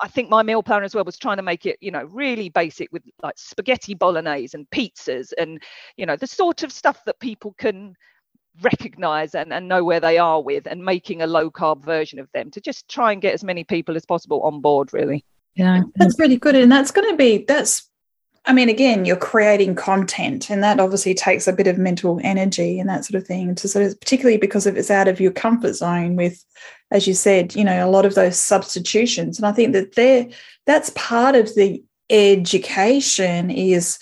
I 0.00 0.08
think 0.08 0.30
my 0.30 0.42
meal 0.42 0.62
plan 0.62 0.84
as 0.84 0.94
well 0.94 1.04
was 1.04 1.18
trying 1.18 1.36
to 1.36 1.42
make 1.42 1.66
it, 1.66 1.76
you 1.80 1.90
know, 1.90 2.04
really 2.04 2.48
basic 2.48 2.90
with 2.92 3.02
like 3.22 3.38
spaghetti 3.38 3.94
bolognese 3.94 4.56
and 4.56 4.68
pizzas 4.70 5.32
and, 5.36 5.62
you 5.96 6.06
know, 6.06 6.16
the 6.16 6.26
sort 6.26 6.62
of 6.62 6.72
stuff 6.72 7.02
that 7.04 7.20
people 7.20 7.54
can 7.58 7.94
recognize 8.60 9.34
and, 9.34 9.52
and 9.52 9.68
know 9.68 9.82
where 9.82 10.00
they 10.00 10.18
are 10.18 10.42
with 10.42 10.66
and 10.66 10.84
making 10.84 11.22
a 11.22 11.26
low 11.26 11.50
carb 11.50 11.82
version 11.84 12.18
of 12.18 12.28
them 12.32 12.50
to 12.50 12.60
just 12.60 12.88
try 12.88 13.12
and 13.12 13.22
get 13.22 13.34
as 13.34 13.42
many 13.42 13.64
people 13.64 13.96
as 13.96 14.04
possible 14.04 14.42
on 14.42 14.60
board, 14.60 14.92
really. 14.92 15.24
Yeah. 15.54 15.82
That's 15.96 16.18
really 16.18 16.36
good. 16.36 16.54
And 16.54 16.70
that's 16.70 16.90
going 16.90 17.10
to 17.10 17.16
be, 17.16 17.44
that's, 17.48 17.88
I 18.44 18.52
mean, 18.52 18.68
again, 18.68 19.04
you're 19.04 19.16
creating 19.16 19.76
content, 19.76 20.50
and 20.50 20.64
that 20.64 20.80
obviously 20.80 21.14
takes 21.14 21.46
a 21.46 21.52
bit 21.52 21.68
of 21.68 21.78
mental 21.78 22.20
energy 22.24 22.80
and 22.80 22.88
that 22.88 23.04
sort 23.04 23.22
of 23.22 23.26
thing. 23.26 23.54
To 23.54 23.68
sort 23.68 23.84
of, 23.84 24.00
particularly 24.00 24.36
because 24.36 24.66
if 24.66 24.74
it's 24.74 24.90
out 24.90 25.06
of 25.06 25.20
your 25.20 25.30
comfort 25.30 25.74
zone, 25.74 26.16
with, 26.16 26.44
as 26.90 27.06
you 27.06 27.14
said, 27.14 27.54
you 27.54 27.62
know, 27.62 27.86
a 27.86 27.90
lot 27.90 28.04
of 28.04 28.16
those 28.16 28.36
substitutions. 28.36 29.38
And 29.38 29.46
I 29.46 29.52
think 29.52 29.74
that 29.74 29.94
there, 29.94 30.28
that's 30.66 30.90
part 30.96 31.36
of 31.36 31.54
the 31.54 31.84
education 32.10 33.48
is 33.48 34.00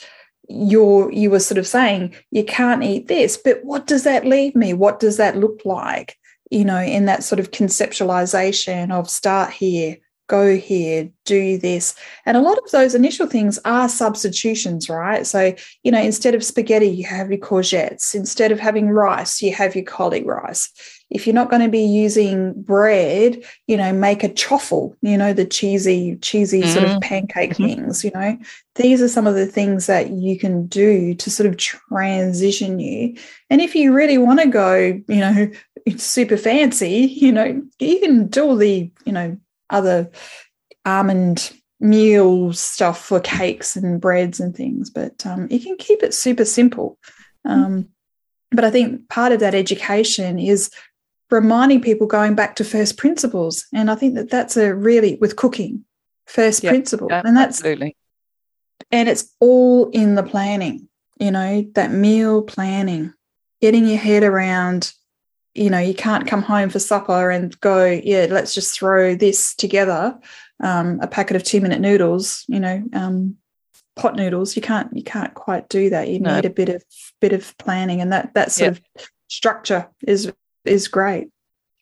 you're 0.51 1.13
you 1.13 1.31
were 1.31 1.41
sort 1.41 1.59
of 1.59 1.67
saying 1.67 2.15
you 2.31 2.45
can't 2.45 2.83
eat 2.83 3.09
this, 3.09 3.37
but 3.37 3.65
what 3.65 3.87
does 3.87 4.05
that 4.05 4.27
leave 4.27 4.55
me? 4.57 4.75
What 4.75 5.01
does 5.01 5.17
that 5.17 5.37
look 5.37 5.61
like? 5.65 6.17
You 6.51 6.65
know, 6.65 6.81
in 6.81 7.05
that 7.07 7.23
sort 7.23 7.39
of 7.39 7.53
conceptualization 7.53 8.91
of 8.91 9.09
start 9.09 9.53
here, 9.53 9.99
go 10.27 10.57
here, 10.57 11.11
do 11.25 11.59
this. 11.59 11.95
And 12.27 12.37
a 12.37 12.41
lot 12.41 12.59
of 12.59 12.71
those 12.71 12.95
initial 12.95 13.27
things 13.27 13.59
are 13.65 13.89
substitutions, 13.89 14.89
right? 14.89 15.27
So, 15.27 15.55
you 15.83 15.93
know, 15.93 16.01
instead 16.01 16.35
of 16.35 16.45
spaghetti, 16.45 16.89
you 16.89 17.05
have 17.05 17.31
your 17.31 17.41
courgettes. 17.41 18.15
Instead 18.15 18.53
of 18.53 18.59
having 18.59 18.89
rice, 18.89 19.43
you 19.43 19.53
have 19.55 19.75
your 19.75 19.85
cauli 19.85 20.25
rice. 20.25 20.73
If 21.11 21.27
you're 21.27 21.35
not 21.35 21.51
going 21.51 21.63
to 21.63 21.69
be 21.69 21.83
using 21.83 22.63
bread, 22.63 23.43
you 23.67 23.77
know, 23.77 23.93
make 23.93 24.23
a 24.23 24.29
choffle, 24.29 24.97
you 25.03 25.19
know, 25.19 25.33
the 25.33 25.45
cheesy, 25.45 26.17
cheesy 26.17 26.67
sort 26.67 26.85
of 26.85 27.01
pancake 27.01 27.51
Mhm. 27.51 27.57
things, 27.57 28.05
you 28.05 28.13
know. 28.13 28.39
These 28.77 29.03
are 29.03 29.09
some 29.09 29.27
of 29.27 29.35
the 29.35 29.47
things 29.47 29.87
that 29.87 30.11
you 30.11 30.39
can 30.39 30.67
do 30.67 31.15
to 31.15 31.31
sort 31.31 31.49
of 31.49 31.57
transition 31.57 32.79
you. 32.79 33.17
And 33.51 33.61
if 33.61 33.75
you 33.75 33.93
really 33.93 34.19
want 34.19 34.41
to 34.41 34.49
go, 34.49 34.77
you 34.77 35.03
know, 35.09 35.51
super 35.97 36.37
fancy, 36.37 37.07
you 37.21 37.33
know, 37.33 37.61
you 37.81 37.99
can 38.01 38.29
do 38.29 38.45
all 38.45 38.57
the, 38.57 38.91
you 39.05 39.13
know, 39.13 39.37
other 39.69 40.11
almond 40.85 41.53
meal 41.81 42.53
stuff 42.53 43.05
for 43.05 43.21
cakes 43.21 43.75
and 43.75 44.01
breads 44.01 44.39
and 44.39 44.55
things, 44.55 44.91
but 44.91 45.25
um, 45.27 45.49
you 45.51 45.59
can 45.59 45.77
keep 45.77 46.03
it 46.03 46.15
super 46.15 46.45
simple. 46.45 46.99
Um, 47.45 47.89
but 48.51 48.65
I 48.65 48.71
think 48.71 49.09
part 49.09 49.33
of 49.33 49.41
that 49.41 49.55
education 49.55 50.39
is 50.39 50.71
reminding 51.31 51.81
people 51.81 52.07
going 52.07 52.35
back 52.35 52.57
to 52.57 52.65
first 52.65 52.97
principles, 52.97 53.67
and 53.73 53.91
I 53.91 53.95
think 53.95 54.15
that 54.15 54.31
that's 54.31 54.57
a 54.57 54.75
really 54.75 55.17
with 55.21 55.37
cooking 55.37 55.85
first 56.27 56.63
Yeah, 56.63 56.71
principle, 56.71 57.09
Yeah, 57.11 57.23
and 57.25 57.37
that's 57.37 57.59
absolutely. 57.59 57.97
and 58.91 59.09
it's 59.09 59.35
all 59.41 59.91
in 59.91 60.15
the 60.15 60.23
planning. 60.23 60.89
You 61.19 61.31
know 61.31 61.67
that 61.75 61.91
meal 61.93 62.43
planning, 62.43 63.13
getting 63.61 63.87
your 63.87 63.99
head 63.99 64.23
around 64.25 64.93
you 65.55 65.69
know 65.69 65.81
you 65.81 65.95
can't 65.95 66.27
come 66.29 66.43
home 66.43 66.71
for 66.71 66.79
supper 66.79 67.29
and 67.31 67.59
go 67.61 67.85
yeah 68.05 68.27
let's 68.31 68.55
just 68.55 68.73
throw 68.73 69.17
this 69.17 69.53
together 69.57 70.17
um, 70.63 71.01
a 71.03 71.09
packet 71.09 71.35
of 71.35 71.43
two 71.43 71.61
minute 71.61 71.81
noodles 71.81 72.45
you 72.47 72.61
know 72.61 72.81
um, 72.93 73.37
pot 73.97 74.15
noodles 74.15 74.55
you 74.55 74.63
can't 74.63 74.97
you 74.97 75.03
can't 75.03 75.35
quite 75.35 75.69
do 75.69 75.91
that 75.91 76.07
you 76.09 76.21
No. 76.21 76.37
need 76.37 76.45
a 76.45 76.51
bit 76.51 76.69
of 76.69 76.85
bit 77.21 77.33
of 77.33 77.53
planning 77.59 78.01
and 78.01 78.13
that 78.13 78.33
that 78.35 78.53
sort 78.53 78.69
of 78.71 78.81
structure 79.27 79.89
is 80.07 80.33
is 80.65 80.89
great 80.89 81.29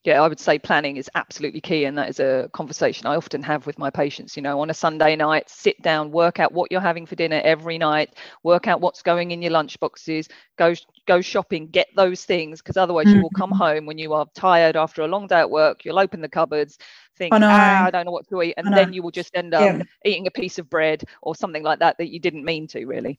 yeah, 0.05 0.23
I 0.23 0.29
would 0.29 0.41
say 0.41 0.59
planning 0.59 0.97
is 0.97 1.11
absolutely 1.17 1.61
key, 1.61 1.85
and 1.85 1.99
that 1.99 2.09
is 2.09 2.21
a 2.21 2.49
conversation 2.55 3.07
I 3.07 3.17
often 3.17 3.43
have 3.43 3.67
with 3.67 3.79
my 3.79 3.91
patients. 3.91 4.37
You 4.37 4.43
know, 4.43 4.61
on 4.61 4.71
a 4.71 4.75
Sunday 4.75 5.17
night, 5.17 5.51
sit 5.51 5.83
down, 5.83 6.13
work 6.13 6.39
out 6.39 6.53
what 6.53 6.71
you're 6.71 6.81
having 6.81 7.05
for 7.05 7.17
dinner 7.17 7.41
every 7.45 7.77
night, 7.79 8.15
work 8.45 8.69
out 8.69 8.81
what's 8.81 9.03
going 9.03 9.33
in 9.33 9.43
your 9.43 9.51
lunch 9.51 9.79
boxes, 9.81 10.29
go 10.57 10.73
go 11.07 11.21
shopping, 11.21 11.67
get 11.69 11.89
those 11.97 12.25
things, 12.25 12.63
because 12.63 12.77
otherwise 12.77 13.13
you 13.13 13.21
will 13.21 13.31
come 13.31 13.51
home 13.51 13.87
when 13.87 13.99
you 13.99 14.13
are 14.15 14.25
tired 14.35 14.77
after 14.77 15.03
a 15.03 15.09
long 15.09 15.27
day 15.27 15.41
at 15.41 15.51
work. 15.51 15.85
You'll 15.85 15.99
open 15.99 16.21
the 16.23 16.29
cupboards, 16.29 16.79
think, 17.17 17.35
I 17.35 17.39
know. 17.39 17.49
ah, 17.51 17.85
I 17.87 17.91
don't 17.91 18.07
know 18.07 18.13
what 18.13 18.29
to 18.29 18.41
eat, 18.43 18.55
and 18.57 18.71
know. 18.71 18.77
then 18.77 18.93
you 18.93 19.03
will 19.03 19.11
just 19.11 19.37
end 19.37 19.53
up 19.53 19.77
Yeah. 19.77 19.83
eating 20.07 20.27
a 20.29 20.31
piece 20.31 20.59
of 20.59 20.71
bread 20.71 21.05
or 21.23 21.35
something 21.35 21.63
like 21.65 21.81
that 21.81 21.99
that 21.99 22.09
you 22.09 22.21
didn't 22.21 22.45
mean 22.45 22.67
to, 22.69 22.87
really. 22.87 23.19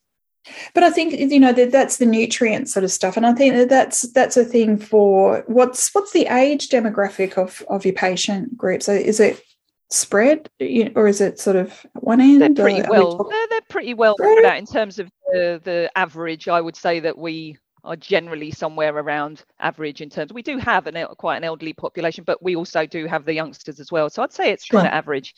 But 0.74 0.82
i 0.82 0.90
think 0.90 1.12
you 1.32 1.38
know 1.38 1.52
that 1.52 1.70
that's 1.70 1.98
the 1.98 2.06
nutrient 2.06 2.68
sort 2.68 2.82
of 2.84 2.90
stuff 2.90 3.16
and 3.16 3.26
i 3.26 3.32
think 3.34 3.54
that 3.54 3.68
that's 3.68 4.10
that's 4.12 4.36
a 4.36 4.44
thing 4.44 4.76
for 4.78 5.44
what's 5.46 5.94
what's 5.94 6.12
the 6.12 6.26
age 6.26 6.68
demographic 6.68 7.36
of 7.36 7.62
of 7.68 7.84
your 7.84 7.94
patient 7.94 8.56
group? 8.56 8.82
So 8.82 8.92
is 8.92 9.20
it 9.20 9.42
spread 9.90 10.48
or 10.94 11.08
is 11.08 11.20
it 11.20 11.40
sort 11.40 11.56
of 11.56 11.84
one 11.94 12.20
end 12.20 12.40
they're 12.40 12.54
pretty 12.54 12.80
we 12.82 12.88
well 12.88 13.16
talking- 13.18 13.30
they're, 13.30 13.48
they're 13.48 13.60
pretty 13.68 13.92
well 13.94 14.14
spread 14.16 14.44
out 14.44 14.56
in 14.56 14.66
terms 14.66 14.98
of 14.98 15.10
the 15.32 15.60
the 15.64 15.90
average. 15.96 16.46
I 16.48 16.60
would 16.60 16.76
say 16.76 17.00
that 17.00 17.18
we 17.18 17.56
are 17.82 17.96
generally 17.96 18.50
somewhere 18.50 18.94
around 18.96 19.42
average 19.58 20.00
in 20.00 20.08
terms 20.10 20.32
we 20.32 20.42
do 20.42 20.58
have 20.58 20.86
an 20.86 21.06
quite 21.16 21.38
an 21.38 21.44
elderly 21.44 21.72
population 21.72 22.22
but 22.24 22.40
we 22.42 22.54
also 22.54 22.86
do 22.86 23.06
have 23.06 23.24
the 23.24 23.34
youngsters 23.34 23.80
as 23.80 23.90
well. 23.90 24.08
So 24.08 24.22
i'd 24.22 24.32
say 24.32 24.50
it's 24.52 24.64
Sure. 24.64 24.78
kind 24.80 24.88
of 24.88 24.94
average. 24.94 25.34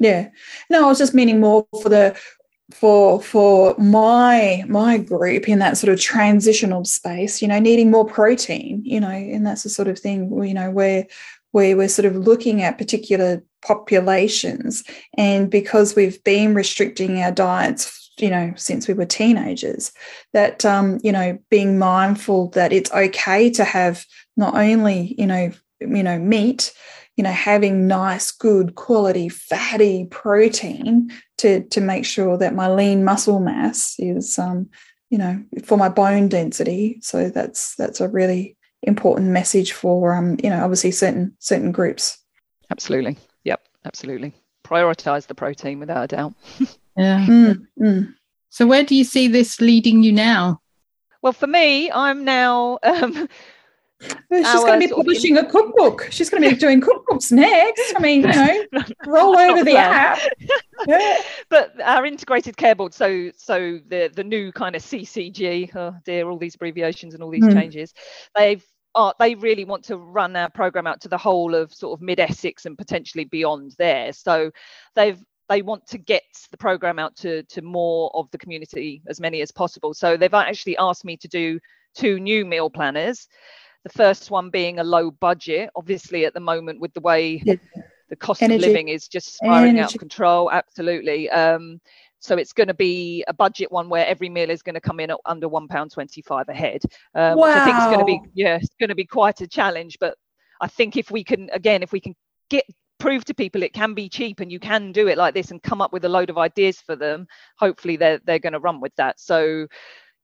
Yeah. 0.00 0.28
No, 0.70 0.84
I 0.84 0.88
was 0.88 0.98
just 0.98 1.14
meaning 1.14 1.40
more 1.40 1.66
for 1.82 1.88
the 1.88 2.16
for 2.70 3.22
for 3.22 3.74
my 3.78 4.64
my 4.68 4.98
group 4.98 5.48
in 5.48 5.58
that 5.60 5.78
sort 5.78 5.92
of 5.92 6.00
transitional 6.00 6.84
space, 6.84 7.40
you 7.40 7.48
know, 7.48 7.58
needing 7.58 7.90
more 7.90 8.04
protein, 8.04 8.82
you 8.84 9.00
know, 9.00 9.08
and 9.08 9.46
that's 9.46 9.62
the 9.62 9.70
sort 9.70 9.88
of 9.88 9.98
thing, 9.98 10.30
you 10.44 10.54
know, 10.54 10.70
where 10.70 11.06
where 11.52 11.76
we're 11.76 11.88
sort 11.88 12.06
of 12.06 12.14
looking 12.14 12.62
at 12.62 12.78
particular 12.78 13.42
populations. 13.62 14.84
And 15.16 15.50
because 15.50 15.96
we've 15.96 16.22
been 16.24 16.54
restricting 16.54 17.22
our 17.22 17.32
diets 17.32 17.98
you 18.20 18.30
know 18.30 18.52
since 18.56 18.88
we 18.88 18.94
were 18.94 19.06
teenagers 19.06 19.92
that 20.32 20.64
um, 20.64 20.98
you 21.02 21.12
know 21.12 21.38
being 21.50 21.78
mindful 21.78 22.48
that 22.50 22.72
it's 22.72 22.92
okay 22.92 23.50
to 23.50 23.64
have 23.64 24.04
not 24.36 24.54
only 24.56 25.14
you 25.18 25.26
know 25.26 25.50
you 25.80 26.02
know 26.02 26.18
meat 26.18 26.72
you 27.16 27.24
know 27.24 27.30
having 27.30 27.86
nice 27.86 28.30
good 28.30 28.74
quality 28.74 29.28
fatty 29.28 30.06
protein 30.06 31.10
to 31.38 31.64
to 31.64 31.80
make 31.80 32.04
sure 32.04 32.36
that 32.36 32.54
my 32.54 32.68
lean 32.68 33.04
muscle 33.04 33.40
mass 33.40 33.94
is 33.98 34.38
um 34.38 34.68
you 35.10 35.18
know 35.18 35.42
for 35.64 35.78
my 35.78 35.88
bone 35.88 36.28
density. 36.28 36.98
So 37.02 37.30
that's 37.30 37.74
that's 37.76 38.00
a 38.00 38.08
really 38.08 38.56
important 38.82 39.28
message 39.30 39.72
for 39.72 40.14
um 40.14 40.36
you 40.42 40.50
know 40.50 40.62
obviously 40.62 40.90
certain 40.90 41.34
certain 41.38 41.72
groups. 41.72 42.18
Absolutely. 42.70 43.16
Yep 43.44 43.60
absolutely. 43.84 44.34
Prioritize 44.64 45.26
the 45.26 45.34
protein 45.34 45.80
without 45.80 46.04
a 46.04 46.08
doubt. 46.08 46.34
Yeah. 46.96 47.24
Mm, 47.26 47.66
mm. 47.80 48.14
so 48.48 48.66
where 48.66 48.82
do 48.82 48.96
you 48.96 49.04
see 49.04 49.28
this 49.28 49.60
leading 49.60 50.02
you 50.02 50.10
now? 50.10 50.60
Well 51.22 51.32
for 51.32 51.46
me 51.46 51.92
i'm 51.92 52.24
now 52.24 52.80
um 52.82 53.28
She's 54.00 54.20
going 54.30 54.80
to 54.80 54.88
be 54.88 54.94
publishing 54.94 55.36
a 55.38 55.44
cookbook. 55.44 56.08
She's 56.10 56.30
going 56.30 56.42
to 56.42 56.50
be 56.50 56.56
doing 56.60 56.80
cookbooks 56.80 57.32
next. 57.32 57.94
I 57.96 58.00
mean, 58.00 58.22
you 58.22 58.28
know, 58.28 58.84
roll 59.06 59.36
over 59.36 59.64
the 59.64 59.76
app. 59.76 60.20
Yeah. 60.86 61.18
But 61.50 61.80
our 61.80 62.04
integrated 62.04 62.56
care 62.56 62.74
board, 62.74 62.92
so 62.92 63.30
so 63.36 63.78
the 63.88 64.10
the 64.14 64.22
new 64.22 64.52
kind 64.52 64.76
of 64.76 64.82
CCG, 64.82 65.74
oh 65.74 65.94
dear, 66.04 66.28
all 66.28 66.38
these 66.38 66.54
abbreviations 66.54 67.14
and 67.14 67.22
all 67.22 67.30
these 67.30 67.44
mm. 67.44 67.52
changes, 67.54 67.94
they've 68.34 68.62
uh, 68.94 69.12
they 69.18 69.34
really 69.34 69.64
want 69.64 69.84
to 69.84 69.96
run 69.96 70.36
our 70.36 70.50
program 70.50 70.86
out 70.86 71.00
to 71.00 71.08
the 71.08 71.16
whole 71.16 71.54
of 71.54 71.72
sort 71.72 71.98
of 71.98 72.02
mid 72.02 72.20
Essex 72.20 72.66
and 72.66 72.76
potentially 72.76 73.24
beyond 73.24 73.74
there. 73.78 74.12
So 74.12 74.50
they've 74.94 75.22
they 75.48 75.62
want 75.62 75.86
to 75.86 75.98
get 75.98 76.22
the 76.50 76.58
program 76.58 76.98
out 76.98 77.16
to 77.16 77.42
to 77.44 77.62
more 77.62 78.10
of 78.14 78.30
the 78.30 78.38
community, 78.38 79.02
as 79.08 79.20
many 79.20 79.40
as 79.40 79.50
possible. 79.50 79.94
So 79.94 80.16
they've 80.16 80.32
actually 80.34 80.76
asked 80.76 81.04
me 81.04 81.16
to 81.16 81.28
do 81.28 81.58
two 81.94 82.20
new 82.20 82.44
meal 82.44 82.68
planners 82.68 83.26
the 83.88 83.94
first 83.94 84.30
one 84.30 84.50
being 84.50 84.78
a 84.78 84.84
low 84.84 85.10
budget, 85.10 85.70
obviously 85.74 86.24
at 86.26 86.34
the 86.34 86.40
moment 86.40 86.80
with 86.80 86.92
the 86.94 87.00
way 87.00 87.42
yeah. 87.44 87.54
the 88.10 88.16
cost 88.16 88.42
Energy. 88.42 88.64
of 88.64 88.68
living 88.68 88.88
is 88.88 89.08
just 89.08 89.36
spiraling 89.36 89.70
Energy. 89.70 89.82
out 89.82 89.94
of 89.94 89.98
control. 89.98 90.50
Absolutely. 90.50 91.30
Um, 91.30 91.80
so 92.20 92.36
it's 92.36 92.52
going 92.52 92.68
to 92.68 92.74
be 92.74 93.24
a 93.28 93.32
budget 93.32 93.70
one 93.70 93.88
where 93.88 94.06
every 94.06 94.28
meal 94.28 94.50
is 94.50 94.62
going 94.62 94.74
to 94.74 94.80
come 94.80 95.00
in 95.00 95.10
at 95.10 95.18
under 95.24 95.48
one 95.48 95.68
pound 95.68 95.92
twenty-five 95.92 96.48
a 96.48 96.54
head, 96.54 96.82
um, 97.14 97.38
wow. 97.38 97.46
which 97.46 97.56
I 97.56 97.64
think 97.64 97.76
is 97.78 97.84
going 97.84 97.98
to 98.00 98.04
be 98.04 98.20
yeah, 98.34 98.56
it's 98.56 98.74
going 98.80 98.88
to 98.88 98.94
be 98.94 99.06
quite 99.06 99.40
a 99.40 99.46
challenge. 99.46 99.98
But 100.00 100.16
I 100.60 100.66
think 100.66 100.96
if 100.96 101.10
we 101.10 101.22
can 101.22 101.48
again, 101.52 101.82
if 101.82 101.92
we 101.92 102.00
can 102.00 102.14
get 102.50 102.64
prove 102.98 103.24
to 103.24 103.34
people 103.34 103.62
it 103.62 103.72
can 103.72 103.94
be 103.94 104.08
cheap 104.08 104.40
and 104.40 104.50
you 104.50 104.58
can 104.58 104.90
do 104.90 105.06
it 105.06 105.16
like 105.16 105.32
this 105.32 105.52
and 105.52 105.62
come 105.62 105.80
up 105.80 105.92
with 105.92 106.04
a 106.04 106.08
load 106.08 106.30
of 106.30 106.38
ideas 106.38 106.80
for 106.80 106.96
them, 106.96 107.26
hopefully 107.56 107.96
they're 107.96 108.20
they're 108.24 108.40
going 108.40 108.52
to 108.52 108.58
run 108.58 108.80
with 108.80 108.94
that. 108.96 109.20
So 109.20 109.68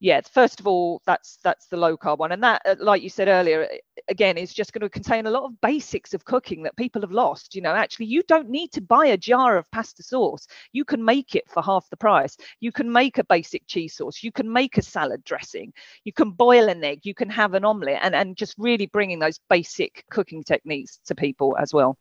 yeah 0.05 0.21
first 0.31 0.61
of 0.61 0.67
all 0.67 1.01
that's 1.07 1.39
that's 1.43 1.67
the 1.69 1.77
low 1.79 1.97
carb 1.97 2.19
one. 2.19 2.31
And 2.31 2.43
that 2.43 2.61
uh, 2.67 2.77
like 2.79 3.03
you 3.03 3.09
said 3.09 3.27
earlier 3.27 3.67
again 4.09 4.37
is 4.37 4.53
just 4.53 4.75
going 4.75 4.83
to 4.83 4.91
contain 4.91 5.25
a 5.25 5.31
lot 5.31 5.45
of 5.45 5.59
basics 5.63 6.13
of 6.13 6.27
cooking 6.27 6.63
that 6.63 6.77
people 6.77 7.01
have 7.01 7.11
lost 7.11 7.55
you 7.55 7.63
know. 7.63 7.75
Actually 7.75 8.07
you 8.07 8.23
don't 8.29 8.51
need 8.51 8.71
to 8.73 8.83
buy 8.83 9.07
a 9.07 9.17
jar 9.17 9.57
of 9.57 9.71
pasta 9.71 10.03
sauce. 10.03 10.47
You 10.73 10.85
can 10.85 11.03
make 11.03 11.35
it 11.35 11.45
for 11.49 11.63
half 11.63 11.89
the 11.89 11.97
price. 11.97 12.37
You 12.61 12.71
can 12.71 12.93
make 12.93 13.17
a 13.17 13.25
basic 13.25 13.67
cheese 13.67 13.97
sauce. 13.97 14.23
You 14.23 14.31
can 14.31 14.53
make 14.53 14.77
a 14.77 14.83
salad 14.83 15.25
dressing. 15.25 15.73
You 16.05 16.13
can 16.13 16.33
boil 16.33 16.69
an 16.69 16.85
egg. 16.85 17.01
You 17.05 17.15
can 17.15 17.31
have 17.31 17.55
an 17.55 17.65
omelette 17.65 18.01
and 18.03 18.15
and 18.15 18.37
just 18.37 18.55
really 18.59 18.87
bringing 18.87 19.19
those 19.19 19.41
basic 19.49 20.05
cooking 20.11 20.45
techniques 20.45 21.01
to 21.07 21.15
people 21.15 21.57
as 21.59 21.73
well. 21.73 21.97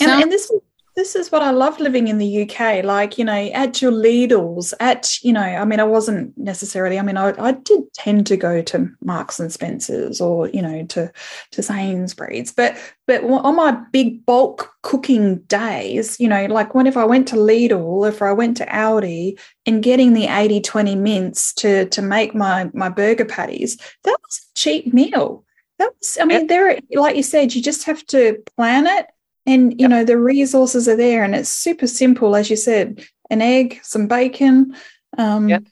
And, 0.00 0.22
and 0.22 0.32
this 0.32 0.50
this 0.96 1.16
is 1.16 1.32
what 1.32 1.42
I 1.42 1.50
love 1.50 1.80
living 1.80 2.06
in 2.06 2.18
the 2.18 2.42
UK. 2.42 2.84
Like, 2.84 3.18
you 3.18 3.24
know, 3.24 3.32
at 3.32 3.82
your 3.82 3.90
Lidl's, 3.90 4.72
at, 4.78 5.22
you 5.24 5.32
know, 5.32 5.40
I 5.40 5.64
mean, 5.64 5.80
I 5.80 5.84
wasn't 5.84 6.36
necessarily, 6.38 6.98
I 6.98 7.02
mean, 7.02 7.16
I, 7.16 7.34
I 7.36 7.52
did 7.52 7.92
tend 7.94 8.28
to 8.28 8.36
go 8.36 8.62
to 8.62 8.88
Marks 9.00 9.40
and 9.40 9.52
Spencer's 9.52 10.20
or, 10.20 10.48
you 10.50 10.62
know, 10.62 10.84
to, 10.86 11.10
to 11.50 11.62
Sainsbury's, 11.62 12.52
but, 12.52 12.76
but 13.08 13.24
on 13.24 13.56
my 13.56 13.72
big 13.90 14.24
bulk 14.24 14.72
cooking 14.82 15.38
days, 15.40 16.18
you 16.20 16.28
know, 16.28 16.46
like 16.46 16.76
whenever 16.76 17.00
I 17.00 17.04
went 17.04 17.26
to 17.28 17.36
Lidl, 17.36 18.08
if 18.08 18.22
I 18.22 18.32
went 18.32 18.56
to 18.58 18.66
Aldi 18.66 19.38
and 19.66 19.82
getting 19.82 20.12
the 20.12 20.26
80, 20.26 20.60
20 20.60 20.94
mince 20.94 21.52
to, 21.54 21.86
to 21.86 22.02
make 22.02 22.36
my, 22.36 22.70
my 22.72 22.88
burger 22.88 23.24
patties, 23.24 23.76
that 24.04 24.16
was 24.24 24.40
a 24.40 24.54
cheap 24.54 24.94
meal. 24.94 25.44
That 25.80 25.90
was, 25.98 26.18
I 26.20 26.24
mean, 26.24 26.46
there, 26.46 26.78
like 26.92 27.16
you 27.16 27.24
said, 27.24 27.52
you 27.52 27.60
just 27.60 27.82
have 27.82 28.06
to 28.06 28.40
plan 28.56 28.86
it 28.86 29.06
and 29.46 29.72
you 29.72 29.78
yep. 29.80 29.90
know 29.90 30.04
the 30.04 30.18
resources 30.18 30.88
are 30.88 30.96
there 30.96 31.24
and 31.24 31.34
it's 31.34 31.48
super 31.48 31.86
simple 31.86 32.36
as 32.36 32.50
you 32.50 32.56
said 32.56 33.04
an 33.30 33.42
egg 33.42 33.80
some 33.82 34.06
bacon 34.06 34.74
um 35.18 35.48
yep. 35.48 35.64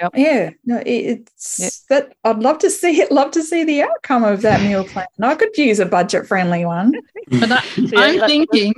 Yep. 0.00 0.12
yeah 0.14 0.50
no 0.64 0.82
it's 0.84 1.58
yep. 1.58 1.72
that 1.88 2.14
i'd 2.24 2.40
love 2.40 2.58
to 2.58 2.70
see 2.70 3.00
it 3.00 3.10
love 3.10 3.30
to 3.32 3.42
see 3.42 3.64
the 3.64 3.82
outcome 3.82 4.24
of 4.24 4.42
that 4.42 4.60
meal 4.60 4.84
plan 4.84 5.06
i 5.22 5.34
could 5.34 5.56
use 5.56 5.78
a 5.78 5.86
budget 5.86 6.26
friendly 6.26 6.64
one 6.64 6.92
but 7.40 7.50
I, 7.52 7.62
i'm 7.96 8.20
thinking 8.20 8.74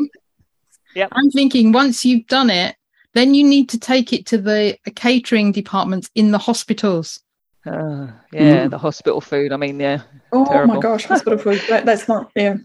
yeah 0.94 1.08
i'm 1.12 1.30
thinking 1.30 1.72
once 1.72 2.04
you've 2.04 2.26
done 2.26 2.50
it 2.50 2.76
then 3.14 3.34
you 3.34 3.44
need 3.44 3.68
to 3.70 3.80
take 3.80 4.12
it 4.12 4.26
to 4.26 4.38
the 4.38 4.78
catering 4.94 5.50
departments 5.50 6.08
in 6.14 6.30
the 6.30 6.38
hospitals 6.38 7.20
uh, 7.66 8.06
yeah 8.32 8.66
mm. 8.66 8.70
the 8.70 8.78
hospital 8.78 9.20
food 9.20 9.52
i 9.52 9.56
mean 9.56 9.80
yeah 9.80 10.02
oh 10.32 10.46
terrible. 10.46 10.74
my 10.74 10.80
gosh 10.80 11.04
hospital 11.04 11.36
food 11.36 11.60
that, 11.68 11.84
that's 11.84 12.06
not 12.06 12.30
yeah 12.36 12.56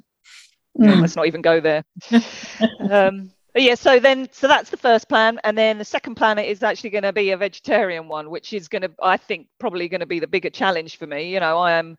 Mm. 0.79 1.01
Let's 1.01 1.15
not 1.15 1.27
even 1.27 1.41
go 1.41 1.59
there. 1.59 1.83
um, 2.89 3.31
yeah, 3.55 3.75
so 3.75 3.99
then, 3.99 4.27
so 4.31 4.47
that's 4.47 4.71
the 4.71 4.77
first 4.77 5.07
plan, 5.07 5.39
and 5.43 5.55
then 5.55 5.77
the 5.77 5.85
second 5.85 6.15
plan 6.15 6.39
is 6.39 6.63
actually 6.63 6.89
going 6.89 7.03
to 7.03 7.13
be 7.13 7.31
a 7.31 7.37
vegetarian 7.37 8.07
one, 8.07 8.31
which 8.31 8.51
is 8.51 8.67
going 8.67 8.81
to, 8.81 8.91
I 9.01 9.17
think, 9.17 9.47
probably 9.59 9.87
going 9.87 9.99
to 9.99 10.07
be 10.07 10.19
the 10.19 10.27
bigger 10.27 10.49
challenge 10.49 10.97
for 10.97 11.05
me. 11.05 11.31
You 11.31 11.39
know, 11.39 11.59
I 11.59 11.73
am 11.73 11.95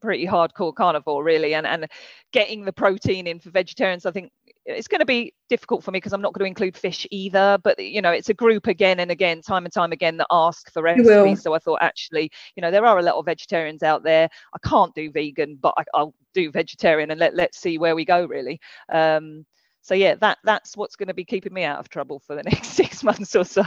pretty 0.00 0.26
hardcore 0.26 0.74
carnivore, 0.74 1.22
really, 1.22 1.54
and 1.54 1.66
and 1.66 1.86
getting 2.32 2.64
the 2.64 2.72
protein 2.72 3.26
in 3.26 3.38
for 3.38 3.50
vegetarians, 3.50 4.06
I 4.06 4.12
think 4.12 4.32
it's 4.68 4.88
going 4.88 4.98
to 4.98 5.06
be 5.06 5.32
difficult 5.48 5.82
for 5.82 5.90
me 5.90 5.96
because 5.96 6.12
I'm 6.12 6.20
not 6.20 6.34
going 6.34 6.44
to 6.44 6.48
include 6.48 6.76
fish 6.76 7.06
either. 7.10 7.58
But 7.62 7.78
you 7.78 8.02
know, 8.02 8.10
it's 8.10 8.28
a 8.28 8.34
group 8.34 8.66
again 8.66 9.00
and 9.00 9.10
again, 9.10 9.40
time 9.40 9.64
and 9.64 9.72
time 9.72 9.92
again, 9.92 10.18
that 10.18 10.26
ask 10.30 10.70
for 10.72 10.82
recipes. 10.82 11.42
So 11.42 11.54
I 11.54 11.58
thought, 11.58 11.78
actually, 11.80 12.30
you 12.54 12.60
know, 12.60 12.70
there 12.70 12.84
are 12.84 12.98
a 12.98 13.02
lot 13.02 13.14
of 13.14 13.24
vegetarians 13.24 13.82
out 13.82 14.02
there. 14.02 14.28
I 14.54 14.68
can't 14.68 14.94
do 14.94 15.10
vegan, 15.10 15.56
but 15.60 15.74
I, 15.78 15.84
will 15.98 16.14
do 16.34 16.50
vegetarian, 16.50 17.10
and 17.10 17.18
let 17.18 17.34
let's 17.34 17.58
see 17.58 17.78
where 17.78 17.96
we 17.96 18.04
go. 18.04 18.26
Really. 18.26 18.60
Um, 18.92 19.46
so 19.80 19.94
yeah, 19.94 20.16
that 20.16 20.38
that's 20.44 20.76
what's 20.76 20.96
going 20.96 21.08
to 21.08 21.14
be 21.14 21.24
keeping 21.24 21.54
me 21.54 21.64
out 21.64 21.78
of 21.78 21.88
trouble 21.88 22.20
for 22.20 22.36
the 22.36 22.42
next 22.50 22.68
six 22.68 23.02
months 23.02 23.34
or 23.34 23.44
so. 23.44 23.64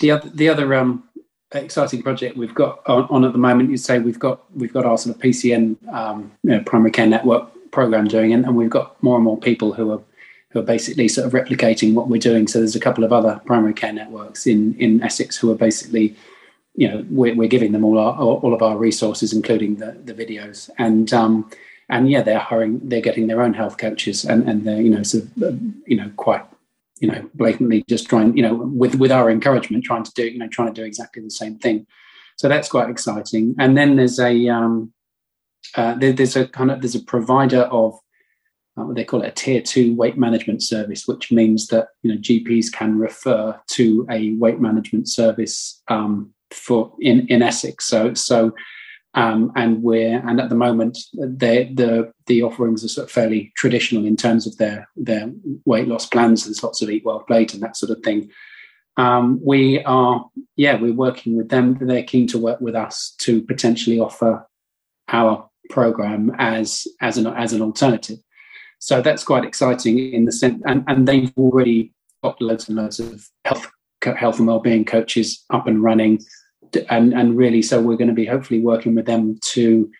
the 0.00 0.10
other 0.10 0.30
the 0.30 0.48
other 0.48 0.74
um 0.74 1.04
exciting 1.52 2.02
project 2.02 2.34
we've 2.34 2.54
got 2.54 2.80
on, 2.88 3.06
on, 3.10 3.24
at 3.24 3.32
the 3.32 3.38
moment. 3.38 3.70
You 3.70 3.76
say 3.76 3.98
we've 3.98 4.18
got 4.18 4.50
we've 4.56 4.72
got 4.72 4.86
our 4.86 4.96
sort 4.96 5.14
of 5.14 5.20
PCN 5.20 5.76
um, 5.92 6.32
you 6.42 6.52
know, 6.52 6.62
primary 6.64 6.90
care 6.90 7.06
network 7.06 7.52
program 7.72 8.06
doing, 8.06 8.32
and, 8.32 8.44
and 8.44 8.54
we've 8.54 8.70
got 8.70 9.02
more 9.02 9.16
and 9.16 9.24
more 9.24 9.38
people 9.38 9.72
who 9.72 9.90
are 9.90 10.00
who 10.50 10.60
are 10.60 10.64
basically 10.64 11.08
sort 11.08 11.26
of 11.26 11.32
replicating 11.32 11.94
what 11.94 12.08
we're 12.08 12.20
doing. 12.20 12.46
So 12.46 12.58
there's 12.58 12.76
a 12.76 12.80
couple 12.80 13.04
of 13.04 13.12
other 13.12 13.40
primary 13.46 13.74
care 13.74 13.92
networks 13.92 14.46
in 14.46 14.74
in 14.78 15.02
Essex 15.02 15.36
who 15.36 15.50
are 15.50 15.56
basically, 15.56 16.14
you 16.74 16.88
know, 16.88 17.04
we're, 17.10 17.34
we're 17.34 17.48
giving 17.48 17.72
them 17.72 17.84
all 17.84 17.98
our 17.98 18.14
all 18.14 18.54
of 18.54 18.62
our 18.62 18.76
resources, 18.76 19.32
including 19.32 19.76
the 19.76 19.92
the 20.04 20.14
videos, 20.14 20.70
and 20.78 21.12
um, 21.12 21.50
and 21.88 22.10
yeah, 22.10 22.22
they're 22.22 22.38
hiring, 22.38 22.80
they're 22.88 23.00
getting 23.00 23.26
their 23.26 23.42
own 23.42 23.54
health 23.54 23.78
coaches, 23.78 24.24
and 24.24 24.48
and 24.48 24.64
they're 24.64 24.80
you 24.80 24.90
know 24.90 25.02
sort 25.02 25.24
of 25.24 25.60
you 25.86 25.96
know 25.96 26.10
quite 26.16 26.44
you 27.00 27.08
know 27.10 27.28
blatantly 27.34 27.84
just 27.88 28.08
trying 28.08 28.36
you 28.36 28.42
know 28.42 28.54
with 28.54 28.94
with 28.94 29.10
our 29.10 29.30
encouragement 29.30 29.84
trying 29.84 30.04
to 30.04 30.12
do 30.14 30.24
you 30.24 30.38
know 30.38 30.48
trying 30.48 30.72
to 30.72 30.80
do 30.80 30.86
exactly 30.86 31.22
the 31.22 31.30
same 31.30 31.58
thing. 31.58 31.86
So 32.36 32.48
that's 32.48 32.68
quite 32.68 32.90
exciting. 32.90 33.54
And 33.58 33.76
then 33.76 33.96
there's 33.96 34.18
a 34.18 34.48
um, 34.48 34.92
uh, 35.76 35.94
there, 35.94 36.12
there's 36.12 36.36
a 36.36 36.46
kind 36.48 36.70
of 36.70 36.80
there's 36.80 36.94
a 36.94 37.02
provider 37.02 37.62
of 37.62 37.98
uh, 38.76 38.84
what 38.84 38.96
they 38.96 39.04
call 39.04 39.22
it 39.22 39.28
a 39.28 39.32
tier 39.32 39.60
two 39.60 39.94
weight 39.94 40.16
management 40.16 40.62
service, 40.62 41.06
which 41.06 41.30
means 41.30 41.68
that 41.68 41.88
you 42.02 42.12
know 42.12 42.18
GPs 42.18 42.72
can 42.72 42.98
refer 42.98 43.58
to 43.68 44.06
a 44.10 44.32
weight 44.34 44.60
management 44.60 45.08
service 45.08 45.82
um, 45.88 46.32
for 46.50 46.92
in 47.00 47.26
in 47.28 47.42
Essex. 47.42 47.86
So 47.86 48.14
so 48.14 48.52
um, 49.14 49.52
and 49.56 49.82
we're 49.82 50.26
and 50.26 50.40
at 50.40 50.48
the 50.48 50.54
moment 50.54 50.98
they, 51.14 51.64
the 51.74 52.12
the 52.26 52.42
offerings 52.42 52.82
are 52.82 52.88
sort 52.88 53.06
of 53.06 53.10
fairly 53.10 53.52
traditional 53.56 54.06
in 54.06 54.16
terms 54.16 54.46
of 54.46 54.56
their 54.56 54.88
their 54.96 55.30
weight 55.66 55.86
loss 55.86 56.06
plans. 56.06 56.44
There's 56.44 56.62
lots 56.62 56.80
of 56.80 56.88
eat 56.88 57.04
well 57.04 57.20
plate 57.20 57.52
and 57.52 57.62
that 57.62 57.76
sort 57.76 57.90
of 57.90 58.02
thing. 58.02 58.30
Um, 58.96 59.40
we 59.44 59.82
are 59.84 60.24
yeah 60.56 60.80
we're 60.80 60.94
working 60.94 61.36
with 61.36 61.50
them. 61.50 61.76
They're 61.80 62.02
keen 62.02 62.26
to 62.28 62.38
work 62.38 62.60
with 62.60 62.74
us 62.74 63.14
to 63.18 63.42
potentially 63.42 64.00
offer 64.00 64.46
our 65.08 65.50
program 65.70 66.34
as 66.38 66.86
as 67.00 67.18
an 67.18 67.26
as 67.26 67.52
an 67.52 67.62
alternative. 67.62 68.18
So 68.78 69.00
that's 69.00 69.24
quite 69.24 69.44
exciting 69.44 70.12
in 70.12 70.24
the 70.24 70.32
sense, 70.32 70.62
and, 70.66 70.84
and 70.88 71.06
they've 71.06 71.32
already 71.36 71.92
got 72.22 72.40
loads 72.40 72.68
and 72.68 72.76
loads 72.76 72.98
of 73.00 73.28
health 73.44 73.70
health 74.16 74.38
and 74.38 74.48
wellbeing 74.48 74.84
coaches 74.84 75.44
up 75.50 75.66
and 75.66 75.82
running, 75.82 76.20
and 76.90 77.14
and 77.14 77.36
really, 77.36 77.62
so 77.62 77.80
we're 77.80 77.96
going 77.96 78.08
to 78.08 78.14
be 78.14 78.26
hopefully 78.26 78.60
working 78.60 78.94
with 78.94 79.06
them 79.06 79.38
to 79.42 79.90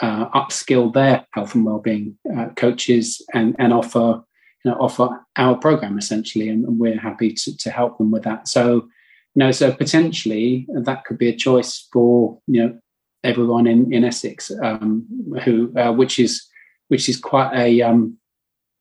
uh, 0.00 0.28
upskill 0.30 0.92
their 0.92 1.26
health 1.32 1.54
and 1.54 1.64
wellbeing 1.64 2.16
uh, 2.36 2.48
coaches 2.56 3.22
and 3.34 3.56
and 3.58 3.72
offer 3.72 4.22
you 4.64 4.70
know 4.70 4.76
offer 4.78 5.08
our 5.36 5.56
program 5.56 5.98
essentially, 5.98 6.48
and, 6.48 6.64
and 6.64 6.78
we're 6.78 6.98
happy 6.98 7.32
to, 7.32 7.56
to 7.56 7.70
help 7.70 7.98
them 7.98 8.10
with 8.10 8.24
that. 8.24 8.48
So 8.48 8.88
you 9.34 9.38
know, 9.38 9.52
so 9.52 9.72
potentially 9.72 10.66
that 10.74 11.04
could 11.04 11.18
be 11.18 11.28
a 11.28 11.36
choice 11.36 11.88
for 11.92 12.38
you 12.46 12.62
know 12.62 12.78
everyone 13.24 13.66
in 13.66 13.92
in 13.92 14.04
Essex, 14.04 14.50
um, 14.62 15.06
who 15.44 15.72
uh, 15.78 15.92
which 15.92 16.18
is 16.18 16.46
which 16.88 17.08
is 17.08 17.18
quite 17.18 17.54
a 17.54 17.82
um, 17.82 18.18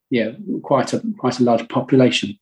yeah 0.09 0.31
quite 0.63 0.93
a 0.93 1.01
quite 1.17 1.39
a 1.39 1.43
large 1.43 1.67
population. 1.69 2.37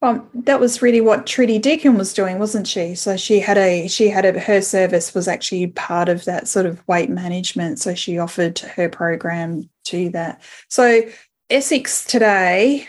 Well, 0.00 0.26
that 0.34 0.58
was 0.58 0.82
really 0.82 1.00
what 1.00 1.26
Trudi 1.26 1.60
Deakin 1.60 1.96
was 1.96 2.12
doing, 2.12 2.40
wasn't 2.40 2.66
she? 2.66 2.96
So 2.96 3.16
she 3.16 3.38
had 3.38 3.56
a 3.56 3.86
she 3.86 4.08
had 4.08 4.24
a 4.24 4.38
her 4.40 4.60
service 4.60 5.14
was 5.14 5.28
actually 5.28 5.68
part 5.68 6.08
of 6.08 6.24
that 6.24 6.48
sort 6.48 6.66
of 6.66 6.86
weight 6.88 7.08
management. 7.08 7.78
So 7.78 7.94
she 7.94 8.18
offered 8.18 8.58
her 8.58 8.88
program 8.88 9.70
to 9.84 10.10
that. 10.10 10.42
So 10.68 11.02
Essex 11.50 12.04
today 12.04 12.88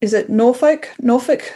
is 0.00 0.12
it 0.12 0.28
Norfolk, 0.28 0.90
Norfolk 1.00 1.54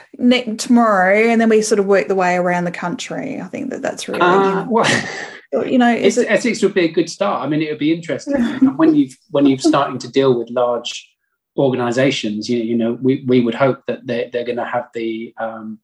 tomorrow, 0.56 1.16
and 1.16 1.40
then 1.40 1.48
we 1.48 1.60
sort 1.60 1.80
of 1.80 1.86
work 1.86 2.08
the 2.08 2.14
way 2.14 2.36
around 2.36 2.64
the 2.64 2.70
country. 2.70 3.40
I 3.40 3.48
think 3.48 3.70
that 3.70 3.82
that's 3.82 4.08
really 4.08 4.20
uh, 4.20 4.64
well, 4.68 4.86
you 5.62 5.78
know, 5.78 5.94
it, 5.94 6.16
Essex 6.18 6.62
would 6.62 6.74
be 6.74 6.84
a 6.84 6.92
good 6.92 7.08
start. 7.08 7.42
I 7.42 7.48
mean, 7.48 7.62
it 7.62 7.70
would 7.70 7.78
be 7.78 7.92
interesting 7.92 8.42
when 8.76 8.94
you've 8.94 9.16
when 9.30 9.46
you're 9.46 9.58
starting 9.58 9.98
to 9.98 10.10
deal 10.10 10.38
with 10.38 10.50
large 10.50 11.10
organizations, 11.56 12.48
you, 12.48 12.58
you 12.58 12.76
know, 12.76 12.98
we, 13.00 13.24
we 13.26 13.40
would 13.40 13.54
hope 13.54 13.82
that 13.86 14.06
they're, 14.06 14.28
they're 14.30 14.44
going 14.44 14.58
to 14.58 14.64
have 14.64 14.88
the 14.94 15.34
um, 15.38 15.78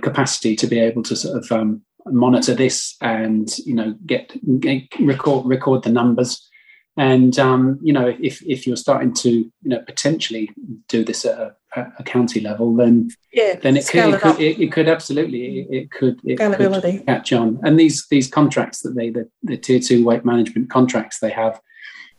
capacity 0.00 0.56
to 0.56 0.66
be 0.66 0.78
able 0.78 1.02
to 1.02 1.16
sort 1.16 1.36
of 1.36 1.52
um, 1.52 1.82
monitor 2.06 2.54
this 2.54 2.96
and, 3.00 3.58
you 3.58 3.74
know, 3.74 3.94
get, 4.06 4.32
get 4.60 4.84
record, 5.00 5.46
record 5.46 5.82
the 5.82 5.90
numbers. 5.90 6.48
And, 6.96 7.36
um, 7.38 7.78
you 7.82 7.92
know, 7.92 8.14
if, 8.20 8.40
if 8.42 8.66
you're 8.66 8.76
starting 8.76 9.12
to, 9.14 9.30
you 9.30 9.52
know, 9.64 9.80
potentially 9.80 10.50
do 10.88 11.04
this 11.04 11.24
at 11.24 11.36
a, 11.36 11.56
a 11.98 12.04
county 12.04 12.40
level, 12.40 12.76
then 12.76 13.10
yeah, 13.32 13.56
then 13.56 13.76
it 13.76 13.88
could 13.88 14.14
it, 14.14 14.20
could, 14.20 14.40
it, 14.40 14.60
it 14.60 14.72
could 14.72 14.88
absolutely 14.88 15.60
it, 15.60 15.68
it 15.70 15.90
could 15.90 16.20
it 16.22 16.38
could 16.38 17.06
catch 17.06 17.32
on. 17.32 17.58
And 17.64 17.80
these 17.80 18.06
these 18.08 18.28
contracts 18.28 18.82
that 18.82 18.94
they 18.94 19.10
the, 19.10 19.28
the 19.42 19.56
tier 19.56 19.80
two 19.80 20.04
weight 20.04 20.24
management 20.24 20.70
contracts 20.70 21.18
they 21.18 21.30
have, 21.30 21.60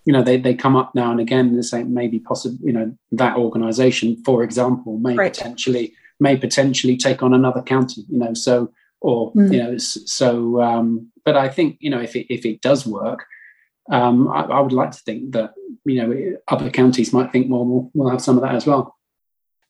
you 0.05 0.13
know 0.13 0.21
they, 0.21 0.38
they 0.38 0.53
come 0.53 0.76
up 0.76 0.93
now 0.95 1.11
and 1.11 1.19
again 1.19 1.47
and 1.47 1.65
say 1.65 1.84
maybe 1.84 2.19
possible 2.19 2.57
you 2.63 2.71
know 2.71 2.95
that 3.11 3.36
organization 3.38 4.21
for 4.23 4.43
example 4.43 4.97
may 4.99 5.15
right. 5.15 5.34
potentially 5.34 5.93
may 6.19 6.38
potentially 6.38 6.95
take 6.95 7.21
on 7.21 7.34
another 7.34 7.61
county 7.61 8.05
you 8.07 8.17
know 8.17 8.34
so 8.34 8.71
or 9.01 9.34
mm. 9.34 9.51
you 9.51 9.61
know 9.61 9.78
so 9.78 10.61
um 10.61 11.11
but 11.26 11.36
i 11.36 11.49
think 11.49 11.78
you 11.80 11.89
know 11.89 11.99
if 11.99 12.15
it 12.15 12.32
if 12.34 12.45
it 12.45 12.61
does 12.61 12.86
work 12.86 13.26
um 13.89 14.27
I, 14.27 14.41
I 14.43 14.59
would 14.59 14.73
like 14.73 14.91
to 14.91 14.99
think 14.99 15.33
that 15.33 15.53
you 15.86 16.01
know 16.01 16.38
other 16.47 16.69
counties 16.69 17.13
might 17.13 17.31
think 17.31 17.49
well 17.49 17.65
we'll, 17.65 17.91
we'll 17.93 18.09
have 18.09 18.21
some 18.21 18.38
of 18.38 18.43
that 18.43 18.55
as 18.55 18.65
well 18.65 18.95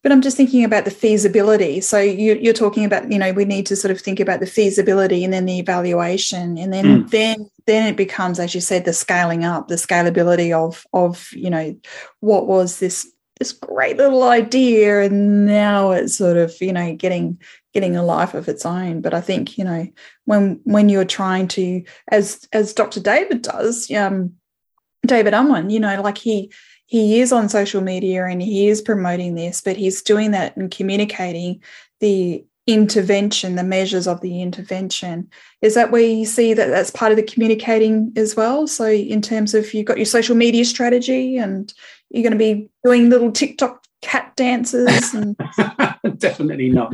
but 0.05 0.11
I'm 0.11 0.21
just 0.21 0.37
thinking 0.37 0.63
about 0.63 0.85
the 0.85 0.91
feasibility. 0.91 1.81
So 1.81 1.97
you, 1.97 2.51
are 2.51 2.53
talking 2.53 2.85
about, 2.85 3.11
you 3.11 3.17
know, 3.17 3.33
we 3.33 3.43
need 3.43 3.65
to 3.65 3.75
sort 3.75 3.89
of 3.89 3.99
think 3.99 4.19
about 4.19 4.39
the 4.39 4.45
feasibility 4.45 5.23
and 5.23 5.33
then 5.33 5.45
the 5.45 5.57
evaluation, 5.57 6.59
and 6.59 6.71
then 6.71 6.85
mm. 6.85 7.09
then 7.09 7.49
then 7.65 7.87
it 7.87 7.97
becomes, 7.97 8.39
as 8.39 8.53
you 8.53 8.61
said, 8.61 8.85
the 8.85 8.93
scaling 8.93 9.45
up, 9.45 9.67
the 9.67 9.77
scalability 9.77 10.53
of 10.53 10.85
of 10.93 11.27
you 11.33 11.49
know 11.49 11.75
what 12.19 12.45
was 12.45 12.77
this 12.77 13.11
this 13.39 13.51
great 13.51 13.97
little 13.97 14.21
idea, 14.21 15.01
and 15.01 15.47
now 15.47 15.89
it's 15.89 16.15
sort 16.15 16.37
of 16.37 16.53
you 16.61 16.71
know 16.71 16.95
getting 16.95 17.39
getting 17.75 17.95
a 17.95 18.03
life 18.03 18.33
of 18.33 18.47
its 18.47 18.65
own. 18.65 19.01
But 19.01 19.13
I 19.13 19.21
think 19.21 19.59
you 19.59 19.65
know 19.65 19.87
when 20.23 20.61
when 20.63 20.89
you're 20.89 21.05
trying 21.05 21.47
to, 21.49 21.83
as 22.07 22.47
as 22.51 22.73
Dr. 22.73 23.01
David 23.01 23.43
does, 23.43 23.91
um, 23.91 24.33
David 25.05 25.35
Unwin, 25.35 25.69
you 25.69 25.79
know, 25.79 26.01
like 26.01 26.17
he 26.17 26.51
he 26.87 27.19
is 27.19 27.31
on 27.31 27.49
social 27.49 27.81
media 27.81 28.25
and 28.25 28.41
he 28.41 28.67
is 28.67 28.81
promoting 28.81 29.35
this, 29.35 29.61
but 29.61 29.75
he's 29.75 30.01
doing 30.01 30.31
that 30.31 30.55
and 30.55 30.71
communicating 30.71 31.61
the 31.99 32.45
intervention, 32.67 33.55
the 33.55 33.63
measures 33.63 34.07
of 34.07 34.21
the 34.21 34.41
intervention. 34.41 35.29
Is 35.61 35.75
that 35.75 35.91
where 35.91 36.01
you 36.01 36.25
see 36.25 36.53
that 36.53 36.67
that's 36.67 36.91
part 36.91 37.11
of 37.11 37.15
the 37.15 37.23
communicating 37.23 38.13
as 38.15 38.35
well? 38.35 38.67
So, 38.67 38.87
in 38.87 39.21
terms 39.21 39.53
of 39.53 39.73
you've 39.73 39.85
got 39.85 39.97
your 39.97 40.05
social 40.05 40.35
media 40.35 40.65
strategy 40.65 41.37
and 41.37 41.71
you're 42.09 42.23
going 42.23 42.31
to 42.31 42.37
be 42.37 42.69
doing 42.83 43.09
little 43.09 43.31
TikTok 43.31 43.84
cat 44.01 44.33
dances 44.35 45.13
and 45.13 45.35
definitely 46.17 46.69
not. 46.69 46.93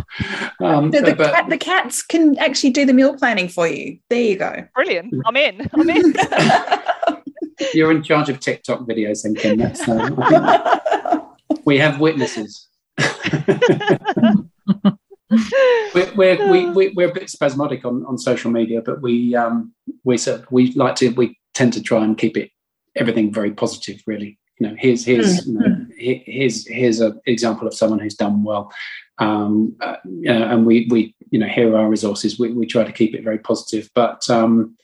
Um, 0.59 0.91
the, 0.91 1.01
the, 1.01 1.15
but, 1.15 1.33
cat, 1.33 1.49
the, 1.49 1.57
cats 1.57 2.01
can 2.03 2.37
actually 2.37 2.71
do 2.71 2.85
the 2.85 2.93
meal 2.93 3.17
planning 3.17 3.49
for 3.49 3.67
you. 3.67 3.99
There 4.09 4.21
you 4.21 4.37
go. 4.37 4.67
Brilliant. 4.75 5.13
I'm 5.25 5.35
in. 5.35 5.69
I'm 5.73 5.89
in. 5.89 6.13
You're 7.73 7.91
in 7.91 8.03
charge 8.03 8.29
of 8.29 8.39
TikTok 8.39 8.81
videos, 8.81 9.23
then, 9.23 9.35
Kim. 9.35 9.57
That's, 9.57 9.87
uh, 9.87 11.19
we 11.65 11.77
have 11.77 11.99
witnesses. 11.99 12.67
we're, 15.93 16.11
we're, 16.15 16.51
we, 16.51 16.69
we, 16.69 16.89
we're 16.89 17.09
a 17.09 17.13
bit 17.13 17.29
spasmodic 17.29 17.85
on, 17.85 18.05
on 18.05 18.17
social 18.17 18.51
media, 18.51 18.81
but 18.81 19.01
we 19.01 19.35
um, 19.35 19.73
we 20.03 20.17
sort 20.17 20.51
we 20.51 20.71
like 20.73 20.95
to 20.95 21.09
we 21.09 21.37
tend 21.53 21.73
to 21.73 21.81
try 21.81 22.03
and 22.03 22.17
keep 22.17 22.35
it 22.37 22.51
everything 22.95 23.33
very 23.33 23.51
positive. 23.51 24.01
Really, 24.05 24.39
you 24.61 24.67
know, 24.67 24.75
here's 24.77 25.03
here's 25.03 25.47
you 25.47 25.53
know, 25.55 25.65
mm-hmm. 25.65 25.91
here's 25.97 26.67
here's 26.67 26.99
an 26.99 27.19
example 27.25 27.67
of 27.67 27.73
someone 27.73 27.97
who's 27.97 28.13
done 28.13 28.43
well, 28.43 28.71
um, 29.17 29.75
uh, 29.81 29.95
and 30.27 30.67
we 30.67 30.87
we 30.91 31.15
you 31.31 31.39
know 31.39 31.47
here 31.47 31.73
are 31.73 31.79
our 31.79 31.89
resources. 31.89 32.37
We 32.37 32.53
we 32.53 32.67
try 32.67 32.83
to 32.83 32.91
keep 32.91 33.15
it 33.15 33.23
very 33.23 33.39
positive, 33.39 33.89
but 33.95 34.29
um, 34.29 34.77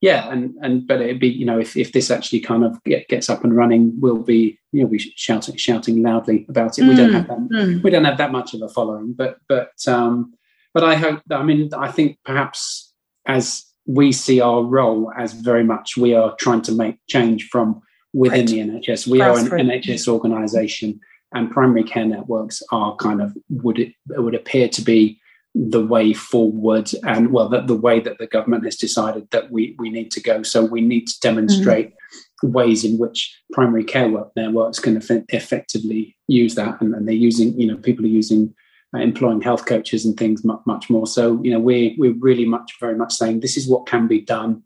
yeah, 0.00 0.30
and 0.30 0.54
and 0.62 0.86
but 0.86 1.00
it'd 1.00 1.18
be 1.18 1.30
you 1.30 1.44
know 1.44 1.58
if, 1.58 1.76
if 1.76 1.90
this 1.90 2.12
actually 2.12 2.38
kind 2.38 2.62
of 2.62 2.80
get, 2.84 3.08
gets 3.08 3.28
up 3.28 3.42
and 3.42 3.56
running, 3.56 3.92
we'll 3.98 4.22
be 4.22 4.56
you 4.70 4.82
know 4.82 4.86
we 4.86 5.00
shouting 5.00 5.56
shouting 5.56 6.00
loudly 6.00 6.46
about 6.48 6.78
it. 6.78 6.82
Mm, 6.82 6.88
we 6.88 6.94
don't 6.94 7.10
mm, 7.10 7.14
have 7.14 7.26
that 7.26 7.38
mm. 7.38 7.82
we 7.82 7.90
don't 7.90 8.04
have 8.04 8.18
that 8.18 8.30
much 8.30 8.54
of 8.54 8.62
a 8.62 8.68
following, 8.68 9.14
but 9.14 9.38
but 9.48 9.72
um, 9.88 10.32
but 10.74 10.84
I 10.84 10.94
hope 10.94 11.22
I 11.32 11.42
mean 11.42 11.70
I 11.76 11.90
think 11.90 12.18
perhaps 12.24 12.94
as 13.26 13.64
we 13.84 14.12
see 14.12 14.40
our 14.40 14.62
role 14.62 15.10
as 15.18 15.32
very 15.32 15.64
much 15.64 15.96
we 15.96 16.14
are 16.14 16.36
trying 16.36 16.62
to 16.62 16.72
make 16.72 16.98
change 17.08 17.48
from 17.48 17.82
within 18.18 18.40
right. 18.40 18.48
the 18.48 18.90
NHS. 18.92 19.06
We 19.06 19.20
are 19.20 19.38
an 19.38 19.46
NHS 19.46 20.08
organisation, 20.08 21.00
and 21.32 21.50
primary 21.50 21.84
care 21.84 22.04
networks 22.04 22.62
are 22.72 22.96
kind 22.96 23.22
of 23.22 23.36
would 23.48 23.78
it, 23.78 23.94
it 24.10 24.22
would 24.22 24.34
appear 24.34 24.68
to 24.68 24.82
be 24.82 25.20
the 25.54 25.84
way 25.84 26.12
forward 26.12 26.90
and 27.04 27.32
well 27.32 27.48
the, 27.48 27.60
the 27.62 27.74
way 27.74 28.00
that 28.00 28.18
the 28.18 28.26
government 28.26 28.64
has 28.64 28.76
decided 28.76 29.28
that 29.30 29.50
we, 29.50 29.74
we 29.78 29.90
need 29.90 30.10
to 30.10 30.20
go 30.20 30.42
so 30.42 30.64
we 30.64 30.80
need 30.80 31.06
to 31.06 31.18
demonstrate 31.20 31.88
mm-hmm. 31.88 32.52
ways 32.52 32.84
in 32.84 32.98
which 32.98 33.36
primary 33.52 33.82
care 33.82 34.08
work 34.08 34.30
networks 34.36 34.78
can 34.78 34.96
eff- 34.96 35.24
effectively 35.30 36.16
use 36.28 36.54
that 36.54 36.80
and, 36.80 36.94
and, 36.94 37.08
they're 37.08 37.14
using 37.14 37.58
you 37.58 37.66
know 37.66 37.76
people 37.78 38.04
are 38.04 38.08
using 38.08 38.54
uh, 38.94 38.98
employing 38.98 39.40
health 39.40 39.66
coaches 39.66 40.04
and 40.04 40.16
things 40.16 40.44
much, 40.44 40.60
much 40.66 40.90
more 40.90 41.06
so 41.06 41.42
you 41.42 41.50
know 41.50 41.58
we're, 41.58 41.92
we're 41.98 42.14
really 42.20 42.44
much 42.44 42.74
very 42.78 42.94
much 42.94 43.12
saying 43.12 43.40
this 43.40 43.56
is 43.56 43.68
what 43.68 43.86
can 43.86 44.06
be 44.06 44.20
done 44.20 44.62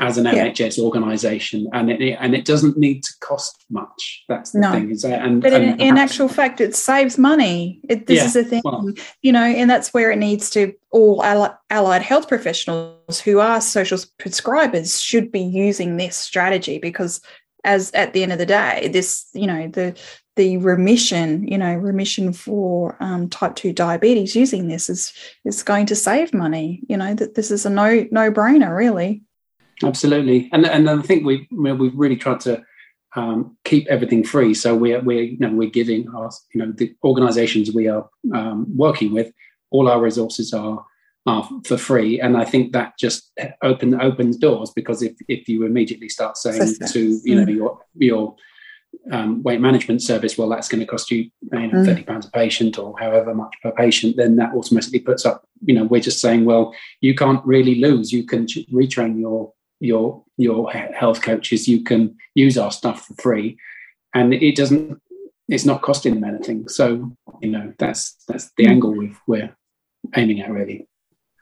as 0.00 0.18
an 0.18 0.26
yeah. 0.26 0.48
NHS 0.48 0.78
organisation, 0.78 1.68
and 1.72 1.90
it 1.90 2.16
and 2.20 2.34
it 2.34 2.44
doesn't 2.44 2.76
need 2.76 3.02
to 3.04 3.12
cost 3.20 3.64
much. 3.70 4.24
That's 4.28 4.52
the 4.52 4.60
no. 4.60 4.72
thing, 4.72 4.90
is 4.90 5.02
that? 5.02 5.22
And 5.22 5.42
but 5.42 5.52
and 5.52 5.64
in, 5.64 5.70
perhaps, 5.76 5.82
in, 5.82 5.98
actual 5.98 6.28
fact, 6.28 6.60
it 6.60 6.74
saves 6.74 7.18
money. 7.18 7.80
It, 7.88 8.06
this 8.06 8.18
yeah, 8.18 8.24
is 8.24 8.34
the 8.34 8.44
thing, 8.44 8.62
well, 8.64 8.90
you 9.22 9.32
know, 9.32 9.44
and 9.44 9.68
that's 9.68 9.94
where 9.94 10.10
it 10.10 10.16
needs 10.16 10.50
to. 10.50 10.72
All 10.90 11.22
allied 11.22 12.02
health 12.02 12.28
professionals 12.28 13.20
who 13.20 13.40
are 13.40 13.60
social 13.60 13.98
prescribers 14.18 15.02
should 15.04 15.30
be 15.30 15.42
using 15.42 15.96
this 15.96 16.16
strategy 16.16 16.78
because, 16.78 17.20
as 17.64 17.90
at 17.92 18.12
the 18.12 18.22
end 18.22 18.32
of 18.32 18.38
the 18.38 18.46
day, 18.46 18.88
this 18.92 19.26
you 19.34 19.46
know 19.46 19.68
the 19.68 19.98
the 20.38 20.56
remission, 20.58 21.46
you 21.48 21.58
know, 21.58 21.74
remission 21.74 22.32
for 22.32 22.96
um, 23.00 23.28
type 23.28 23.56
two 23.56 23.72
diabetes 23.72 24.36
using 24.36 24.68
this 24.68 24.88
is 24.88 25.12
is 25.44 25.64
going 25.64 25.84
to 25.86 25.96
save 25.96 26.32
money. 26.32 26.80
You 26.88 26.96
know 26.96 27.12
that 27.14 27.34
this 27.34 27.50
is 27.50 27.66
a 27.66 27.70
no 27.70 28.06
no 28.10 28.30
brainer, 28.30 28.74
really. 28.74 29.22
Absolutely, 29.82 30.48
and 30.52 30.66
and 30.66 30.88
I 30.88 31.00
think 31.02 31.24
we 31.24 31.46
we've 31.50 31.94
really 31.94 32.16
tried 32.16 32.40
to 32.40 32.62
um, 33.16 33.56
keep 33.64 33.86
everything 33.88 34.24
free. 34.24 34.54
So 34.54 34.74
we're 34.74 35.00
we're 35.00 35.22
you 35.22 35.38
know 35.38 35.50
we're 35.50 35.70
giving 35.70 36.08
our 36.14 36.30
you 36.54 36.64
know 36.64 36.72
the 36.72 36.94
organisations 37.04 37.72
we 37.72 37.88
are 37.88 38.08
um, 38.34 38.66
working 38.76 39.12
with 39.12 39.32
all 39.70 39.88
our 39.88 40.00
resources 40.00 40.52
are 40.52 40.84
are 41.26 41.48
for 41.64 41.76
free, 41.76 42.20
and 42.20 42.36
I 42.36 42.44
think 42.44 42.72
that 42.72 42.98
just 42.98 43.30
open 43.62 44.00
opens 44.00 44.36
doors 44.36 44.70
because 44.74 45.02
if 45.02 45.14
if 45.28 45.48
you 45.48 45.64
immediately 45.64 46.08
start 46.08 46.36
saying 46.36 46.74
to 46.92 47.20
you 47.24 47.34
know 47.36 47.44
mm. 47.44 47.54
your 47.54 47.78
your 47.94 48.36
um, 49.12 49.42
weight 49.42 49.60
management 49.60 50.02
service, 50.02 50.36
well, 50.36 50.48
that's 50.48 50.68
going 50.68 50.80
to 50.80 50.86
cost 50.86 51.10
you, 51.10 51.18
you 51.18 51.30
know, 51.52 51.68
mm. 51.68 51.84
thirty 51.84 52.02
pounds 52.02 52.26
a 52.26 52.30
patient 52.30 52.78
or 52.78 52.94
however 52.98 53.34
much 53.34 53.54
per 53.62 53.72
patient. 53.72 54.16
Then 54.16 54.36
that 54.36 54.54
automatically 54.54 55.00
puts 55.00 55.24
up. 55.24 55.44
You 55.62 55.74
know, 55.74 55.84
we're 55.84 56.00
just 56.00 56.20
saying, 56.20 56.44
well, 56.44 56.74
you 57.00 57.14
can't 57.14 57.44
really 57.44 57.76
lose. 57.76 58.12
You 58.12 58.24
can 58.24 58.46
retrain 58.46 59.18
your 59.18 59.52
your 59.80 60.24
your 60.36 60.70
health 60.70 61.22
coaches, 61.22 61.68
you 61.68 61.82
can 61.82 62.16
use 62.34 62.58
our 62.58 62.70
stuff 62.70 63.06
for 63.06 63.14
free, 63.14 63.58
and 64.14 64.34
it 64.34 64.56
doesn't. 64.56 65.00
It's 65.48 65.64
not 65.64 65.82
costing 65.82 66.14
them 66.14 66.24
anything. 66.24 66.68
So 66.68 67.10
you 67.40 67.50
know 67.50 67.72
that's 67.78 68.16
that's 68.28 68.50
the 68.56 68.64
mm. 68.64 68.70
angle 68.70 68.92
we 68.92 69.14
we're 69.26 69.56
aiming 70.16 70.40
at 70.40 70.50
really. 70.50 70.86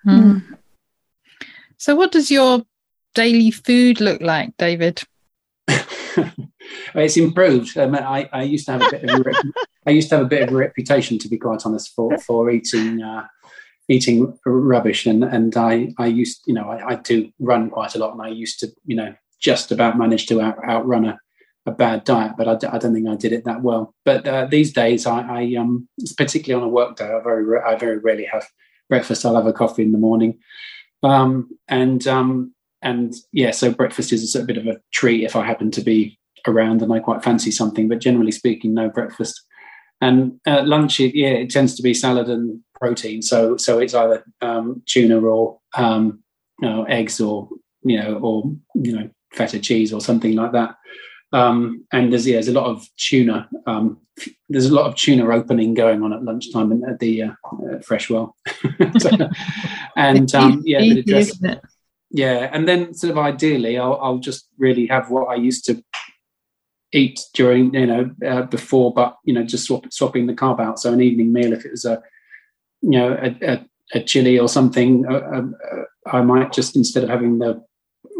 Mm. 0.06 0.58
So, 1.78 1.94
what 1.94 2.12
does 2.12 2.30
your 2.30 2.62
daily 3.14 3.50
food 3.50 4.00
look 4.00 4.20
like, 4.20 4.56
David? 4.56 5.02
it's 6.94 7.16
improved. 7.16 7.76
Um, 7.76 7.94
I, 7.94 8.28
I 8.32 8.42
used 8.42 8.66
to 8.66 8.72
have 8.72 8.82
a 8.82 8.90
bit 8.90 9.04
of 9.04 9.20
a, 9.20 9.32
I 9.86 9.90
used 9.90 10.08
to 10.10 10.16
have 10.16 10.26
a 10.26 10.28
bit 10.28 10.42
of 10.42 10.54
a 10.54 10.56
reputation, 10.56 11.18
to 11.18 11.28
be 11.28 11.38
quite 11.38 11.64
honest, 11.64 11.94
for 11.94 12.16
for 12.18 12.50
eating 12.50 13.02
uh, 13.02 13.26
eating 13.88 14.36
rubbish 14.44 15.06
and 15.06 15.22
and 15.22 15.56
I 15.56 15.92
I 15.98 16.06
used 16.06 16.42
you 16.46 16.54
know 16.54 16.68
I, 16.68 16.92
I 16.92 16.94
do 16.96 17.30
run 17.38 17.70
quite 17.70 17.94
a 17.94 17.98
lot 17.98 18.12
and 18.12 18.22
I 18.22 18.28
used 18.28 18.58
to 18.60 18.68
you 18.84 18.96
know 18.96 19.14
just 19.40 19.70
about 19.70 19.98
manage 19.98 20.26
to 20.26 20.40
out, 20.40 20.58
outrun 20.68 21.04
a, 21.04 21.18
a 21.66 21.70
bad 21.70 22.04
diet 22.04 22.32
but 22.36 22.48
I, 22.48 22.74
I 22.74 22.78
don't 22.78 22.94
think 22.94 23.08
I 23.08 23.14
did 23.14 23.32
it 23.32 23.44
that 23.44 23.62
well. 23.62 23.94
But 24.04 24.26
uh, 24.26 24.46
these 24.46 24.72
days 24.72 25.06
I, 25.06 25.20
I 25.20 25.54
um 25.56 25.88
particularly 26.16 26.62
on 26.62 26.68
a 26.68 26.72
work 26.72 26.96
day 26.96 27.06
I 27.12 27.20
very 27.22 27.60
I 27.62 27.76
very 27.76 27.98
rarely 27.98 28.24
have 28.24 28.46
breakfast. 28.88 29.24
I'll 29.24 29.36
have 29.36 29.46
a 29.46 29.52
coffee 29.52 29.82
in 29.82 29.92
the 29.92 29.98
morning. 29.98 30.38
Um 31.02 31.50
and 31.68 32.06
um 32.08 32.52
and 32.82 33.14
yeah 33.32 33.52
so 33.52 33.72
breakfast 33.72 34.12
is 34.12 34.34
a 34.34 34.44
bit 34.44 34.58
of 34.58 34.66
a 34.66 34.80
treat 34.92 35.24
if 35.24 35.36
I 35.36 35.46
happen 35.46 35.70
to 35.72 35.80
be 35.80 36.18
around 36.48 36.82
and 36.82 36.92
I 36.92 36.98
quite 36.98 37.24
fancy 37.24 37.50
something 37.50 37.88
but 37.88 38.00
generally 38.00 38.32
speaking 38.32 38.74
no 38.74 38.88
breakfast. 38.88 39.40
And 40.00 40.38
at 40.46 40.68
lunch, 40.68 41.00
yeah, 41.00 41.28
it 41.28 41.50
tends 41.50 41.74
to 41.74 41.82
be 41.82 41.94
salad 41.94 42.28
and 42.28 42.60
protein. 42.80 43.22
So 43.22 43.56
so 43.56 43.78
it's 43.78 43.94
either 43.94 44.24
um, 44.40 44.82
tuna 44.86 45.20
or 45.20 45.58
um, 45.76 46.22
you 46.60 46.68
know, 46.68 46.84
eggs 46.84 47.20
or 47.20 47.48
you 47.82 48.00
know 48.00 48.14
or 48.14 48.44
you 48.74 48.98
know 48.98 49.10
feta 49.32 49.58
cheese 49.58 49.92
or 49.92 50.00
something 50.00 50.34
like 50.34 50.52
that. 50.52 50.76
Um, 51.32 51.84
and 51.92 52.12
there's 52.12 52.26
yeah, 52.26 52.36
there's 52.36 52.48
a 52.48 52.52
lot 52.52 52.66
of 52.66 52.88
tuna. 52.96 53.48
Um, 53.66 53.98
there's 54.48 54.66
a 54.66 54.74
lot 54.74 54.86
of 54.86 54.94
tuna 54.94 55.28
opening 55.28 55.74
going 55.74 56.02
on 56.02 56.12
at 56.12 56.22
lunchtime 56.22 56.72
and 56.72 56.84
at 56.84 56.98
the 57.00 57.24
uh, 57.24 57.32
uh, 57.52 57.78
Freshwell. 57.78 58.32
so, 58.98 59.10
and 59.96 60.34
um, 60.34 60.62
yeah, 60.64 60.80
yeah, 62.10 62.48
and 62.52 62.66
then 62.66 62.94
sort 62.94 63.10
of 63.10 63.18
ideally, 63.18 63.78
I'll, 63.78 63.98
I'll 64.00 64.18
just 64.18 64.48
really 64.58 64.86
have 64.86 65.10
what 65.10 65.26
I 65.26 65.34
used 65.34 65.66
to 65.66 65.82
eat 66.92 67.20
during 67.34 67.74
you 67.74 67.86
know 67.86 68.10
uh, 68.26 68.42
before, 68.42 68.94
but 68.94 69.16
you 69.24 69.34
know 69.34 69.42
just 69.42 69.66
swap, 69.66 69.92
swapping 69.92 70.26
the 70.26 70.34
carb 70.34 70.60
out. 70.60 70.78
So 70.78 70.92
an 70.92 71.02
evening 71.02 71.32
meal, 71.32 71.52
if 71.52 71.64
it 71.64 71.72
was 71.72 71.84
a 71.84 72.02
you 72.82 72.90
know 72.90 73.12
a, 73.20 73.52
a, 73.52 73.66
a 73.94 74.00
chili 74.02 74.38
or 74.38 74.48
something, 74.48 75.04
uh, 75.06 75.14
uh, 75.14 75.42
I 76.06 76.22
might 76.22 76.52
just 76.52 76.76
instead 76.76 77.04
of 77.04 77.10
having 77.10 77.38
the 77.38 77.62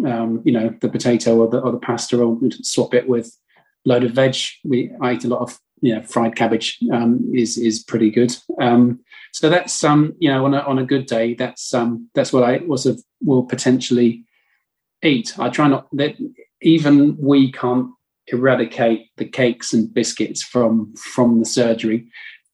um, 0.04 0.42
you 0.44 0.52
know 0.52 0.74
the 0.80 0.88
potato 0.88 1.36
or 1.36 1.48
the 1.48 1.61
or 1.61 1.72
the 1.72 1.78
pasta, 1.78 2.20
or 2.20 2.38
swap 2.62 2.94
it 2.94 3.09
with 3.09 3.36
load 3.84 4.04
of 4.04 4.12
veg. 4.12 4.36
We 4.64 4.90
I 5.00 5.14
eat 5.14 5.24
a 5.24 5.28
lot 5.28 5.40
of 5.40 5.59
you 5.80 5.94
know 5.94 6.02
fried 6.02 6.36
cabbage 6.36 6.78
um, 6.92 7.30
is 7.34 7.57
is 7.59 7.82
pretty 7.82 8.11
good. 8.11 8.36
Um, 8.61 9.00
so 9.32 9.48
that's 9.48 9.84
um 9.84 10.14
you 10.18 10.30
know 10.30 10.44
on 10.44 10.54
a 10.54 10.61
on 10.61 10.78
a 10.78 10.86
good 10.86 11.07
day 11.07 11.34
that's 11.34 11.74
um 11.74 12.09
that's 12.14 12.32
what 12.32 12.44
I 12.44 12.59
was 12.59 12.86
of 12.86 13.02
will 13.22 13.44
potentially 13.44 14.24
eat. 15.02 15.38
I 15.38 15.48
try 15.50 15.68
not 15.68 15.88
that 15.92 16.16
even 16.62 17.16
we 17.18 17.52
can't 17.52 17.90
eradicate 18.28 19.11
the 19.16 19.24
cakes 19.24 19.72
and 19.72 19.92
biscuits 19.92 20.42
from 20.42 20.94
from 20.96 21.38
the 21.38 21.44
surgery 21.44 22.09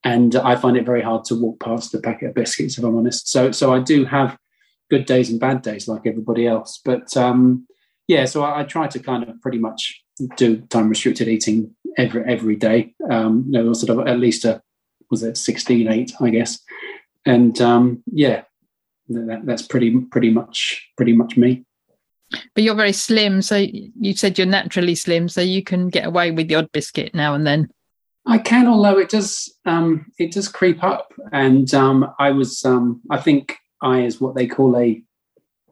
and 0.04 0.36
i 0.36 0.56
find 0.56 0.76
it 0.76 0.86
very 0.86 1.02
hard 1.02 1.24
to 1.24 1.34
walk 1.34 1.60
past 1.60 1.94
a 1.94 1.98
packet 2.00 2.28
of 2.28 2.34
biscuits 2.34 2.78
if 2.78 2.84
i'm 2.84 2.96
honest. 2.96 3.28
So 3.28 3.52
so 3.52 3.72
i 3.72 3.78
do 3.78 4.04
have 4.04 4.36
good 4.90 5.06
days 5.06 5.30
and 5.30 5.40
bad 5.40 5.62
days 5.62 5.88
like 5.88 6.06
everybody 6.06 6.46
else. 6.46 6.80
But 6.84 7.16
um 7.16 7.66
yeah 8.08 8.24
so 8.24 8.42
i, 8.42 8.60
I 8.60 8.64
try 8.64 8.88
to 8.88 8.98
kind 8.98 9.22
of 9.22 9.40
pretty 9.40 9.58
much 9.58 10.02
do 10.36 10.60
time 10.62 10.88
restricted 10.88 11.28
eating 11.28 11.74
every 11.96 12.24
every 12.24 12.56
day. 12.56 12.94
Um 13.10 13.46
you 13.46 13.62
know 13.62 13.72
sort 13.72 13.98
of 13.98 14.06
at 14.06 14.18
least 14.18 14.44
a 14.44 14.62
was 15.10 15.22
it 15.22 15.36
16 15.36 15.88
8 15.88 16.12
i 16.20 16.30
guess. 16.30 16.58
And 17.24 17.60
um 17.60 18.02
yeah 18.06 18.42
that, 19.08 19.42
that's 19.44 19.62
pretty 19.62 19.98
pretty 20.10 20.30
much 20.30 20.88
pretty 20.96 21.12
much 21.12 21.36
me. 21.36 21.64
But 22.54 22.64
you're 22.64 22.74
very 22.74 22.92
slim, 22.92 23.42
so 23.42 23.56
you 23.56 24.14
said 24.14 24.38
you're 24.38 24.46
naturally 24.46 24.94
slim, 24.94 25.28
so 25.28 25.42
you 25.42 25.62
can 25.62 25.88
get 25.88 26.06
away 26.06 26.30
with 26.30 26.48
the 26.48 26.54
odd 26.54 26.72
biscuit 26.72 27.14
now 27.14 27.34
and 27.34 27.46
then. 27.46 27.68
I 28.26 28.38
can, 28.38 28.68
although 28.68 28.98
it 28.98 29.08
does 29.08 29.52
um, 29.64 30.06
it 30.18 30.32
does 30.32 30.48
creep 30.48 30.82
up, 30.84 31.12
and 31.32 31.72
um, 31.74 32.12
I 32.18 32.30
was 32.30 32.64
um, 32.64 33.00
I 33.10 33.18
think 33.18 33.56
I 33.80 34.02
is 34.02 34.20
what 34.20 34.34
they 34.34 34.46
call 34.46 34.76
a 34.76 35.02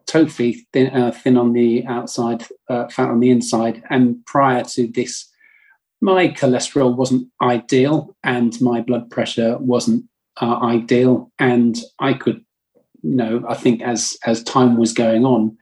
TOFI 0.06 0.56
thin, 0.72 0.88
uh, 0.88 1.12
thin 1.12 1.36
on 1.36 1.52
the 1.52 1.86
outside, 1.86 2.44
uh, 2.68 2.88
fat 2.88 3.10
on 3.10 3.20
the 3.20 3.30
inside, 3.30 3.82
and 3.88 4.24
prior 4.26 4.64
to 4.64 4.88
this, 4.88 5.30
my 6.00 6.28
cholesterol 6.28 6.96
wasn't 6.96 7.28
ideal, 7.40 8.16
and 8.24 8.60
my 8.60 8.80
blood 8.80 9.10
pressure 9.10 9.56
wasn't 9.58 10.04
uh, 10.40 10.58
ideal, 10.60 11.30
and 11.38 11.78
I 12.00 12.14
could, 12.14 12.44
you 13.02 13.14
know, 13.14 13.44
I 13.48 13.54
think 13.54 13.80
as 13.82 14.16
as 14.26 14.42
time 14.42 14.76
was 14.76 14.92
going 14.92 15.24
on, 15.24 15.56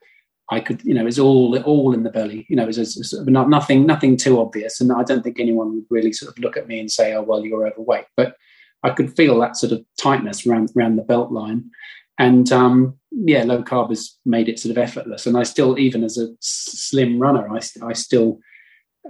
I 0.50 0.60
could, 0.60 0.82
you 0.82 0.94
know, 0.94 1.06
it's 1.06 1.18
all 1.18 1.58
all 1.62 1.92
in 1.92 2.04
the 2.04 2.10
belly. 2.10 2.46
You 2.48 2.56
know, 2.56 2.66
it's, 2.68 3.10
sort 3.10 3.22
of 3.22 3.28
not, 3.28 3.50
nothing 3.50 3.86
nothing 3.86 4.16
too 4.16 4.40
obvious, 4.40 4.80
and 4.80 4.90
I 4.90 5.02
don't 5.02 5.22
think 5.22 5.38
anyone 5.38 5.74
would 5.74 5.84
really 5.90 6.12
sort 6.12 6.32
of 6.32 6.42
look 6.42 6.56
at 6.56 6.68
me 6.68 6.80
and 6.80 6.90
say, 6.90 7.14
"Oh, 7.14 7.22
well, 7.22 7.44
you're 7.44 7.66
overweight." 7.66 8.06
But 8.16 8.36
I 8.82 8.90
could 8.90 9.14
feel 9.14 9.38
that 9.40 9.56
sort 9.56 9.72
of 9.72 9.84
tightness 10.00 10.46
around 10.46 10.70
around 10.76 10.96
the 10.96 11.02
belt 11.02 11.32
line, 11.32 11.70
and 12.18 12.50
um, 12.50 12.98
yeah, 13.10 13.44
low 13.44 13.62
carb 13.62 13.90
has 13.90 14.16
made 14.24 14.48
it 14.48 14.58
sort 14.58 14.70
of 14.70 14.78
effortless. 14.78 15.26
And 15.26 15.36
I 15.36 15.42
still, 15.42 15.78
even 15.78 16.02
as 16.02 16.16
a 16.16 16.28
slim 16.40 17.18
runner, 17.18 17.48
I 17.50 17.60
I 17.82 17.92
still 17.92 18.38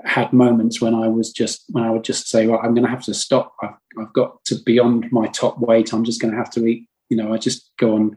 had 0.04 0.32
moments 0.32 0.80
when 0.80 0.94
I 0.94 1.08
was 1.08 1.32
just 1.32 1.64
when 1.70 1.84
I 1.84 1.90
would 1.90 2.04
just 2.04 2.28
say, 2.28 2.48
"Well, 2.48 2.60
I'm 2.62 2.74
going 2.74 2.84
to 2.84 2.90
have 2.90 3.04
to 3.04 3.14
stop. 3.14 3.54
I've, 3.62 3.74
I've 4.00 4.12
got 4.12 4.44
to 4.46 4.56
beyond 4.66 5.06
my 5.12 5.28
top 5.28 5.60
weight. 5.60 5.92
I'm 5.92 6.04
just 6.04 6.20
going 6.20 6.32
to 6.32 6.38
have 6.38 6.50
to 6.52 6.66
eat." 6.66 6.88
You 7.10 7.16
know, 7.16 7.32
I 7.32 7.38
just 7.38 7.70
go 7.78 7.94
on 7.94 8.16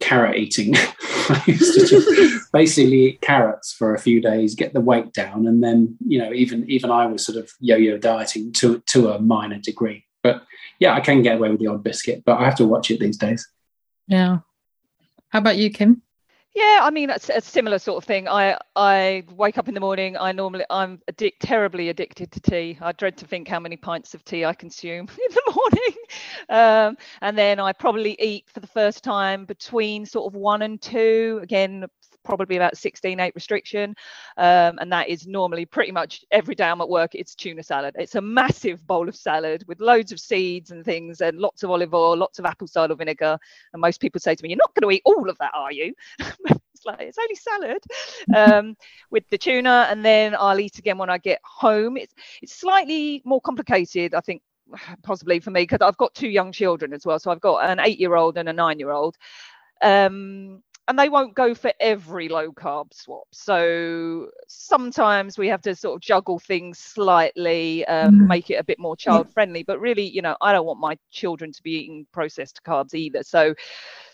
carrot 0.00 0.36
eating. 0.36 0.74
I 1.30 1.42
used 1.46 1.74
to 1.74 1.86
just 1.86 2.52
basically 2.52 3.06
eat 3.06 3.20
carrots 3.20 3.72
for 3.72 3.94
a 3.94 3.98
few 3.98 4.20
days, 4.20 4.54
get 4.54 4.72
the 4.72 4.80
weight 4.80 5.12
down, 5.12 5.46
and 5.46 5.62
then 5.62 5.96
you 6.06 6.18
know 6.18 6.32
even 6.32 6.68
even 6.70 6.90
I 6.90 7.06
was 7.06 7.24
sort 7.24 7.38
of 7.38 7.50
yo-yo 7.60 7.98
dieting 7.98 8.52
to 8.54 8.80
to 8.80 9.10
a 9.10 9.18
minor 9.18 9.58
degree. 9.58 10.04
But 10.22 10.42
yeah, 10.78 10.94
I 10.94 11.00
can 11.00 11.22
get 11.22 11.36
away 11.36 11.50
with 11.50 11.60
the 11.60 11.66
odd 11.66 11.82
biscuit, 11.82 12.22
but 12.24 12.38
I 12.38 12.44
have 12.44 12.56
to 12.56 12.66
watch 12.66 12.90
it 12.90 13.00
these 13.00 13.16
days. 13.16 13.48
Yeah. 14.06 14.38
How 15.28 15.38
about 15.40 15.56
you, 15.56 15.70
Kim? 15.70 16.02
Yeah, 16.54 16.80
I 16.82 16.90
mean 16.90 17.10
it's 17.10 17.28
a 17.30 17.40
similar 17.40 17.80
sort 17.80 18.02
of 18.02 18.06
thing. 18.06 18.28
I 18.28 18.56
I 18.76 19.24
wake 19.32 19.58
up 19.58 19.66
in 19.66 19.74
the 19.74 19.80
morning. 19.80 20.16
I 20.16 20.30
normally 20.30 20.64
I'm 20.70 21.00
terribly 21.40 21.88
addicted 21.88 22.30
to 22.30 22.40
tea. 22.40 22.78
I 22.80 22.92
dread 22.92 23.16
to 23.18 23.26
think 23.26 23.48
how 23.48 23.58
many 23.58 23.76
pints 23.76 24.14
of 24.14 24.24
tea 24.24 24.44
I 24.44 24.54
consume 24.54 25.08
in 25.28 25.34
the 25.34 25.52
morning, 25.56 25.96
um, 26.50 26.96
and 27.22 27.36
then 27.36 27.58
I 27.58 27.72
probably 27.72 28.16
eat 28.20 28.48
for 28.48 28.60
the 28.60 28.68
first 28.68 29.02
time 29.02 29.46
between 29.46 30.06
sort 30.06 30.32
of 30.32 30.36
one 30.40 30.62
and 30.62 30.80
two. 30.80 31.40
Again, 31.42 31.86
probably 32.24 32.56
about 32.56 32.76
16 32.76 33.20
8 33.20 33.34
restriction. 33.34 33.94
Um, 34.36 34.78
and 34.78 34.92
that 34.92 35.08
is 35.08 35.26
normally 35.26 35.66
pretty 35.66 35.92
much 35.92 36.24
every 36.30 36.54
day 36.54 36.64
i'm 36.64 36.80
at 36.80 36.88
work 36.88 37.14
it's 37.14 37.34
tuna 37.34 37.62
salad. 37.62 37.94
It's 37.98 38.14
a 38.14 38.20
massive 38.20 38.86
bowl 38.86 39.08
of 39.08 39.16
salad 39.16 39.64
with 39.68 39.80
loads 39.80 40.12
of 40.12 40.20
seeds 40.20 40.70
and 40.70 40.84
things 40.84 41.20
and 41.20 41.38
lots 41.38 41.62
of 41.62 41.70
olive 41.70 41.94
oil 41.94 42.16
lots 42.16 42.38
of 42.38 42.44
apple 42.44 42.66
cider 42.66 42.94
vinegar. 42.94 43.38
And 43.72 43.80
most 43.80 44.00
people 44.00 44.20
say 44.20 44.34
to 44.34 44.42
me 44.42 44.50
you're 44.50 44.58
not 44.58 44.74
going 44.74 44.90
to 44.90 44.96
eat 44.96 45.02
all 45.04 45.28
of 45.28 45.38
that 45.38 45.52
are 45.54 45.72
you? 45.72 45.94
It's 46.74 46.84
like 46.84 47.00
it's 47.02 47.18
only 47.18 47.36
salad. 47.36 47.82
Um, 48.34 48.76
with 49.10 49.28
the 49.30 49.38
tuna 49.38 49.86
and 49.88 50.04
then 50.04 50.34
i'll 50.36 50.58
eat 50.58 50.78
again 50.78 50.98
when 50.98 51.08
i 51.08 51.18
get 51.18 51.40
home. 51.44 51.96
It's 51.96 52.14
it's 52.42 52.54
slightly 52.54 53.22
more 53.24 53.40
complicated 53.40 54.12
i 54.14 54.20
think 54.20 54.42
possibly 55.02 55.40
for 55.40 55.50
me 55.50 55.62
because 55.62 55.80
I've 55.80 55.96
got 55.96 56.14
two 56.14 56.28
young 56.28 56.52
children 56.52 56.92
as 56.92 57.06
well. 57.06 57.18
So 57.18 57.30
I've 57.30 57.40
got 57.40 57.68
an 57.68 57.80
eight 57.80 58.00
year 58.00 58.16
old 58.16 58.38
and 58.38 58.48
a 58.48 58.52
nine 58.52 58.78
year 58.78 58.90
old. 58.90 59.16
Um, 59.82 60.62
and 60.86 60.98
they 60.98 61.08
won't 61.08 61.34
go 61.34 61.54
for 61.54 61.72
every 61.80 62.28
low 62.28 62.52
carb 62.52 62.92
swap. 62.92 63.26
So 63.32 64.28
sometimes 64.48 65.38
we 65.38 65.48
have 65.48 65.62
to 65.62 65.74
sort 65.74 65.96
of 65.96 66.02
juggle 66.02 66.38
things 66.38 66.78
slightly, 66.78 67.86
um, 67.86 68.20
mm. 68.20 68.26
make 68.26 68.50
it 68.50 68.56
a 68.56 68.64
bit 68.64 68.78
more 68.78 68.94
child 68.94 69.32
friendly. 69.32 69.62
But 69.62 69.80
really, 69.80 70.06
you 70.06 70.20
know, 70.20 70.36
I 70.42 70.52
don't 70.52 70.66
want 70.66 70.80
my 70.80 70.98
children 71.10 71.52
to 71.52 71.62
be 71.62 71.70
eating 71.72 72.06
processed 72.12 72.60
carbs 72.66 72.94
either. 72.94 73.22
So 73.22 73.54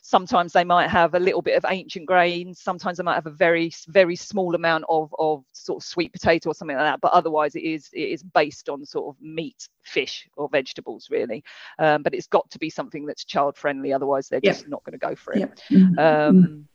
sometimes 0.03 0.53
they 0.53 0.65
might 0.65 0.89
have 0.89 1.15
a 1.15 1.19
little 1.19 1.43
bit 1.43 1.57
of 1.57 1.65
ancient 1.69 2.07
grains. 2.07 2.61
Sometimes 2.61 2.99
they 2.99 3.05
might 3.05 3.15
have 3.15 3.27
a 3.27 3.31
very, 3.31 3.73
very 3.89 4.17
small 4.17 4.55
amount 4.55 4.85
of, 4.89 5.15
of 5.19 5.45
sort 5.53 5.83
of 5.83 5.87
sweet 5.87 6.13
potato 6.13 6.51
or 6.51 6.55
something 6.55 6.77
like 6.77 6.87
that. 6.87 7.01
But 7.01 7.13
otherwise, 7.13 7.55
it 7.55 7.63
is 7.63 7.89
it 7.93 8.09
is 8.09 8.23
based 8.23 8.69
on 8.69 8.85
sort 8.85 9.15
of 9.15 9.23
meat, 9.23 9.69
fish, 9.83 10.29
or 10.37 10.49
vegetables 10.49 11.09
really. 11.11 11.45
Um, 11.79 12.03
but 12.03 12.15
it's 12.15 12.27
got 12.27 12.51
to 12.51 12.59
be 12.59 12.71
something 12.71 13.07
that's 13.07 13.25
child 13.25 13.57
friendly. 13.57 13.93
Otherwise, 13.93 14.29
they're 14.29 14.41
just 14.41 14.69
not 14.69 14.85
going 14.85 14.99
to 14.99 15.07
go 15.07 15.15
for 15.15 15.33
it. 15.35 15.63
Mm-hmm. 15.71 15.99
Um, 15.99 16.69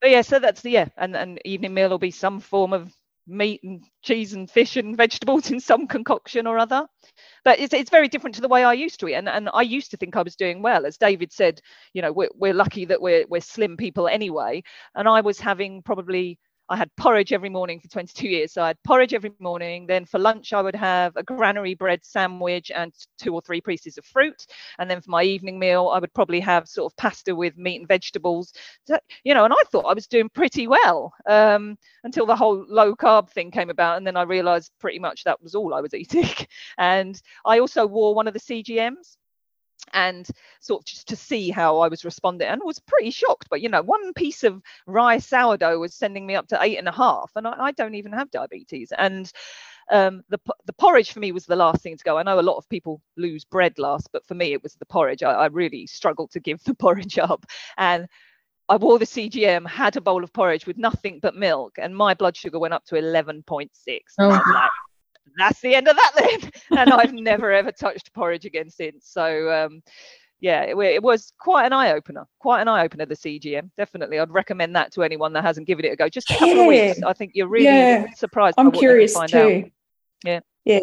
but 0.00 0.10
yeah, 0.10 0.22
so 0.22 0.38
that's 0.38 0.60
the 0.60 0.70
yeah, 0.70 0.88
and 0.96 1.16
and 1.16 1.40
evening 1.44 1.74
meal 1.74 1.88
will 1.88 1.98
be 1.98 2.10
some 2.10 2.40
form 2.40 2.72
of 2.72 2.92
meat 3.26 3.60
and 3.64 3.84
cheese 4.02 4.32
and 4.32 4.50
fish 4.50 4.76
and 4.76 4.96
vegetables 4.96 5.50
in 5.50 5.60
some 5.60 5.86
concoction 5.86 6.46
or 6.46 6.58
other. 6.58 6.86
But 7.44 7.58
it's, 7.58 7.74
it's 7.74 7.90
very 7.90 8.08
different 8.08 8.34
to 8.36 8.40
the 8.40 8.48
way 8.48 8.64
I 8.64 8.72
used 8.72 9.00
to 9.00 9.08
eat. 9.08 9.14
And, 9.14 9.28
and 9.28 9.48
I 9.52 9.62
used 9.62 9.90
to 9.90 9.96
think 9.96 10.16
I 10.16 10.22
was 10.22 10.36
doing 10.36 10.62
well. 10.62 10.86
As 10.86 10.96
David 10.96 11.32
said, 11.32 11.60
you 11.92 12.02
know, 12.02 12.12
we're, 12.12 12.30
we're 12.34 12.54
lucky 12.54 12.84
that 12.86 13.00
we're, 13.00 13.26
we're 13.28 13.40
slim 13.40 13.76
people 13.76 14.08
anyway. 14.08 14.62
And 14.94 15.08
I 15.08 15.20
was 15.20 15.40
having 15.40 15.82
probably 15.82 16.38
I 16.68 16.76
had 16.76 16.94
porridge 16.96 17.32
every 17.32 17.48
morning 17.48 17.80
for 17.80 17.88
22 17.88 18.28
years. 18.28 18.52
So 18.52 18.62
I 18.62 18.68
had 18.68 18.82
porridge 18.82 19.14
every 19.14 19.32
morning. 19.38 19.86
Then 19.86 20.04
for 20.04 20.18
lunch, 20.18 20.52
I 20.52 20.60
would 20.60 20.74
have 20.74 21.16
a 21.16 21.22
granary 21.22 21.74
bread 21.74 22.04
sandwich 22.04 22.72
and 22.74 22.92
two 23.18 23.34
or 23.34 23.40
three 23.40 23.60
pieces 23.60 23.98
of 23.98 24.04
fruit. 24.04 24.46
And 24.78 24.90
then 24.90 25.00
for 25.00 25.10
my 25.10 25.22
evening 25.22 25.58
meal, 25.58 25.88
I 25.88 25.98
would 25.98 26.12
probably 26.12 26.40
have 26.40 26.68
sort 26.68 26.92
of 26.92 26.96
pasta 26.96 27.34
with 27.34 27.56
meat 27.56 27.80
and 27.80 27.88
vegetables. 27.88 28.52
So, 28.86 28.98
you 29.24 29.34
know, 29.34 29.44
and 29.44 29.54
I 29.54 29.62
thought 29.70 29.86
I 29.86 29.94
was 29.94 30.06
doing 30.06 30.28
pretty 30.28 30.66
well 30.66 31.12
um, 31.26 31.78
until 32.04 32.26
the 32.26 32.36
whole 32.36 32.64
low 32.68 32.94
carb 32.96 33.30
thing 33.30 33.50
came 33.50 33.70
about. 33.70 33.96
And 33.96 34.06
then 34.06 34.16
I 34.16 34.22
realized 34.22 34.72
pretty 34.80 34.98
much 34.98 35.24
that 35.24 35.42
was 35.42 35.54
all 35.54 35.74
I 35.74 35.80
was 35.80 35.94
eating. 35.94 36.28
and 36.78 37.20
I 37.44 37.60
also 37.60 37.86
wore 37.86 38.14
one 38.14 38.26
of 38.26 38.34
the 38.34 38.40
CGMs 38.40 39.16
and 39.92 40.28
sort 40.60 40.82
of 40.82 40.86
just 40.86 41.08
to 41.08 41.16
see 41.16 41.50
how 41.50 41.78
I 41.78 41.88
was 41.88 42.04
responding 42.04 42.48
and 42.48 42.60
was 42.64 42.78
pretty 42.78 43.10
shocked. 43.10 43.48
But 43.50 43.60
you 43.60 43.68
know, 43.68 43.82
one 43.82 44.12
piece 44.14 44.44
of 44.44 44.62
rye 44.86 45.18
sourdough 45.18 45.78
was 45.78 45.94
sending 45.94 46.26
me 46.26 46.34
up 46.34 46.48
to 46.48 46.62
eight 46.62 46.78
and 46.78 46.88
a 46.88 46.92
half, 46.92 47.30
and 47.36 47.46
I, 47.46 47.54
I 47.58 47.72
don't 47.72 47.94
even 47.94 48.12
have 48.12 48.30
diabetes. 48.30 48.92
And 48.96 49.30
um, 49.90 50.22
the 50.28 50.40
the 50.64 50.72
porridge 50.72 51.12
for 51.12 51.20
me 51.20 51.32
was 51.32 51.46
the 51.46 51.56
last 51.56 51.82
thing 51.82 51.96
to 51.96 52.04
go. 52.04 52.18
I 52.18 52.22
know 52.22 52.40
a 52.40 52.42
lot 52.42 52.56
of 52.56 52.68
people 52.68 53.00
lose 53.16 53.44
bread 53.44 53.78
last, 53.78 54.10
but 54.12 54.26
for 54.26 54.34
me 54.34 54.52
it 54.52 54.62
was 54.62 54.74
the 54.74 54.86
porridge. 54.86 55.22
I, 55.22 55.32
I 55.32 55.46
really 55.46 55.86
struggled 55.86 56.32
to 56.32 56.40
give 56.40 56.62
the 56.64 56.74
porridge 56.74 57.18
up, 57.18 57.46
and 57.76 58.08
I 58.68 58.76
wore 58.76 58.98
the 58.98 59.04
CGM, 59.04 59.66
had 59.66 59.96
a 59.96 60.00
bowl 60.00 60.24
of 60.24 60.32
porridge 60.32 60.66
with 60.66 60.76
nothing 60.76 61.20
but 61.20 61.36
milk, 61.36 61.78
and 61.78 61.96
my 61.96 62.14
blood 62.14 62.36
sugar 62.36 62.58
went 62.58 62.74
up 62.74 62.84
to 62.86 62.96
11.6. 62.96 63.70
Oh. 64.18 64.68
That's 65.36 65.60
the 65.60 65.74
end 65.74 65.88
of 65.88 65.96
that 65.96 66.12
then. 66.16 66.50
and 66.78 66.92
I've 66.92 67.12
never 67.12 67.52
ever 67.52 67.72
touched 67.72 68.12
porridge 68.12 68.44
again 68.44 68.70
since. 68.70 69.08
So, 69.08 69.50
um, 69.50 69.82
yeah, 70.40 70.62
it, 70.62 70.76
it, 70.76 71.02
was 71.02 71.32
quite 71.38 71.66
an 71.66 71.72
eye 71.72 71.92
opener. 71.92 72.26
Quite 72.38 72.62
an 72.62 72.68
eye 72.68 72.84
opener. 72.84 73.06
The 73.06 73.14
CGM, 73.14 73.70
definitely. 73.76 74.18
I'd 74.18 74.30
recommend 74.30 74.76
that 74.76 74.92
to 74.92 75.02
anyone 75.02 75.32
that 75.32 75.42
hasn't 75.42 75.66
given 75.66 75.84
it 75.84 75.92
a 75.92 75.96
go. 75.96 76.08
Just 76.08 76.30
a 76.30 76.34
couple 76.34 76.48
yeah. 76.48 76.62
of 76.62 76.68
weeks. 76.68 77.02
I 77.02 77.12
think 77.12 77.32
you're 77.34 77.48
really 77.48 77.66
yeah. 77.66 78.06
surprised. 78.14 78.54
I'm 78.58 78.70
curious 78.70 79.14
too. 79.28 79.64
Out. 79.64 79.70
Yeah. 80.24 80.40
Yeah. 80.64 80.80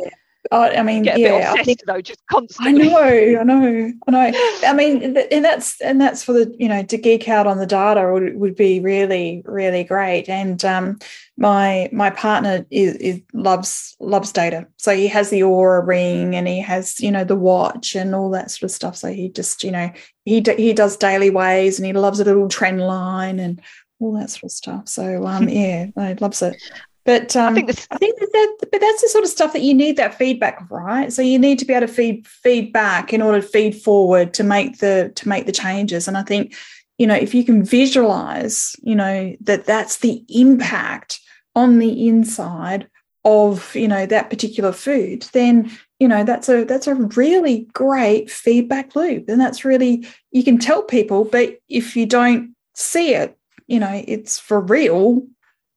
I 0.51 0.83
mean, 0.83 1.03
Get 1.03 1.19
yeah, 1.19 1.53
I 1.57 1.63
think, 1.63 1.81
though, 1.87 2.01
just 2.01 2.21
constantly. 2.27 2.89
I 2.89 2.89
know, 2.89 3.39
I 3.39 3.43
know, 3.43 3.93
I 4.07 4.11
know. 4.11 4.31
I 4.65 4.73
mean, 4.73 5.17
and 5.31 5.45
that's 5.45 5.79
and 5.79 6.01
that's 6.01 6.23
for 6.23 6.33
the 6.33 6.53
you 6.59 6.67
know 6.67 6.83
to 6.83 6.97
geek 6.97 7.29
out 7.29 7.47
on 7.47 7.57
the 7.57 7.65
data 7.65 8.11
would, 8.11 8.35
would 8.37 8.55
be 8.55 8.79
really 8.79 9.41
really 9.45 9.83
great. 9.83 10.27
And 10.27 10.63
um, 10.65 10.99
my 11.37 11.89
my 11.93 12.09
partner 12.09 12.65
is, 12.69 12.95
is, 12.97 13.21
loves 13.33 13.95
loves 13.99 14.31
data, 14.31 14.67
so 14.77 14.93
he 14.93 15.07
has 15.07 15.29
the 15.29 15.41
Oura 15.41 15.85
ring 15.85 16.35
and 16.35 16.47
he 16.47 16.59
has 16.59 16.99
you 16.99 17.11
know 17.11 17.23
the 17.23 17.37
watch 17.37 17.95
and 17.95 18.13
all 18.13 18.29
that 18.31 18.51
sort 18.51 18.63
of 18.63 18.71
stuff. 18.71 18.97
So 18.97 19.13
he 19.13 19.29
just 19.29 19.63
you 19.63 19.71
know 19.71 19.91
he 20.25 20.43
he 20.57 20.73
does 20.73 20.97
daily 20.97 21.29
ways 21.29 21.79
and 21.79 21.85
he 21.85 21.93
loves 21.93 22.19
a 22.19 22.25
little 22.25 22.49
trend 22.49 22.81
line 22.81 23.39
and 23.39 23.61
all 23.99 24.13
that 24.13 24.29
sort 24.29 24.43
of 24.43 24.51
stuff. 24.51 24.89
So 24.89 25.25
um, 25.25 25.47
yeah, 25.49 25.85
he 25.95 26.13
loves 26.15 26.41
it. 26.41 26.61
But 27.05 27.35
um, 27.35 27.53
I 27.53 27.55
think, 27.55 27.67
this- 27.67 27.87
I 27.91 27.97
think 27.97 28.17
that, 28.19 28.29
that, 28.31 28.57
but 28.71 28.81
that's 28.81 29.01
the 29.01 29.09
sort 29.09 29.23
of 29.25 29.29
stuff 29.29 29.53
that 29.53 29.61
you 29.61 29.73
need 29.73 29.97
that 29.97 30.17
feedback, 30.17 30.69
right? 30.71 31.11
So 31.11 31.21
you 31.21 31.37
need 31.37 31.59
to 31.59 31.65
be 31.65 31.73
able 31.73 31.87
to 31.87 31.93
feed 31.93 32.25
feedback 32.27 33.13
in 33.13 33.21
order 33.21 33.41
to 33.41 33.47
feed 33.47 33.75
forward 33.75 34.33
to 34.35 34.43
make 34.43 34.79
the 34.79 35.11
to 35.15 35.27
make 35.27 35.45
the 35.45 35.51
changes. 35.51 36.07
And 36.07 36.17
I 36.17 36.23
think, 36.23 36.55
you 36.97 37.07
know, 37.07 37.15
if 37.15 37.33
you 37.33 37.43
can 37.43 37.63
visualize, 37.63 38.75
you 38.81 38.95
know, 38.95 39.35
that 39.41 39.65
that's 39.65 39.97
the 39.97 40.23
impact 40.29 41.19
on 41.55 41.79
the 41.79 42.07
inside 42.07 42.87
of 43.25 43.73
you 43.75 43.87
know 43.87 44.05
that 44.05 44.29
particular 44.29 44.71
food, 44.71 45.23
then 45.33 45.71
you 45.99 46.07
know 46.07 46.23
that's 46.23 46.49
a 46.49 46.63
that's 46.65 46.87
a 46.87 46.95
really 46.95 47.67
great 47.73 48.29
feedback 48.29 48.95
loop, 48.95 49.29
and 49.29 49.39
that's 49.39 49.65
really 49.65 50.07
you 50.31 50.43
can 50.43 50.57
tell 50.57 50.83
people, 50.83 51.23
but 51.25 51.57
if 51.69 51.95
you 51.95 52.05
don't 52.05 52.55
see 52.75 53.13
it, 53.13 53.37
you 53.67 53.79
know, 53.79 54.03
it's 54.07 54.39
for 54.39 54.59
real 54.59 55.25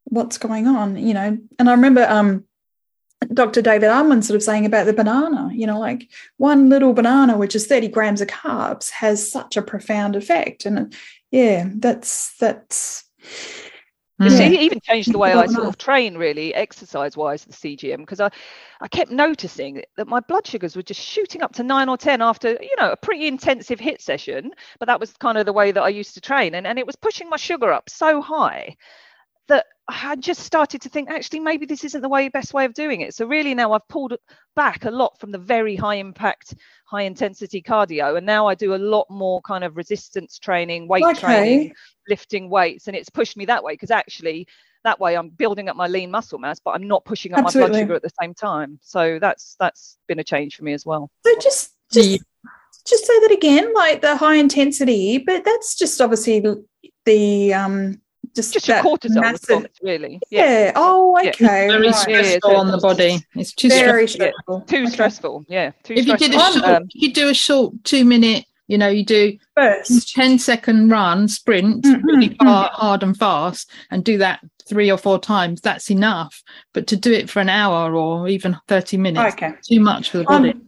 what's 0.07 0.39
going 0.39 0.67
on, 0.67 0.97
you 0.97 1.15
know. 1.15 1.39
And 1.59 1.69
I 1.69 1.73
remember 1.73 2.07
um, 2.09 2.45
Dr. 3.33 3.63
David 3.63 3.89
Armand 3.89 4.25
sort 4.25 4.37
of 4.37 4.43
saying 4.43 4.67
about 4.67 4.87
the 4.87 4.93
banana, 4.93 5.51
you 5.53 5.67
know, 5.67 5.79
like 5.79 6.09
one 6.37 6.69
little 6.69 6.93
banana, 6.93 7.37
which 7.37 7.55
is 7.55 7.67
30 7.67 7.89
grams 7.89 8.21
of 8.21 8.29
carbs, 8.29 8.91
has 8.91 9.31
such 9.31 9.57
a 9.57 9.63
profound 9.63 10.17
effect. 10.17 10.67
And 10.67 10.95
yeah, 11.31 11.69
that's 11.75 12.37
that's 12.39 13.05
yeah. 14.19 14.29
See, 14.31 14.45
it 14.45 14.61
even 14.61 14.81
changed 14.81 15.13
the 15.13 15.19
way 15.19 15.35
I 15.35 15.45
sort 15.47 15.67
of 15.67 15.77
train, 15.77 16.17
really, 16.17 16.55
exercise 16.55 17.19
wise, 17.19 17.45
the 17.45 17.53
CGM, 17.53 17.99
because 17.99 18.19
I, 18.19 18.31
I 18.81 18.89
kept 18.89 19.11
noticing 19.11 19.83
that 19.99 20.09
my 20.09 20.21
blood 20.21 20.47
sugars 20.47 20.75
were 20.75 20.83
just 20.83 21.03
shooting 21.03 21.43
up 21.43 21.53
to 21.57 21.63
nine 21.63 21.91
or 21.91 21.99
10 21.99 22.23
after, 22.23 22.53
you 22.53 22.75
know, 22.81 22.93
a 22.93 22.97
pretty 22.97 23.27
intensive 23.27 23.79
HIIT 23.79 24.01
session. 24.01 24.53
But 24.79 24.87
that 24.87 25.01
was 25.01 25.13
kind 25.19 25.37
of 25.37 25.45
the 25.45 25.53
way 25.53 25.71
that 25.71 25.83
I 25.83 25.91
used 25.91 26.15
to 26.15 26.23
train. 26.23 26.55
And, 26.55 26.67
and 26.67 26.79
it 26.79 26.87
was 26.87 26.97
pushing 26.97 27.29
my 27.29 27.37
sugar 27.37 27.71
up 27.71 27.91
so 27.91 28.23
high 28.23 28.77
that 29.49 29.67
I 29.89 30.17
just 30.17 30.41
started 30.43 30.83
to 30.83 30.89
think 30.89 31.09
actually 31.11 31.41
maybe 31.41 31.65
this 31.65 31.85
isn't 31.85 32.01
the 32.01 32.09
way 32.09 32.29
best 32.29 32.53
way 32.53 32.65
of 32.65 32.75
doing 32.75 33.03
it. 33.03 33.15
So 33.15 33.25
really 33.25 33.55
now 33.55 33.73
I've 33.73 33.87
pulled 33.89 34.15
back 34.57 34.85
a 34.85 34.91
lot 34.91 35.19
from 35.21 35.31
the 35.31 35.39
very 35.39 35.77
high 35.77 35.97
impact, 35.97 36.55
high 36.87 37.03
intensity 37.03 37.63
cardio, 37.63 38.17
and 38.17 38.27
now 38.27 38.49
I 38.49 38.57
do 38.57 38.75
a 38.75 38.77
lot 38.77 39.07
more 39.09 39.41
kind 39.43 39.63
of 39.63 39.77
resistance 39.77 40.39
training, 40.39 40.89
weight 40.89 41.05
okay. 41.05 41.21
training, 41.21 41.73
lifting 42.09 42.51
weights, 42.51 42.89
and 42.89 42.97
it's 42.97 43.11
pushed 43.11 43.37
me 43.37 43.45
that 43.45 43.63
way 43.63 43.75
because 43.75 43.93
actually 43.93 44.49
that 44.83 44.99
way 44.99 45.17
I'm 45.17 45.29
building 45.29 45.69
up 45.69 45.77
my 45.77 45.87
lean 45.87 46.11
muscle 46.11 46.39
mass, 46.39 46.59
but 46.59 46.73
I'm 46.73 46.89
not 46.89 47.05
pushing 47.05 47.35
up 47.35 47.45
Absolutely. 47.45 47.61
my 47.61 47.69
blood 47.69 47.81
sugar 47.81 47.95
at 47.95 48.03
the 48.03 48.13
same 48.21 48.35
time. 48.35 48.81
So 48.83 49.19
that's 49.21 49.55
that's 49.61 49.99
been 50.09 50.19
a 50.19 50.25
change 50.25 50.57
for 50.57 50.65
me 50.65 50.73
as 50.73 50.85
well. 50.85 51.11
So 51.25 51.33
just 51.41 51.75
just 51.93 52.25
just 52.87 53.07
say 53.07 53.21
that 53.21 53.31
again, 53.31 53.73
like 53.73 54.01
the 54.01 54.17
high 54.17 54.37
intensity, 54.37 55.19
but 55.19 55.45
that's 55.45 55.77
just 55.77 56.01
obviously 56.01 56.45
the 57.05 57.55
um 57.55 58.01
just, 58.37 58.53
just 58.53 58.69
your 58.69 58.79
cortisol 58.79 59.21
massive, 59.21 59.67
really. 59.83 60.21
Yeah. 60.31 60.67
yeah. 60.67 60.73
Oh, 60.77 61.19
okay. 61.19 61.33
Yeah. 61.41 61.73
Very 61.73 61.87
right. 61.89 61.95
stressful 61.95 62.53
yeah, 62.53 62.59
on 62.59 62.71
the 62.71 62.79
body. 62.79 63.19
It's 63.35 63.53
too 63.53 63.69
very 63.69 64.07
stressful. 64.07 64.61
Too 64.63 64.83
okay. 64.83 64.87
stressful. 64.87 65.45
Yeah. 65.49 65.73
Too 65.83 65.95
if 65.95 66.05
stressful. 66.05 66.27
you 66.27 66.33
did 66.33 66.41
a 66.41 66.53
short, 66.53 66.65
um, 66.65 66.89
you 66.93 67.13
do 67.13 67.29
a 67.29 67.35
short 67.35 67.75
two 67.85 68.05
minute, 68.05 68.45
you 68.69 68.79
know, 68.79 68.89
you 68.89 69.05
do 69.05 69.37
first 69.57 70.15
10 70.15 70.39
second 70.39 70.91
run 70.91 71.29
sprint 71.29 71.85
mm-hmm. 71.85 72.07
really 72.07 72.29
mm-hmm. 72.31 72.47
hard 72.47 73.03
and 73.03 73.17
fast, 73.17 73.71
and 73.91 74.05
do 74.05 74.19
that 74.19 74.41
three 74.69 74.91
or 74.91 74.99
four 74.99 75.19
times. 75.19 75.61
That's 75.61 75.91
enough. 75.91 76.43
But 76.73 76.87
to 76.89 76.97
do 76.97 77.13
it 77.13 77.31
for 77.31 77.41
an 77.41 77.49
hour 77.49 77.95
or 77.95 78.29
even 78.29 78.57
thirty 78.69 78.97
minutes, 78.97 79.35
okay. 79.35 79.55
too 79.63 79.81
much 79.81 80.11
for 80.11 80.19
the 80.19 80.25
body. 80.25 80.51
Um, 80.51 80.67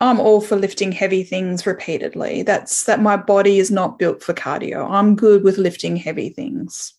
I'm 0.00 0.20
all 0.20 0.40
for 0.40 0.56
lifting 0.56 0.92
heavy 0.92 1.22
things 1.22 1.66
repeatedly. 1.66 2.42
That's 2.42 2.84
that 2.84 3.00
my 3.00 3.16
body 3.16 3.58
is 3.58 3.70
not 3.70 3.98
built 3.98 4.22
for 4.22 4.34
cardio. 4.34 4.88
I'm 4.88 5.14
good 5.14 5.44
with 5.44 5.58
lifting 5.58 5.96
heavy 5.96 6.30
things. 6.30 6.93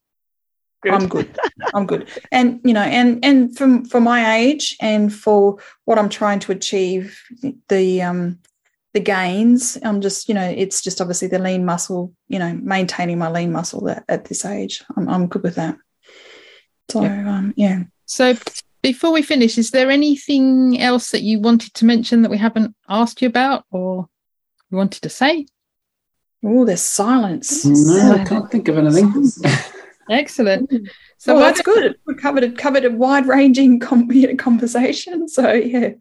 Good. 0.86 0.94
I'm 0.94 1.08
good. 1.08 1.40
I'm 1.74 1.86
good. 1.88 2.08
And 2.32 2.62
you 2.64 2.72
know, 2.72 2.82
and 2.82 3.26
and 3.26 3.58
from 3.58 3.86
for 3.86 4.00
my 4.00 4.36
age 4.36 4.78
and 4.80 5.12
for 5.12 5.58
what 5.86 5.98
I'm 5.98 6.10
trying 6.10 6.38
to 6.42 6.52
achieve, 6.52 7.20
the 7.70 8.04
um 8.04 8.38
the 8.94 9.00
gains, 9.00 9.80
I'm 9.82 10.00
just, 10.00 10.30
you 10.30 10.36
know, 10.36 10.48
it's 10.48 10.84
just 10.84 11.02
obviously 11.02 11.28
the 11.28 11.40
lean 11.40 11.66
muscle, 11.66 12.14
you 12.28 12.38
know, 12.38 12.54
maintaining 12.62 13.18
my 13.18 13.32
lean 13.32 13.52
muscle 13.52 13.90
at, 13.90 14.06
at 14.08 14.26
this 14.26 14.46
age. 14.46 14.84
I'm 14.96 15.10
I'm 15.10 15.26
good 15.26 15.42
with 15.42 15.56
that. 15.56 15.76
So 16.92 17.02
um 17.02 17.56
yeah. 17.58 17.86
So 18.06 18.36
before 18.84 19.12
we 19.12 19.24
finish, 19.24 19.58
is 19.58 19.72
there 19.72 19.90
anything 19.90 20.80
else 20.80 21.10
that 21.10 21.24
you 21.24 21.40
wanted 21.40 21.74
to 21.74 21.86
mention 21.86 22.22
that 22.22 22.30
we 22.30 22.38
haven't 22.38 22.76
asked 22.88 23.24
you 23.24 23.28
about 23.28 23.66
or 23.72 24.08
you 24.70 24.78
wanted 24.78 25.02
to 25.02 25.10
say? 25.10 25.48
Oh, 26.44 26.64
there's 26.64 26.82
silence. 26.82 27.66
No, 27.66 28.18
I 28.22 28.24
can't 28.24 28.52
think 28.52 28.68
of 28.68 28.78
anything. 28.78 29.32
Excellent. 30.10 30.72
So 31.18 31.34
well, 31.34 31.44
that's 31.44 31.62
good. 31.62 31.96
We 32.06 32.16
covered 32.16 32.58
covered 32.58 32.86
a 32.86 32.92
wide 32.92 33.28
ranging 33.28 33.80
conversation. 34.38 35.28
So 35.28 35.52
yeah. 35.52 35.92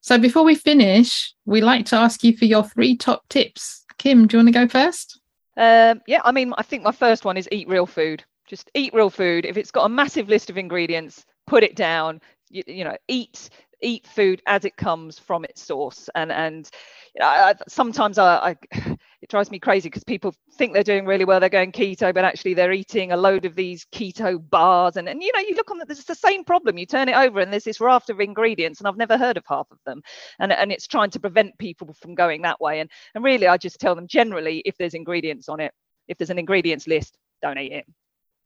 So 0.02 0.18
before 0.18 0.44
we 0.44 0.54
finish, 0.54 1.34
we 1.44 1.60
like 1.60 1.86
to 1.86 1.96
ask 1.96 2.24
you 2.24 2.36
for 2.36 2.46
your 2.46 2.64
three 2.64 2.96
top 2.96 3.28
tips. 3.28 3.79
Kim, 4.00 4.26
do 4.26 4.38
you 4.38 4.42
want 4.42 4.48
to 4.54 4.58
go 4.60 4.66
first? 4.66 5.20
Um, 5.58 6.00
yeah, 6.06 6.22
I 6.24 6.32
mean, 6.32 6.54
I 6.56 6.62
think 6.62 6.82
my 6.82 6.90
first 6.90 7.26
one 7.26 7.36
is 7.36 7.46
eat 7.52 7.68
real 7.68 7.84
food. 7.84 8.24
Just 8.46 8.70
eat 8.74 8.94
real 8.94 9.10
food. 9.10 9.44
If 9.44 9.58
it's 9.58 9.70
got 9.70 9.84
a 9.84 9.90
massive 9.90 10.26
list 10.26 10.48
of 10.48 10.56
ingredients, 10.56 11.26
put 11.46 11.62
it 11.62 11.76
down. 11.76 12.22
You, 12.48 12.62
you 12.66 12.82
know, 12.82 12.96
eat 13.08 13.50
eat 13.82 14.06
food 14.06 14.42
as 14.46 14.64
it 14.64 14.76
comes 14.76 15.18
from 15.18 15.44
its 15.44 15.62
source. 15.62 16.08
And 16.14 16.30
and 16.30 16.68
you 17.14 17.20
know, 17.20 17.26
I, 17.26 17.54
sometimes 17.68 18.18
I, 18.18 18.50
I, 18.50 18.56
it 19.22 19.28
drives 19.28 19.50
me 19.50 19.58
crazy 19.58 19.88
because 19.88 20.04
people 20.04 20.34
think 20.54 20.72
they're 20.72 20.82
doing 20.82 21.06
really 21.06 21.24
well 21.24 21.40
they're 21.40 21.48
going 21.48 21.72
keto 21.72 22.12
but 22.14 22.24
actually 22.24 22.54
they're 22.54 22.72
eating 22.72 23.12
a 23.12 23.16
load 23.16 23.44
of 23.44 23.54
these 23.54 23.86
keto 23.92 24.38
bars. 24.50 24.96
And 24.96 25.08
and 25.08 25.22
you 25.22 25.32
know 25.34 25.40
you 25.40 25.54
look 25.54 25.70
on 25.70 25.78
the, 25.78 25.86
it's 25.88 26.04
the 26.04 26.14
same 26.14 26.44
problem. 26.44 26.78
You 26.78 26.86
turn 26.86 27.08
it 27.08 27.16
over 27.16 27.40
and 27.40 27.52
there's 27.52 27.64
this 27.64 27.80
raft 27.80 28.10
of 28.10 28.20
ingredients 28.20 28.80
and 28.80 28.88
I've 28.88 28.96
never 28.96 29.16
heard 29.16 29.36
of 29.36 29.44
half 29.46 29.70
of 29.70 29.78
them. 29.86 30.02
And 30.38 30.52
and 30.52 30.72
it's 30.72 30.86
trying 30.86 31.10
to 31.10 31.20
prevent 31.20 31.58
people 31.58 31.92
from 31.94 32.14
going 32.14 32.42
that 32.42 32.60
way. 32.60 32.80
And 32.80 32.90
and 33.14 33.24
really 33.24 33.46
I 33.46 33.56
just 33.56 33.80
tell 33.80 33.94
them 33.94 34.06
generally 34.06 34.62
if 34.64 34.76
there's 34.76 34.94
ingredients 34.94 35.48
on 35.48 35.60
it 35.60 35.72
if 36.08 36.18
there's 36.18 36.30
an 36.30 36.38
ingredients 36.38 36.86
list 36.86 37.16
don't 37.42 37.58
eat 37.58 37.72
it. 37.72 37.86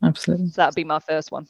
Absolutely. 0.03 0.49
So 0.49 0.63
that'd 0.63 0.75
be 0.75 0.85
my 0.85 1.01
first 1.01 1.33
one. 1.33 1.47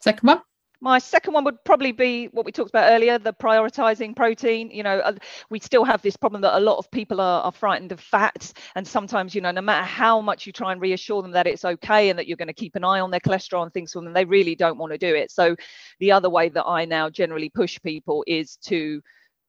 Second 0.00 0.26
one 0.26 0.40
my 0.80 0.98
second 0.98 1.34
one 1.34 1.44
would 1.44 1.62
probably 1.64 1.92
be 1.92 2.26
what 2.28 2.46
we 2.46 2.52
talked 2.52 2.70
about 2.70 2.90
earlier 2.90 3.18
the 3.18 3.32
prioritizing 3.32 4.16
protein. 4.16 4.70
You 4.70 4.82
know 4.82 4.98
uh, 5.00 5.12
we 5.50 5.60
still 5.60 5.84
have 5.84 6.00
this 6.02 6.16
problem 6.16 6.42
that 6.42 6.56
a 6.56 6.60
lot 6.60 6.78
of 6.78 6.90
people 6.90 7.20
are, 7.20 7.42
are 7.42 7.52
frightened 7.52 7.92
of 7.92 8.00
fats. 8.00 8.54
And 8.74 8.86
sometimes 8.86 9.34
you 9.34 9.40
know 9.40 9.50
no 9.50 9.60
matter 9.60 9.84
how 9.84 10.20
much 10.20 10.46
you 10.46 10.52
try 10.52 10.72
and 10.72 10.80
reassure 10.80 11.22
them 11.22 11.32
that 11.32 11.46
it's 11.46 11.64
okay 11.64 12.08
and 12.08 12.18
that 12.18 12.26
you're 12.26 12.36
going 12.36 12.48
to 12.48 12.54
keep 12.54 12.76
an 12.76 12.84
eye 12.84 13.00
on 13.00 13.10
their 13.10 13.20
cholesterol 13.20 13.62
and 13.62 13.72
things 13.72 13.92
for 13.92 14.02
them 14.02 14.12
they 14.12 14.24
really 14.24 14.54
don't 14.54 14.78
want 14.78 14.92
to 14.92 14.98
do 14.98 15.14
it. 15.14 15.30
So 15.30 15.54
the 15.98 16.12
other 16.12 16.30
way 16.30 16.48
that 16.48 16.64
i 16.64 16.84
now 16.84 17.10
generally 17.10 17.50
push 17.50 17.78
people 17.82 18.24
is 18.26 18.56
to 18.64 19.02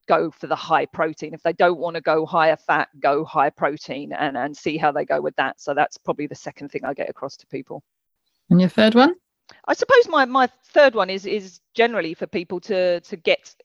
go 0.08 0.32
for 0.32 0.48
the 0.48 0.56
high 0.56 0.86
protein. 0.86 1.34
If 1.34 1.44
they 1.44 1.54
don't 1.54 1.78
want 1.78 1.96
to 1.96 2.02
go 2.02 2.26
higher 2.26 2.58
fat 2.58 2.90
go 3.00 3.24
high 3.24 3.52
protein 3.52 4.12
and 4.12 4.36
and 4.38 4.56
see 4.56 4.78
how 4.78 4.92
they 4.92 5.06
go 5.06 5.22
with 5.22 5.36
that. 5.38 5.62
So 5.62 5.74
that's 5.74 5.98
probably 5.98 6.28
the 6.28 6.36
second 6.36 6.70
thing 6.70 6.84
i 6.84 6.94
get 6.94 7.10
across 7.10 7.38
to 7.38 7.48
people. 7.48 7.84
And 8.50 8.60
your 8.60 8.70
third 8.70 8.96
one 8.96 9.16
I 9.68 9.74
suppose 9.74 10.08
my, 10.08 10.26
my 10.26 10.48
third 10.66 10.96
one 10.96 11.10
is 11.10 11.26
is 11.26 11.60
generally 11.74 12.14
for 12.14 12.28
people 12.28 12.60
to 12.62 13.00
to 13.02 13.16
get 13.16 13.56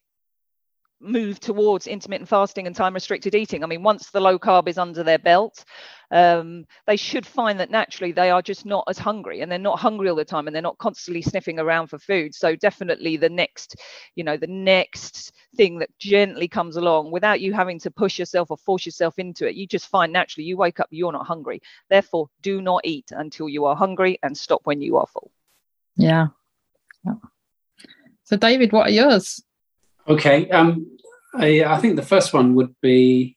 move 1.00 1.38
towards 1.38 1.86
intermittent 1.86 2.28
fasting 2.28 2.66
and 2.66 2.74
time 2.74 2.94
restricted 2.94 3.34
eating. 3.34 3.62
I 3.62 3.66
mean, 3.66 3.82
once 3.82 4.10
the 4.10 4.20
low 4.20 4.38
carb 4.38 4.66
is 4.66 4.78
under 4.78 5.02
their 5.02 5.18
belt, 5.18 5.64
um, 6.10 6.64
they 6.86 6.96
should 6.96 7.26
find 7.26 7.60
that 7.60 7.70
naturally 7.70 8.12
they 8.12 8.30
are 8.30 8.40
just 8.40 8.64
not 8.64 8.84
as 8.88 8.98
hungry 8.98 9.40
and 9.40 9.50
they're 9.50 9.58
not 9.58 9.78
hungry 9.78 10.08
all 10.08 10.16
the 10.16 10.24
time 10.24 10.46
and 10.46 10.54
they're 10.54 10.62
not 10.62 10.78
constantly 10.78 11.20
sniffing 11.20 11.58
around 11.58 11.88
for 11.88 11.98
food. 11.98 12.34
So 12.34 12.56
definitely 12.56 13.16
the 13.16 13.28
next, 13.28 13.76
you 14.14 14.24
know, 14.24 14.36
the 14.36 14.46
next 14.46 15.32
thing 15.56 15.78
that 15.80 15.90
gently 15.98 16.48
comes 16.48 16.76
along 16.76 17.10
without 17.10 17.40
you 17.40 17.52
having 17.52 17.78
to 17.80 17.90
push 17.90 18.18
yourself 18.18 18.50
or 18.50 18.56
force 18.56 18.86
yourself 18.86 19.18
into 19.18 19.46
it, 19.46 19.54
you 19.54 19.66
just 19.66 19.88
find 19.88 20.12
naturally 20.12 20.46
you 20.46 20.56
wake 20.56 20.80
up, 20.80 20.88
you're 20.90 21.12
not 21.12 21.26
hungry. 21.26 21.60
Therefore, 21.90 22.28
do 22.42 22.62
not 22.62 22.80
eat 22.84 23.10
until 23.10 23.48
you 23.48 23.66
are 23.66 23.76
hungry 23.76 24.18
and 24.22 24.36
stop 24.36 24.62
when 24.64 24.80
you 24.80 24.96
are 24.96 25.06
full. 25.06 25.30
Yeah. 25.96 26.28
yeah. 27.04 27.14
So, 28.24 28.36
David, 28.36 28.72
what 28.72 28.88
are 28.88 28.92
yours? 28.92 29.42
Okay. 30.08 30.48
Um, 30.50 30.98
I, 31.34 31.64
I, 31.64 31.78
think 31.78 31.96
the 31.96 32.02
first 32.02 32.32
one 32.32 32.54
would 32.54 32.74
be 32.80 33.36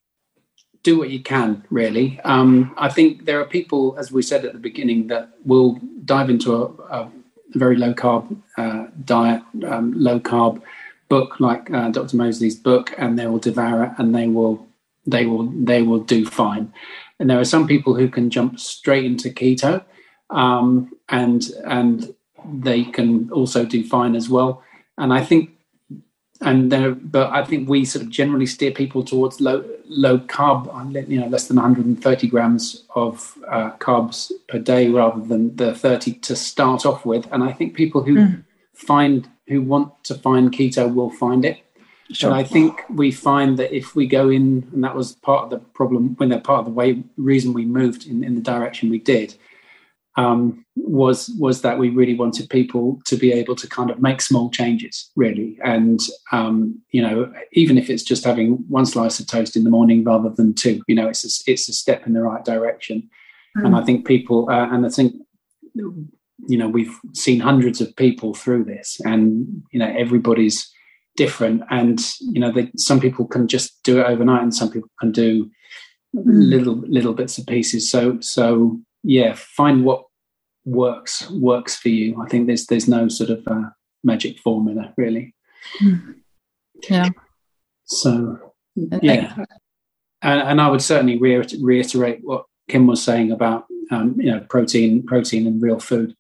do 0.84 0.98
what 0.98 1.10
you 1.10 1.22
can, 1.22 1.66
really. 1.70 2.20
Um, 2.24 2.74
I 2.78 2.90
think 2.90 3.26
there 3.26 3.40
are 3.42 3.46
people, 3.46 3.96
as 3.98 4.12
we 4.12 4.22
said 4.22 4.46
at 4.46 4.54
the 4.54 4.60
beginning, 4.60 5.08
that 5.08 5.30
will 5.46 5.80
dive 6.06 6.30
into 6.30 6.56
a, 6.56 6.66
a 6.90 7.12
very 7.52 7.76
low 7.76 7.94
carb 7.94 8.36
uh, 8.58 8.88
diet, 9.04 9.44
um, 9.68 9.94
low 9.94 10.20
carb 10.20 10.62
book 11.10 11.40
like 11.40 11.70
uh, 11.72 11.90
Dr. 11.90 12.16
Mosley's 12.16 12.56
book, 12.56 12.94
and 12.98 13.18
they 13.18 13.28
will 13.28 13.40
devour 13.40 13.84
it 13.86 13.92
and 13.98 14.16
they 14.16 14.28
will 14.28 14.68
they 15.06 15.26
will 15.26 15.48
they 15.48 15.82
will 15.82 16.00
do 16.00 16.26
fine. 16.26 16.72
And 17.20 17.30
there 17.30 17.40
are 17.40 17.46
some 17.46 17.68
people 17.68 17.96
who 17.96 18.08
can 18.08 18.30
jump 18.30 18.60
straight 18.60 19.06
into 19.06 19.30
keto, 19.30 19.84
um, 20.30 20.92
and 21.10 21.44
and 21.66 22.14
they 22.46 22.84
can 22.84 23.30
also 23.32 23.66
do 23.66 23.84
fine 23.84 24.16
as 24.16 24.30
well. 24.30 24.64
And 24.98 25.14
I 25.14 25.24
think, 25.24 25.52
and 26.42 26.72
there, 26.72 26.92
but 26.92 27.32
I 27.32 27.44
think 27.44 27.68
we 27.68 27.86
sort 27.86 28.06
of 28.06 28.12
generally 28.12 28.46
steer 28.46 28.72
people 28.72 29.04
towards 29.04 29.42
low 29.42 29.64
low 29.88 30.20
carb, 30.20 31.10
you 31.10 31.20
know, 31.20 31.28
less 31.28 31.48
than 31.48 31.58
130 31.58 32.28
grams 32.28 32.86
of 32.96 33.38
uh, 33.48 33.72
carbs 33.78 34.32
per 34.48 34.60
day 34.60 34.88
rather 34.88 35.22
than 35.22 35.56
the 35.56 35.74
30 35.74 36.14
to 36.14 36.36
start 36.36 36.86
off 36.86 37.06
with. 37.06 37.28
And 37.32 37.44
I 37.44 37.52
think 37.52 37.74
people 37.74 38.04
who 38.04 38.16
mm. 38.16 38.44
find 38.74 39.28
who 39.48 39.62
want 39.62 40.04
to 40.06 40.16
find 40.16 40.52
keto 40.52 40.94
will 40.94 41.10
find 41.10 41.44
it. 41.44 41.62
Sure. 42.12 42.32
I 42.32 42.44
think 42.44 42.82
we 42.90 43.12
find 43.12 43.60
that 43.60 43.76
if 43.76 43.96
we 43.96 44.08
go 44.08 44.30
in, 44.30 44.68
and 44.74 44.84
that 44.84 44.96
was 44.96 45.14
part 45.14 45.44
of 45.44 45.50
the 45.52 45.60
problem 45.60 46.16
when 46.16 46.30
they're 46.30 46.40
part 46.40 46.60
of 46.60 46.66
the 46.66 46.72
way 46.72 47.04
reason 47.18 47.54
we 47.54 47.66
moved 47.66 48.08
in, 48.08 48.24
in 48.24 48.34
the 48.34 48.42
direction 48.42 48.90
we 48.90 48.98
did, 48.98 49.36
um, 50.20 50.66
was 50.76 51.30
was 51.40 51.62
that 51.62 51.80
we 51.80 51.90
really 51.90 52.14
wanted 52.14 52.50
people 52.50 53.00
to 53.06 53.16
be 53.16 53.32
able 53.32 53.56
to 53.56 53.70
kind 53.70 53.90
of 53.90 54.02
make 54.02 54.22
small 54.22 54.50
changes, 54.50 55.10
really, 55.16 55.58
and 55.64 56.02
um, 56.34 56.78
you 56.92 57.02
know, 57.02 57.32
even 57.54 57.78
if 57.78 57.90
it's 57.90 58.04
just 58.04 58.26
having 58.26 58.56
one 58.68 58.86
slice 58.86 59.20
of 59.22 59.28
toast 59.28 59.56
in 59.56 59.64
the 59.64 59.70
morning 59.70 60.04
rather 60.04 60.30
than 60.30 60.54
two, 60.54 60.82
you 60.88 60.96
know, 60.96 61.08
it's 61.08 61.24
a, 61.24 61.52
it's 61.52 61.70
a 61.70 61.74
step 61.74 62.06
in 62.06 62.14
the 62.14 62.22
right 62.22 62.44
direction. 62.44 63.10
Mm. 63.58 63.68
And 63.68 63.76
I 63.78 63.84
think 63.86 64.06
people, 64.06 64.50
uh, 64.50 64.68
and 64.70 64.86
I 64.86 64.90
think 64.90 65.16
you 65.74 66.58
know, 66.58 66.68
we've 66.68 66.98
seen 67.14 67.40
hundreds 67.40 67.80
of 67.80 67.96
people 67.96 68.34
through 68.34 68.66
this, 68.66 69.00
and 69.06 69.64
you 69.72 69.80
know, 69.80 69.94
everybody's 69.98 70.70
different, 71.16 71.64
and 71.70 71.98
you 72.20 72.42
know, 72.42 72.52
they, 72.52 72.70
some 72.76 73.00
people 73.00 73.26
can 73.26 73.48
just 73.48 73.82
do 73.84 74.02
it 74.02 74.06
overnight, 74.06 74.44
and 74.44 74.54
some 74.54 74.70
people 74.70 74.90
can 75.00 75.14
do 75.14 75.46
mm. 76.14 76.24
little 76.26 76.76
little 76.76 77.14
bits 77.14 77.38
and 77.38 77.48
pieces. 77.48 77.90
So 77.90 78.20
so 78.20 78.82
yeah, 79.04 79.34
find 79.38 79.86
what 79.86 80.04
works 80.70 81.30
works 81.30 81.76
for 81.76 81.90
you. 81.90 82.22
I 82.22 82.28
think 82.28 82.48
there's 82.48 82.66
there's 82.68 82.88
no 82.88 83.08
sort 83.08 83.30
of 83.30 83.48
uh, 83.48 83.70
magic 84.04 84.40
formula 84.40 84.94
really. 84.98 85.34
Yeah. 86.90 87.10
So 87.86 88.54
yeah, 88.76 89.36
and, 90.22 90.42
and 90.42 90.62
I 90.62 90.70
would 90.70 90.82
certainly 90.82 91.18
reiterate 91.18 92.20
what 92.24 92.46
Kim 92.70 92.88
was 92.88 93.04
saying 93.04 93.32
about 93.32 93.66
um, 93.92 94.16
you 94.20 94.32
know 94.32 94.42
protein, 94.50 95.06
protein 95.06 95.48
and 95.48 95.62
real 95.62 95.80
food. 95.80 96.16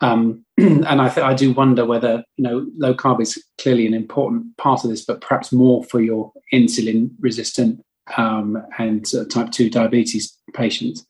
Um, 0.00 0.44
and 0.58 0.86
I, 0.86 1.08
th- 1.08 1.26
I 1.26 1.34
do 1.34 1.52
wonder 1.52 1.84
whether 1.84 2.24
you 2.36 2.44
know 2.44 2.66
low 2.76 2.94
carb 2.94 3.20
is 3.20 3.42
clearly 3.58 3.86
an 3.86 3.94
important 3.94 4.56
part 4.56 4.84
of 4.84 4.90
this, 4.90 5.04
but 5.04 5.20
perhaps 5.20 5.52
more 5.52 5.84
for 5.84 6.00
your 6.00 6.32
insulin 6.52 7.10
resistant 7.20 7.84
um, 8.16 8.62
and 8.78 9.06
uh, 9.14 9.24
type 9.24 9.50
two 9.50 9.68
diabetes 9.68 10.36
patients. 10.54 11.04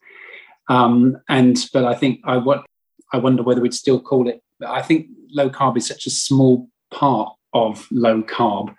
Um, 0.69 1.17
and 1.29 1.57
but 1.73 1.85
I 1.85 1.95
think 1.95 2.21
I 2.25 2.37
what 2.37 2.65
I 3.11 3.17
wonder 3.17 3.43
whether 3.43 3.61
we'd 3.61 3.73
still 3.73 3.99
call 3.99 4.27
it. 4.27 4.41
I 4.65 4.81
think 4.81 5.07
low 5.31 5.49
carb 5.49 5.77
is 5.77 5.87
such 5.87 6.05
a 6.05 6.11
small 6.11 6.69
part 6.91 7.33
of 7.53 7.87
low 7.91 8.21
carb. 8.23 8.75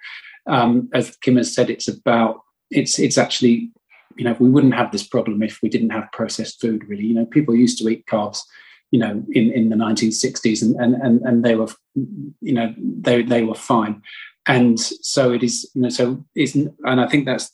Um, 0.47 0.89
as 0.95 1.16
Kim 1.16 1.37
has 1.37 1.55
said, 1.55 1.70
it's 1.70 1.89
about 1.89 2.41
it's 2.70 2.99
it's 2.99 3.18
actually 3.18 3.70
you 4.16 4.24
know 4.24 4.37
we 4.39 4.49
wouldn't 4.49 4.74
have 4.74 4.93
this 4.93 5.07
problem 5.07 5.43
if 5.43 5.61
we 5.62 5.68
didn't 5.68 5.91
have 5.91 6.12
processed 6.12 6.61
food. 6.61 6.89
Really, 6.89 7.05
you 7.05 7.14
know, 7.14 7.26
people 7.26 7.55
used 7.55 7.78
to 7.78 7.89
eat 7.89 8.07
carbs, 8.07 8.41
you 8.91 8.99
know, 8.99 9.22
in 9.33 9.53
in 9.53 9.68
the 9.70 9.76
1960s, 9.76 10.62
and 10.62 10.76
and 10.76 10.95
and, 11.03 11.20
and 11.22 11.45
they 11.45 11.57
were 11.57 11.68
you 11.95 12.53
know 12.53 12.74
they 12.78 13.22
they 13.22 13.43
were 13.43 13.55
fine. 13.55 14.02
And 14.47 14.81
so 14.81 15.32
it 15.32 15.43
is, 15.43 15.70
you 15.74 15.82
know, 15.82 15.90
so 15.90 16.24
isn't, 16.35 16.74
and 16.85 17.01
I 17.01 17.07
think 17.07 17.27
that's 17.27 17.52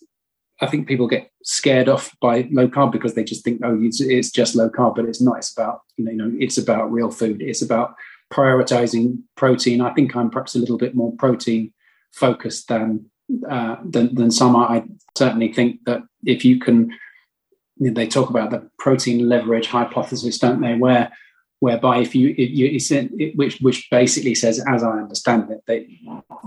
I 0.61 0.67
think 0.67 0.89
people 0.89 1.07
get 1.07 1.31
scared 1.43 1.89
off 1.89 2.17
by 2.21 2.49
low 2.51 2.69
carb 2.69 2.93
because 2.93 3.15
they 3.15 3.25
just 3.25 3.45
think, 3.45 3.61
oh, 3.63 3.79
it's, 3.83 4.01
it's, 4.01 4.31
just 4.31 4.55
low 4.55 4.71
carb, 4.71 4.97
but 4.97 5.05
it's 5.05 5.21
not. 5.21 5.39
It's 5.39 5.53
about 5.53 5.83
you 5.97 6.05
know, 6.05 6.11
you 6.11 6.17
know, 6.17 6.37
it's 6.39 6.59
about 6.59 6.91
real 6.91 7.11
food. 7.11 7.43
It's 7.43 7.63
about 7.63 7.95
prioritizing 8.33 9.23
protein. 9.37 9.81
I 9.81 9.93
think 9.93 10.17
I'm 10.17 10.31
perhaps 10.31 10.55
a 10.55 10.59
little 10.59 10.79
bit 10.79 10.95
more 10.95 11.13
protein 11.17 11.73
focused 12.13 12.69
than 12.69 13.07
uh, 13.49 13.77
than, 13.85 14.15
than 14.15 14.31
some. 14.31 14.57
I 14.57 14.85
certainly 15.17 15.53
think 15.53 15.85
that 15.85 16.03
if 16.25 16.45
you 16.45 16.59
can, 16.59 16.91
you 17.77 17.89
know, 17.89 17.93
they 17.93 18.07
talk 18.07 18.31
about 18.31 18.51
the 18.51 18.69
protein 18.79 19.29
leverage 19.29 19.67
hypothesis, 19.67 20.39
don't 20.39 20.61
they? 20.61 20.75
Where 20.75 21.13
whereby 21.61 21.99
if 21.99 22.15
you, 22.15 22.35
if 22.37 22.51
you 22.51 22.97
it, 23.19 23.37
which 23.37 23.59
which 23.61 23.89
basically 23.91 24.35
says, 24.35 24.63
as 24.67 24.83
I 24.83 24.93
understand 24.93 25.51
it, 25.51 25.61
that 25.67 25.87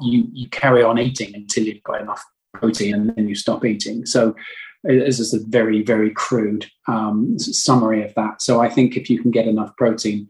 you 0.01 0.27
you 0.31 0.49
carry 0.49 0.83
on 0.83 0.97
eating 0.97 1.35
until 1.35 1.65
you've 1.65 1.83
got 1.83 2.01
enough 2.01 2.23
protein 2.53 2.95
and 2.95 3.15
then 3.15 3.27
you 3.27 3.35
stop 3.35 3.65
eating. 3.65 4.05
So 4.05 4.35
it's 4.83 5.17
just 5.17 5.33
a 5.33 5.39
very, 5.47 5.83
very 5.83 6.11
crude 6.11 6.65
um, 6.87 7.37
summary 7.37 8.03
of 8.03 8.13
that. 8.15 8.41
So 8.41 8.61
I 8.61 8.69
think 8.69 8.95
if 8.95 9.09
you 9.09 9.21
can 9.21 9.31
get 9.31 9.47
enough 9.47 9.75
protein, 9.77 10.27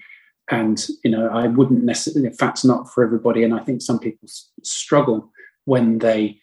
and 0.52 0.84
you 1.04 1.12
know, 1.12 1.30
I 1.30 1.48
wouldn't 1.48 1.84
necessarily. 1.84 2.32
Fat's 2.32 2.66
not 2.66 2.92
for 2.92 3.04
everybody, 3.04 3.44
and 3.44 3.54
I 3.54 3.60
think 3.60 3.82
some 3.82 4.00
people 4.00 4.28
struggle 4.64 5.32
when 5.66 6.00
they, 6.00 6.40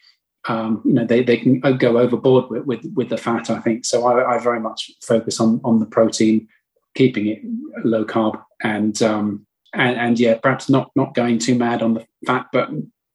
um, 0.48 0.80
you 0.84 0.92
know, 0.92 1.04
they, 1.04 1.24
they 1.24 1.36
can 1.36 1.58
go 1.58 1.98
overboard 1.98 2.48
with, 2.48 2.64
with, 2.64 2.92
with 2.94 3.08
the 3.08 3.16
fat. 3.16 3.50
I 3.50 3.58
think 3.58 3.84
so. 3.84 4.06
I, 4.06 4.36
I, 4.36 4.38
very 4.38 4.60
much 4.60 4.92
focus 5.02 5.40
on 5.40 5.60
on 5.64 5.80
the 5.80 5.86
protein, 5.86 6.46
keeping 6.94 7.26
it 7.26 7.40
low 7.84 8.04
carb, 8.04 8.40
and 8.62 9.00
um, 9.02 9.44
and, 9.74 9.96
and 9.96 10.20
yeah, 10.20 10.38
perhaps 10.38 10.68
not 10.68 10.90
not 10.94 11.14
going 11.14 11.40
too 11.40 11.56
mad 11.56 11.82
on 11.82 11.94
the 11.94 12.06
fat, 12.26 12.46
but 12.52 12.70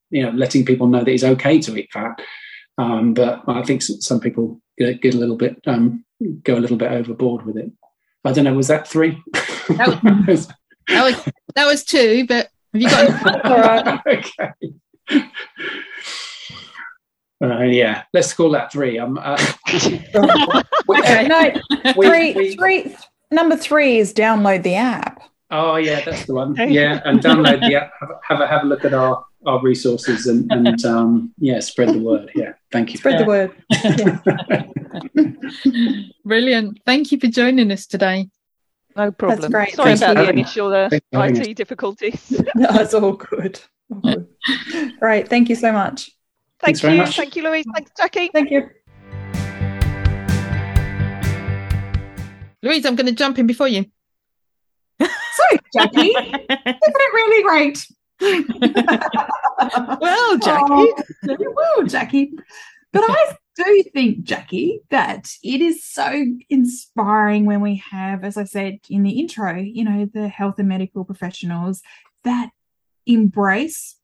you 0.09 0.23
know 0.23 0.31
letting 0.31 0.65
people 0.65 0.87
know 0.87 1.05
that 1.05 1.11
it's 1.11 1.23
okay 1.23 1.59
to 1.61 1.77
eat 1.77 1.89
fat. 1.93 2.21
Um, 2.77 3.13
but 3.13 3.43
I 3.47 3.61
think 3.63 3.81
some 3.81 4.19
people 4.19 4.61
get, 4.77 5.01
get 5.01 5.13
a 5.13 5.17
little 5.17 5.35
bit 5.37 5.61
um, 5.67 6.03
go 6.43 6.55
a 6.55 6.59
little 6.59 6.77
bit 6.77 6.91
overboard 6.91 7.45
with 7.45 7.57
it. 7.57 7.71
I 8.23 8.31
don't 8.31 8.43
know. 8.45 8.53
Was 8.53 8.67
that 8.67 8.87
three? 8.87 9.21
That 9.69 10.25
was, 10.27 10.47
that 10.87 11.03
was, 11.03 11.33
that 11.55 11.65
was 11.65 11.83
two. 11.83 12.25
But 12.27 12.49
have 12.73 12.81
you 12.81 12.89
got? 12.89 13.45
All 13.45 13.57
right. 13.57 13.99
okay. 14.07 15.21
Uh, 17.43 17.63
yeah, 17.63 18.03
let's 18.13 18.33
call 18.33 18.51
that 18.51 18.71
three. 18.71 18.99
Um, 18.99 19.17
uh, 19.19 19.35
Okay, 19.73 21.27
no, 21.27 21.51
we- 21.97 22.07
three, 22.07 22.33
we- 22.33 22.55
three. 22.55 22.95
Number 23.31 23.55
three 23.55 23.97
is 23.97 24.13
download 24.13 24.61
the 24.63 24.75
app. 24.75 25.23
Oh 25.51 25.75
yeah, 25.75 25.99
that's 26.03 26.25
the 26.25 26.33
one. 26.33 26.55
Yeah, 26.55 27.01
and 27.03 27.19
download 27.19 27.59
the 27.59 27.75
app. 27.75 27.91
Have, 27.99 28.09
a- 28.09 28.19
have 28.27 28.39
a 28.41 28.47
have 28.47 28.63
a 28.63 28.65
look 28.65 28.85
at 28.85 28.93
our 28.93 29.25
our 29.45 29.61
resources 29.61 30.27
and 30.27 30.49
and 30.51 30.85
um, 30.85 31.33
yeah, 31.37 31.59
spread 31.59 31.89
the 31.89 31.99
word. 31.99 32.31
Yeah, 32.35 32.53
thank 32.71 32.91
you. 32.93 32.97
Spread 32.97 33.19
the 33.19 33.25
word. 33.25 33.51
Brilliant. 36.25 36.79
Thank 36.85 37.11
you 37.11 37.19
for 37.19 37.27
joining 37.27 37.71
us 37.71 37.85
today. 37.85 38.29
No 38.95 39.11
problem. 39.11 39.39
That's 39.41 39.51
great. 39.51 39.73
Sorry 39.75 39.89
Thanks 39.89 40.01
about 40.01 40.17
for 40.17 40.23
the 40.23 40.29
initial 40.29 40.73
uh, 40.73 40.89
Thanks 40.89 41.05
for 41.11 41.25
IT 41.25 41.57
difficulties. 41.57 42.41
No, 42.55 42.67
it's 42.71 42.93
all 42.93 43.13
good. 43.13 43.59
All 43.89 43.99
good. 44.01 44.27
Great. 44.99 45.27
Thank 45.29 45.49
you 45.49 45.55
so 45.55 45.71
much. 45.71 46.05
Thank 46.59 46.77
Thanks 46.77 46.81
very 46.81 46.93
you. 46.95 46.99
much. 47.01 47.15
Thank 47.15 47.35
you, 47.35 47.43
Louise. 47.43 47.65
Thanks, 47.73 47.91
Jackie. 47.97 48.29
Thank 48.33 48.51
you. 48.51 48.69
Louise, 52.63 52.85
I'm 52.85 52.95
going 52.95 53.07
to 53.07 53.13
jump 53.13 53.39
in 53.39 53.47
before 53.47 53.67
you. 53.67 53.85
So, 55.31 55.57
Jackie, 55.73 56.09
isn't 56.09 56.47
it 56.49 57.13
really 57.13 57.43
great? 57.43 57.87
Well, 59.61 59.99
oh, 60.01 60.39
Jackie. 60.41 61.03
Oh, 61.29 61.53
well, 61.55 61.85
Jackie. 61.85 62.33
But 62.91 63.03
I 63.07 63.37
do 63.55 63.83
think, 63.93 64.23
Jackie, 64.23 64.81
that 64.89 65.29
it 65.43 65.61
is 65.61 65.85
so 65.85 66.25
inspiring 66.49 67.45
when 67.45 67.61
we 67.61 67.83
have, 67.91 68.23
as 68.23 68.37
I 68.37 68.43
said 68.43 68.79
in 68.89 69.03
the 69.03 69.19
intro, 69.19 69.55
you 69.55 69.83
know, 69.83 70.09
the 70.11 70.27
health 70.27 70.59
and 70.59 70.67
medical 70.67 71.05
professionals 71.05 71.81
that 72.23 72.49
embrace, 73.05 73.97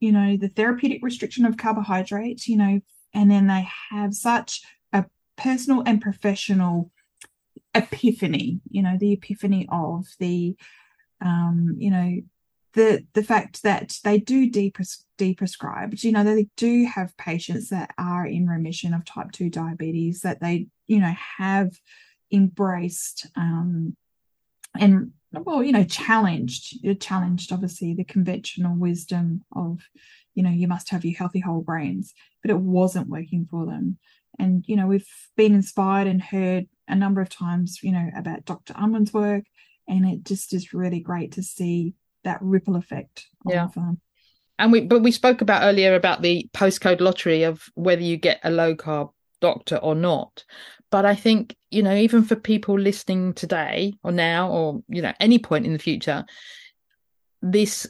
you 0.00 0.12
know, 0.12 0.36
the 0.36 0.48
therapeutic 0.48 1.02
restriction 1.02 1.44
of 1.44 1.56
carbohydrates, 1.56 2.48
you 2.48 2.56
know, 2.56 2.80
and 3.14 3.30
then 3.30 3.46
they 3.46 3.68
have 3.90 4.14
such 4.14 4.62
a 4.92 5.04
personal 5.36 5.82
and 5.86 6.00
professional 6.00 6.90
epiphany, 7.74 8.60
you 8.70 8.82
know, 8.82 8.96
the 8.98 9.12
epiphany 9.12 9.68
of 9.70 10.06
the, 10.18 10.56
um, 11.20 11.74
you 11.78 11.90
know, 11.90 12.20
the 12.74 13.06
the 13.14 13.22
fact 13.22 13.62
that 13.62 13.98
they 14.02 14.18
do 14.18 14.50
depres- 14.50 15.04
deprescribe, 15.18 16.02
you 16.02 16.12
know, 16.12 16.24
they 16.24 16.48
do 16.56 16.86
have 16.86 17.16
patients 17.16 17.68
that 17.70 17.94
are 17.98 18.26
in 18.26 18.48
remission 18.48 18.94
of 18.94 19.04
type 19.04 19.30
2 19.32 19.48
diabetes, 19.48 20.22
that 20.22 20.40
they, 20.40 20.66
you 20.86 20.98
know, 20.98 21.14
have 21.38 21.70
embraced 22.32 23.26
um, 23.36 23.96
and, 24.76 25.12
well, 25.32 25.62
you 25.62 25.70
know, 25.70 25.84
challenged, 25.84 26.78
challenged 27.00 27.52
obviously 27.52 27.94
the 27.94 28.04
conventional 28.04 28.76
wisdom 28.76 29.44
of, 29.54 29.80
you 30.34 30.42
know, 30.42 30.50
you 30.50 30.66
must 30.66 30.90
have 30.90 31.04
your 31.04 31.16
healthy 31.16 31.38
whole 31.40 31.62
brains 31.62 32.12
but 32.44 32.50
it 32.50 32.58
wasn't 32.58 33.08
working 33.08 33.48
for 33.50 33.64
them. 33.64 33.96
And, 34.38 34.64
you 34.66 34.76
know, 34.76 34.86
we've 34.86 35.08
been 35.36 35.54
inspired 35.54 36.06
and 36.06 36.20
heard 36.22 36.66
a 36.88 36.94
number 36.94 37.20
of 37.20 37.28
times, 37.28 37.78
you 37.82 37.92
know, 37.92 38.10
about 38.16 38.44
Dr. 38.44 38.74
Unwin's 38.76 39.12
work, 39.12 39.44
and 39.88 40.06
it 40.06 40.24
just 40.24 40.52
is 40.52 40.74
really 40.74 41.00
great 41.00 41.32
to 41.32 41.42
see 41.42 41.94
that 42.24 42.38
ripple 42.40 42.76
effect 42.76 43.26
Yeah. 43.46 43.68
um, 43.76 44.00
and 44.58 44.72
we 44.72 44.80
but 44.80 45.02
we 45.02 45.10
spoke 45.10 45.40
about 45.40 45.62
earlier 45.62 45.94
about 45.94 46.22
the 46.22 46.48
postcode 46.54 47.00
lottery 47.00 47.42
of 47.42 47.62
whether 47.74 48.02
you 48.02 48.16
get 48.16 48.40
a 48.42 48.50
low 48.50 48.74
carb 48.74 49.10
doctor 49.40 49.76
or 49.76 49.94
not 49.94 50.44
but 50.90 51.04
i 51.04 51.14
think 51.14 51.54
you 51.70 51.82
know 51.82 51.94
even 51.94 52.24
for 52.24 52.36
people 52.36 52.78
listening 52.78 53.34
today 53.34 53.92
or 54.02 54.10
now 54.10 54.50
or 54.50 54.82
you 54.88 55.02
know 55.02 55.12
any 55.20 55.38
point 55.38 55.66
in 55.66 55.72
the 55.72 55.78
future 55.78 56.24
this 57.42 57.86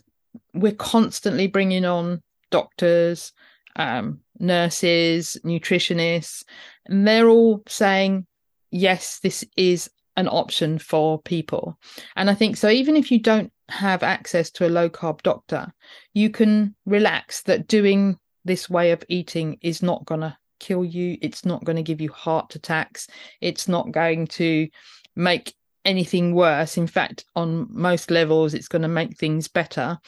we're 0.52 0.72
constantly 0.72 1.46
bringing 1.46 1.84
on 1.84 2.20
doctors 2.50 3.32
um 3.76 4.20
nurses 4.38 5.36
nutritionists 5.44 6.44
and 6.86 7.06
they're 7.06 7.28
all 7.28 7.62
saying 7.68 8.26
yes 8.70 9.20
this 9.20 9.44
is 9.56 9.90
an 10.16 10.28
option 10.28 10.78
for 10.78 11.20
people. 11.22 11.78
And 12.16 12.30
i 12.30 12.34
think 12.34 12.56
so 12.56 12.68
even 12.68 12.96
if 12.96 13.10
you 13.10 13.18
don't 13.18 13.52
have 13.68 14.02
access 14.02 14.50
to 14.50 14.66
a 14.66 14.68
low 14.68 14.88
carb 14.90 15.22
doctor 15.22 15.72
you 16.12 16.30
can 16.30 16.74
relax 16.84 17.42
that 17.42 17.66
doing 17.66 18.18
this 18.44 18.68
way 18.68 18.90
of 18.92 19.02
eating 19.08 19.58
is 19.62 19.82
not 19.82 20.04
going 20.04 20.20
to 20.20 20.36
kill 20.60 20.84
you. 20.84 21.18
It's 21.20 21.44
not 21.44 21.64
going 21.64 21.76
to 21.76 21.82
give 21.82 22.00
you 22.00 22.10
heart 22.12 22.54
attacks. 22.54 23.08
It's 23.40 23.68
not 23.68 23.90
going 23.90 24.26
to 24.28 24.68
make 25.16 25.54
anything 25.84 26.34
worse. 26.34 26.78
In 26.78 26.86
fact 26.86 27.24
on 27.36 27.66
most 27.70 28.10
levels 28.10 28.54
it's 28.54 28.68
going 28.68 28.82
to 28.82 28.88
make 28.88 29.16
things 29.16 29.48
better. 29.48 29.98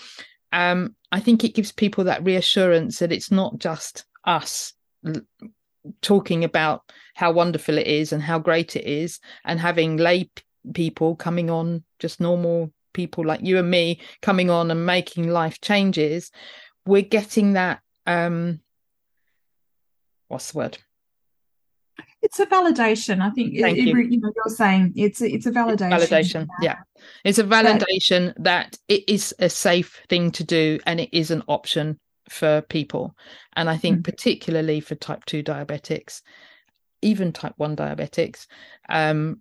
Um 0.53 0.97
i 1.13 1.21
think 1.21 1.45
it 1.45 1.55
gives 1.55 1.73
people 1.73 2.05
that 2.05 2.25
reassurance 2.25 2.99
that 2.99 3.13
it's 3.13 3.31
not 3.31 3.59
just 3.59 4.05
us 4.27 4.73
talking 6.03 6.45
about 6.45 6.83
how 7.15 7.33
wonderful 7.33 7.79
it 7.79 7.87
is 7.87 8.13
and 8.13 8.23
how 8.23 8.39
great 8.39 8.77
it 8.77 8.85
is 8.85 9.21
and 9.45 9.61
having 9.61 9.97
lay 9.97 10.25
p- 10.25 10.43
people 10.73 11.15
coming 11.15 11.49
on 11.49 11.85
just 12.01 12.21
normal 12.21 12.73
people 12.93 13.25
like 13.25 13.41
you 13.43 13.59
and 13.59 13.71
me 13.71 14.01
coming 14.23 14.51
on 14.51 14.71
and 14.71 14.85
making 14.85 15.29
life 15.29 15.61
changes 15.61 16.31
we're 16.87 17.03
getting 17.03 17.53
that 17.53 17.81
um 18.07 18.61
what's 20.29 20.53
the 20.53 20.59
word 20.59 20.79
it's 22.23 22.41
a 22.41 22.47
validation. 22.47 23.21
I 23.21 23.31
think 23.31 23.57
Thank 23.57 23.79
it 23.79 23.87
you. 23.87 23.95
re- 23.95 24.09
you 24.11 24.21
know 24.21 24.33
you're 24.35 24.55
saying 24.55 24.95
it's 24.97 25.21
a, 25.21 25.33
it's 25.33 25.47
a 25.47 25.53
validation. 25.53 25.91
validation 25.91 26.49
yeah 26.61 26.79
it's 27.25 27.39
a 27.39 27.45
validation 27.45 28.35
that 28.39 28.77
it 28.89 29.05
is 29.07 29.33
a 29.39 29.49
safe 29.49 30.03
thing 30.09 30.33
to 30.33 30.43
do 30.43 30.81
and 30.87 30.99
it 30.99 31.11
is 31.13 31.31
an 31.31 31.43
option 31.47 32.01
for 32.29 32.63
people. 32.63 33.15
And 33.55 33.69
i 33.71 33.77
think 33.77 34.01
Mhm. 34.01 34.05
particularly 34.05 34.81
for 34.81 34.95
type 34.95 35.25
2 35.27 35.43
diabetics 35.43 36.23
even 37.03 37.33
type 37.33 37.55
1 37.57 37.77
diabetics 37.77 38.47
um 38.89 39.41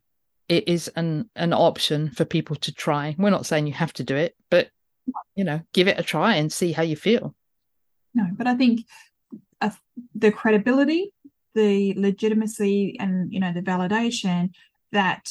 it 0.50 0.68
is 0.68 0.88
an 0.96 1.30
an 1.36 1.54
option 1.54 2.12
for 2.12 2.26
people 2.26 2.56
to 2.58 2.72
try. 2.74 3.16
We're 3.18 3.30
not 3.32 3.46
saying 3.46 3.66
you 3.68 3.74
have 3.74 3.94
to 3.94 4.04
do 4.04 4.16
it 4.16 4.36
but 4.50 4.70
you 5.36 5.44
know 5.44 5.62
give 5.74 5.88
it 5.88 6.00
a 6.00 6.04
try 6.04 6.36
and 6.36 6.52
see 6.52 6.72
how 6.72 6.84
you 6.84 6.96
feel. 6.96 7.36
No, 8.14 8.26
but 8.38 8.48
I 8.48 8.56
think 8.56 8.86
uh, 9.62 9.72
the 10.14 10.32
credibility, 10.32 11.12
the 11.54 11.94
legitimacy, 11.98 12.98
and 13.00 13.34
you 13.34 13.40
know 13.40 13.52
the 13.54 13.62
validation 13.62 14.52
that 14.92 15.30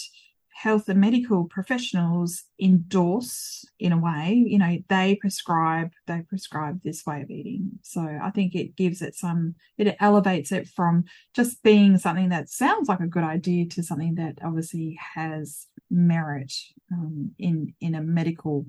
health 0.55 0.89
and 0.89 1.01
medical 1.01 1.45
professionals 1.45 2.45
endorse 2.61 3.65
in 3.81 3.93
a 3.93 3.99
way. 3.99 4.33
You 4.47 4.59
know 4.59 4.79
they 4.89 5.17
prescribe 5.17 5.91
they 6.07 6.23
prescribe 6.23 6.81
this 6.83 7.05
way 7.05 7.23
of 7.23 7.31
eating. 7.31 7.73
So 7.83 8.01
I 8.01 8.31
think 8.31 8.55
it 8.55 8.77
gives 8.77 9.03
it 9.03 9.17
some 9.17 9.57
it 9.77 9.97
elevates 10.01 10.53
it 10.53 10.69
from 10.69 11.05
just 11.35 11.63
being 11.63 11.99
something 11.99 12.29
that 12.29 12.49
sounds 12.49 12.89
like 12.89 13.01
a 13.01 13.09
good 13.09 13.25
idea 13.25 13.67
to 13.71 13.83
something 13.83 14.15
that 14.15 14.39
obviously 14.45 14.99
has 15.15 15.67
merit 15.91 16.53
um, 16.93 17.33
in 17.39 17.75
in 17.81 17.97
a 17.97 18.01
medical 18.01 18.67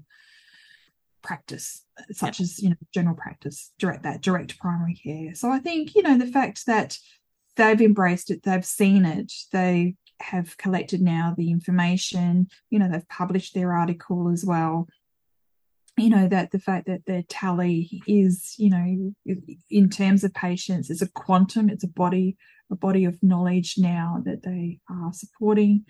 practice 1.21 1.83
such 2.11 2.39
as 2.39 2.61
you 2.61 2.69
know 2.69 2.75
general 2.93 3.15
practice 3.15 3.71
direct 3.79 4.03
that 4.03 4.21
direct 4.21 4.59
primary 4.59 4.93
care 4.93 5.33
so 5.33 5.49
i 5.49 5.57
think 5.57 5.95
you 5.95 6.03
know 6.03 6.19
the 6.19 6.27
fact 6.27 6.67
that 6.67 6.99
they've 7.55 7.81
embraced 7.81 8.29
it 8.29 8.43
they've 8.43 8.65
seen 8.65 9.05
it 9.05 9.31
they 9.51 9.95
have 10.21 10.57
collected 10.57 11.01
now 11.01 11.33
the 11.37 11.51
information 11.51 12.47
you 12.69 12.79
know 12.79 12.89
they've 12.89 13.07
published 13.09 13.53
their 13.53 13.73
article 13.73 14.29
as 14.31 14.45
well. 14.45 14.87
You 15.97 16.09
know 16.09 16.27
that 16.27 16.51
the 16.51 16.59
fact 16.59 16.87
that 16.87 17.05
their 17.05 17.23
tally 17.29 18.01
is 18.07 18.55
you 18.57 18.69
know 18.69 19.13
in 19.69 19.89
terms 19.89 20.23
of 20.23 20.33
patients 20.33 20.89
is 20.89 21.01
a 21.01 21.07
quantum 21.09 21.69
it's 21.69 21.83
a 21.85 21.87
body 21.87 22.35
a 22.71 22.75
body 22.75 23.05
of 23.05 23.21
knowledge 23.23 23.75
now 23.77 24.21
that 24.25 24.43
they 24.43 24.79
are 24.89 25.13
supporting. 25.13 25.85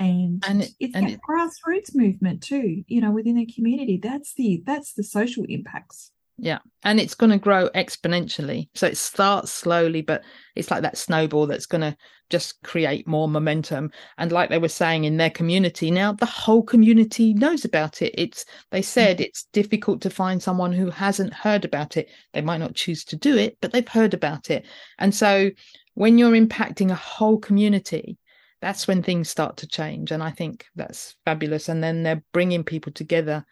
And, 0.00 0.44
And 0.46 0.62
it- 0.62 0.72
it's 0.78 0.94
and 0.94 1.06
that 1.06 1.12
it- 1.14 1.20
grassroots 1.28 1.94
movement 1.94 2.42
too 2.42 2.84
you 2.88 3.00
know 3.00 3.10
within 3.10 3.36
their 3.36 3.46
community. 3.54 3.98
That's 4.02 4.34
the 4.34 4.62
that's 4.66 4.92
the 4.94 5.02
social 5.04 5.44
impacts. 5.48 6.12
Yeah. 6.40 6.58
And 6.84 7.00
it's 7.00 7.14
going 7.16 7.30
to 7.32 7.38
grow 7.38 7.68
exponentially. 7.70 8.68
So 8.74 8.86
it 8.86 8.96
starts 8.96 9.50
slowly 9.52 10.02
but 10.02 10.22
it's 10.54 10.70
like 10.70 10.82
that 10.82 10.98
snowball 10.98 11.46
that's 11.48 11.66
going 11.66 11.80
to 11.80 11.96
just 12.30 12.62
create 12.62 13.06
more 13.06 13.28
momentum. 13.28 13.90
And 14.18 14.32
like 14.32 14.50
they 14.50 14.58
were 14.58 14.68
saying 14.68 15.04
in 15.04 15.16
their 15.16 15.30
community 15.30 15.90
now 15.90 16.12
the 16.12 16.26
whole 16.26 16.62
community 16.62 17.34
knows 17.34 17.64
about 17.64 18.02
it. 18.02 18.14
It's 18.16 18.44
they 18.70 18.80
hmm. 18.80 18.84
said 18.84 19.20
it's 19.20 19.44
difficult 19.52 20.00
to 20.02 20.10
find 20.10 20.42
someone 20.42 20.72
who 20.72 20.90
hasn't 20.90 21.32
heard 21.32 21.64
about 21.64 21.96
it. 21.96 22.08
They 22.32 22.40
might 22.40 22.58
not 22.58 22.74
choose 22.74 23.04
to 23.06 23.16
do 23.16 23.36
it 23.36 23.58
but 23.60 23.72
they've 23.72 23.88
heard 23.88 24.14
about 24.14 24.50
it. 24.50 24.66
And 24.98 25.14
so 25.14 25.50
when 25.94 26.18
you're 26.18 26.32
impacting 26.32 26.90
a 26.90 26.96
whole 26.96 27.38
community 27.38 28.18
that's 28.60 28.88
when 28.88 29.04
things 29.04 29.28
start 29.28 29.58
to 29.58 29.68
change. 29.68 30.10
And 30.10 30.22
i 30.22 30.30
think 30.30 30.66
that's 30.74 31.16
fabulous. 31.24 31.68
And 31.68 31.82
then 31.82 32.02
they're 32.02 32.24
bringing 32.32 32.64
people 32.64 32.92
together 32.92 33.44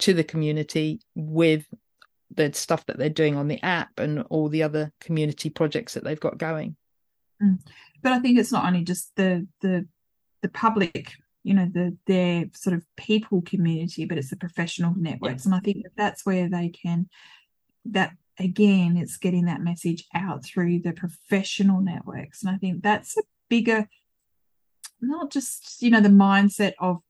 to 0.00 0.12
the 0.12 0.24
community 0.24 1.00
with 1.14 1.64
the 2.34 2.52
stuff 2.52 2.86
that 2.86 2.98
they're 2.98 3.08
doing 3.08 3.36
on 3.36 3.48
the 3.48 3.62
app 3.62 3.98
and 3.98 4.22
all 4.30 4.48
the 4.48 4.62
other 4.62 4.92
community 5.00 5.50
projects 5.50 5.94
that 5.94 6.04
they've 6.04 6.20
got 6.20 6.38
going. 6.38 6.76
Hmm. 7.40 7.54
But 8.02 8.12
I 8.12 8.18
think 8.18 8.38
it's 8.38 8.52
not 8.52 8.66
only 8.66 8.82
just 8.82 9.14
the 9.16 9.46
the 9.60 9.86
the 10.42 10.48
public, 10.48 11.12
you 11.44 11.54
know, 11.54 11.68
the 11.72 11.96
their 12.06 12.46
sort 12.54 12.74
of 12.74 12.84
people 12.96 13.42
community, 13.42 14.04
but 14.04 14.18
it's 14.18 14.30
the 14.30 14.36
professional 14.36 14.94
networks, 14.96 15.46
and 15.46 15.54
I 15.54 15.60
think 15.60 15.84
that 15.84 15.92
that's 15.96 16.26
where 16.26 16.48
they 16.48 16.68
can 16.68 17.08
that 17.86 18.12
again, 18.38 18.96
it's 18.96 19.16
getting 19.16 19.46
that 19.46 19.60
message 19.60 20.04
out 20.14 20.44
through 20.44 20.80
the 20.80 20.92
professional 20.92 21.80
networks, 21.80 22.42
and 22.42 22.54
I 22.54 22.58
think 22.58 22.82
that's 22.82 23.16
a 23.16 23.22
bigger, 23.48 23.88
not 25.00 25.30
just 25.30 25.82
you 25.82 25.90
know 25.90 26.00
the 26.00 26.08
mindset 26.08 26.72
of 26.78 27.02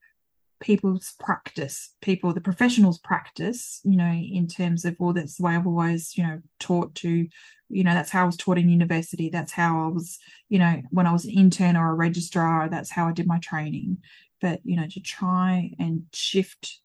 people's 0.63 1.15
practice, 1.19 1.95
people, 2.01 2.33
the 2.33 2.41
professionals' 2.41 2.99
practice, 2.99 3.81
you 3.85 3.97
know, 3.97 4.13
in 4.13 4.47
terms 4.47 4.85
of, 4.85 4.97
well, 4.99 5.13
that's 5.13 5.37
the 5.37 5.43
way 5.43 5.57
I've 5.57 5.67
always, 5.67 6.17
you 6.17 6.23
know, 6.23 6.41
taught 6.61 6.95
to, 6.97 7.27
you 7.69 7.85
know, 7.85 7.93
that's 7.93 8.11
how 8.11 8.23
I 8.23 8.27
was 8.27 8.37
taught 8.37 8.59
in 8.59 8.69
university. 8.69 9.29
That's 9.29 9.53
how 9.53 9.85
I 9.85 9.89
was, 9.89 10.19
you 10.49 10.61
know, 10.61 10.81
when 10.91 11.07
I 11.07 11.13
was 11.13 11.25
an 11.25 11.33
intern 11.33 11.77
or 11.77 11.91
a 11.91 11.95
registrar, 11.95 12.69
that's 12.69 12.93
how 12.93 13.09
I 13.09 13.13
did 13.13 13.27
my 13.27 13.39
training. 13.39 13.99
But, 14.41 14.61
you 14.63 14.77
know, 14.77 14.87
to 14.89 15.01
try 15.01 15.73
and 15.81 16.05
shift 16.13 16.79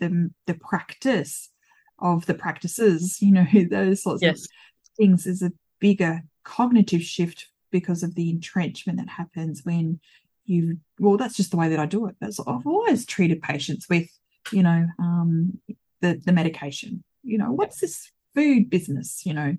the, 0.00 0.30
the 0.46 0.54
practice 0.54 1.50
of 1.98 2.24
the 2.24 2.34
practices, 2.34 3.18
you 3.22 3.32
know, 3.32 3.46
those 3.70 4.02
sorts 4.02 4.22
yes. 4.22 4.40
of 4.40 4.48
things 4.96 5.26
is 5.26 5.42
a 5.42 5.52
bigger 5.78 6.22
cognitive 6.42 7.02
shift 7.02 7.48
because 7.70 8.02
of 8.02 8.14
the 8.14 8.30
entrenchment 8.30 8.98
that 8.98 9.10
happens 9.10 9.60
when 9.64 10.00
you 10.48 10.78
well 10.98 11.16
that's 11.16 11.36
just 11.36 11.50
the 11.50 11.56
way 11.56 11.68
that 11.68 11.78
i 11.78 11.86
do 11.86 12.06
it 12.06 12.16
that's 12.20 12.40
i've 12.40 12.66
always 12.66 13.04
treated 13.04 13.42
patients 13.42 13.86
with 13.88 14.08
you 14.50 14.62
know 14.62 14.86
um 14.98 15.58
the 16.00 16.20
the 16.24 16.32
medication 16.32 17.02
you 17.22 17.38
know 17.38 17.52
what's 17.52 17.80
this 17.80 18.10
food 18.34 18.70
business 18.70 19.22
you 19.24 19.34
know 19.34 19.56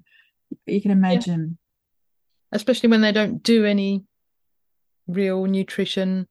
you 0.66 0.82
can 0.82 0.92
imagine 0.92 1.58
yeah. 2.52 2.56
especially 2.56 2.90
when 2.90 3.02
they 3.02 3.12
don't 3.12 3.44
do 3.44 3.66
any 3.66 4.04
real 5.08 5.46
nutrition 5.46 6.28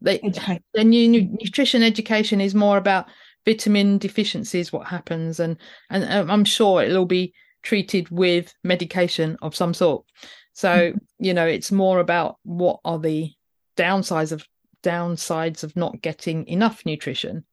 they 0.00 0.20
education. 0.22 0.62
their 0.74 0.84
new, 0.84 1.08
nutrition 1.08 1.82
education 1.82 2.40
is 2.40 2.54
more 2.54 2.76
about 2.76 3.06
vitamin 3.44 3.98
deficiencies 3.98 4.72
what 4.72 4.86
happens 4.86 5.40
and 5.40 5.56
and 5.90 6.04
i'm 6.30 6.44
sure 6.44 6.82
it'll 6.82 7.06
be 7.06 7.32
treated 7.62 8.08
with 8.10 8.54
medication 8.64 9.36
of 9.42 9.56
some 9.56 9.74
sort 9.74 10.04
so 10.52 10.68
mm-hmm. 10.68 10.98
you 11.18 11.34
know 11.34 11.46
it's 11.46 11.72
more 11.72 12.00
about 12.00 12.36
what 12.44 12.80
are 12.84 12.98
the 12.98 13.32
downsides 13.80 14.32
of 14.32 14.46
downsides 14.82 15.64
of 15.64 15.74
not 15.76 16.00
getting 16.02 16.46
enough 16.46 16.84
nutrition 16.84 17.44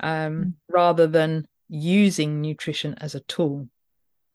um, 0.00 0.10
mm. 0.10 0.52
rather 0.68 1.06
than 1.06 1.46
using 1.68 2.40
nutrition 2.40 2.94
as 3.00 3.14
a 3.14 3.20
tool. 3.20 3.68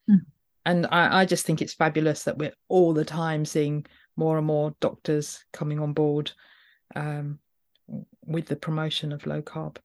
Mm. 0.09 0.25
And 0.65 0.87
I, 0.91 1.21
I 1.21 1.25
just 1.25 1.45
think 1.45 1.61
it's 1.61 1.73
fabulous 1.73 2.23
that 2.23 2.37
we're 2.37 2.53
all 2.67 2.93
the 2.93 3.05
time 3.05 3.45
seeing 3.45 3.85
more 4.15 4.37
and 4.37 4.45
more 4.45 4.75
doctors 4.79 5.43
coming 5.53 5.79
on 5.79 5.93
board 5.93 6.31
um, 6.95 7.39
with 8.25 8.45
the 8.45 8.55
promotion 8.55 9.11
of 9.11 9.25
low 9.25 9.41
carb. 9.41 9.77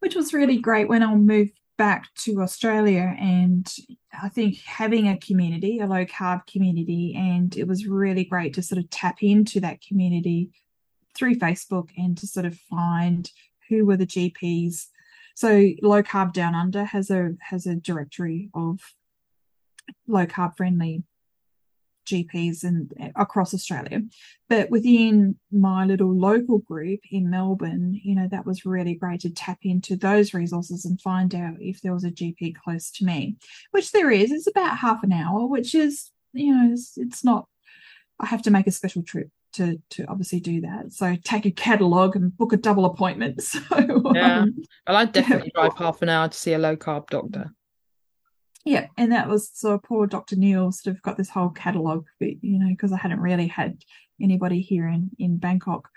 Which 0.00 0.14
was 0.14 0.34
really 0.34 0.58
great 0.58 0.88
when 0.88 1.02
I 1.02 1.14
moved 1.14 1.58
back 1.76 2.12
to 2.14 2.40
Australia 2.40 3.14
and 3.18 3.72
I 4.22 4.28
think 4.28 4.58
having 4.64 5.08
a 5.08 5.18
community, 5.18 5.80
a 5.80 5.86
low 5.86 6.04
carb 6.04 6.46
community, 6.46 7.14
and 7.16 7.56
it 7.56 7.66
was 7.66 7.86
really 7.86 8.24
great 8.24 8.54
to 8.54 8.62
sort 8.62 8.78
of 8.78 8.90
tap 8.90 9.22
into 9.22 9.60
that 9.60 9.80
community 9.80 10.50
through 11.16 11.36
Facebook 11.36 11.88
and 11.96 12.16
to 12.18 12.26
sort 12.26 12.46
of 12.46 12.58
find 12.70 13.30
who 13.68 13.84
were 13.86 13.96
the 13.96 14.06
GPs. 14.06 14.86
So 15.34 15.70
low 15.82 16.02
carb 16.02 16.32
down 16.32 16.54
under 16.54 16.84
has 16.84 17.10
a 17.10 17.32
has 17.40 17.66
a 17.66 17.74
directory 17.74 18.50
of 18.54 18.80
low 20.06 20.26
carb 20.26 20.56
friendly 20.56 21.02
GPs 22.04 22.64
and 22.64 22.92
across 23.16 23.54
Australia. 23.54 24.02
But 24.48 24.70
within 24.70 25.36
my 25.50 25.84
little 25.84 26.14
local 26.14 26.58
group 26.58 27.00
in 27.10 27.30
Melbourne, 27.30 28.00
you 28.02 28.14
know, 28.14 28.28
that 28.28 28.46
was 28.46 28.66
really 28.66 28.94
great 28.94 29.20
to 29.20 29.30
tap 29.30 29.58
into 29.62 29.96
those 29.96 30.34
resources 30.34 30.84
and 30.84 31.00
find 31.00 31.34
out 31.34 31.56
if 31.60 31.80
there 31.80 31.94
was 31.94 32.04
a 32.04 32.10
GP 32.10 32.56
close 32.56 32.90
to 32.92 33.04
me, 33.04 33.36
which 33.70 33.92
there 33.92 34.10
is. 34.10 34.30
It's 34.30 34.46
about 34.46 34.78
half 34.78 35.02
an 35.02 35.12
hour, 35.12 35.46
which 35.46 35.74
is, 35.74 36.10
you 36.32 36.54
know, 36.54 36.72
it's, 36.72 36.96
it's 36.96 37.24
not, 37.24 37.48
I 38.20 38.26
have 38.26 38.42
to 38.42 38.50
make 38.50 38.66
a 38.66 38.72
special 38.72 39.02
trip 39.02 39.28
to 39.54 39.80
to 39.90 40.04
obviously 40.06 40.40
do 40.40 40.60
that. 40.62 40.92
So 40.92 41.16
take 41.24 41.46
a 41.46 41.50
catalogue 41.50 42.16
and 42.16 42.36
book 42.36 42.52
a 42.52 42.56
double 42.56 42.84
appointment. 42.84 43.40
So 43.70 44.12
yeah, 44.14 44.40
um, 44.40 44.62
well, 44.86 44.96
I'd 44.96 45.12
definitely 45.12 45.52
drive 45.54 45.76
half 45.76 46.02
an 46.02 46.08
hour 46.08 46.28
to 46.28 46.36
see 46.36 46.52
a 46.52 46.58
low 46.58 46.76
carb 46.76 47.08
doctor 47.08 47.52
yeah 48.64 48.86
and 48.96 49.12
that 49.12 49.28
was 49.28 49.50
so 49.52 49.78
poor 49.78 50.06
dr 50.06 50.34
neil 50.36 50.72
sort 50.72 50.96
of 50.96 51.02
got 51.02 51.16
this 51.16 51.30
whole 51.30 51.50
catalog 51.50 52.06
you 52.20 52.58
know 52.58 52.68
because 52.68 52.92
i 52.92 52.96
hadn't 52.96 53.20
really 53.20 53.46
had 53.46 53.78
anybody 54.20 54.60
here 54.60 54.88
in 54.88 55.10
in 55.18 55.38
bangkok. 55.38 55.88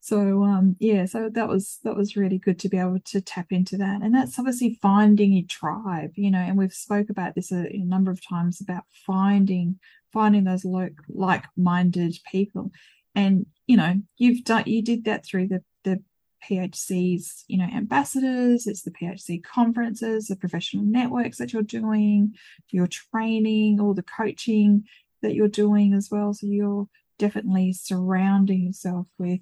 So 0.00 0.44
um 0.44 0.76
yeah 0.78 1.04
so 1.06 1.28
that 1.30 1.48
was 1.48 1.78
that 1.82 1.96
was 1.96 2.16
really 2.16 2.38
good 2.38 2.58
to 2.60 2.68
be 2.68 2.78
able 2.78 3.00
to 3.06 3.20
tap 3.20 3.46
into 3.50 3.76
that. 3.78 4.02
And 4.02 4.14
that's 4.14 4.38
obviously 4.38 4.78
finding 4.80 5.34
a 5.34 5.42
tribe 5.42 6.12
you 6.14 6.30
know 6.30 6.38
and 6.38 6.56
we've 6.56 6.72
spoke 6.72 7.10
about 7.10 7.34
this 7.34 7.52
a, 7.52 7.66
a 7.72 7.78
number 7.78 8.10
of 8.10 8.26
times 8.26 8.60
about 8.60 8.84
finding 9.06 9.78
finding 10.12 10.44
those 10.44 10.64
like 10.64 10.96
like-minded 11.08 12.16
people. 12.30 12.70
And 13.14 13.46
you 13.66 13.76
know 13.76 13.94
you've 14.16 14.44
done 14.44 14.64
you 14.66 14.82
did 14.82 15.04
that 15.04 15.24
through 15.26 15.48
the 15.48 15.62
the 15.84 16.02
PHC's, 16.48 17.44
you 17.48 17.58
know, 17.58 17.64
ambassadors, 17.64 18.66
it's 18.66 18.82
the 18.82 18.90
PHC 18.90 19.42
conferences, 19.42 20.26
the 20.26 20.36
professional 20.36 20.84
networks 20.84 21.38
that 21.38 21.52
you're 21.52 21.62
doing, 21.62 22.34
your 22.70 22.86
training, 22.86 23.80
all 23.80 23.94
the 23.94 24.02
coaching 24.02 24.84
that 25.22 25.34
you're 25.34 25.48
doing 25.48 25.94
as 25.94 26.08
well. 26.10 26.32
So 26.32 26.46
you're 26.46 26.88
definitely 27.18 27.72
surrounding 27.72 28.64
yourself 28.64 29.08
with 29.18 29.40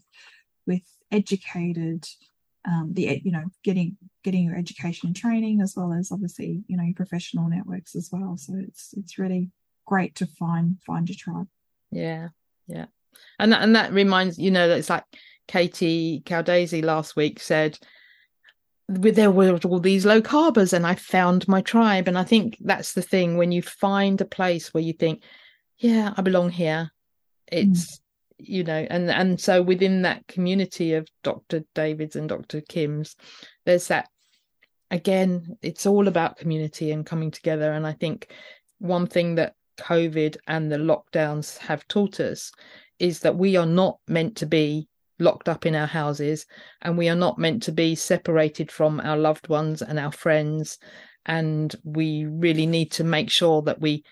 with 0.67 0.83
educated 1.11 2.07
um, 2.65 2.91
the 2.93 3.21
you 3.23 3.33
know 3.33 3.45
getting 3.63 3.99
getting 4.23 4.45
your 4.45 4.57
education 4.57 5.09
and 5.09 5.17
training 5.17 5.61
as 5.61 5.75
well 5.77 5.93
as 5.93 6.11
obviously 6.11 6.65
you 6.67 6.77
know 6.77 6.85
your 6.85 6.95
professional 6.95 7.49
networks 7.49 7.95
as 7.95 8.09
well. 8.13 8.37
So 8.37 8.55
it's 8.57 8.95
it's 8.97 9.19
really 9.19 9.51
great 9.87 10.15
to 10.17 10.27
find 10.27 10.79
find 10.87 11.09
your 11.09 11.17
tribe. 11.17 11.49
Yeah 11.91 12.29
yeah. 12.67 12.87
And 13.39 13.53
that, 13.53 13.63
and 13.63 13.77
that 13.77 13.93
reminds 13.93 14.39
you 14.39 14.51
know 14.51 14.69
that 14.69 14.79
it's 14.79 14.91
like 14.91 15.05
Katie 15.47 16.23
Caldesi 16.25 16.83
last 16.83 17.17
week 17.17 17.41
said 17.41 17.79
there 18.89 19.31
were 19.31 19.59
all 19.65 19.81
these 19.81 20.05
low 20.05 20.21
carbers 20.21 20.73
and 20.73 20.87
I 20.87 20.95
found 20.95 21.49
my 21.49 21.63
tribe. 21.63 22.09
And 22.09 22.19
I 22.19 22.25
think 22.25 22.59
that's 22.61 22.93
the 22.93 23.03
thing 23.03 23.37
when 23.37 23.53
you 23.53 23.63
find 23.63 24.21
a 24.21 24.27
place 24.27 24.75
where 24.75 24.83
you 24.83 24.93
think, 24.93 25.23
yeah, 25.79 26.13
I 26.17 26.23
belong 26.23 26.51
here. 26.51 26.91
It's, 27.51 27.97
mm. 27.97 28.01
you 28.39 28.65
know, 28.65 28.87
and, 28.91 29.11
and 29.11 29.41
so 29.41 29.63
within 29.63 30.03
that 30.03 30.27
community 30.27 30.95
of 30.95 31.09
Dr. 31.23 31.65
David's 31.75 32.17
and 32.17 32.29
Dr. 32.29 32.61
Kim's, 32.61 33.17
there's 33.65 33.89
that, 33.89 34.09
again, 34.91 35.57
it's 35.63 35.87
all 35.87 36.07
about 36.07 36.37
community 36.37 36.93
and 36.93 37.07
coming 37.07 37.31
together. 37.31 37.73
And 37.73 37.87
I 37.87 37.93
think 37.93 38.31
one 38.79 39.07
thing 39.07 39.37
that 39.37 39.55
COVID 39.79 40.37
and 40.47 40.71
the 40.71 40.77
lockdowns 40.77 41.57
have 41.59 41.89
taught 41.89 42.21
us 42.21 42.53
is 42.99 43.21
that 43.21 43.37
we 43.37 43.57
are 43.57 43.67
not 43.67 43.99
meant 44.07 44.37
to 44.37 44.47
be 44.47 44.89
locked 45.19 45.49
up 45.49 45.67
in 45.67 45.75
our 45.75 45.87
houses 45.87 46.47
and 46.83 46.99
we 46.99 47.09
are 47.09 47.17
not 47.17 47.39
meant 47.39 47.63
to 47.65 47.73
be 47.73 47.95
separated 47.95 48.71
from 48.71 49.01
our 49.01 49.17
loved 49.17 49.49
ones 49.49 49.83
and 49.83 49.99
our 49.99 50.13
friends. 50.13 50.79
And 51.27 51.75
we 51.85 52.27
really 52.27 52.67
need 52.67 52.93
to 52.93 53.05
make 53.05 53.31
sure 53.31 53.63
that 53.63 53.81
we 53.81 54.05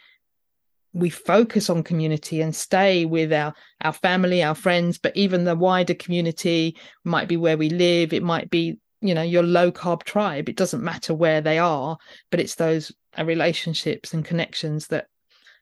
we 0.95 1.09
focus 1.09 1.70
on 1.70 1.83
community 1.83 2.43
and 2.43 2.55
stay 2.55 3.07
with 3.07 3.33
our 3.33 3.55
our 3.81 3.93
family 3.93 4.43
our 4.43 4.55
friends. 4.55 4.99
But 4.99 5.16
even 5.16 5.45
the 5.45 5.57
wider 5.57 5.95
community 5.95 6.77
might 7.05 7.29
be 7.29 7.37
where 7.37 7.57
we 7.57 7.70
live. 7.70 8.12
It 8.12 8.23
might 8.23 8.51
be 8.51 8.79
you 9.01 9.15
know 9.15 9.23
your 9.23 9.43
low 9.43 9.73
carb 9.73 10.05
tribe. 10.05 10.49
It 10.49 10.57
doesn't 10.57 10.83
matter 10.83 11.15
where 11.15 11.41
they 11.41 11.59
are 11.59 11.99
but 12.31 12.41
it's 12.41 12.57
those 12.57 12.93
relationships 13.23 14.15
and 14.15 14.24
connections 14.24 14.89
that 14.89 15.07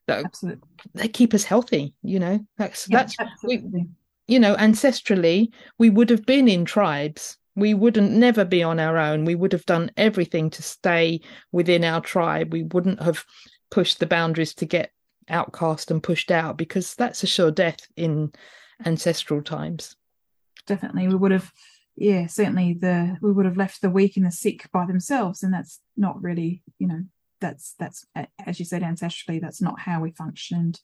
that 0.06 0.24
Absolutely. 0.24 0.62
they 0.94 1.08
keep 1.08 1.34
us 1.34 1.44
healthy 1.44 1.94
you 2.02 2.18
know? 2.18 2.40
That's 2.56 2.88
yeah, 2.88 3.04
that's 3.04 3.16
we, 3.44 3.62
you 4.30 4.38
know, 4.38 4.54
ancestrally, 4.56 5.52
we 5.78 5.90
would 5.90 6.08
have 6.08 6.24
been 6.24 6.46
in 6.46 6.64
tribes. 6.64 7.36
We 7.56 7.74
wouldn't 7.74 8.12
never 8.12 8.44
be 8.44 8.62
on 8.62 8.78
our 8.78 8.96
own. 8.96 9.24
We 9.24 9.34
would 9.34 9.52
have 9.52 9.66
done 9.66 9.90
everything 9.96 10.50
to 10.50 10.62
stay 10.62 11.20
within 11.50 11.82
our 11.82 12.00
tribe. 12.00 12.52
We 12.52 12.62
wouldn't 12.62 13.02
have 13.02 13.24
pushed 13.70 13.98
the 13.98 14.06
boundaries 14.06 14.54
to 14.54 14.66
get 14.66 14.92
outcast 15.28 15.90
and 15.90 16.00
pushed 16.00 16.30
out 16.30 16.56
because 16.56 16.94
that's 16.94 17.24
a 17.24 17.26
sure 17.26 17.50
death 17.50 17.80
in 17.96 18.32
ancestral 18.86 19.42
times. 19.42 19.96
Definitely. 20.66 21.08
We 21.08 21.16
would 21.16 21.32
have 21.32 21.52
yeah, 21.96 22.28
certainly 22.28 22.74
the 22.74 23.18
we 23.20 23.32
would 23.32 23.46
have 23.46 23.56
left 23.56 23.82
the 23.82 23.90
weak 23.90 24.16
and 24.16 24.24
the 24.24 24.30
sick 24.30 24.70
by 24.72 24.86
themselves. 24.86 25.42
And 25.42 25.52
that's 25.52 25.80
not 25.96 26.22
really, 26.22 26.62
you 26.78 26.86
know, 26.86 27.02
that's 27.40 27.74
that's 27.80 28.06
as 28.46 28.60
you 28.60 28.64
said 28.64 28.82
ancestrally, 28.82 29.40
that's 29.40 29.60
not 29.60 29.80
how 29.80 30.00
we 30.00 30.12
functioned. 30.12 30.80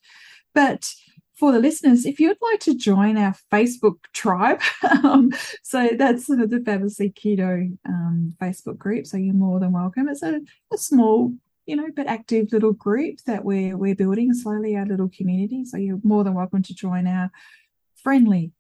But 0.53 0.93
for 1.37 1.53
the 1.53 1.59
listeners, 1.59 2.07
if 2.07 2.19
you'd 2.19 2.39
like 2.41 2.61
to 2.61 2.75
join 2.75 3.19
our 3.19 3.35
Facebook 3.53 3.97
tribe, 4.15 4.61
um, 5.05 5.31
so 5.63 5.91
that's 5.97 6.27
sort 6.27 6.41
of 6.41 6.51
the 6.51 6.61
Fabulously 6.61 7.11
Keto 7.11 7.77
um, 7.87 8.35
Facebook 8.41 8.79
group. 8.79 9.07
So 9.07 9.19
you're 9.19 9.35
more 9.35 9.61
than 9.61 9.73
welcome. 9.73 10.09
It's 10.09 10.23
a, 10.23 10.41
a 10.73 10.79
small, 10.79 11.35
you 11.67 11.77
know, 11.77 11.89
but 11.95 12.07
active 12.07 12.53
little 12.53 12.73
group 12.73 13.19
that 13.27 13.45
we're 13.45 13.77
we're 13.77 13.95
building 13.95 14.33
slowly, 14.33 14.77
our 14.77 14.87
little 14.87 15.11
community. 15.11 15.65
So 15.65 15.77
you're 15.77 16.01
more 16.03 16.25
than 16.25 16.35
welcome 16.35 16.63
to 16.63 16.75
join 16.75 17.07
our 17.07 17.31
friendly 18.03 18.53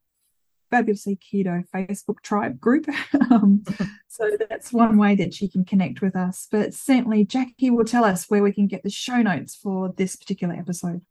fabulously 0.68 1.16
keto 1.16 1.62
facebook 1.72 2.20
tribe 2.22 2.60
group 2.60 2.86
um, 3.30 3.62
so 4.08 4.28
that's 4.50 4.72
one 4.72 4.98
way 4.98 5.14
that 5.14 5.40
you 5.40 5.48
can 5.48 5.64
connect 5.64 6.02
with 6.02 6.16
us 6.16 6.48
but 6.50 6.74
certainly 6.74 7.24
jackie 7.24 7.70
will 7.70 7.84
tell 7.84 8.04
us 8.04 8.28
where 8.28 8.42
we 8.42 8.52
can 8.52 8.66
get 8.66 8.82
the 8.82 8.90
show 8.90 9.22
notes 9.22 9.54
for 9.54 9.94
this 9.96 10.16
particular 10.16 10.54
episode 10.54 11.02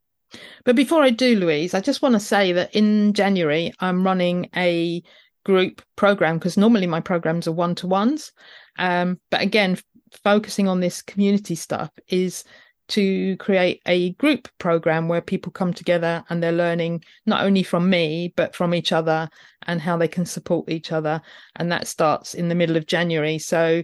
but 0.64 0.76
before 0.76 1.02
I 1.02 1.10
do, 1.10 1.36
Louise, 1.36 1.74
I 1.74 1.80
just 1.80 2.02
want 2.02 2.14
to 2.14 2.20
say 2.20 2.52
that 2.52 2.74
in 2.74 3.12
January, 3.12 3.72
I'm 3.80 4.04
running 4.04 4.48
a 4.56 5.02
group 5.44 5.82
program 5.94 6.38
because 6.38 6.56
normally 6.56 6.86
my 6.86 7.00
programs 7.00 7.46
are 7.46 7.52
one 7.52 7.74
to 7.76 7.86
ones. 7.86 8.32
Um, 8.78 9.20
but 9.30 9.42
again, 9.42 9.72
f- 9.72 9.84
focusing 10.24 10.68
on 10.68 10.80
this 10.80 11.02
community 11.02 11.54
stuff 11.54 11.90
is 12.08 12.44
to 12.88 13.36
create 13.38 13.80
a 13.86 14.12
group 14.12 14.48
program 14.58 15.08
where 15.08 15.20
people 15.20 15.50
come 15.52 15.72
together 15.72 16.24
and 16.28 16.42
they're 16.42 16.52
learning 16.52 17.02
not 17.26 17.44
only 17.44 17.62
from 17.62 17.90
me, 17.90 18.32
but 18.36 18.54
from 18.54 18.74
each 18.74 18.92
other 18.92 19.28
and 19.66 19.80
how 19.80 19.96
they 19.96 20.08
can 20.08 20.24
support 20.24 20.68
each 20.68 20.92
other. 20.92 21.20
And 21.56 21.70
that 21.72 21.86
starts 21.88 22.34
in 22.34 22.48
the 22.48 22.54
middle 22.54 22.76
of 22.76 22.86
January. 22.86 23.38
So 23.38 23.82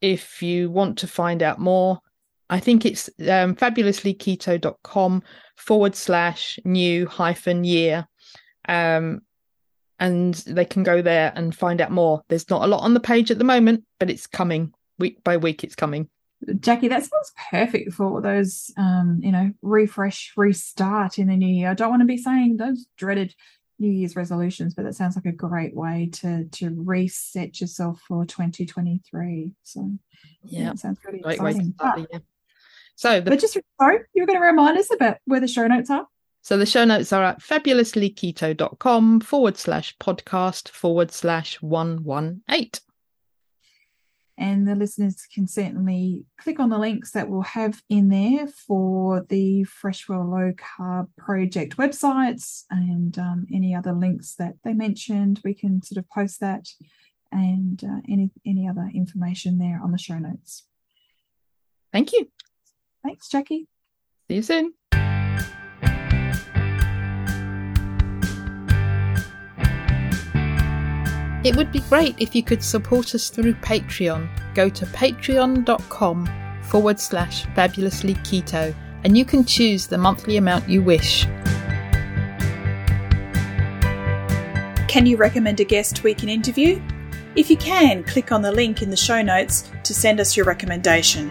if 0.00 0.42
you 0.42 0.70
want 0.70 0.98
to 0.98 1.06
find 1.06 1.42
out 1.42 1.58
more, 1.58 2.00
I 2.50 2.60
think 2.60 2.84
it's 2.84 3.08
um, 3.20 3.54
fabulouslyketo.com 3.54 5.22
forward 5.56 5.94
slash 5.94 6.58
new 6.64 7.06
hyphen 7.06 7.64
year. 7.64 8.06
Um, 8.68 9.22
and 10.00 10.34
they 10.34 10.64
can 10.64 10.82
go 10.82 11.00
there 11.00 11.32
and 11.36 11.54
find 11.54 11.80
out 11.80 11.92
more. 11.92 12.22
There's 12.28 12.50
not 12.50 12.64
a 12.64 12.66
lot 12.66 12.82
on 12.82 12.94
the 12.94 13.00
page 13.00 13.30
at 13.30 13.38
the 13.38 13.44
moment, 13.44 13.84
but 13.98 14.10
it's 14.10 14.26
coming 14.26 14.72
week 14.98 15.22
by 15.22 15.36
week. 15.36 15.62
It's 15.62 15.76
coming. 15.76 16.08
Jackie, 16.58 16.88
that 16.88 17.04
sounds 17.04 17.32
perfect 17.50 17.92
for 17.92 18.22
those, 18.22 18.72
um, 18.78 19.20
you 19.22 19.30
know, 19.30 19.52
refresh, 19.60 20.32
restart 20.36 21.18
in 21.18 21.28
the 21.28 21.36
new 21.36 21.46
year. 21.46 21.70
I 21.70 21.74
don't 21.74 21.90
want 21.90 22.00
to 22.00 22.06
be 22.06 22.16
saying 22.16 22.56
those 22.56 22.86
dreaded 22.96 23.34
New 23.78 23.90
Year's 23.90 24.16
resolutions, 24.16 24.74
but 24.74 24.84
that 24.84 24.94
sounds 24.94 25.16
like 25.16 25.26
a 25.26 25.32
great 25.32 25.74
way 25.74 26.10
to 26.12 26.44
to 26.44 26.70
reset 26.76 27.60
yourself 27.60 28.00
for 28.06 28.24
2023. 28.24 29.54
So 29.62 29.90
yeah, 30.44 30.60
yeah 30.60 30.74
sounds 30.74 30.98
pretty 30.98 31.20
great 31.20 31.36
exciting. 31.36 31.74
Way 31.78 32.06
to 32.12 32.22
so, 33.00 33.18
the, 33.18 33.30
but 33.30 33.40
just 33.40 33.56
sorry, 33.80 34.00
you 34.12 34.22
were 34.22 34.26
going 34.26 34.38
to 34.38 34.44
remind 34.44 34.76
us 34.76 34.92
about 34.92 35.16
where 35.24 35.40
the 35.40 35.48
show 35.48 35.66
notes 35.66 35.88
are. 35.88 36.06
So 36.42 36.58
the 36.58 36.66
show 36.66 36.84
notes 36.84 37.14
are 37.14 37.24
at 37.24 37.40
fabulouslyketo.com 37.40 39.20
forward 39.20 39.56
slash 39.56 39.96
podcast 39.96 40.68
forward 40.68 41.10
slash 41.10 41.62
118. 41.62 42.68
And 44.36 44.68
the 44.68 44.74
listeners 44.74 45.26
can 45.34 45.48
certainly 45.48 46.26
click 46.36 46.60
on 46.60 46.68
the 46.68 46.76
links 46.76 47.12
that 47.12 47.30
we'll 47.30 47.40
have 47.40 47.80
in 47.88 48.10
there 48.10 48.46
for 48.48 49.24
the 49.30 49.64
Freshwell 49.64 50.30
Low 50.30 50.52
Carb 50.52 51.08
Project 51.16 51.78
websites 51.78 52.64
and 52.70 53.18
um, 53.18 53.46
any 53.50 53.74
other 53.74 53.94
links 53.94 54.34
that 54.34 54.56
they 54.62 54.74
mentioned. 54.74 55.40
We 55.42 55.54
can 55.54 55.82
sort 55.82 55.96
of 55.96 56.10
post 56.10 56.40
that 56.40 56.68
and 57.32 57.82
uh, 57.82 58.02
any 58.06 58.30
any 58.44 58.68
other 58.68 58.90
information 58.94 59.56
there 59.56 59.80
on 59.82 59.90
the 59.90 59.98
show 59.98 60.18
notes. 60.18 60.66
Thank 61.94 62.12
you. 62.12 62.28
Thanks, 63.02 63.28
Jackie. 63.28 63.66
See 64.28 64.36
you 64.36 64.42
soon. 64.42 64.74
It 71.42 71.56
would 71.56 71.72
be 71.72 71.80
great 71.88 72.16
if 72.18 72.34
you 72.34 72.42
could 72.42 72.62
support 72.62 73.14
us 73.14 73.30
through 73.30 73.54
Patreon. 73.54 74.28
Go 74.54 74.68
to 74.68 74.84
patreon.com 74.86 76.28
forward 76.64 77.00
slash 77.00 77.46
fabulously 77.54 78.14
keto 78.16 78.74
and 79.04 79.16
you 79.16 79.24
can 79.24 79.44
choose 79.44 79.86
the 79.86 79.96
monthly 79.96 80.36
amount 80.36 80.68
you 80.68 80.82
wish. 80.82 81.24
Can 84.86 85.06
you 85.06 85.16
recommend 85.16 85.60
a 85.60 85.64
guest 85.64 86.02
we 86.02 86.12
can 86.12 86.28
interview? 86.28 86.82
If 87.36 87.48
you 87.48 87.56
can, 87.56 88.04
click 88.04 88.32
on 88.32 88.42
the 88.42 88.52
link 88.52 88.82
in 88.82 88.90
the 88.90 88.96
show 88.96 89.22
notes 89.22 89.70
to 89.84 89.94
send 89.94 90.20
us 90.20 90.36
your 90.36 90.44
recommendation. 90.44 91.30